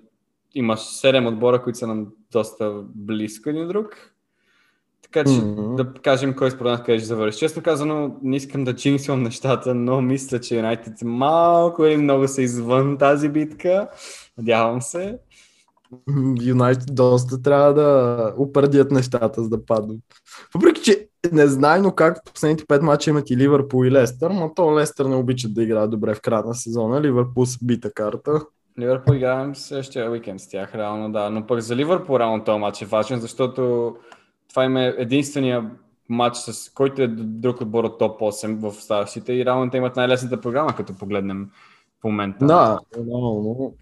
имаш 0.55 0.81
7 0.81 1.28
отбора, 1.28 1.62
които 1.62 1.78
са 1.78 1.87
нам 1.87 2.07
доста 2.33 2.72
близко 2.95 3.51
един 3.51 3.68
друг. 3.68 4.10
Така 5.13 5.31
че 5.31 5.41
Мгм. 5.41 5.77
да 5.77 5.93
кажем 6.03 6.35
кой 6.35 6.51
според 6.51 6.71
нас 6.71 6.83
къде 6.83 6.99
ще 6.99 7.07
завърши. 7.07 7.39
Честно 7.39 7.63
казано, 7.63 8.17
не 8.23 8.37
искам 8.37 8.65
да 8.65 8.77
чинксвам 8.77 9.23
нещата, 9.23 9.75
но 9.75 10.01
мисля, 10.01 10.41
че 10.41 10.57
Юнайтед 10.57 10.93
малко 11.03 11.85
или 11.85 11.97
много 11.97 12.29
са 12.29 12.43
извън 12.43 12.99
тази 12.99 13.29
битка. 13.29 13.89
Надявам 14.39 14.83
се. 14.83 15.19
Юнайтед 16.43 16.95
доста 16.95 17.43
трябва 17.43 17.75
да 17.75 18.35
упредят 18.39 18.91
нещата, 18.91 19.43
за 19.43 19.49
да 19.49 19.65
паднат. 19.65 19.99
Въпреки, 20.55 20.83
че 20.83 21.09
незнайно 21.33 21.93
как 21.95 22.17
в 22.29 22.33
последните 22.33 22.65
5 22.65 22.81
мача 22.81 23.11
имат 23.11 23.31
и 23.31 23.37
Ливърпул 23.37 23.85
и 23.85 23.91
Лестър, 23.91 24.31
но 24.31 24.55
то 24.55 24.79
Лестър 24.79 25.05
не 25.05 25.17
обичат 25.17 25.55
да 25.55 25.63
играят 25.63 25.91
добре 25.91 26.15
в 26.15 26.21
края 26.21 26.43
на 26.47 26.55
сезона. 26.55 27.01
Ливърпул 27.01 27.47
с 27.47 27.59
бита 27.63 27.93
карта. 27.93 28.41
Ливърпул 28.81 29.15
играем 29.15 29.55
следващия 29.55 30.11
уикенд 30.11 30.41
с 30.41 30.49
тях, 30.49 30.75
реално 30.75 31.13
да. 31.13 31.31
Но 31.31 31.47
пък 31.47 31.61
за 31.61 31.77
Ливърпул 31.77 32.19
реално 32.19 32.45
този 32.45 32.59
матч 32.59 32.83
е 32.83 32.87
важен, 32.87 33.21
защото 33.21 33.95
това 34.51 34.64
им 34.64 34.76
е 34.76 34.94
единствения 34.98 35.70
матч, 36.09 36.36
с 36.36 36.70
който 36.74 37.03
е 37.03 37.09
друг 37.09 37.61
отбор 37.61 37.84
от 37.84 37.98
топ 37.98 38.20
8 38.20 38.61
в 38.61 38.66
оставащите 38.66 39.32
и 39.32 39.44
реално 39.44 39.70
те 39.70 39.76
имат 39.76 39.96
най-лесната 39.96 40.40
програма, 40.40 40.76
като 40.76 40.94
погледнем 40.94 41.51
в 42.01 42.05
момента. 42.05 42.46
Да, 42.46 42.78
да, 42.96 43.05
но... 43.07 43.72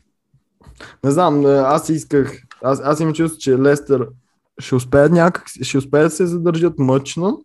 Не 1.04 1.10
знам, 1.10 1.40
не, 1.40 1.50
аз 1.50 1.88
исках, 1.88 2.42
аз, 2.62 2.80
аз 2.84 3.00
имам 3.00 3.14
чувство, 3.14 3.40
че 3.40 3.58
Лестър 3.58 4.08
ще 4.58 4.74
успеят 4.74 5.12
някак, 5.12 5.46
ще 5.62 5.78
успеят 5.78 6.06
да 6.06 6.10
се 6.10 6.26
задържат 6.26 6.78
мъчно, 6.78 7.42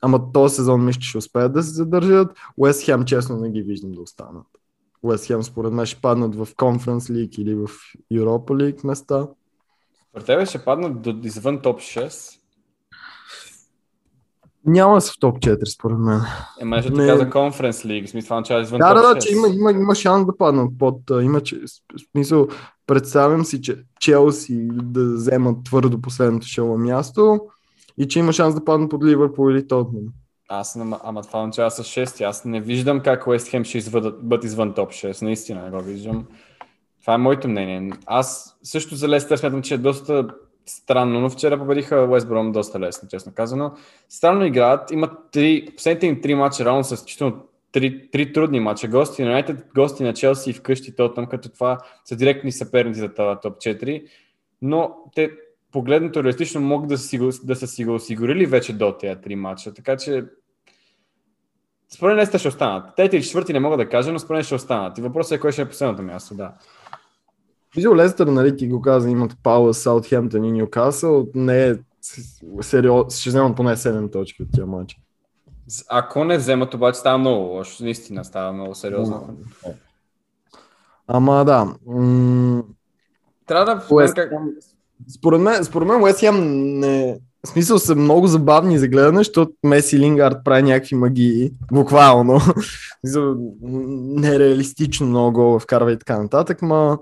ама 0.00 0.32
този 0.32 0.54
сезон 0.54 0.84
мисля, 0.84 1.00
че 1.00 1.08
ще 1.08 1.18
успеят 1.18 1.52
да 1.52 1.62
се 1.62 1.70
задържат. 1.70 2.36
Уест 2.56 2.84
Хем, 2.84 3.04
честно, 3.04 3.36
не 3.36 3.50
ги 3.50 3.62
виждам 3.62 3.92
да 3.92 4.00
останат. 4.00 4.46
Уест 5.02 5.26
Хем, 5.26 5.42
според 5.42 5.72
мен, 5.72 5.86
ще 5.86 6.00
паднат 6.00 6.34
в 6.34 6.46
Conference 6.46 7.12
League 7.12 7.38
или 7.38 7.54
в 7.54 7.68
Europa 8.12 8.50
League 8.50 8.86
места. 8.86 9.26
Според 10.14 10.26
тебе 10.26 10.46
ще 10.46 10.64
паднат 10.64 11.02
до 11.02 11.16
извън 11.24 11.60
топ 11.60 11.80
6. 11.80 12.38
Няма 14.66 14.94
да 14.94 15.00
са 15.00 15.12
в 15.12 15.14
топ 15.20 15.38
4, 15.38 15.74
според 15.74 15.98
мен. 15.98 16.20
Ема, 16.60 16.76
защото 16.76 16.96
Не. 16.96 17.06
каза 17.06 17.30
Conference 17.30 17.86
League, 17.86 18.06
смисъл 18.06 18.26
това 18.26 18.36
означава 18.36 18.62
извън 18.62 18.78
Да, 18.78 18.94
топ 18.94 19.02
да, 19.02 19.08
6. 19.08 19.14
да, 19.14 19.20
че 19.20 19.32
има, 19.32 19.48
има, 19.48 19.72
има 19.72 19.94
шанс 19.94 20.26
да 20.26 20.36
паднат 20.36 20.78
под. 20.78 20.96
Има, 21.22 21.40
че, 21.40 21.60
смисъл, 22.12 22.48
представям 22.86 23.44
си, 23.44 23.62
че 23.62 23.76
Челси 24.00 24.68
да 24.72 25.14
вземат 25.14 25.64
твърдо 25.64 26.00
последното 26.00 26.46
шело 26.46 26.78
място 26.78 27.40
и 27.98 28.08
че 28.08 28.18
има 28.18 28.32
шанс 28.32 28.54
да 28.54 28.64
паднат 28.64 28.90
под 28.90 29.04
Ливърпул 29.04 29.50
или 29.50 29.68
Тотнем. 29.68 30.04
Аз, 30.48 30.76
ама, 30.76 31.00
ама 31.04 31.22
това 31.22 31.40
означава 31.40 31.70
с 31.70 31.82
6. 31.82 32.24
Аз 32.24 32.44
не 32.44 32.60
виждам 32.60 33.00
как 33.00 33.26
Уест 33.26 33.48
Хем 33.48 33.64
ще 33.64 33.78
извъдат, 33.78 34.28
бъдат 34.28 34.44
извън 34.44 34.74
топ 34.74 34.90
6. 34.90 35.22
Наистина 35.22 35.62
не 35.62 35.70
го 35.70 35.82
виждам. 35.82 36.26
Това 37.04 37.14
е 37.14 37.18
моето 37.18 37.48
мнение. 37.48 37.92
Аз 38.06 38.58
също 38.62 38.94
за 38.94 39.08
Лестър 39.08 39.36
смятам, 39.36 39.62
че 39.62 39.74
е 39.74 39.78
доста 39.78 40.28
странно, 40.66 41.20
но 41.20 41.30
вчера 41.30 41.58
победиха 41.58 42.06
Уест 42.10 42.28
Бром 42.28 42.52
доста 42.52 42.80
лесно, 42.80 43.08
честно 43.08 43.32
казано. 43.34 43.72
Странно 44.08 44.44
играят. 44.44 44.90
Имат 44.90 45.12
три, 45.32 45.68
последните 45.76 46.06
им 46.06 46.20
три 46.20 46.34
мача, 46.34 46.64
равно 46.64 46.84
с 46.84 47.04
чисто 47.04 47.32
три, 47.72 48.10
три 48.10 48.32
трудни 48.32 48.60
мача. 48.60 48.88
Гости 48.88 49.22
на 49.22 49.28
Юнайтед, 49.28 49.66
гости 49.74 50.02
на 50.02 50.14
Челси 50.14 50.50
и 50.50 50.52
вкъщи 50.52 50.96
Тотъм, 50.96 51.26
като 51.26 51.48
това 51.48 51.78
са 52.04 52.16
директни 52.16 52.52
съперници 52.52 53.00
за 53.00 53.14
това 53.14 53.40
топ 53.40 53.56
4. 53.56 54.06
Но 54.62 54.96
те 55.14 55.30
погледнато 55.72 56.24
реалистично 56.24 56.60
могат 56.60 56.88
да 56.88 56.98
са, 56.98 57.08
си 57.08 57.18
да 57.44 57.56
са 57.56 57.66
си 57.66 57.84
го 57.84 57.94
осигурили 57.94 58.46
вече 58.46 58.72
до 58.72 58.92
тези 58.92 59.20
три 59.20 59.36
мача. 59.36 59.74
Така 59.74 59.96
че 59.96 60.24
според 61.94 62.16
мен 62.16 62.38
ще 62.38 62.48
останат. 62.48 62.96
Трети 62.96 63.16
или 63.16 63.24
четвърти 63.24 63.52
не 63.52 63.60
мога 63.60 63.76
да 63.76 63.88
кажа, 63.88 64.12
но 64.12 64.18
според 64.18 64.44
ще 64.44 64.54
останат. 64.54 64.98
И 64.98 65.02
въпросът 65.02 65.36
е 65.36 65.40
кой 65.40 65.52
ще 65.52 65.62
е 65.62 65.68
последното 65.68 66.02
място, 66.02 66.34
да. 66.34 66.52
Виждал 67.74 67.94
Лестър, 67.94 68.26
нали, 68.26 68.56
ти 68.56 68.68
го 68.68 68.80
каза, 68.80 69.10
имат 69.10 69.36
Пауър, 69.42 69.72
Саутхемптън 69.72 70.44
и 70.44 70.52
Ньюкасъл. 70.52 71.26
Не 71.34 71.68
е 71.68 71.74
сериозно, 72.60 73.10
ще 73.10 73.28
вземат 73.30 73.56
поне 73.56 73.76
7 73.76 74.12
точки 74.12 74.42
от 74.42 74.48
тия 74.52 74.66
матча. 74.66 74.96
З- 75.68 75.84
Ако 75.90 76.24
не 76.24 76.38
вземат, 76.38 76.74
обаче 76.74 76.98
става 76.98 77.18
много 77.18 77.44
лошо. 77.44 77.84
Наистина 77.84 78.24
става 78.24 78.52
много 78.52 78.74
сериозно. 78.74 79.36
Ама 81.06 81.44
да. 81.44 81.74
М- 81.86 82.62
Трябва 83.46 83.64
да... 83.64 83.86
Уест 83.90 84.14
как... 84.14 84.32
Според 85.18 85.40
мен, 85.40 85.64
според 85.64 85.88
мен 85.88 86.02
Уест 86.02 86.20
Хем 86.20 86.36
не... 86.78 87.20
В 87.46 87.48
смисъл 87.48 87.78
са 87.78 87.94
много 87.94 88.26
забавни 88.26 88.78
за 88.78 88.88
гледане, 88.88 89.18
защото 89.18 89.52
Меси 89.64 89.98
Лингард 89.98 90.36
прави 90.44 90.62
някакви 90.62 90.96
магии, 90.96 91.52
буквално. 91.72 92.38
Нереалистично 93.62 95.06
много 95.06 95.58
вкарва 95.58 95.92
и 95.92 95.98
така 95.98 96.22
нататък, 96.22 96.62
ма 96.62 96.98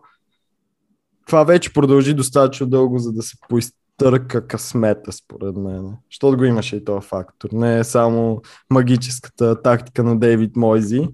това 1.27 1.45
вече 1.45 1.73
продължи 1.73 2.15
достатъчно 2.15 2.67
дълго, 2.67 2.99
за 2.99 3.13
да 3.13 3.23
се 3.23 3.37
поизтърка 3.49 4.47
късмета, 4.47 5.13
според 5.13 5.57
мен. 5.57 5.97
Защото 6.11 6.37
го 6.37 6.45
имаше 6.45 6.77
и 6.77 6.85
този 6.85 7.07
фактор. 7.07 7.49
Не 7.53 7.79
е 7.79 7.85
само 7.85 8.43
магическата 8.71 9.63
тактика 9.63 10.05
на 10.05 10.19
Дейвид 10.19 10.57
Мойзи. 10.57 11.09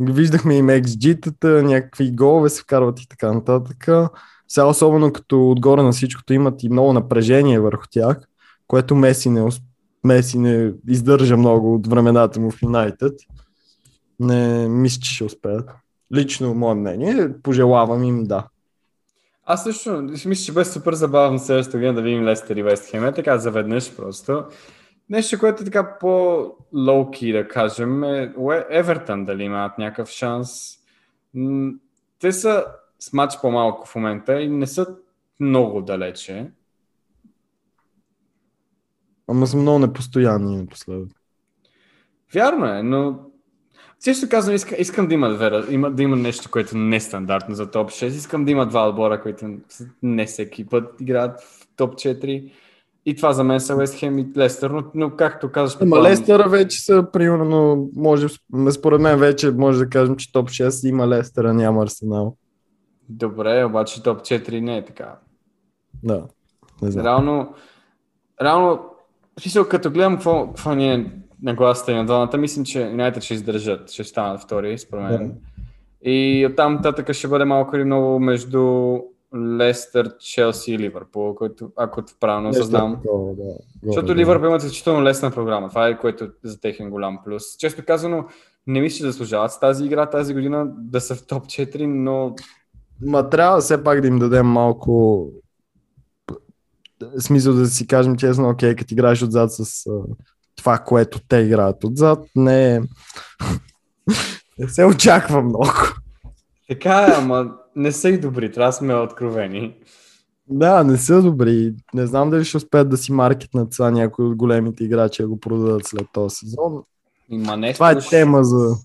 Виждахме 0.00 0.58
и 0.58 0.62
XG-тата, 0.62 1.62
някакви 1.62 2.12
голове 2.12 2.48
се 2.48 2.62
вкарват 2.62 3.00
и 3.00 3.08
така 3.08 3.32
нататък. 3.32 3.88
Сега 4.48 4.66
особено 4.66 5.12
като 5.12 5.50
отгоре 5.50 5.82
на 5.82 5.92
всичкото 5.92 6.32
имат 6.32 6.62
и 6.62 6.68
много 6.68 6.92
напрежение 6.92 7.60
върху 7.60 7.84
тях, 7.90 8.20
което 8.66 8.94
Меси 8.94 9.30
не, 9.30 9.48
Меси 10.04 10.38
не 10.38 10.72
издържа 10.88 11.36
много 11.36 11.74
от 11.74 11.86
времената 11.86 12.40
му 12.40 12.50
в 12.50 12.62
Юнайтед. 12.62 13.12
Не 14.20 14.68
мисля, 14.68 15.00
че 15.00 15.14
ще 15.14 15.24
успеят. 15.24 15.70
Лично 16.14 16.54
мое 16.54 16.74
мнение, 16.74 17.28
пожелавам 17.42 18.04
им 18.04 18.24
да. 18.24 18.46
Аз 19.52 19.64
също 19.64 20.02
мисля, 20.02 20.34
че 20.34 20.52
беше 20.52 20.70
супер 20.70 20.94
забавно 20.94 21.38
следващата 21.38 21.78
година 21.78 21.94
да 21.94 22.02
видим 22.02 22.24
Лестер 22.24 22.56
и 22.56 22.62
Вест 22.62 22.90
Хем. 22.90 23.04
Е 23.04 23.12
така 23.12 23.38
заведнъж 23.38 23.96
просто. 23.96 24.44
Нещо, 25.08 25.38
което 25.38 25.62
е 25.62 25.64
така 25.64 25.98
по-лоуки, 25.98 27.32
да 27.32 27.48
кажем, 27.48 28.04
е 28.04 28.34
Евертън 28.70 29.24
дали 29.24 29.42
имат 29.42 29.78
някакъв 29.78 30.08
шанс. 30.08 30.78
Те 32.18 32.32
са 32.32 32.64
с 32.98 33.12
матч 33.12 33.34
по-малко 33.40 33.86
в 33.86 33.94
момента 33.94 34.40
и 34.40 34.48
не 34.48 34.66
са 34.66 34.96
много 35.40 35.82
далече. 35.82 36.50
Ама 39.28 39.46
са 39.46 39.56
много 39.56 39.78
непостоянни 39.78 40.56
напоследък. 40.56 41.10
Вярно 42.34 42.66
е, 42.66 42.82
но 42.82 43.29
също 44.00 44.28
казвам, 44.28 44.54
искам, 44.54 44.76
искам 44.78 45.06
да 45.06 45.14
има, 45.14 45.28
вера, 45.28 45.66
има, 45.70 45.90
да 45.90 46.02
има 46.02 46.16
нещо, 46.16 46.50
което 46.50 46.76
не 46.76 46.96
е 46.96 47.00
стандартно 47.00 47.54
за 47.54 47.70
топ 47.70 47.90
6. 47.90 48.06
Искам 48.06 48.44
да 48.44 48.50
има 48.50 48.66
два 48.66 48.88
отбора, 48.88 49.22
които 49.22 49.56
не 50.02 50.26
всеки 50.26 50.66
път 50.66 51.00
играят 51.00 51.40
в 51.40 51.66
топ 51.76 51.94
4. 51.94 52.52
И 53.06 53.16
това 53.16 53.32
за 53.32 53.44
мен 53.44 53.60
са 53.60 53.76
Уест 53.76 53.94
Хем 53.94 54.18
и 54.18 54.28
Лестър, 54.36 54.70
но, 54.70 54.82
но 54.94 55.16
както 55.16 55.52
казваш... 55.52 55.76
Ама 55.80 55.96
това... 55.96 56.08
Лестър 56.08 56.48
вече 56.48 56.84
са, 56.84 57.06
примерно, 57.12 57.88
може, 57.96 58.26
според 58.70 59.00
мен 59.00 59.18
вече 59.18 59.50
може 59.50 59.78
да 59.78 59.90
кажем, 59.90 60.16
че 60.16 60.32
топ 60.32 60.48
6 60.48 60.88
има 60.88 61.08
Лестър, 61.08 61.44
а 61.44 61.54
няма 61.54 61.82
Арсенал. 61.82 62.36
Добре, 63.08 63.64
обаче 63.64 64.02
топ 64.02 64.20
4 64.20 64.60
не 64.60 64.76
е 64.76 64.84
така. 64.84 65.18
Да, 66.02 66.24
не 66.82 66.90
знам. 66.90 67.06
Реално, 67.06 67.54
реално, 68.42 68.80
смисъл, 69.40 69.68
като 69.68 69.90
гледам 69.90 70.14
какво, 70.14 70.46
какво 70.46 70.74
ни 70.74 70.92
е 70.92 71.12
нагласата 71.42 71.92
и 71.92 71.94
на 71.94 72.06
двамата, 72.06 72.36
мислим, 72.38 72.64
че 72.64 72.82
Юнайтед 72.82 73.22
ще 73.22 73.34
издържат, 73.34 73.90
ще 73.90 74.04
станат 74.04 74.40
втори, 74.40 74.78
според 74.78 75.04
мен. 75.04 75.28
Да. 75.28 75.34
И 76.10 76.46
оттам 76.50 76.74
нататък 76.74 77.12
ще 77.12 77.28
бъде 77.28 77.44
малко 77.44 77.76
или 77.76 77.84
много 77.84 78.20
между 78.20 78.96
Лестър, 79.58 80.18
Челси 80.18 80.72
и 80.72 80.78
Ливърпул, 80.78 81.34
който, 81.34 81.70
ако 81.76 82.02
правилно 82.20 82.48
осъзнавам. 82.48 83.00
Да, 83.04 83.44
да, 83.44 83.52
Защото 83.82 84.14
Ливърпул 84.14 84.46
имат 84.46 84.62
изключително 84.62 85.02
лесна 85.02 85.30
програма. 85.30 85.68
Това 85.68 85.88
е 85.88 85.98
което 85.98 86.28
за 86.44 86.60
техен 86.60 86.90
голям 86.90 87.18
плюс. 87.24 87.42
Често 87.58 87.84
казано, 87.84 88.24
не 88.66 88.80
мисля, 88.80 88.96
че 88.96 89.02
заслужават 89.02 89.52
с 89.52 89.60
тази 89.60 89.84
игра 89.84 90.10
тази 90.10 90.34
година 90.34 90.66
да 90.78 91.00
са 91.00 91.14
в 91.14 91.26
топ 91.26 91.44
4, 91.44 91.86
но... 91.86 92.34
Ма 93.02 93.30
трябва 93.30 93.60
все 93.60 93.84
пак 93.84 94.00
да 94.00 94.08
им 94.08 94.18
дадем 94.18 94.46
малко 94.46 95.26
смисъл 97.18 97.54
да 97.54 97.66
си 97.66 97.86
кажем 97.86 98.16
честно, 98.16 98.48
окей, 98.48 98.76
като 98.76 98.94
играеш 98.94 99.22
отзад 99.22 99.52
с 99.52 99.84
това, 100.56 100.78
което 100.78 101.20
те 101.28 101.36
играят 101.36 101.84
отзад, 101.84 102.18
не, 102.36 102.80
не 104.58 104.68
се 104.68 104.84
очаква 104.84 105.42
много. 105.42 105.68
Така 106.68 107.06
е, 107.06 107.14
ама 107.16 107.50
не 107.76 107.92
са 107.92 108.08
и 108.08 108.20
добри, 108.20 108.52
трябва 108.52 108.68
да 108.68 108.72
сме 108.72 108.94
откровени. 108.94 109.74
Да, 110.48 110.84
не 110.84 110.96
са 110.96 111.22
добри. 111.22 111.74
Не 111.94 112.06
знам 112.06 112.30
дали 112.30 112.44
ще 112.44 112.56
успеят 112.56 112.88
да 112.88 112.96
си 112.96 113.12
маркетнат 113.12 113.72
сега 113.72 113.90
някои 113.90 114.24
от 114.24 114.36
големите 114.36 114.84
играчи 114.84 115.22
да 115.22 115.28
го 115.28 115.40
продадат 115.40 115.86
след 115.86 116.06
този 116.12 116.36
сезон. 116.36 116.82
Има 117.28 117.56
нещо, 117.56 117.76
Това 117.76 117.90
е 117.90 117.98
тема 117.98 118.44
за 118.44 118.76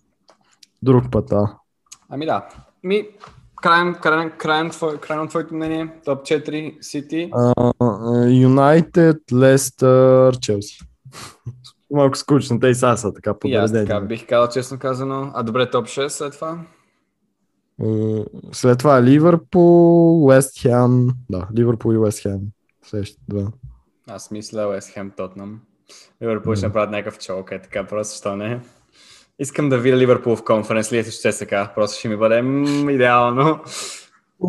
друг 0.83 1.11
път. 1.11 1.31
А. 1.31 1.55
Ами 2.09 2.25
да. 2.25 2.47
Ми, 2.83 3.07
край, 3.61 3.93
край, 4.01 4.29
край, 4.37 4.69
край, 4.69 4.97
край 4.97 5.17
на 5.17 5.27
твоето 5.27 5.55
мнение, 5.55 5.89
топ 6.05 6.21
4 6.21 6.77
Сити? 6.81 7.31
Юнайтед, 8.41 9.17
Лестър, 9.33 10.39
Челси. 10.39 10.79
Малко 11.91 12.17
скучно, 12.17 12.59
те 12.59 12.67
и 12.67 12.75
са 12.75 12.97
са 12.97 13.13
така 13.13 13.39
подредени. 13.39 13.87
Така 13.87 14.01
бих 14.01 14.27
казал, 14.27 14.49
честно 14.49 14.79
казано. 14.79 15.31
А 15.33 15.43
добре, 15.43 15.69
топ 15.69 15.85
6 15.85 16.07
след 16.07 16.33
това? 16.33 16.59
След 18.51 18.79
това 18.79 19.03
Ливърпул, 19.03 20.25
Уест 20.25 20.61
Хем. 20.61 21.07
Да, 21.29 21.47
Ливърпул 21.57 21.93
и 21.93 21.97
Уест 21.97 22.19
Хем. 22.19 22.39
Следващите 22.85 23.21
два. 23.27 23.51
Аз 24.09 24.31
мисля 24.31 24.67
Уест 24.67 24.89
Хем 24.89 25.11
Тотнам. 25.17 25.59
Ливърпул 26.21 26.55
ще 26.55 26.65
направят 26.65 26.91
някакъв 26.91 27.19
чолк, 27.19 27.51
е 27.51 27.61
така, 27.61 27.83
просто 27.87 28.17
що 28.17 28.35
не. 28.35 28.59
Искам 29.39 29.69
да 29.69 29.77
видя 29.77 29.97
Ливърпул 29.97 30.35
в 30.35 30.43
конференц 30.43 30.91
ли 30.91 31.03
ще 31.03 31.31
сега, 31.31 31.71
просто 31.75 31.99
ще 31.99 32.09
ми 32.09 32.17
бъде 32.17 32.41
м- 32.41 32.91
идеално. 32.91 33.59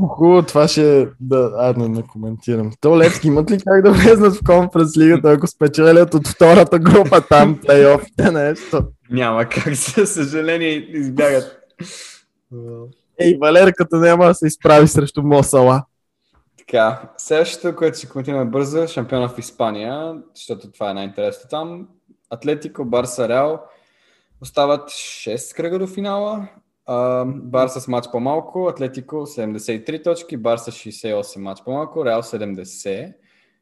Уху, 0.03 0.43
това 0.43 0.69
ще 0.69 1.09
да... 1.21 1.53
А, 1.57 1.75
не, 1.77 1.89
не 1.89 2.03
коментирам. 2.03 2.71
То 2.81 2.99
Левски 2.99 3.27
имат 3.27 3.51
ли 3.51 3.59
как 3.67 3.83
да 3.83 3.93
влезнат 3.93 4.35
в 4.35 4.41
конференц 4.47 4.97
лигата, 4.97 5.31
ако 5.31 5.47
спечелят 5.47 6.15
от 6.15 6.29
втората 6.29 6.79
група 6.79 7.21
там, 7.21 7.59
плейофите, 7.67 8.31
нещо? 8.31 8.83
Няма 9.11 9.45
как, 9.45 9.75
за 9.75 10.07
съжаление, 10.07 10.89
избягат. 10.89 11.59
Ей, 13.19 13.39
Валер, 13.41 13.73
като 13.77 13.97
няма 13.97 14.27
да 14.27 14.35
се 14.35 14.47
изправи 14.47 14.89
срещу 14.89 15.23
Мосала. 15.23 15.85
Така, 16.59 17.03
следващото, 17.17 17.77
което 17.77 17.99
ще 17.99 18.09
коментираме 18.09 18.45
бързо, 18.45 18.87
шампиона 18.87 19.29
в 19.29 19.39
Испания, 19.39 20.15
защото 20.35 20.73
това 20.73 20.91
е 20.91 20.95
най-интересно 20.95 21.51
там. 21.51 21.89
Атлетико, 22.31 22.85
Барса, 22.85 23.29
Реал 23.29 23.61
остават 24.41 24.91
6 24.91 25.57
кръга 25.57 25.79
до 25.79 25.87
финала. 25.87 26.49
Барса 27.27 27.81
с 27.81 27.89
матч 27.89 28.07
по-малко, 28.13 28.69
Атлетико 28.69 29.17
73 29.17 30.05
точки, 30.05 30.37
Барса 30.37 30.71
68 30.71 31.39
матч 31.39 31.63
по-малко, 31.65 32.05
Реал 32.05 32.23
70. 32.23 33.15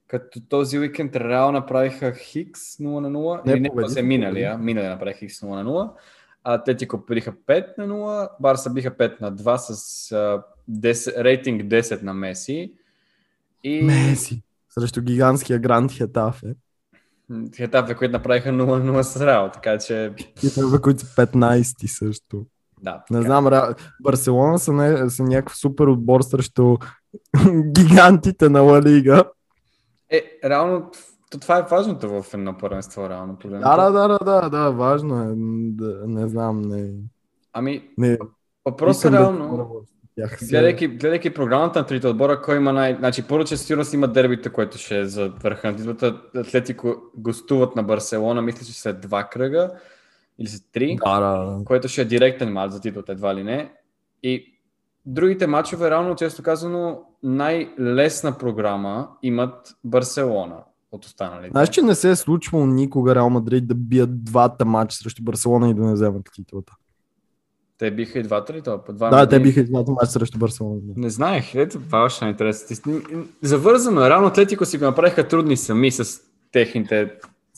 Като 0.09 0.41
този 0.41 0.79
уикенд 0.79 1.16
Реал 1.16 1.53
направиха 1.53 2.14
Хикс 2.14 2.61
0 2.61 3.01
на 3.01 3.11
0. 3.11 3.47
Не, 3.47 3.53
Или 3.53 3.61
не, 3.61 3.89
се 3.89 4.03
миналия. 4.03 4.59
Миналия 4.59 4.91
направиха 4.91 5.18
Хикс 5.18 5.41
0 5.41 5.47
на 5.47 5.64
0. 5.64 5.91
Атлетико 6.45 7.01
победиха 7.01 7.33
5 7.33 7.79
на 7.79 7.89
0, 7.89 8.29
Барса 8.41 8.70
биха 8.70 8.91
5 8.91 9.20
на 9.20 9.33
2 9.33 9.57
с 9.57 10.11
uh, 10.11 10.43
10, 10.70 11.22
рейтинг 11.22 11.62
10 11.62 12.03
на 12.03 12.14
Меси. 12.14 12.72
И... 13.62 13.83
Меси! 13.83 14.43
Срещу 14.70 15.03
гигантския 15.03 15.59
Гранд 15.59 15.93
Хетафе. 15.93 16.55
Хетафе, 17.57 17.95
които 17.95 18.12
направиха 18.12 18.49
0-0 18.49 19.03
с 19.03 19.27
Реал, 19.27 19.51
така 19.51 19.79
че... 19.79 20.12
Хетафе, 20.41 20.81
които 20.83 21.01
са 21.01 21.07
15 21.07 21.87
също. 21.87 22.47
Да, 22.85 23.05
не 23.11 23.22
знам, 23.22 23.47
Ра... 23.47 23.74
Барселона 24.03 24.59
са, 24.59 24.72
не, 24.72 25.11
са 25.11 25.22
някакъв 25.22 25.57
супер 25.57 25.87
отбор 25.87 26.20
срещу 26.20 26.76
гигантите 27.72 28.49
на 28.49 28.61
Ла 28.61 28.82
Лига. 28.82 29.24
Е, 30.11 30.39
реално 30.45 30.91
то 31.30 31.39
това 31.39 31.59
е 31.59 31.66
важното 31.70 32.22
в 32.22 32.35
едно 32.35 32.59
първенство, 32.59 33.09
реално. 33.09 33.37
Да, 33.45 33.76
да, 33.76 33.91
да, 33.91 34.09
да, 34.09 34.18
да, 34.24 34.49
да, 34.49 34.70
важно 34.70 35.22
е. 35.22 35.32
Да, 35.74 36.07
не 36.07 36.28
знам, 36.28 36.62
не. 36.62 36.91
Ами, 37.53 37.89
не. 37.99 38.18
въпросът 38.64 39.12
е 39.12 39.16
реално, 39.16 39.85
да 40.18 40.28
гледайки, 40.51 40.89
гледайки 40.89 41.35
програмата 41.35 41.78
на 41.78 41.87
трите 41.87 42.09
отбора, 42.09 42.43
кой 42.43 42.57
има 42.57 42.72
най... 42.72 42.97
Значи, 42.99 43.22
първо, 43.28 43.45
че 43.45 43.57
сигурно 43.57 43.85
има 43.95 44.09
дербите, 44.09 44.53
което 44.53 44.78
ще 44.78 44.99
е 44.99 45.07
за 45.07 45.32
върха 45.43 45.70
на 45.70 45.76
титлата. 45.76 46.20
Атлетико 46.37 46.97
гостуват 47.16 47.76
на 47.76 47.82
Барселона, 47.82 48.43
мисля, 48.43 48.66
че 48.66 48.80
след 48.80 49.01
два 49.01 49.24
кръга 49.24 49.70
или 50.39 50.49
след 50.49 50.62
три, 50.72 50.97
да, 51.05 51.20
да. 51.20 51.64
което 51.64 51.89
ще 51.89 52.03
е 52.03 52.05
директен 52.05 52.53
матч 52.53 52.72
за 52.72 52.80
титлата, 52.80 53.12
едва 53.12 53.35
ли 53.35 53.43
не. 53.43 53.72
И 54.22 54.61
другите 55.07 55.47
матчове, 55.47 55.91
реално, 55.91 56.14
често 56.14 56.43
казано, 56.43 57.03
най-лесна 57.22 58.39
програма 58.39 59.09
имат 59.22 59.74
Барселона 59.85 60.57
от 60.93 61.05
останалите. 61.05 61.51
Знаеш, 61.51 61.68
че 61.68 61.82
не 61.82 61.95
се 61.95 62.11
е 62.11 62.16
случвало 62.16 62.66
никога 62.66 63.15
Реал 63.15 63.31
Мадрид 63.31 63.66
да 63.66 63.74
бият 63.74 64.24
двата 64.24 64.65
матча 64.65 64.97
срещу 64.97 65.23
Барселона 65.23 65.70
и 65.70 65.74
да 65.74 65.82
не 65.82 65.93
вземат 65.93 66.31
титлата. 66.35 66.73
Те 67.78 67.90
биха 67.90 68.19
и 68.19 68.23
двата 68.23 68.52
ли 68.52 68.62
това? 68.62 68.81
два 68.89 69.11
да, 69.11 69.28
те 69.28 69.40
биха 69.40 69.61
и 69.61 69.65
двата 69.65 69.93
матча 69.93 70.06
срещу 70.06 70.39
Барселона. 70.39 70.81
Не 70.97 71.11
знаех, 71.11 71.55
ето 71.55 71.81
това 71.81 72.05
още 72.05 72.24
е 72.24 72.28
интересно. 72.28 73.01
Завързано 73.43 74.05
е, 74.05 74.11
Реално 74.11 74.27
Атлетико 74.27 74.65
си 74.65 74.78
го 74.78 74.85
направиха 74.85 75.28
трудни 75.28 75.56
сами 75.56 75.90
с 75.90 76.20
техните 76.52 77.12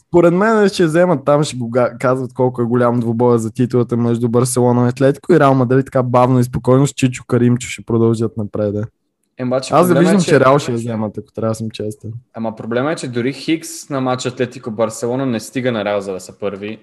според 0.09 0.35
мен 0.35 0.69
ще 0.69 0.87
вземат 0.87 1.25
там, 1.25 1.45
ще 1.45 1.57
го 1.57 1.71
казват 2.01 2.35
колко 2.35 2.63
е 2.63 2.65
голям 2.65 3.01
двубоя 3.01 3.39
за 3.39 3.51
титулата 3.51 3.97
между 3.97 4.29
Барселона 4.29 4.87
и 4.87 4.89
Атлетико 4.89 5.33
и 5.33 5.41
Реал 5.41 5.55
Мадрид 5.55 5.87
така 5.87 6.03
бавно 6.03 6.41
и 6.41 6.45
спокойно 6.45 6.87
с 6.87 6.93
Чичо 6.93 7.25
Каримчо 7.29 7.69
ще 7.69 7.85
продължат 7.85 8.37
напред. 8.37 8.75
Е, 9.39 9.45
обаче, 9.45 9.75
Аз 9.75 9.89
да 9.89 9.99
виждам, 9.99 10.17
е, 10.17 10.21
че, 10.21 10.27
че 10.27 10.41
Реал 10.41 10.59
ще 10.59 10.73
я 10.73 10.79
вземат, 10.79 11.19
ако 11.19 11.33
трябва 11.33 11.51
да 11.51 11.55
съм 11.55 11.71
честен. 11.71 12.13
Ама 12.35 12.57
проблема 12.57 12.93
е, 12.93 12.97
че 12.97 13.09
дори 13.09 13.33
Хикс 13.33 13.91
на 13.91 14.01
матч 14.01 14.27
Атлетико 14.27 14.71
Барселона 14.71 15.27
не 15.27 15.41
стига 15.41 15.73
на 15.73 15.85
Реал, 15.85 16.01
за 16.01 16.13
да 16.13 16.21
са 16.21 16.39
първи. 16.39 16.79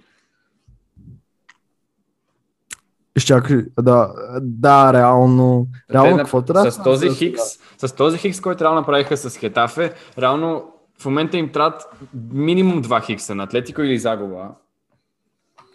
Изчакай, 3.17 3.65
да, 3.81 4.13
да, 4.41 4.93
реално. 4.93 5.67
Реално, 5.93 6.17
Те, 6.17 6.23
какво 6.23 6.41
трябва? 6.41 6.71
С 6.71 6.83
този, 6.83 7.09
Хикс, 7.09 7.41
с 7.77 7.95
този 7.95 8.17
Хикс, 8.17 8.41
който 8.41 8.63
реално 8.63 8.79
направиха 8.79 9.17
с 9.17 9.37
Хетафе, 9.37 9.93
реално 10.17 10.73
в 11.03 11.05
момента 11.05 11.37
им 11.37 11.51
трябват 11.51 11.81
минимум 12.33 12.81
два 12.81 13.01
Хикса 13.01 13.35
на 13.35 13.43
Атлетико 13.43 13.81
или 13.81 13.97
загуба. 13.97 14.49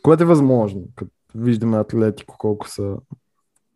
Което 0.03 0.23
е 0.23 0.27
възможно, 0.27 0.83
като 0.97 1.11
виждаме 1.35 1.79
Атлетико 1.79 2.39
колко 2.39 2.69
са 2.69 2.97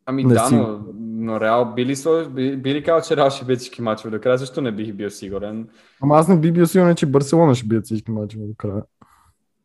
Ами 0.07 0.25
не 0.25 0.35
да, 0.35 0.47
си... 0.47 0.55
но, 0.55 0.81
но 0.99 1.41
Реал 1.41 1.75
би 1.75 1.87
ли, 1.87 1.95
би, 2.31 2.57
би 2.57 2.75
ли 2.75 2.83
казал, 2.83 3.09
че 3.09 3.17
Реал 3.17 3.31
ще 3.31 3.45
бие 3.45 3.57
всички 3.57 3.83
мачове 3.83 4.11
до 4.11 4.23
края? 4.23 4.39
Защо 4.39 4.61
не 4.61 4.73
бих 4.73 4.93
бил 4.93 5.11
сигурен? 5.11 5.69
Ама 6.01 6.17
аз 6.17 6.29
не 6.29 6.39
бих 6.39 6.53
бил 6.53 6.67
сигурен, 6.67 6.97
че 6.97 7.07
Барселона 7.07 7.55
ще 7.55 7.67
бият 7.67 7.85
всички 7.85 8.11
мачове 8.11 8.45
до 8.47 8.55
края. 8.57 8.83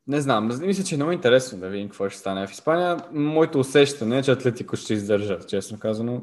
Не 0.07 0.21
знам, 0.21 0.47
мисля, 0.61 0.83
че 0.83 0.95
е 0.95 0.97
много 0.97 1.11
интересно 1.11 1.59
да 1.59 1.69
видим 1.69 1.87
какво 1.87 2.09
ще 2.09 2.19
стане 2.19 2.47
в 2.47 2.51
Испания. 2.51 2.97
Моето 3.11 3.59
усещане 3.59 4.17
е, 4.17 4.23
че 4.23 4.31
Атлетико 4.31 4.75
ще 4.75 4.93
издържат, 4.93 5.47
честно 5.47 5.79
казано. 5.79 6.21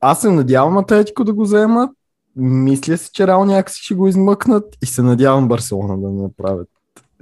аз 0.00 0.20
се 0.20 0.30
надявам 0.30 0.78
Атлетико 0.78 1.24
да 1.24 1.32
го 1.32 1.42
вземат. 1.42 1.90
Мисля 2.36 2.96
си, 2.98 3.10
че 3.12 3.26
Реал 3.26 3.44
някакси 3.44 3.82
ще 3.82 3.94
го 3.94 4.08
измъкнат 4.08 4.64
и 4.82 4.86
се 4.86 5.02
надявам 5.02 5.48
Барселона 5.48 5.98
да 6.00 6.10
направят. 6.22 6.68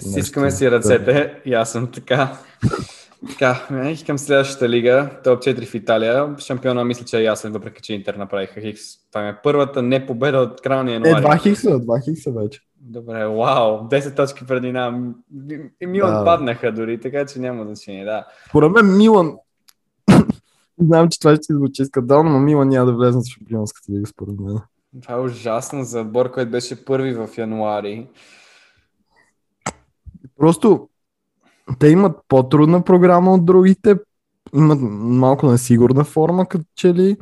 Стискаме 0.01 0.51
си 0.51 0.71
ръцете 0.71 1.35
и 1.45 1.55
аз 1.55 1.73
съм 1.73 1.87
така. 1.91 2.37
Така, 3.31 3.67
минах 3.71 4.07
към 4.07 4.19
следващата 4.19 4.69
лига, 4.69 5.11
топ 5.25 5.43
4 5.43 5.67
в 5.67 5.75
Италия. 5.75 6.35
Шампиона 6.39 6.85
мисля, 6.85 7.05
че 7.05 7.19
е 7.19 7.23
ясен, 7.23 7.53
въпреки 7.53 7.83
че 7.83 7.95
Интер 7.95 8.15
направиха 8.15 8.61
Хикс. 8.61 8.81
Това 9.13 9.29
е 9.29 9.43
първата 9.43 9.83
не 9.83 10.07
победа 10.07 10.39
от 10.39 10.61
края 10.61 10.85
на 10.85 10.91
Е, 10.91 10.95
януари. 10.95 11.21
два 11.21 11.37
хикса, 11.37 11.79
два 11.79 12.01
хикса 12.05 12.31
вече. 12.31 12.61
Добре, 12.81 13.27
вау, 13.27 13.89
10 13.89 14.17
точки 14.17 14.47
преди 14.47 14.73
нам. 14.73 15.15
И 15.81 15.87
Милан 15.87 16.15
Да. 16.19 16.25
паднаха 16.25 16.73
дори, 16.73 17.01
така 17.01 17.27
че 17.27 17.39
няма 17.39 17.65
значение, 17.65 18.05
да. 18.05 18.27
Според 18.49 18.73
мен 18.73 18.97
Милан... 18.97 19.33
Знам, 20.81 21.09
че 21.09 21.21
това 21.21 21.37
ще 21.37 21.55
звучи 21.55 21.85
скандално, 21.85 22.31
но 22.31 22.39
Милан 22.39 22.69
няма 22.69 22.87
да 22.87 22.93
влезе 22.93 23.19
в 23.19 23.23
Шампионската 23.39 23.93
лига, 23.93 24.07
според 24.07 24.35
мен. 24.41 24.59
Това 25.03 25.15
е 25.15 25.21
ужасно 25.21 25.85
за 25.85 26.01
отбор, 26.01 26.31
който 26.31 26.51
беше 26.51 26.85
първи 26.85 27.15
в 27.15 27.29
януари. 27.39 28.07
Просто 30.39 30.89
те 31.79 31.89
имат 31.89 32.19
по-трудна 32.29 32.85
програма 32.85 33.35
от 33.35 33.45
другите, 33.45 33.97
имат 34.55 34.79
малко 34.83 35.47
несигурна 35.47 36.05
форма, 36.05 36.47
като 36.47 36.65
че 36.77 36.95
ли. 36.95 37.17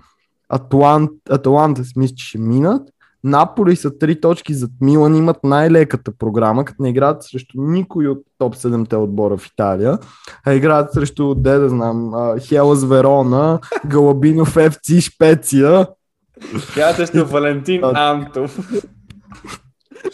Атлант, 0.49 1.11
Атланта 1.31 1.85
си 1.85 1.93
мисля, 1.97 2.15
че 2.15 2.27
ще 2.27 2.39
минат. 2.39 2.89
Наполи 3.25 3.77
са 3.77 3.99
три 3.99 4.21
точки 4.21 4.55
зад 4.55 4.71
Милан, 4.81 5.17
имат 5.17 5.45
най-леката 5.45 6.13
програма, 6.19 6.65
като 6.65 6.83
не 6.83 6.89
играят 6.89 7.25
срещу 7.25 7.63
никой 7.63 8.07
от 8.07 8.19
топ 8.39 8.57
7-те 8.57 8.97
отбора 8.97 9.37
в 9.37 9.47
Италия, 9.47 9.99
а 10.47 10.55
играят 10.55 10.93
срещу, 10.93 11.35
де 11.35 11.59
да 11.59 11.69
знам, 11.69 12.13
Хелас 12.41 12.85
Верона, 12.85 13.61
Галабинов 13.87 14.49
ФЦ 14.49 15.01
Шпеция. 15.01 15.87
Тя 16.75 16.93
срещу 16.93 17.27
Валентин. 17.27 17.85
Антов. 17.85 18.71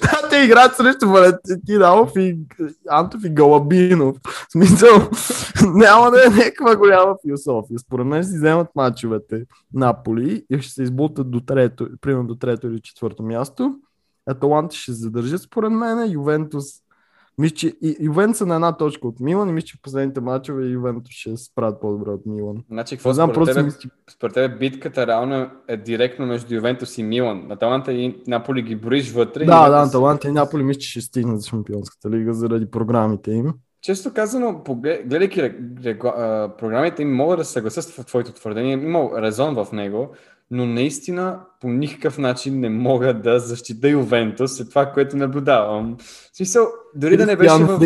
Да, 0.02 0.28
те 0.30 0.44
играят 0.44 0.76
срещу 0.76 1.08
Валентин 1.08 1.82
Алов 1.82 2.10
и 2.16 2.38
Антов 2.88 3.24
и 3.24 3.28
Галабинов. 3.28 4.16
В 4.24 4.52
смисъл, 4.52 5.10
няма 5.74 6.10
да 6.10 6.26
е 6.26 6.30
някаква 6.30 6.76
голяма 6.76 7.14
философия. 7.26 7.78
Според 7.78 8.06
мен 8.06 8.24
си 8.24 8.36
вземат 8.36 8.68
мачовете 8.74 9.44
Наполи 9.74 10.44
и 10.50 10.60
ще 10.60 10.72
се 10.72 10.82
избутат 10.82 11.30
до 11.30 11.40
трето, 11.40 11.88
примерно 12.00 12.26
до 12.26 12.34
трето 12.34 12.66
или 12.66 12.80
четвърто 12.80 13.22
място. 13.22 13.74
Аталанта 14.30 14.76
ще 14.76 14.92
се 14.92 14.98
задържат 14.98 15.42
според 15.42 15.72
мен. 15.72 16.12
Ювентус 16.12 16.64
мисля, 17.38 17.54
че 17.54 17.66
и, 17.82 17.96
Ювентус 18.00 18.38
са 18.38 18.46
на 18.46 18.54
една 18.54 18.76
точка 18.76 19.08
от 19.08 19.20
Милан 19.20 19.48
и 19.48 19.52
мисля, 19.52 19.66
че 19.66 19.76
в 19.76 19.82
последните 19.82 20.20
мачове 20.20 20.64
Ювентус 20.64 21.10
ще 21.10 21.36
се 21.36 21.44
справят 21.44 21.80
по-добре 21.80 22.10
от 22.10 22.26
Милан. 22.26 22.56
Значи, 22.70 22.96
какво 22.96 23.12
знам, 23.12 23.30
според 23.30 23.48
тебе, 23.48 23.62
мисля, 23.62 23.90
според 24.10 24.34
тебе 24.34 24.56
битката 24.56 25.06
реално 25.06 25.50
е 25.68 25.76
директно 25.76 26.26
между 26.26 26.54
Ювентус 26.54 26.98
и 26.98 27.02
Милан. 27.02 27.52
Аталанта 27.52 27.92
и 27.92 28.22
Наполи 28.26 28.62
ги 28.62 28.76
броиш 28.76 29.12
вътре. 29.12 29.44
Да, 29.44 29.52
Ювентус- 29.52 29.70
да, 29.70 29.88
Аталанта 29.88 30.28
и 30.28 30.32
Наполи 30.32 30.62
мисля, 30.62 30.80
че 30.80 30.90
ще 30.90 31.00
стигнат 31.00 31.40
за 31.40 31.48
Шампионската 31.48 32.10
лига 32.10 32.34
заради 32.34 32.70
програмите 32.70 33.30
им. 33.30 33.54
Често 33.80 34.12
казано, 34.14 34.62
гледайки 34.68 35.52
програмите 36.58 37.02
им, 37.02 37.14
мога 37.14 37.36
да 37.36 37.44
се 37.44 37.52
съглася 37.52 37.82
с 37.82 38.04
твоето 38.04 38.32
твърдение. 38.32 38.72
Има 38.72 39.10
резон 39.22 39.54
в 39.54 39.72
него, 39.72 40.14
но 40.50 40.66
наистина 40.66 41.40
по 41.60 41.68
никакъв 41.68 42.18
начин 42.18 42.60
не 42.60 42.68
мога 42.68 43.14
да 43.14 43.38
защита 43.38 43.88
Ювентус 43.88 44.56
след 44.56 44.68
това, 44.68 44.92
което 44.92 45.16
наблюдавам. 45.16 45.96
В 46.32 46.36
смисъл, 46.36 46.66
дори 46.94 47.16
да 47.16 47.26
не 47.26 47.36
беше 47.36 47.64
в... 47.64 47.80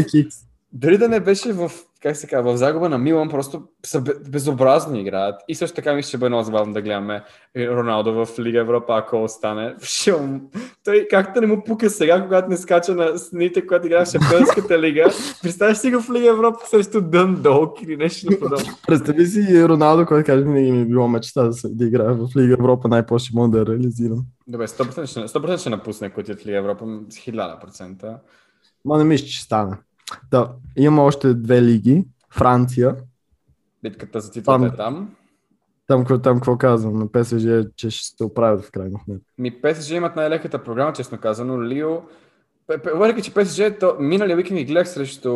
Дори 0.73 0.99
да 0.99 1.09
не 1.09 1.21
беше 1.21 1.53
в, 1.53 1.71
как 2.03 2.17
се 2.17 2.27
казва, 2.27 2.53
в 2.53 2.57
загуба 2.57 2.89
на 2.89 2.99
Милан, 2.99 3.29
просто 3.29 3.63
са 3.87 4.01
бе- 4.01 4.15
безобразни 4.29 5.01
играят. 5.01 5.41
И 5.49 5.55
също 5.55 5.75
така 5.75 5.95
ми 5.95 6.03
ще 6.03 6.19
бъде 6.19 6.29
много 6.29 6.45
забавно 6.45 6.73
да 6.73 6.83
гледаме 6.83 7.23
Роналдо 7.59 8.25
в 8.27 8.39
Лига 8.39 8.59
Европа, 8.59 8.97
ако 8.97 9.23
остане. 9.23 9.75
Ще 9.83 10.13
му- 10.13 10.41
Той 10.85 11.07
както 11.11 11.41
не 11.41 11.47
му 11.47 11.65
пука 11.65 11.91
сега, 11.91 12.23
когато 12.23 12.49
не 12.49 12.57
скача 12.57 12.95
на 12.95 13.19
сните, 13.19 13.67
когато 13.67 13.87
играе 13.87 14.05
в 14.05 14.09
Шампионската 14.09 14.79
лига. 14.79 15.11
Представяш 15.43 15.77
си 15.79 15.91
го 15.91 16.01
в 16.01 16.11
Лига 16.11 16.29
Европа 16.29 16.59
срещу 16.67 17.01
Дъндолк 17.01 17.83
или 17.83 17.97
нещо 17.97 18.27
подобно. 18.41 18.67
Представи 18.87 19.27
си 19.27 19.69
Роналдо, 19.69 20.07
който 20.07 20.27
каже, 20.27 20.43
винаги 20.45 20.73
ми 20.73 20.81
е 20.81 20.87
било 20.87 21.09
мечта 21.09 21.43
да, 21.43 21.51
да 21.65 21.85
играе 21.87 22.09
в 22.09 22.29
Лига 22.37 22.53
Европа, 22.53 22.89
най-после 22.89 23.25
ще 23.25 23.37
мога 23.37 23.59
да 23.59 23.67
реализирам. 23.67 24.25
Добре, 24.47 24.67
100% 24.67 25.07
ще, 25.07 25.21
100% 25.21 25.59
ще 25.59 25.71
напусне 25.71 26.11
котият 26.11 26.41
в 26.41 26.47
Лига 26.47 26.57
Европа, 26.59 26.85
с 27.09 27.15
1000%. 27.17 28.17
Ма 28.85 28.99
не 28.99 29.05
мисля, 29.05 29.27
че 29.27 29.43
стане. 29.43 29.77
Да, 30.31 30.53
има 30.77 31.03
още 31.03 31.35
две 31.35 31.63
лиги. 31.63 32.05
Франция. 32.31 32.97
Битката 33.83 34.21
за 34.21 34.31
титлата 34.31 34.59
Там- 34.61 34.75
е 34.75 34.77
там. 34.77 35.15
Там, 35.87 36.01
какво, 36.01 36.19
там 36.19 36.37
какво 36.37 36.59
казвам? 36.59 36.99
На 36.99 37.13
ПСЖ, 37.13 37.45
е, 37.45 37.65
че 37.77 37.91
ще 37.91 38.17
се 38.17 38.25
оправят 38.25 38.65
в 38.65 38.71
крайна 38.71 38.99
сметка. 39.05 39.25
Ми 39.39 39.61
ПСЖ 39.63 39.91
имат 39.91 40.17
най-леката 40.17 40.65
програма, 40.65 40.93
честно 40.93 41.19
казано. 41.19 41.63
Лио... 41.63 41.89
Въпреки, 42.69 43.23
че 43.23 43.35
ПСЖ, 43.35 43.61
то, 43.81 43.97
миналия 44.01 44.37
уикенд 44.37 44.59
ги 44.59 44.65
гледах 44.65 44.89
срещу, 44.89 45.33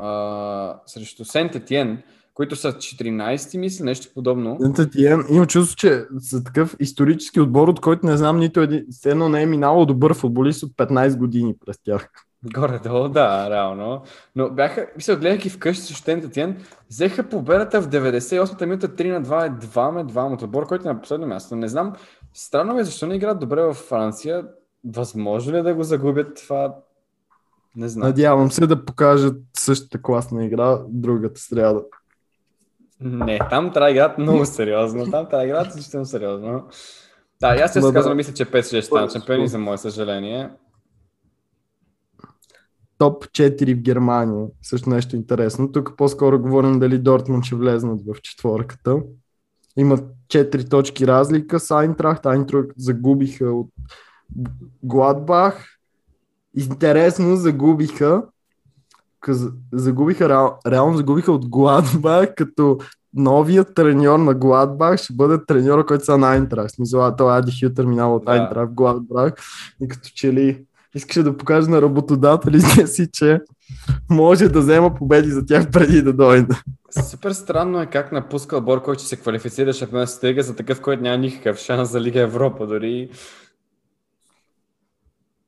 а, 0.00 0.80
срещу 0.86 1.24
Сент 1.24 1.54
Етиен, 1.54 2.02
които 2.34 2.56
са 2.56 2.72
14, 2.72 3.58
мисля, 3.58 3.84
нещо 3.84 4.12
подобно. 4.14 4.58
Тиен, 4.92 5.24
има 5.30 5.46
чувство, 5.46 5.76
че 5.76 6.04
за 6.10 6.44
такъв 6.44 6.76
исторически 6.80 7.40
отбор, 7.40 7.68
от 7.68 7.80
който 7.80 8.06
не 8.06 8.16
знам 8.16 8.38
нито 8.38 8.60
един, 8.60 8.84
едно 9.04 9.28
не 9.28 9.42
е 9.42 9.46
минало 9.46 9.86
добър 9.86 10.14
футболист 10.14 10.62
от 10.62 10.72
15 10.72 11.16
години 11.16 11.54
през 11.66 11.78
тях. 11.84 12.08
Горе-долу, 12.44 13.08
да, 13.08 13.50
реално. 13.50 14.02
Но 14.36 14.50
бяха, 14.50 14.86
мисля, 14.96 15.16
гледайки 15.16 15.50
вкъщи 15.50 15.82
срещу 15.82 16.04
Сент 16.04 16.24
Етиен, 16.24 16.56
взеха 16.90 17.28
победата 17.28 17.82
в 17.82 17.88
98-та 17.88 18.66
минута 18.66 18.88
3 18.88 19.12
на 19.12 19.22
2, 19.22 19.46
едва 19.46 19.90
ме 19.90 20.04
двама 20.04 20.34
от 20.34 20.42
отбор, 20.42 20.66
който 20.66 20.88
е 20.88 20.92
на 20.92 21.00
последно 21.00 21.26
място. 21.26 21.56
Не 21.56 21.68
знам, 21.68 21.92
странно 22.34 22.74
ми 22.74 22.80
е 22.80 22.84
защо 22.84 23.06
не 23.06 23.14
играят 23.14 23.38
добре 23.40 23.62
във 23.62 23.76
Франция. 23.76 24.44
Възможно 24.86 25.52
ли 25.52 25.58
е 25.58 25.62
да 25.62 25.74
го 25.74 25.82
загубят 25.82 26.36
това? 26.36 26.74
Не 27.76 27.88
знам. 27.88 28.08
Надявам 28.08 28.50
се 28.50 28.66
да 28.66 28.84
покажат 28.84 29.36
същата 29.58 30.02
класна 30.02 30.44
игра 30.44 30.78
другата 30.88 31.40
сряда. 31.40 31.82
Не, 33.00 33.38
там 33.50 33.72
трябва 33.72 33.86
да 33.86 33.90
играят 33.90 34.18
много 34.18 34.44
сериозно. 34.44 35.00
Там 35.00 35.26
трябва 35.26 35.38
да 35.38 35.44
играят 35.44 35.66
изключително 35.68 36.06
сериозно. 36.06 36.68
Да, 37.40 37.48
аз 37.48 37.80
Добре. 37.80 37.94
казвам, 37.94 38.16
мисля, 38.16 38.34
че 38.34 38.46
PSG 38.46 38.62
ще 38.64 38.82
станат 38.82 39.10
Според- 39.10 39.22
шампиони, 39.22 39.48
за 39.48 39.58
мое 39.58 39.78
съжаление. 39.78 40.50
Топ 43.00 43.24
4 43.24 43.74
в 43.74 43.82
Германия. 43.82 44.46
Също 44.62 44.90
нещо 44.90 45.16
интересно. 45.16 45.72
Тук 45.72 45.96
по-скоро 45.96 46.40
говорим 46.40 46.78
дали 46.78 46.98
Дортмунд 46.98 47.44
ще 47.44 47.54
влезнат 47.54 48.00
в 48.06 48.20
четворката. 48.22 48.96
Имат 49.76 50.04
4 50.28 50.70
точки 50.70 51.06
разлика 51.06 51.60
с 51.60 51.70
Айнтрахт. 51.70 52.26
Айнтрахт 52.26 52.70
загубиха 52.76 53.52
от 53.52 53.68
Гладбах. 54.82 55.66
Интересно 56.56 57.36
загубиха 57.36 58.22
загубиха, 59.72 60.28
реал, 60.28 60.58
реално 60.66 60.96
загубиха 60.96 61.32
от 61.32 61.48
Гладбах, 61.48 62.34
като 62.34 62.78
новият 63.14 63.74
треньор 63.74 64.18
на 64.18 64.34
Гладбах 64.34 65.00
ще 65.00 65.12
бъде 65.12 65.44
треньора, 65.44 65.86
който 65.86 66.04
са 66.04 66.18
на 66.18 66.30
Айнтрахт. 66.30 66.74
Смисъл, 66.74 67.16
той 67.16 67.38
Ади 67.38 67.52
Хютер 67.60 67.84
минава 67.84 68.14
от 68.14 68.24
Да. 68.24 68.32
Айнтрахт 68.32 68.72
в 68.72 68.74
Гладбах 68.74 69.34
и 69.82 69.88
като 69.88 70.08
че 70.14 70.32
ли 70.32 70.64
искаше 70.94 71.22
да 71.22 71.36
покаже 71.36 71.70
на 71.70 71.82
работодателите 71.82 72.86
си, 72.86 73.08
че 73.12 73.40
може 74.10 74.48
да 74.48 74.60
взема 74.60 74.94
победи 74.94 75.30
за 75.30 75.46
тях 75.46 75.70
преди 75.70 76.02
да 76.02 76.12
дойде. 76.12 76.54
Супер 77.10 77.30
странно 77.30 77.80
е 77.80 77.86
как 77.86 78.12
напуска 78.12 78.56
отбор, 78.56 78.82
който 78.82 79.00
ще 79.00 79.08
се 79.08 79.16
квалифицира 79.16 79.72
шампионската 79.72 80.26
лига 80.26 80.42
за 80.42 80.56
такъв, 80.56 80.80
който 80.80 81.02
няма 81.02 81.18
никакъв 81.18 81.58
шанс 81.58 81.90
за 81.90 82.00
Лига 82.00 82.20
Европа. 82.20 82.66
Дори 82.66 83.10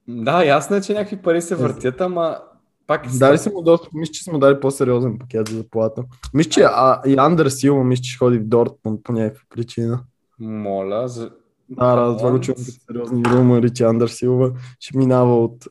Да, 0.08 0.44
ясно 0.44 0.76
е, 0.76 0.80
че 0.80 0.94
някакви 0.94 1.16
пари 1.16 1.42
се 1.42 1.54
въртят, 1.54 2.00
ама 2.00 2.38
пак... 2.86 3.06
Дали 3.18 3.38
са 3.38 3.50
му 3.50 3.62
доста, 3.62 3.88
мисля, 3.94 4.12
че 4.12 4.24
са 4.24 4.32
му 4.32 4.38
дали 4.38 4.60
по-сериозен 4.60 5.18
пакет 5.18 5.48
за 5.48 5.56
заплата. 5.56 6.02
Мисля, 6.34 6.50
че 6.50 6.62
а, 6.62 7.00
и 7.06 7.16
Андер 7.18 7.46
Силва, 7.46 7.84
мисля, 7.84 8.02
че 8.02 8.18
ходи 8.18 8.38
в 8.38 8.44
Дортмунд 8.44 9.02
по 9.02 9.12
някаква 9.12 9.42
причина. 9.50 10.00
Моля, 10.40 11.08
за... 11.08 11.30
Да, 11.78 12.16
това 12.16 12.30
го 12.30 12.40
чувам 12.40 12.64
като 12.64 12.78
сериозни 12.86 13.24
румъри, 13.24 13.70
че 13.70 13.84
Андер 13.84 14.08
Силва 14.08 14.52
ще 14.80 14.98
минава 14.98 15.44
от 15.44 15.66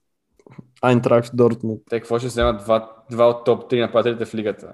Айнтрак 0.81 1.25
в 1.25 1.35
Дортмунд. 1.35 1.79
Те 1.89 1.99
какво 1.99 2.19
ще 2.19 2.27
вземат 2.27 2.63
два, 2.63 2.91
два 3.11 3.25
от 3.29 3.45
топ 3.45 3.71
3 3.71 3.81
нападателите 3.81 4.25
в 4.25 4.35
лигата? 4.35 4.67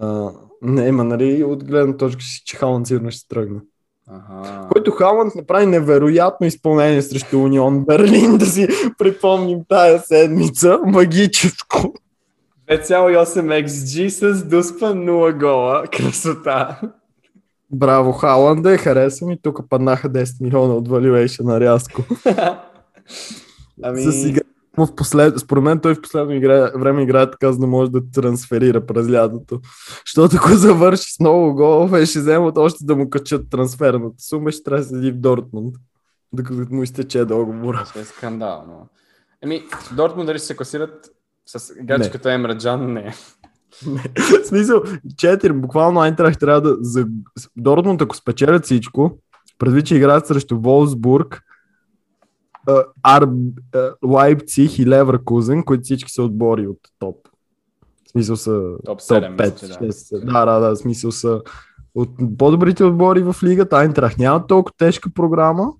А, 0.00 0.30
не, 0.62 0.92
ма 0.92 1.04
нали 1.04 1.44
от 1.44 1.64
гледна 1.64 1.96
точка 1.96 2.22
си, 2.22 2.42
че 2.44 2.56
Халанд 2.56 2.86
сигурно 2.86 3.10
ще 3.10 3.28
тръгне. 3.28 3.60
Ага. 4.08 4.68
Който 4.72 4.90
Халанд 4.90 5.34
направи 5.34 5.66
невероятно 5.66 6.46
изпълнение 6.46 7.02
срещу 7.02 7.38
Унион 7.38 7.84
Берлин, 7.84 8.38
да 8.38 8.46
си 8.46 8.68
припомним 8.98 9.58
тая 9.68 9.98
седмица. 9.98 10.78
Магическо. 10.86 11.94
2,8 12.68 13.66
XG 13.66 14.08
с 14.08 14.44
дуспа 14.44 14.86
0 14.86 15.38
гола. 15.38 15.84
Красота. 15.92 16.80
Браво, 17.70 18.12
Халанде, 18.12 18.78
хареса 18.78 19.26
ми. 19.26 19.38
Тук 19.42 19.60
паднаха 19.68 20.10
10 20.10 20.42
милиона 20.42 20.74
от 20.74 20.88
valuation 20.88 21.44
на 21.44 21.60
рязко. 21.60 22.04
ами... 23.82 24.02
С 24.02 24.28
игра 24.28 24.42
в 24.76 24.94
послед... 24.94 25.38
според 25.38 25.64
мен 25.64 25.80
той 25.80 25.94
в 25.94 26.02
последно 26.02 26.32
игра... 26.32 26.70
време 26.74 27.02
играе 27.02 27.30
така, 27.30 27.52
за 27.52 27.58
да 27.58 27.66
може 27.66 27.90
да 27.90 28.10
трансферира 28.10 28.86
през 28.86 29.10
лятото. 29.10 29.60
Защото 30.06 30.36
ако 30.36 30.48
завърши 30.48 31.12
с 31.12 31.20
много 31.20 31.54
голове, 31.54 32.06
ще 32.06 32.18
вземат 32.18 32.58
още 32.58 32.84
да 32.84 32.96
му 32.96 33.10
качат 33.10 33.50
трансферната 33.50 34.16
сума, 34.18 34.52
ще 34.52 34.62
трябва 34.62 34.82
да 34.82 34.88
седи 34.88 35.10
в 35.10 35.16
Дортмунд, 35.16 35.74
докато 36.32 36.74
му 36.74 36.82
изтече 36.82 37.24
договора. 37.24 37.84
Това 37.88 38.00
е 38.00 38.04
скандал, 38.04 38.64
но... 38.68 38.88
Еми, 39.42 39.62
Дортмунд 39.96 40.26
дали 40.26 40.38
ще 40.38 40.46
се 40.46 40.56
класират 40.56 41.10
с 41.46 41.72
играчи 41.80 42.10
като 42.10 42.28
Емре 42.28 42.58
Джан, 42.58 42.92
не. 42.92 43.14
В 44.42 44.46
смисъл, 44.46 44.80
4, 44.80 45.52
буквално 45.52 46.00
Айнтрах 46.00 46.38
трябва 46.38 46.60
да... 46.60 46.76
За... 46.80 47.06
Дортмунд, 47.56 48.02
ако 48.02 48.16
спечелят 48.16 48.64
всичко, 48.64 49.18
предвид, 49.58 49.86
че 49.86 49.96
играят 49.96 50.26
срещу 50.26 50.58
Волсбург, 50.60 51.42
а, 52.68 52.84
Ар... 53.02 53.28
а, 53.74 53.90
Лайпциг 54.04 54.78
и 54.78 54.86
Леверкузен, 54.86 55.64
които 55.64 55.82
всички 55.82 56.12
са 56.12 56.22
отбори 56.22 56.66
от 56.66 56.78
топ. 56.98 57.16
В 58.06 58.10
смисъл 58.10 58.36
са 58.36 58.60
Топ 58.84 58.98
топ 58.98 59.00
7, 59.00 59.36
5. 59.36 59.52
мисля, 59.52 59.68
че 59.68 59.78
да. 59.78 59.86
6, 59.86 59.90
са. 59.90 60.20
да, 60.20 60.44
да, 60.44 60.60
да, 60.60 60.70
в 60.70 60.76
смисъл 60.76 61.12
са 61.12 61.40
от 61.94 62.10
по-добрите 62.38 62.84
отбори 62.84 63.22
в 63.22 63.36
лигата. 63.42 63.76
Айнтрах 63.76 64.18
няма 64.18 64.46
толкова 64.46 64.74
тежка 64.78 65.10
програма. 65.14 65.72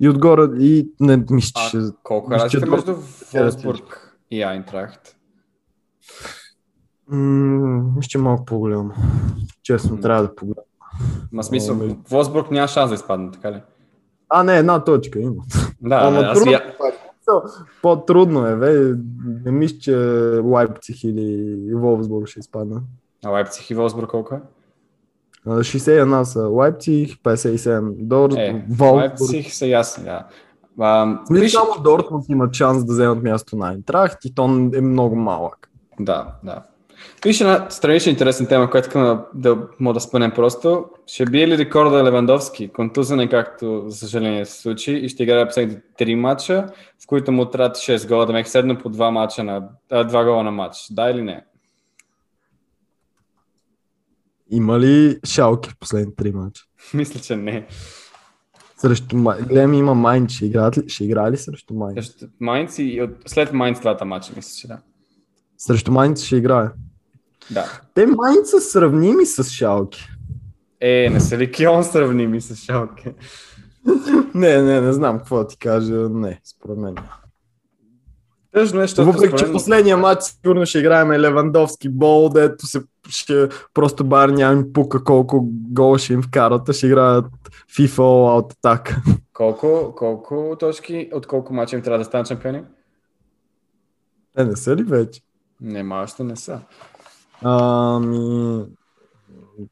И 0.00 0.08
отгоре, 0.08 0.48
и 0.58 0.88
не 1.00 1.24
мисля, 1.30 1.60
че... 1.70 1.78
Колко 2.02 2.34
е 2.34 2.38
разлика 2.38 2.70
между 2.70 2.86
Дортмунд 2.86 3.32
Волсбург 3.32 4.16
и 4.30 4.42
Айнтрахт? 4.42 5.16
М, 7.08 7.18
Мисля, 7.96 8.08
че 8.08 8.18
е 8.18 8.22
малко 8.22 8.44
по-голямо. 8.44 8.90
Честно, 9.62 9.94
М. 9.94 10.00
трябва 10.00 10.22
да 10.22 10.34
погледна. 10.34 10.62
Ма 11.32 11.42
смисъл, 11.42 11.74
О, 11.74 11.78
между- 11.78 11.96
Волсбург 12.10 12.50
няма 12.50 12.68
шанс 12.68 12.88
да 12.90 12.94
изпадне, 12.94 13.30
така 13.30 13.52
ли? 13.52 13.62
А, 14.28 14.42
не, 14.42 14.56
една 14.56 14.84
точка 14.84 15.20
има. 15.20 15.42
Да, 15.80 15.96
Ама 15.96 16.18
аз 16.18 16.38
трудно 16.38 16.52
я... 16.52 16.58
е 16.58 16.72
По-трудно 17.82 18.46
е, 18.46 18.56
бе. 18.56 18.92
Не 19.44 19.50
мисля, 19.50 19.78
че 19.78 19.96
Лайпциг 20.44 21.04
или 21.04 21.54
Волфсбург 21.74 22.26
ще 22.26 22.40
изпадна. 22.40 22.82
А 23.24 23.28
Лайпциг 23.28 23.70
и 23.70 23.74
Волсбург 23.74 24.10
колко 24.10 24.34
е? 24.34 24.40
А, 25.46 25.50
61 25.50 26.22
са 26.22 26.40
Лайпциг, 26.40 27.18
57 27.18 27.94
Дор, 27.98 28.30
Е, 28.30 28.64
Волфсбург. 28.68 28.92
Лайпциг 29.20 29.52
са 29.52 29.66
ясни, 29.66 30.04
да. 30.04 30.26
А, 30.80 31.18
виж- 31.30 31.52
само 31.52 31.82
Дортмунд 31.82 32.24
има 32.28 32.48
шанс 32.52 32.84
да 32.84 32.92
вземат 32.92 33.22
място 33.22 33.56
на 33.56 33.68
Айнтрахт 33.68 34.24
и 34.24 34.34
то 34.34 34.44
е 34.74 34.80
много 34.80 35.16
малък. 35.16 35.70
Да, 36.00 36.34
да. 36.44 36.62
Виж 37.24 37.40
една 37.40 37.70
странична 37.70 38.12
интересна 38.12 38.48
тема, 38.48 38.70
която 38.70 38.88
искам 38.88 39.02
да, 39.02 39.24
да 39.34 39.68
мога 39.80 39.94
да 39.94 40.00
спънем 40.00 40.30
просто. 40.30 40.84
Ще 41.06 41.24
бие 41.24 41.48
ли 41.48 41.58
рекорда 41.58 42.04
Левандовски? 42.04 42.68
Контузен 42.68 43.20
е 43.20 43.28
както, 43.28 43.84
за 43.86 43.96
съжаление, 43.96 44.44
се 44.44 44.60
случи 44.60 44.92
и 44.92 45.08
ще 45.08 45.22
играе 45.22 45.46
последните 45.46 45.82
3 46.04 46.14
мача, 46.14 46.66
в 47.04 47.06
които 47.06 47.32
му 47.32 47.44
трябват 47.44 47.76
6 47.76 48.08
гола, 48.08 48.26
да 48.26 48.32
ме 48.32 48.44
седна 48.44 48.78
по 48.78 48.90
2, 48.90 49.10
мача 49.10 49.44
на, 49.44 49.68
а, 49.90 50.04
2 50.04 50.24
гола 50.24 50.42
на 50.42 50.50
матч. 50.50 50.76
Да 50.90 51.10
или 51.10 51.22
не? 51.22 51.44
Има 54.50 54.80
ли 54.80 55.18
шалки 55.24 55.70
в 55.70 55.78
последните 55.80 56.16
три 56.16 56.32
мача? 56.32 56.62
Мисля, 56.94 57.20
че 57.20 57.36
не. 57.36 57.66
Срещу. 58.76 59.16
Гледам 59.48 59.74
има 59.74 59.94
Майн, 59.94 60.28
ще, 60.28 60.46
играят 60.46 60.78
ли... 60.78 60.88
ще 60.88 61.04
играе 61.04 61.32
ли 61.32 61.36
срещу 61.36 61.74
Майн? 61.74 61.94
Срещу 61.94 62.26
Майнц 62.40 62.78
и 62.78 63.02
от... 63.02 63.10
след 63.26 63.52
Майнц 63.52 63.80
двата 63.80 64.04
мача, 64.04 64.32
мисля, 64.36 64.60
че 64.60 64.68
да. 64.68 64.78
Срещу 65.58 65.92
Майнц 65.92 66.22
ще 66.22 66.36
играе. 66.36 66.68
Да. 67.50 67.80
Те 67.94 68.06
Майнц 68.06 68.50
са 68.50 68.60
сравними 68.60 69.26
с 69.26 69.44
Шалки. 69.44 70.08
Е, 70.80 71.08
не 71.12 71.20
са 71.20 71.38
ли 71.38 71.52
Кион 71.52 71.84
сравними 71.84 72.40
с 72.40 72.56
Шалке? 72.56 73.14
Не, 74.34 74.62
не, 74.62 74.80
не 74.80 74.92
знам 74.92 75.18
какво 75.18 75.46
ти 75.46 75.58
кажа. 75.58 75.94
Не, 75.94 76.40
според 76.44 76.76
мен. 76.78 76.94
Тъжно 78.52 78.80
е, 78.80 78.82
защото 78.82 79.12
Въпреки, 79.12 79.30
че 79.30 79.36
според 79.38 79.48
мен- 79.48 79.52
последния 79.52 79.96
матч 79.96 80.22
сигурно 80.22 80.66
ще 80.66 80.78
играем 80.78 81.12
Левандовски 81.12 81.88
бол, 81.88 82.28
дето 82.28 82.66
се, 82.66 82.82
ще, 83.08 83.48
просто 83.74 84.04
бар 84.04 84.28
няма 84.28 84.52
им 84.52 84.72
пука 84.72 85.04
колко 85.04 85.48
гол 85.50 85.98
ще 85.98 86.12
им 86.12 86.22
вкарат, 86.22 86.74
ще 86.74 86.86
играят 86.86 87.24
FIFA 87.78 87.98
All 87.98 88.40
Out 88.42 88.54
Attack. 88.54 88.96
Колко, 89.32 89.94
колко 89.96 90.56
точки, 90.60 91.10
от 91.12 91.26
колко 91.26 91.54
мача 91.54 91.76
им 91.76 91.82
трябва 91.82 91.98
да 91.98 92.04
станат 92.04 92.26
шампиони? 92.28 92.62
Те 94.36 94.44
не 94.44 94.56
са 94.56 94.76
ли 94.76 94.82
вече? 94.82 95.20
Не, 95.60 95.82
ма 95.82 96.02
още 96.02 96.24
не 96.24 96.36
са. 96.36 96.60
Ами... 97.42 98.64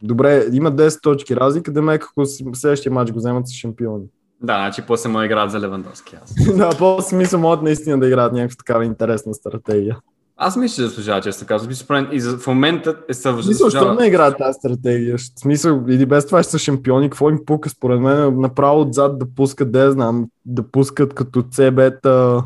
Добре, 0.03 0.47
има 0.53 0.73
10 0.73 1.03
точки 1.03 1.37
разлика, 1.37 1.73
да 1.73 1.83
ме 1.83 1.95
ако 1.95 2.27
следващия 2.55 2.93
матч 2.93 3.13
го 3.13 3.19
вземат 3.19 3.49
с 3.49 3.53
шампиони. 3.53 4.05
Да, 4.43 4.55
значи 4.55 4.83
после 4.87 5.09
му 5.09 5.23
играят 5.23 5.51
за 5.51 5.61
Левандовски. 5.61 6.17
Аз, 6.25 6.35
да, 6.57 6.71
по 6.79 7.03
смисъл 7.03 7.41
могат 7.41 7.63
наистина 7.63 8.01
да 8.01 8.07
играят 8.07 8.33
някаква 8.33 8.57
такава 8.57 8.85
интересна 8.85 9.35
стратегия. 9.35 9.99
аз 10.37 10.57
мисля, 10.57 10.75
че 10.75 10.89
заслужава, 10.89 11.21
често 11.21 11.47
казвам. 11.47 11.69
Мисля, 11.69 12.09
И 12.13 12.21
в 12.21 12.47
момента 12.47 12.97
е 13.09 13.15
съв... 13.15 13.37
В 13.37 13.45
смисъл, 13.45 13.67
защо 13.67 13.79
заслужава. 13.79 14.01
не 14.01 14.07
играят 14.07 14.39
тази 14.39 14.59
стратегия? 14.59 15.19
В 15.19 15.21
смисъл, 15.41 15.85
или 15.89 16.07
без 16.07 16.27
това 16.27 16.43
ще 16.43 16.53
са 16.53 16.59
шампиони, 16.59 17.11
какво 17.11 17.31
им 17.31 17.39
пука? 17.47 17.69
Според 17.69 18.01
мен 18.01 18.41
направо 18.41 18.81
отзад 18.81 19.19
да 19.19 19.27
пускат, 19.37 19.73
да 19.73 19.93
знам, 19.93 20.29
да 20.47 20.63
пускат 20.63 21.15
като 21.15 21.43
CB-та... 21.43 22.45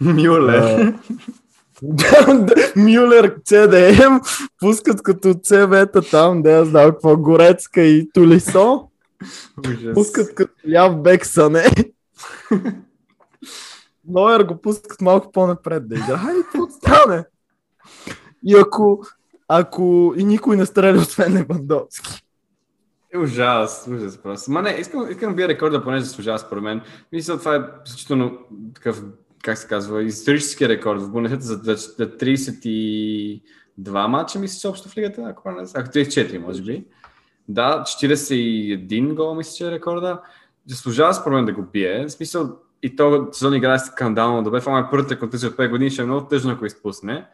Мюле. 0.00 0.94
Мюлер 2.76 3.40
CDM 3.40 4.20
пускат 4.60 5.02
като 5.02 5.28
CB-та 5.28 6.00
там, 6.00 6.42
да 6.42 6.50
я 6.50 6.64
знам 6.64 6.90
какво, 6.90 7.16
Горецка 7.16 7.80
и 7.80 8.10
Тулисо. 8.12 8.88
Ужас. 9.68 9.94
Пускат 9.94 10.34
като 10.34 10.52
ляв 10.70 11.02
бек 11.02 11.26
Сане. 11.26 11.64
Нойер 14.08 14.44
го 14.44 14.56
пускат 14.56 15.00
малко 15.00 15.32
по-напред 15.32 15.88
да 15.88 15.94
играе 15.94 16.34
и 16.40 16.42
какво 16.42 16.66
стане? 16.70 17.24
И 18.44 18.56
ако, 18.56 19.04
ако 19.48 20.14
и 20.16 20.24
никой 20.24 20.56
не 20.56 20.66
стреля 20.66 20.98
освен 20.98 21.34
Левандовски. 21.34 22.22
Е, 23.14 23.18
ужас, 23.18 23.88
ужас 23.90 24.18
просто. 24.18 24.50
Ма 24.50 24.62
не, 24.62 24.70
искам, 24.70 25.10
искам 25.10 25.30
да 25.30 25.36
бия 25.36 25.48
рекорда, 25.48 25.84
понеже 25.84 26.04
заслужава 26.04 26.38
според 26.38 26.62
мен. 26.62 26.80
Мисля, 27.12 27.38
това 27.38 27.56
е 27.56 27.62
значително 27.86 28.38
такъв, 28.74 29.02
как 29.42 29.58
се 29.58 29.68
казва, 29.68 30.02
исторически 30.02 30.68
рекорд 30.68 31.02
в 31.02 31.10
Бундесата 31.10 31.42
за, 31.42 31.54
за, 31.54 31.74
за 31.74 32.16
32 32.16 34.06
мача, 34.06 34.38
мисля, 34.38 34.60
че 34.60 34.68
общо 34.68 34.88
в 34.88 34.96
лигата, 34.96 35.22
ако 35.22 35.50
не 35.50 35.66
знам, 35.66 35.84
34 35.84 36.38
може 36.38 36.62
би. 36.62 36.84
Да, 37.48 37.82
41 37.86 39.14
гол, 39.14 39.34
мисля, 39.34 39.56
че 39.56 39.66
е 39.66 39.70
рекорда. 39.70 40.20
Заслужава 40.66 41.14
според 41.14 41.36
мен 41.36 41.44
да 41.44 41.52
го 41.52 41.62
бие. 41.62 42.04
В 42.04 42.12
смисъл, 42.12 42.58
и 42.82 42.96
то 42.96 43.28
сезон 43.32 43.54
играе 43.54 43.78
скандално 43.78 44.42
добре. 44.42 44.60
Това 44.60 44.78
е 44.78 44.90
първата 44.90 45.18
контузия 45.18 45.50
от 45.50 45.56
5 45.56 45.70
години, 45.70 45.90
ще 45.90 46.02
е 46.02 46.04
много 46.04 46.26
тъжно, 46.26 46.52
ако 46.52 46.66
изпусне. 46.66 47.26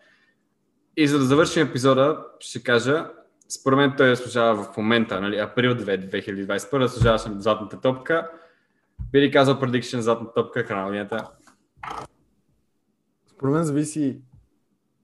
И 0.96 1.08
за 1.08 1.18
да 1.18 1.24
завършим 1.24 1.68
епизода, 1.68 2.24
ще 2.40 2.62
кажа, 2.62 3.10
според 3.48 3.76
мен 3.76 3.94
той 3.96 4.16
заслужава 4.16 4.62
в 4.62 4.76
момента, 4.76 5.20
нали, 5.20 5.38
април 5.38 5.74
2, 5.74 6.10
2021, 6.10 6.86
заслужаваше 6.86 7.28
златната 7.38 7.80
топка. 7.80 8.30
Би 9.12 9.20
ли 9.20 9.30
казал 9.30 9.60
предикшен 9.60 10.02
златната 10.02 10.34
топка, 10.34 10.66
каналията? 10.66 11.28
Според 13.28 13.54
мен 13.54 13.64
зависи 13.64 14.20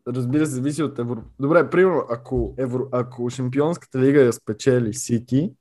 разбира 0.08 0.46
се, 0.46 0.52
зависи 0.52 0.82
от 0.82 0.98
Евро... 0.98 1.22
Добре, 1.40 1.70
примерно, 1.70 2.04
ако, 2.10 2.54
Евро... 2.58 2.88
ако 2.92 3.30
Шампионската 3.30 3.98
лига 3.98 4.20
я 4.20 4.32
спечели 4.32 4.94
Сити, 4.94 5.52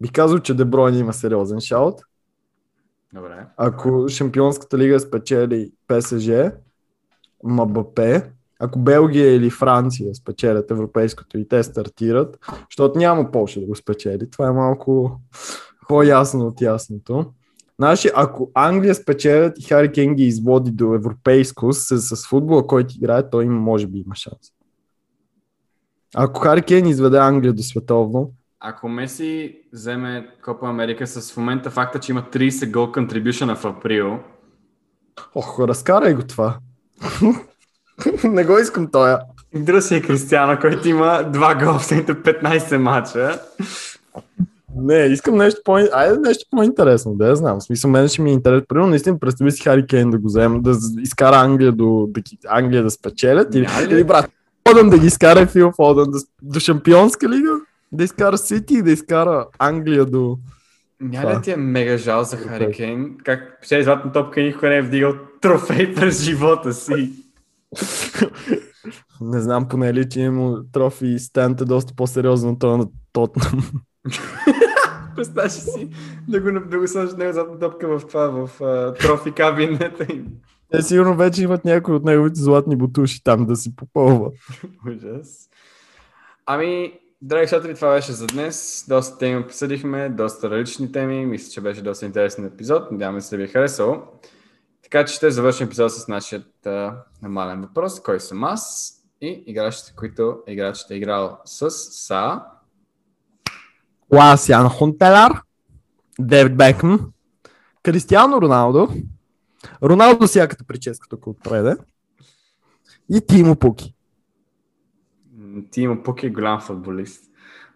би 0.00 0.08
казал, 0.08 0.38
че 0.38 0.54
Дебройн 0.54 0.98
има 0.98 1.12
сериозен 1.12 1.60
шаут. 1.60 2.00
Добре. 3.14 3.46
Ако 3.56 4.08
Шампионската 4.08 4.78
лига 4.78 5.00
спечели 5.00 5.72
ПСЖ, 5.86 6.30
МБП, 7.44 8.00
ако 8.60 8.78
Белгия 8.78 9.34
или 9.34 9.50
Франция 9.50 10.14
спечелят 10.14 10.70
европейското 10.70 11.38
и 11.38 11.48
те 11.48 11.62
стартират, 11.62 12.38
защото 12.70 12.98
няма 12.98 13.30
Польша 13.30 13.60
да 13.60 13.66
го 13.66 13.76
спечели. 13.76 14.30
Това 14.30 14.48
е 14.48 14.52
малко 14.52 15.20
по-ясно 15.88 16.46
от 16.46 16.60
ясното. 16.60 17.32
Значи, 17.78 18.10
ако 18.14 18.50
Англия 18.54 18.94
спечелят 18.94 19.58
и 19.58 19.62
Хари 19.62 19.92
Кейн 19.92 20.14
ги 20.14 20.24
изводи 20.24 20.70
до 20.70 20.94
европейско 20.94 21.72
с, 21.72 21.98
с 21.98 22.28
футбола, 22.28 22.66
който 22.66 22.94
играе, 22.96 23.30
той 23.30 23.44
им 23.44 23.52
може 23.52 23.86
би 23.86 23.98
има 23.98 24.14
шанс. 24.14 24.52
Ако 26.14 26.40
Хари 26.40 26.62
Кейн 26.62 26.86
изведе 26.86 27.18
Англия 27.18 27.52
до 27.52 27.62
световно, 27.62 28.32
Ако 28.60 28.88
Меси 28.88 29.58
вземе 29.72 30.28
Копа 30.44 30.68
Америка 30.68 31.06
с 31.06 31.32
в 31.32 31.36
момента 31.36 31.70
факта, 31.70 31.98
че 31.98 32.12
има 32.12 32.22
30 32.32 32.70
гол 32.70 32.92
контрибюшена 32.92 33.56
в 33.56 33.64
април, 33.64 34.18
ох, 35.34 35.60
разкарай 35.60 36.14
го 36.14 36.22
това. 36.22 36.58
Не 38.24 38.44
го 38.44 38.58
искам 38.58 38.90
тоя. 38.90 39.18
Друг 39.54 39.82
си 39.82 39.94
е 39.94 40.02
Кристиана, 40.02 40.58
който 40.58 40.88
има 40.88 41.06
2 41.06 41.64
гола 41.64 41.78
в 41.78 41.84
следните 41.84 42.14
15 42.14 42.76
мача. 42.76 43.40
Не, 44.80 44.94
искам 44.94 45.36
нещо 45.36 45.60
по 45.64 45.74
Айде 45.92 46.18
нещо 46.18 46.46
по-интересно, 46.50 47.14
да 47.14 47.28
я 47.28 47.36
знам. 47.36 47.60
В 47.60 47.62
смисъл, 47.62 47.90
мен 47.90 48.08
ще 48.08 48.22
ми 48.22 48.30
е 48.30 48.32
интересно. 48.32 48.66
Примерно, 48.68 48.90
наистина, 48.90 49.18
представи 49.18 49.52
си 49.52 49.62
Хари 49.62 49.86
Кейн 49.86 50.10
да 50.10 50.18
го 50.18 50.26
вземе, 50.26 50.60
да 50.60 50.78
изкара 51.02 51.36
Англия 51.36 51.72
до, 51.72 52.08
да, 52.08 52.22
Англия 52.48 52.82
да 52.82 52.90
спечелят. 52.90 53.54
Или, 53.54 53.66
или 53.90 54.04
брат, 54.04 54.30
Фоден 54.68 54.90
да 54.90 54.98
ги 54.98 55.06
изкара 55.06 55.46
Фил 55.46 55.72
Фоден 55.76 56.10
да, 56.10 56.18
до 56.42 56.60
Шампионска 56.60 57.28
лига, 57.28 57.50
да 57.92 58.04
изкара 58.04 58.38
Сити 58.38 58.74
и 58.74 58.82
да 58.82 58.90
изкара 58.90 59.46
Англия 59.58 60.04
до... 60.04 60.38
Няма 61.00 61.30
ли 61.30 61.34
да 61.34 61.40
ти 61.40 61.50
е 61.50 61.56
мега 61.56 61.98
жал 61.98 62.24
за 62.24 62.36
Хари 62.36 62.72
Кейн? 62.72 63.16
Как 63.24 63.58
печели 63.60 63.84
златна 63.84 64.12
топка 64.12 64.40
никой 64.40 64.68
не 64.68 64.76
е 64.76 64.82
вдигал 64.82 65.14
трофей 65.40 65.94
през 65.94 66.22
живота 66.22 66.72
си. 66.72 67.12
Не 69.20 69.40
знам, 69.40 69.68
поне 69.68 69.94
ли, 69.94 70.08
че 70.08 70.20
има 70.20 70.62
трофи 70.72 71.06
и 71.06 71.18
стената 71.18 71.64
доста 71.64 71.94
по-сериозно 71.96 72.50
от 72.50 72.58
това 72.58 72.76
на 72.76 72.86
Тотнам. 73.12 73.70
Представяш 75.18 75.52
си 75.52 75.90
да 76.28 76.40
го, 76.40 76.60
да 76.60 76.78
го 76.78 76.88
сложиш 76.88 77.14
него 77.14 77.32
задна 77.32 77.58
топка 77.58 77.98
в 77.98 78.06
това, 78.06 78.26
в 78.26 78.58
uh, 78.58 78.98
трофи 79.00 79.32
кабинета 79.32 80.06
им. 80.12 80.26
Те 80.70 80.82
сигурно 80.82 81.16
вече 81.16 81.42
имат 81.42 81.64
някои 81.64 81.94
от 81.94 82.04
неговите 82.04 82.40
златни 82.40 82.76
бутуши 82.76 83.24
там 83.24 83.46
да 83.46 83.56
си 83.56 83.76
попълва. 83.76 84.30
Ужас. 84.88 85.48
Ами, 86.46 86.92
драги 87.22 87.46
слушатели, 87.46 87.74
това 87.74 87.94
беше 87.94 88.12
за 88.12 88.26
днес. 88.26 88.84
Доста 88.88 89.18
теми 89.18 89.44
обсъдихме, 89.44 90.08
доста 90.08 90.50
различни 90.50 90.92
теми. 90.92 91.26
Мисля, 91.26 91.50
че 91.50 91.60
беше 91.60 91.82
доста 91.82 92.06
интересен 92.06 92.44
епизод. 92.44 92.92
Надяваме 92.92 93.20
се 93.20 93.30
да 93.30 93.36
ви 93.36 93.42
е 93.42 93.52
харесал. 93.52 94.02
Така 94.82 95.04
че 95.04 95.14
ще 95.14 95.30
завършим 95.30 95.66
епизод 95.66 95.92
с 95.92 96.08
нашия 96.08 96.44
нормален 97.22 97.60
въпрос. 97.60 98.00
Кой 98.00 98.20
съм 98.20 98.44
аз? 98.44 98.94
И 99.20 99.44
играчите, 99.46 99.92
които 99.96 100.38
играчите 100.46 100.94
е 100.94 100.96
играл 100.96 101.38
с 101.44 101.70
са... 101.70 102.40
Ласян 104.12 104.68
Хунтелар, 104.68 105.42
Девид 106.20 106.56
Бекъм, 106.56 107.12
Кристиано 107.82 108.42
Роналдо, 108.42 108.88
Роналдо 109.82 110.26
всяката 110.26 110.64
прическа 110.64 111.08
тук 111.08 111.26
отпреде 111.26 111.76
и 113.10 113.20
Тимо 113.26 113.56
Пуки. 113.56 113.94
Тимо 115.70 116.02
Пуки 116.02 116.26
е 116.26 116.30
голям 116.30 116.60
футболист. 116.60 117.24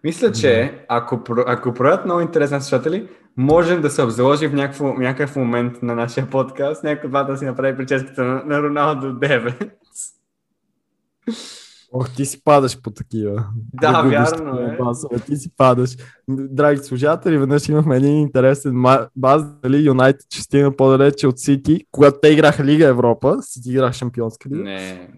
Мисля, 0.03 0.31
че 0.31 0.85
ако, 0.89 1.21
ако 1.47 1.73
проявят 1.73 2.05
много 2.05 2.21
интересни 2.21 2.61
слушатели, 2.61 3.09
можем 3.37 3.81
да 3.81 3.89
се 3.89 4.01
обзаложим 4.01 4.51
в 4.51 4.53
някакво, 4.53 4.93
някакъв 4.93 5.35
момент 5.35 5.83
на 5.83 5.95
нашия 5.95 6.29
подкаст, 6.29 6.83
някой 6.83 7.09
два 7.09 7.23
да 7.23 7.37
си 7.37 7.45
направи 7.45 7.77
прическата 7.77 8.23
на, 8.23 8.43
на 8.45 8.61
Роналдо 8.61 9.07
9. 9.07 9.69
Ох, 11.95 12.15
ти 12.15 12.25
си 12.25 12.43
падаш 12.43 12.81
по 12.81 12.91
такива. 12.91 13.45
Да, 13.73 14.01
да 14.03 14.09
вярно 14.09 14.59
е. 14.59 14.77
Басове, 14.79 15.19
ти 15.19 15.35
си 15.35 15.49
падаш. 15.57 15.95
Драги 16.29 16.83
служатели, 16.83 17.37
веднъж 17.37 17.69
имахме 17.69 17.97
един 17.97 18.19
интересен 18.19 18.83
баз, 19.15 19.43
дали 19.63 19.85
Юнайтед 19.85 20.33
ще 20.33 20.41
стигна 20.41 20.75
по-далече 20.75 21.27
от 21.27 21.39
Сити, 21.39 21.85
когато 21.91 22.17
те 22.21 22.27
играха 22.29 22.63
Лига 22.63 22.87
Европа, 22.87 23.37
Сити 23.41 23.69
играха 23.71 23.93
Шампионска 23.93 24.49
лига. 24.49 24.63
Не. 24.63 25.09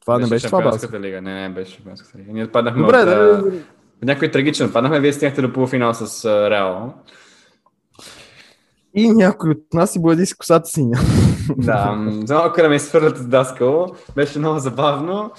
Това 0.00 0.18
не 0.18 0.26
беше 0.26 0.46
това 0.46 0.62
баз. 0.62 0.92
лига. 0.92 1.22
Не, 1.22 1.48
не 1.48 1.54
беше 1.54 1.72
Шампионската 1.72 2.18
лига. 2.18 2.32
Ние 2.32 2.44
отпаднахме 2.44 2.82
Добре, 2.82 2.98
от, 2.98 3.04
да, 3.04 3.42
да, 3.42 3.52
някой 4.02 4.30
трагичен. 4.30 4.66
Отпаднахме, 4.66 5.00
вие 5.00 5.12
стигнахте 5.12 5.42
до 5.42 5.52
полуфинал 5.52 5.94
с 5.94 6.24
Реал. 6.50 6.94
И 8.94 9.10
някой 9.10 9.50
от 9.50 9.74
нас 9.74 9.90
си 9.92 10.02
бъде 10.02 10.26
с 10.26 10.34
косата 10.34 10.66
синя. 10.66 10.98
Да, 11.56 12.08
за 12.24 12.34
малко 12.34 12.62
да 12.62 12.68
ме 12.68 12.74
изхвърлят 12.74 13.18
с 13.18 13.26
даскал. 13.26 13.94
Беше 14.16 14.38
много 14.38 14.58
забавно. 14.58 15.30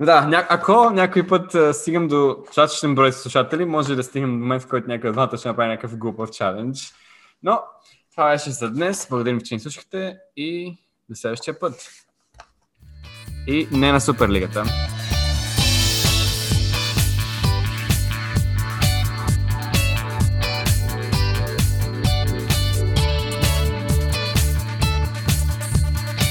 Да, 0.00 0.26
ня... 0.26 0.46
ако 0.48 0.90
някой 0.90 1.26
път 1.26 1.52
uh, 1.52 1.72
стигам 1.72 2.08
до 2.08 2.36
достатъчен 2.46 2.94
брой 2.94 3.12
слушатели, 3.12 3.64
може 3.64 3.96
да 3.96 4.02
стигнем 4.02 4.30
до 4.30 4.38
момент, 4.38 4.62
в 4.62 4.68
който 4.68 4.88
някой 4.88 5.10
от 5.10 5.14
двата 5.14 5.36
ще 5.36 5.48
направи 5.48 5.68
някакъв 5.68 5.96
глупав 5.96 6.30
чалендж. 6.30 6.94
Но 7.42 7.62
това 8.10 8.30
беше 8.30 8.50
за 8.50 8.70
днес. 8.70 9.06
Благодарим, 9.10 9.40
че 9.40 9.54
ни 9.54 9.60
слушахте 9.60 10.16
и 10.36 10.76
до 11.08 11.16
следващия 11.16 11.58
път. 11.58 11.88
И 13.46 13.68
не 13.72 13.92
на 13.92 14.00
Суперлигата. 14.00 14.64